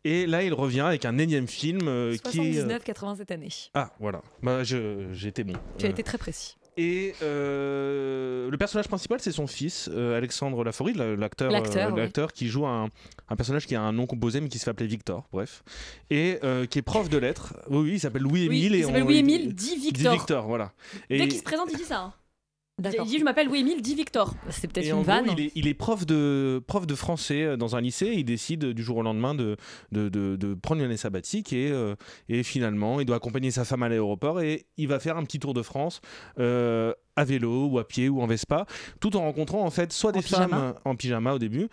Et 0.05 0.27
là, 0.27 0.43
il 0.43 0.55
revient 0.55 0.81
avec 0.81 1.05
un 1.05 1.19
énième 1.19 1.47
film 1.49 1.81
euh, 1.89 2.17
qui 2.17 2.39
est. 2.41 2.59
euh, 2.59 2.79
79-80 2.79 3.17
cette 3.17 3.31
année. 3.31 3.49
Ah 3.75 3.91
voilà, 4.01 4.23
bah, 4.43 4.63
été 4.63 5.45
bon. 5.45 5.55
Tu 5.79 5.85
as 5.87 5.89
Euh, 5.89 5.93
été 5.93 6.03
très 6.03 6.19
précis. 6.19 6.57
Et 6.79 7.15
euh, 7.23 8.49
le 8.51 8.57
personnage 8.57 8.89
principal, 8.89 9.21
c'est 9.21 9.33
son 9.33 9.47
fils, 9.47 9.91
euh, 9.93 10.17
Alexandre 10.17 10.65
Laforie, 10.65 10.95
la- 10.95 11.17
l'acteur 11.17 11.51
L'acteur, 11.53 11.89
euh, 11.89 11.93
oui. 11.93 12.01
l'acteur 12.01 12.33
qui 12.33 12.49
joue 12.49 12.67
un, 12.67 12.89
un 13.29 13.37
personnage 13.37 13.67
qui 13.67 13.75
a 13.75 13.83
un 13.83 13.93
nom 13.93 14.07
composé 14.07 14.41
mais 14.41 14.49
qui 14.49 14.59
se 14.59 14.65
fait 14.65 14.71
appeler 14.71 14.87
Victor, 14.87 15.27
bref. 15.33 15.63
Et 16.11 16.39
qui 16.71 16.79
est 16.79 16.83
prof 16.83 17.09
de 17.11 17.19
lettres. 17.19 17.55
Oui, 17.69 17.79
oui, 17.83 17.91
il 17.95 18.01
s'appelle 18.01 18.23
Louis-Émile. 18.23 18.65
il 18.65 18.75
et 18.77 18.83
s'appelle 18.85 19.03
on- 19.03 19.07
Louis-Émile, 19.07 19.55
dit 19.55 19.77
Victor. 19.77 20.13
Dit 20.13 20.19
Victor, 20.19 20.47
voilà. 20.47 20.73
Et- 21.11 21.19
Dès 21.19 21.29
qu'il 21.29 21.39
se 21.39 21.43
présente, 21.45 21.69
il 21.73 21.77
dit 21.77 21.85
ça. 21.85 21.99
hein. 22.01 22.15
D'accord. 22.83 23.07
Il 23.07 23.11
dit 23.11 23.19
Je 23.19 23.25
m'appelle 23.25 23.47
Louis-Émile, 23.47 23.81
dit 23.81 23.95
Victor. 23.95 24.35
C'est 24.51 24.67
peut-être 24.71 24.87
Et 24.87 24.91
une 24.91 24.97
en 24.97 25.03
vanne. 25.03 25.27
gros, 25.27 25.35
il 25.39 25.45
est, 25.47 25.53
il 25.55 25.69
est 25.69 25.75
prof, 25.75 26.05
de, 26.05 26.63
prof 26.67 26.87
de 26.87 26.95
français 26.95 27.43
euh, 27.45 27.57
dans 27.57 27.77
un 27.77 27.81
lycée. 27.81 28.07
Et 28.07 28.19
il 28.19 28.25
décide 28.25 28.65
euh, 28.65 28.75
du 28.75 28.83
jour 28.83 28.97
au 28.99 29.03
lendemain 29.03 29.35
de, 29.35 29.57
de, 29.93 30.09
de- 30.09 30.37
de 30.37 30.55
prendre 30.55 30.81
une 30.81 30.87
année 30.87 30.97
sabbatique. 30.97 31.53
Et, 31.53 31.71
euh, 31.71 31.95
et 32.29 32.43
finalement, 32.43 33.01
il 33.01 33.07
doit 33.07 33.17
accompagner 33.17 33.51
sa 33.51 33.65
femme 33.65 33.83
à 33.83 33.89
l'aéroport. 33.89 34.41
Et 34.41 34.67
il 34.77 34.89
va 34.89 34.99
faire 35.01 35.17
un 35.17 35.25
petit 35.25 35.39
tour 35.39 35.55
de 35.55 35.63
France 35.63 36.01
euh, 36.39 36.93
à 37.17 37.25
vélo 37.25 37.67
ou 37.67 37.79
à 37.79 37.87
pied 37.87 38.09
ou 38.09 38.21
en 38.23 38.27
Vespa. 38.27 38.67
Tout 39.01 39.17
en 39.17 39.21
rencontrant 39.21 39.65
en 39.65 39.71
fait 39.71 39.93
soit 39.93 40.13
des 40.13 40.21
pyjama. 40.21 40.49
femmes 40.49 40.75
en 40.85 40.97
pyjama 40.97 41.35
au 41.35 41.39
début, 41.39 41.69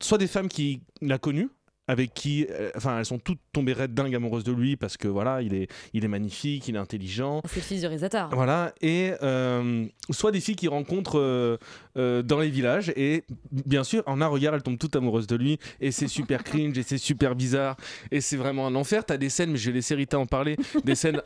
soit 0.00 0.18
des 0.18 0.26
femmes 0.26 0.48
qui 0.48 0.82
l'a 1.00 1.18
connu 1.18 1.48
avec 1.86 2.14
qui, 2.14 2.46
euh, 2.50 2.70
enfin, 2.76 2.98
elles 2.98 3.04
sont 3.04 3.18
toutes 3.18 3.40
tombées 3.52 3.74
dingues 3.88 4.14
amoureuses 4.14 4.44
de 4.44 4.52
lui 4.52 4.76
parce 4.76 4.96
que 4.96 5.08
voilà, 5.08 5.42
il 5.42 5.54
est, 5.54 5.68
il 5.92 6.04
est 6.04 6.08
magnifique, 6.08 6.66
il 6.68 6.76
est 6.76 6.78
intelligent. 6.78 7.42
C'est 7.46 7.56
le 7.56 7.62
fils 7.62 7.80
du 7.80 7.86
réalisateur. 7.86 8.30
Voilà, 8.32 8.72
et 8.80 9.12
euh, 9.22 9.86
soit 10.10 10.32
des 10.32 10.40
filles 10.40 10.56
qui 10.56 10.68
rencontrent 10.68 11.18
euh, 11.18 11.58
euh, 11.96 12.22
dans 12.22 12.38
les 12.38 12.50
villages, 12.50 12.92
et 12.96 13.24
bien 13.50 13.84
sûr, 13.84 14.02
en 14.06 14.20
un 14.20 14.26
regard, 14.26 14.54
elles 14.54 14.62
tombent 14.62 14.78
toutes 14.78 14.96
amoureuses 14.96 15.26
de 15.26 15.36
lui, 15.36 15.58
et 15.80 15.92
c'est 15.92 16.08
super 16.08 16.42
cringe, 16.42 16.76
et 16.78 16.82
c'est 16.82 16.98
super 16.98 17.34
bizarre, 17.34 17.76
et 18.10 18.20
c'est 18.20 18.36
vraiment 18.36 18.66
un 18.66 18.74
enfer. 18.74 19.04
T'as 19.04 19.16
des 19.16 19.28
scènes, 19.28 19.50
mais 19.50 19.58
je 19.58 19.70
vais 19.70 19.76
laisser 19.76 19.94
Rita 19.94 20.18
en 20.18 20.26
parler, 20.26 20.56
des 20.84 20.94
scènes 20.94 21.20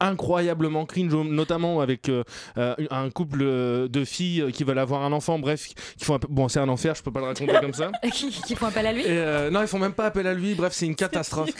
incroyablement 0.00 0.86
cringe, 0.86 1.12
notamment 1.14 1.80
avec 1.80 2.08
euh, 2.08 2.24
euh, 2.58 2.74
un 2.90 3.10
couple 3.10 3.40
euh, 3.42 3.88
de 3.88 4.04
filles 4.04 4.46
qui 4.52 4.64
veulent 4.64 4.78
avoir 4.78 5.02
un 5.02 5.12
enfant, 5.12 5.38
bref, 5.38 5.68
qui 5.96 6.04
font 6.04 6.16
un. 6.16 6.20
Bon, 6.28 6.48
c'est 6.48 6.60
un 6.60 6.68
enfer, 6.68 6.94
je 6.94 7.02
peux 7.02 7.10
pas 7.12 7.20
le 7.20 7.26
raconter 7.26 7.52
comme 7.60 7.74
ça. 7.74 7.90
qui, 8.12 8.30
qui 8.30 8.54
font 8.56 8.66
appel 8.66 8.86
à 8.86 8.92
lui 8.92 9.02
Et 9.02 9.06
euh, 9.08 9.50
non, 9.50 9.60
ils 9.62 9.68
font 9.68 9.78
même 9.78 9.92
pas 9.92 10.06
appel 10.06 10.26
à 10.26 10.34
lui. 10.34 10.54
Bref, 10.54 10.72
c'est 10.72 10.86
une 10.86 10.96
catastrophe. 10.96 11.50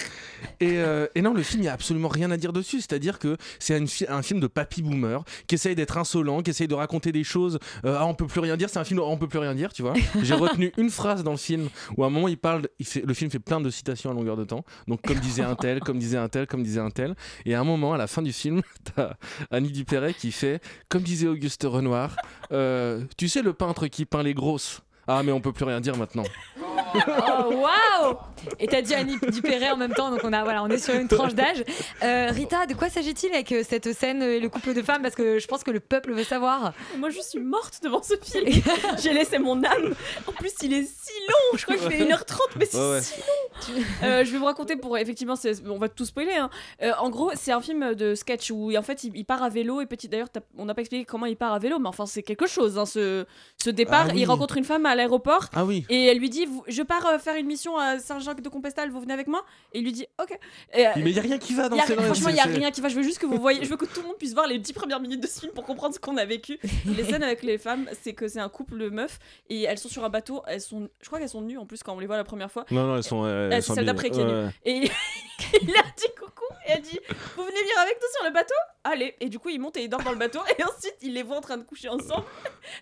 Et, 0.60 0.78
euh, 0.78 1.06
et 1.14 1.22
non, 1.22 1.34
le 1.34 1.42
film, 1.42 1.62
il 1.62 1.66
y 1.66 1.68
a 1.68 1.72
absolument 1.72 2.08
rien 2.08 2.30
à 2.30 2.36
dire 2.36 2.52
dessus. 2.52 2.78
C'est-à-dire 2.78 3.18
que 3.18 3.36
c'est 3.58 3.84
fi- 3.86 4.06
un 4.08 4.22
film 4.22 4.40
de 4.40 4.46
papy 4.46 4.82
boomer 4.82 5.22
qui 5.46 5.54
essaye 5.56 5.74
d'être 5.74 5.98
insolent, 5.98 6.42
qui 6.42 6.50
essaye 6.50 6.68
de 6.68 6.74
raconter 6.74 7.12
des 7.12 7.24
choses. 7.24 7.58
ah, 7.84 8.06
on 8.06 8.14
peut 8.14 8.26
plus 8.26 8.40
rien 8.40 8.56
dire. 8.56 8.68
C'est 8.70 8.78
un 8.78 8.84
film, 8.84 9.00
où 9.00 9.02
on 9.02 9.16
peut 9.16 9.28
plus 9.28 9.38
rien 9.38 9.54
dire, 9.54 9.72
tu 9.72 9.82
vois. 9.82 9.94
J'ai 10.22 10.34
retenu 10.34 10.72
une 10.78 10.90
phrase 10.90 11.22
dans 11.24 11.32
le 11.32 11.36
film 11.36 11.68
où 11.96 12.04
à 12.04 12.06
un 12.06 12.10
moment 12.10 12.28
il 12.28 12.38
parle. 12.38 12.62
Il 12.78 12.86
fait, 12.86 13.02
le 13.06 13.14
film 13.14 13.30
fait 13.30 13.38
plein 13.38 13.60
de 13.60 13.70
citations 13.70 14.10
à 14.10 14.14
longueur 14.14 14.36
de 14.36 14.44
temps. 14.44 14.64
Donc 14.88 15.02
comme 15.06 15.18
disait 15.18 15.42
un 15.42 15.54
tel, 15.56 15.80
comme 15.80 15.98
disait 15.98 16.16
un 16.18 16.28
tel, 16.28 16.46
comme 16.46 16.62
disait 16.62 16.80
un 16.80 16.90
tel. 16.90 17.14
Et 17.44 17.54
à 17.54 17.60
un 17.60 17.64
moment, 17.64 17.92
à 17.94 17.98
la 17.98 18.06
fin 18.06 18.22
du 18.22 18.29
film, 18.32 18.62
t'as 18.94 19.14
Annie 19.50 19.72
Dupéret 19.72 20.14
qui 20.14 20.32
fait, 20.32 20.62
comme 20.88 21.02
disait 21.02 21.28
Auguste 21.28 21.64
Renoir, 21.64 22.16
euh, 22.52 23.04
tu 23.16 23.28
sais 23.28 23.42
le 23.42 23.52
peintre 23.52 23.86
qui 23.86 24.04
peint 24.04 24.22
les 24.22 24.34
grosses. 24.34 24.82
Ah 25.06 25.22
mais 25.22 25.32
on 25.32 25.40
peut 25.40 25.52
plus 25.52 25.64
rien 25.64 25.80
dire 25.80 25.96
maintenant. 25.96 26.24
Oh, 26.94 27.52
waouh 27.54 28.16
Et 28.58 28.66
t'as 28.66 28.82
dit 28.82 28.94
Annie 28.94 29.16
Dupéret 29.32 29.70
en 29.70 29.76
même 29.76 29.92
temps, 29.92 30.10
donc 30.10 30.20
on, 30.24 30.32
a, 30.32 30.42
voilà, 30.44 30.62
on 30.62 30.68
est 30.68 30.78
sur 30.78 30.94
une 30.94 31.08
tranche 31.08 31.34
d'âge. 31.34 31.64
Euh, 32.02 32.28
Rita, 32.30 32.66
de 32.66 32.74
quoi 32.74 32.88
s'agit-il 32.88 33.32
avec 33.32 33.52
euh, 33.52 33.62
cette 33.68 33.92
scène 33.92 34.22
et 34.22 34.40
le 34.40 34.48
couple 34.48 34.74
de 34.74 34.82
femmes? 34.82 35.02
Parce 35.02 35.14
que 35.14 35.38
je 35.38 35.46
pense 35.46 35.62
que 35.62 35.70
le 35.70 35.80
peuple 35.80 36.12
veut 36.12 36.24
savoir. 36.24 36.72
Moi, 36.98 37.10
je 37.10 37.20
suis 37.20 37.38
morte 37.40 37.80
devant 37.82 38.02
ce 38.02 38.14
film. 38.22 38.62
J'ai 39.02 39.12
laissé 39.12 39.38
mon 39.38 39.62
âme. 39.64 39.94
En 40.26 40.32
plus, 40.32 40.52
il 40.62 40.72
est 40.72 40.84
si 40.84 41.12
long. 41.28 41.58
Je 41.58 41.64
crois 41.64 41.76
qu'il 41.76 41.90
fait 41.90 42.04
1h30, 42.04 42.38
mais 42.58 42.66
c'est 42.66 42.78
Ouais, 42.78 42.90
ouais. 42.92 43.02
si 43.02 43.20
long. 43.20 43.82
Euh, 44.04 44.24
je 44.24 44.32
vais 44.32 44.38
vous 44.38 44.44
raconter 44.46 44.76
pour. 44.76 44.96
Effectivement, 44.98 45.34
on 45.66 45.78
va 45.78 45.88
tout 45.88 46.04
spoiler. 46.04 46.32
hein. 46.34 46.50
Euh, 46.82 46.92
en 46.98 47.10
gros, 47.10 47.30
c'est 47.34 47.52
un 47.52 47.60
film 47.60 47.94
de 47.94 48.14
sketch 48.14 48.50
où 48.50 48.74
en 48.76 48.82
fait 48.82 49.04
il, 49.04 49.16
il 49.16 49.24
part 49.24 49.42
à 49.42 49.48
vélo. 49.48 49.80
Et 49.80 49.86
petit, 49.86 50.08
d'ailleurs, 50.08 50.28
on 50.56 50.64
n'a 50.64 50.74
pas 50.74 50.80
expliqué 50.82 51.04
comment 51.04 51.26
il 51.26 51.36
part 51.36 51.52
à 51.52 51.58
vélo, 51.58 51.78
mais 51.78 51.88
enfin, 51.88 52.06
c'est 52.06 52.22
quelque 52.22 52.46
chose. 52.46 52.78
hein, 52.78 52.86
ce, 52.86 53.26
ce 53.62 53.70
départ, 53.70 54.06
Ah 54.08 54.12
oui. 54.14 54.20
il 54.20 54.24
rencontre 54.26 54.56
une 54.56 54.64
femme 54.64 54.86
à 54.86 54.94
l'aéroport. 54.94 55.46
Ah 55.54 55.64
oui. 55.64 55.84
Et 55.90 56.06
elle 56.06 56.18
lui 56.18 56.30
dit 56.30 56.48
Je 56.80 56.84
pars 56.86 57.04
euh, 57.06 57.18
faire 57.18 57.34
une 57.36 57.44
mission 57.46 57.76
à 57.76 57.98
Saint-Jacques-de-Compostelle, 57.98 58.90
vous 58.90 59.00
venez 59.00 59.12
avec 59.12 59.26
moi 59.26 59.44
Et 59.74 59.80
il 59.80 59.84
lui 59.84 59.92
dit 59.92 60.06
Ok. 60.18 60.38
Et, 60.72 60.86
euh, 60.86 60.90
Mais 60.96 61.10
il 61.10 61.12
y 61.14 61.18
a 61.18 61.22
rien 61.22 61.36
qui 61.38 61.52
va 61.52 61.68
dans 61.68 61.78
ces 61.82 61.94
Franchement, 61.94 62.30
il 62.30 62.34
n'y 62.34 62.40
a 62.40 62.44
rien 62.44 62.70
qui 62.70 62.80
va. 62.80 62.88
Je 62.88 62.96
veux 62.96 63.02
juste 63.02 63.18
que 63.18 63.26
vous 63.26 63.36
voyez, 63.38 63.62
je 63.64 63.68
veux 63.68 63.76
que 63.76 63.84
tout 63.84 64.00
le 64.00 64.06
monde 64.06 64.16
puisse 64.16 64.32
voir 64.32 64.46
les 64.46 64.58
10 64.58 64.72
premières 64.72 64.98
minutes 65.00 65.20
de 65.20 65.26
ce 65.26 65.40
film 65.40 65.52
pour 65.52 65.64
comprendre 65.64 65.94
ce 65.94 66.00
qu'on 66.00 66.16
a 66.16 66.24
vécu. 66.24 66.58
les 66.86 67.04
scènes 67.04 67.22
avec 67.22 67.42
les 67.42 67.58
femmes, 67.58 67.86
c'est 68.00 68.14
que 68.14 68.28
c'est 68.28 68.40
un 68.40 68.48
couple 68.48 68.78
de 68.78 68.88
meufs 68.88 69.18
et 69.50 69.64
elles 69.64 69.76
sont 69.78 69.90
sur 69.90 70.04
un 70.04 70.08
bateau. 70.08 70.42
Elles 70.46 70.62
sont, 70.62 70.88
je 71.02 71.06
crois 71.06 71.18
qu'elles 71.18 71.28
sont 71.28 71.42
nues 71.42 71.58
en 71.58 71.66
plus 71.66 71.82
quand 71.82 71.94
on 71.94 72.00
les 72.00 72.06
voit 72.06 72.16
la 72.16 72.24
première 72.24 72.50
fois. 72.50 72.64
Non, 72.70 72.86
non, 72.86 72.96
elles 72.96 73.02
sont. 73.02 73.26
elles 73.26 73.52
Euh, 73.52 73.60
sont 73.60 73.74
c'est 73.74 73.80
celle 73.80 73.84
d'après 73.86 74.08
qui 74.10 74.20
est 74.20 74.24
nue. 74.24 74.48
Et 74.64 74.76
il 75.62 75.70
a 75.76 75.82
dit 75.98 76.06
coucou 76.18 76.44
et 76.66 76.70
elle 76.72 76.82
dit 76.82 76.98
Vous 77.36 77.42
venez 77.42 77.60
venir 77.60 77.78
avec 77.82 77.96
nous 78.00 78.08
sur 78.16 78.24
le 78.24 78.32
bateau? 78.32 78.54
Allez. 78.84 79.14
Et 79.20 79.28
du 79.28 79.38
coup, 79.38 79.50
ils 79.50 79.58
montent 79.60 79.76
et 79.76 79.82
ils 79.82 79.88
dorment 79.90 80.04
dans 80.04 80.12
le 80.12 80.16
bateau. 80.18 80.40
Et 80.58 80.62
ensuite, 80.64 80.96
il 81.02 81.12
les 81.12 81.22
voit 81.22 81.36
en 81.36 81.40
train 81.42 81.58
de 81.58 81.64
coucher 81.64 81.88
ensemble. 81.90 82.24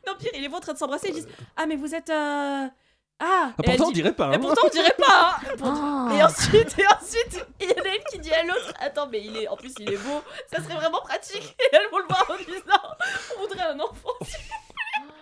non, 0.06 0.14
pire, 0.18 0.30
il 0.34 0.42
les 0.42 0.48
voit 0.48 0.58
en 0.58 0.62
train 0.62 0.74
de 0.74 0.78
s'embrasser. 0.78 1.08
Ils 1.08 1.14
disent 1.14 1.28
Ah, 1.56 1.66
mais 1.66 1.74
vous 1.76 1.94
êtes. 1.94 2.10
euh, 2.10 2.66
Ah, 3.20 3.50
Ah, 3.50 3.54
Et 3.64 3.70
elle 3.70 3.76
pourtant, 3.76 3.88
on 3.88 3.92
dirait 3.92 4.12
pas, 4.14 4.30
Et 4.30 4.34
hein. 4.34 4.38
pourtant, 4.38 4.62
on 4.66 4.68
dirait 4.68 4.94
pas. 4.96 5.38
hein. 5.62 6.08
Et 6.16 6.22
ensuite, 6.22 6.78
et 6.78 6.86
ensuite, 6.86 7.44
il 7.60 7.68
y 7.68 7.72
en 7.72 7.84
a 7.84 7.94
une 7.96 8.04
qui 8.10 8.18
dit 8.20 8.32
à 8.32 8.44
l'autre 8.44 8.72
Attends, 8.80 9.08
mais 9.08 9.20
il 9.24 9.36
est, 9.36 9.48
en 9.48 9.56
plus, 9.56 9.72
il 9.80 9.92
est 9.92 9.96
beau. 9.96 10.22
Ça 10.52 10.62
serait 10.62 10.74
vraiment 10.74 11.00
pratique. 11.00 11.56
Et 11.58 11.68
elles 11.76 11.88
vont 11.90 11.98
le 11.98 12.04
voir 12.08 12.24
en 12.30 12.36
disant 12.36 12.80
On 13.36 13.40
voudrait 13.40 13.62
un 13.66 13.80
enfant. 13.80 14.10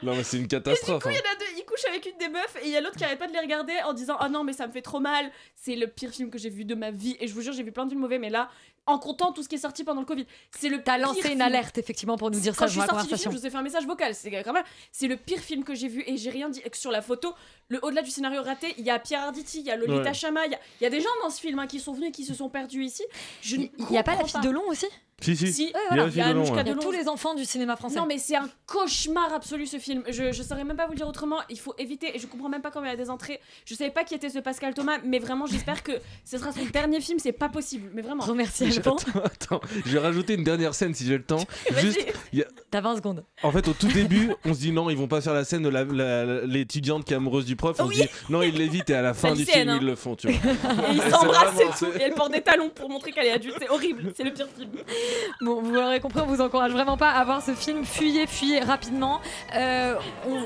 Non, 0.03 0.14
mais 0.14 0.24
c'est 0.24 0.36
une 0.36 0.42
Et 0.44 0.47
du 0.47 0.57
catastrophe. 0.57 1.03
coup, 1.03 1.09
il 1.09 1.14
y 1.14 1.18
hein. 1.18 1.22
en 1.26 1.34
a 1.34 1.38
deux, 1.38 1.47
il 1.57 1.64
couche 1.64 1.84
avec 1.88 2.05
une 2.05 2.18
des 2.18 2.28
meufs 2.28 2.57
et 2.62 2.66
il 2.66 2.70
y 2.70 2.76
a 2.76 2.80
l'autre 2.82 2.97
qui 2.97 3.05
arrête 3.05 3.18
pas 3.18 3.28
de 3.28 3.32
les 3.32 3.40
regarder 3.40 3.72
en 3.86 3.94
disant 3.94 4.16
Ah 4.20 4.28
non, 4.28 4.44
mais 4.44 4.53
ça 4.53 4.66
me 4.66 4.72
fait 4.72 4.82
trop 4.82 5.01
mal, 5.01 5.30
c'est 5.55 5.74
le 5.74 5.86
pire 5.86 6.11
film 6.11 6.30
que 6.30 6.38
j'ai 6.38 6.51
vu 6.51 6.64
de 6.66 6.74
ma 6.74 6.90
vie. 6.90 7.16
Et 7.18 7.26
je 7.26 7.32
vous 7.34 7.40
jure, 7.40 7.55
j'ai 7.55 7.62
vu 7.62 7.72
plein 7.72 7.84
de 7.86 7.90
films 7.90 8.03
mauvais, 8.03 8.18
mais 8.18 8.28
là, 8.28 8.51
en 8.87 8.99
comptant 8.99 9.32
tout 9.32 9.43
ce 9.43 9.49
qui 9.49 9.57
est 9.57 9.59
sorti 9.59 9.82
pendant 9.84 10.01
le 10.01 10.07
Covid, 10.07 10.26
c'est 10.57 10.68
le 10.68 10.82
T'as 10.82 10.97
lancé 10.99 11.20
une 11.22 11.26
film. 11.30 11.41
alerte, 11.41 11.76
effectivement, 11.78 12.16
pour 12.16 12.30
nous 12.30 12.39
dire 12.39 12.55
Quand 12.55 12.61
ça 12.61 12.66
je 12.66 12.72
suis 12.72 12.80
sortie 12.80 12.93
du 12.95 13.03
conversation. 13.03 13.30
film, 13.30 13.32
je 13.37 13.41
vous 13.41 13.47
ai 13.47 13.51
fait 13.51 13.57
un 13.57 13.62
message 13.62 13.87
vocal. 13.87 14.14
C'est 14.14 14.30
quand 14.43 14.53
même, 14.53 14.64
c'est 14.93 15.09
le 15.09 15.16
pire 15.16 15.41
film 15.41 15.64
que 15.64 15.74
j'ai 15.74 15.89
vu 15.89 16.05
et 16.07 16.16
j'ai 16.16 16.30
rien 16.30 16.49
dit. 16.49 16.61
Et 16.64 16.70
que 16.70 16.76
sur 16.76 16.91
la 16.93 17.03
photo, 17.03 17.34
le 17.68 17.78
au-delà 17.84 18.03
du 18.03 18.11
scénario 18.11 18.43
raté, 18.43 18.74
il 18.78 18.84
y 18.84 18.91
a 18.91 18.99
Pierre 18.99 19.22
Arditi, 19.24 19.61
il 19.61 19.66
y 19.66 19.70
a 19.70 19.76
Lolita 19.76 20.03
Ouais. 20.03 20.14
Chama, 20.14 20.47
il 20.47 20.53
y 20.53 20.55
a, 20.55 20.61
il 20.80 20.84
y 20.84 20.87
a 20.87 20.91
des 20.91 21.01
gens 21.01 21.09
dans 21.22 21.30
ce 21.30 21.41
film 21.41 21.59
hein, 21.59 21.66
qui 21.66 21.80
sont 21.80 21.93
venus 21.93 22.11
et 22.11 22.12
qui 22.12 22.24
se 22.24 22.34
sont 22.34 22.49
perdus 22.49 22.84
ici. 22.84 23.03
Je 23.43 23.57
Il 23.57 23.70
y 23.91 23.99
a 23.99 24.03
pas 24.03 24.14
la 24.14 24.24
fille 24.24 24.41
de 24.41 24.51
long 24.51 24.62
aussi? 24.68 24.87
Si, 25.22 25.34
si. 25.34 25.50
Si, 25.50 25.72
Il 25.92 25.96
y 25.96 26.00
a 26.00 26.04
aussi 26.04 26.16
il 26.16 26.18
y 26.18 26.20
a 26.22 26.28
Delon, 26.28 26.54
ouais. 26.54 26.62
Delon. 26.62 26.78
tous 26.78 26.90
les 26.92 27.08
enfants 27.08 27.34
du 27.34 27.46
cinéma 27.46 27.74
français. 27.76 27.96
Non, 27.98 28.04
mais 28.06 28.18
c'est 28.18 28.36
un 28.36 28.50
cauchemar 28.66 29.32
absolu 29.32 29.64
ce 29.66 29.78
film. 29.78 30.02
Je, 30.10 30.30
je 30.30 30.42
saurais 30.42 30.62
même 30.62 30.76
pas 30.76 30.84
vous 30.84 30.92
le 30.92 30.98
dire 30.98 31.08
autrement. 31.08 31.38
Il 31.48 31.58
faut 31.58 31.74
éviter. 31.78 32.14
Et 32.14 32.18
je 32.18 32.26
comprends 32.26 32.50
même 32.50 32.60
pas 32.60 32.70
comment 32.70 32.84
il 32.84 32.90
y 32.90 32.92
a 32.92 32.96
des 32.96 33.08
entrées. 33.08 33.40
Je 33.64 33.74
savais 33.74 33.90
pas 33.90 34.04
qui 34.04 34.14
était 34.14 34.28
ce 34.28 34.40
Pascal 34.40 34.74
Thomas, 34.74 34.98
mais 35.04 35.18
vraiment, 35.18 35.46
j'espère 35.46 35.82
que 35.82 35.92
ce 36.26 36.36
sera 36.36 36.52
son 36.52 36.66
dernier 36.70 37.00
film. 37.00 37.18
C'est 37.18 37.32
pas 37.32 37.48
possible. 37.48 37.90
Mais 37.94 38.02
vraiment. 38.02 38.22
Remercie 38.24 38.66
Attends, 38.76 38.96
attends, 39.24 39.60
je 39.86 39.92
vais 39.92 39.98
rajouter 40.00 40.34
une 40.34 40.44
dernière 40.44 40.74
scène 40.74 40.94
si 40.94 41.06
j'ai 41.06 41.16
le 41.16 41.24
temps. 41.24 41.44
Juste, 41.78 41.98
il 42.34 42.40
y 42.40 42.42
a- 42.42 42.46
T'as 42.70 42.82
20 42.82 42.96
secondes. 42.96 43.24
En 43.42 43.50
fait, 43.52 43.66
au 43.68 43.72
tout 43.72 43.88
début, 43.88 44.30
on 44.44 44.52
se 44.52 44.58
dit 44.58 44.72
non, 44.72 44.90
ils 44.90 44.98
vont 44.98 45.08
pas 45.08 45.22
faire 45.22 45.32
la 45.32 45.44
scène 45.44 45.62
de 45.62 45.70
la- 45.70 45.84
la- 45.84 46.44
l'étudiante 46.44 47.06
qui 47.06 47.14
est 47.14 47.16
amoureuse 47.16 47.46
du 47.46 47.56
prof. 47.56 47.74
On 47.80 47.88
se 47.88 47.94
dit 47.94 48.08
non, 48.28 48.42
ils 48.42 48.54
l'évitent 48.54 48.90
et 48.90 48.94
à 48.94 49.00
la 49.02 49.14
fin 49.14 49.32
du 49.32 49.46
scène, 49.46 49.54
film, 49.54 49.68
hein. 49.70 49.78
ils 49.80 49.86
le 49.86 49.94
font, 49.94 50.14
tu 50.14 50.28
vois. 50.28 50.36
Et 50.36 50.92
ils 50.92 51.00
C'est 51.00 51.10
s'embrassent 51.10 51.54
vraiment- 51.54 51.70
et 51.70 51.78
tout. 51.78 51.98
Et 51.98 52.02
elle 52.02 52.12
porte 52.14 52.32
des 52.32 52.42
talons 52.42 52.68
pour 52.68 52.90
montrer 52.90 53.12
qu'elle 53.12 53.26
est 53.28 53.32
adulte. 53.32 53.56
C'est 53.58 53.70
horrible. 53.70 54.12
C'est 54.14 54.24
le 54.24 54.32
pire 54.34 54.48
film 54.54 54.70
bon, 55.40 55.61
vous 55.62 55.72
l'aurez 55.72 56.00
compris, 56.00 56.20
on 56.20 56.26
vous 56.26 56.40
encourage 56.40 56.72
vraiment 56.72 56.96
pas 56.96 57.11
à 57.11 57.24
voir 57.24 57.42
ce 57.42 57.52
film. 57.52 57.84
Fuyez, 57.84 58.26
fuyez 58.26 58.61
rapidement. 58.61 59.20
Euh, 59.54 59.94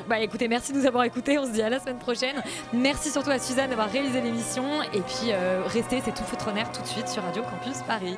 bah 0.09 0.21
écoutez, 0.21 0.49
merci 0.49 0.73
de 0.73 0.79
nous 0.79 0.87
avoir 0.87 1.05
écoutés. 1.05 1.39
On 1.39 1.47
se 1.47 1.51
dit 1.51 1.63
à 1.63 1.71
la 1.71 1.81
semaine 1.81 1.99
prochaine. 1.99 2.43
Merci 2.73 3.11
surtout 3.11 3.31
à 3.31 3.39
Suzanne 3.39 3.71
d'avoir 3.71 3.91
réalisé 3.91 4.21
l'émission. 4.21 4.83
Et 4.93 5.01
puis 5.01 5.33
euh, 5.33 5.63
restez, 5.67 6.01
c'est 6.05 6.15
tout 6.15 6.25
Foutronaire 6.25 6.71
tout 6.73 6.83
de 6.83 6.87
suite 6.87 7.09
sur 7.09 7.23
Radio 7.23 7.43
Campus 7.43 7.83
Paris. 7.87 8.17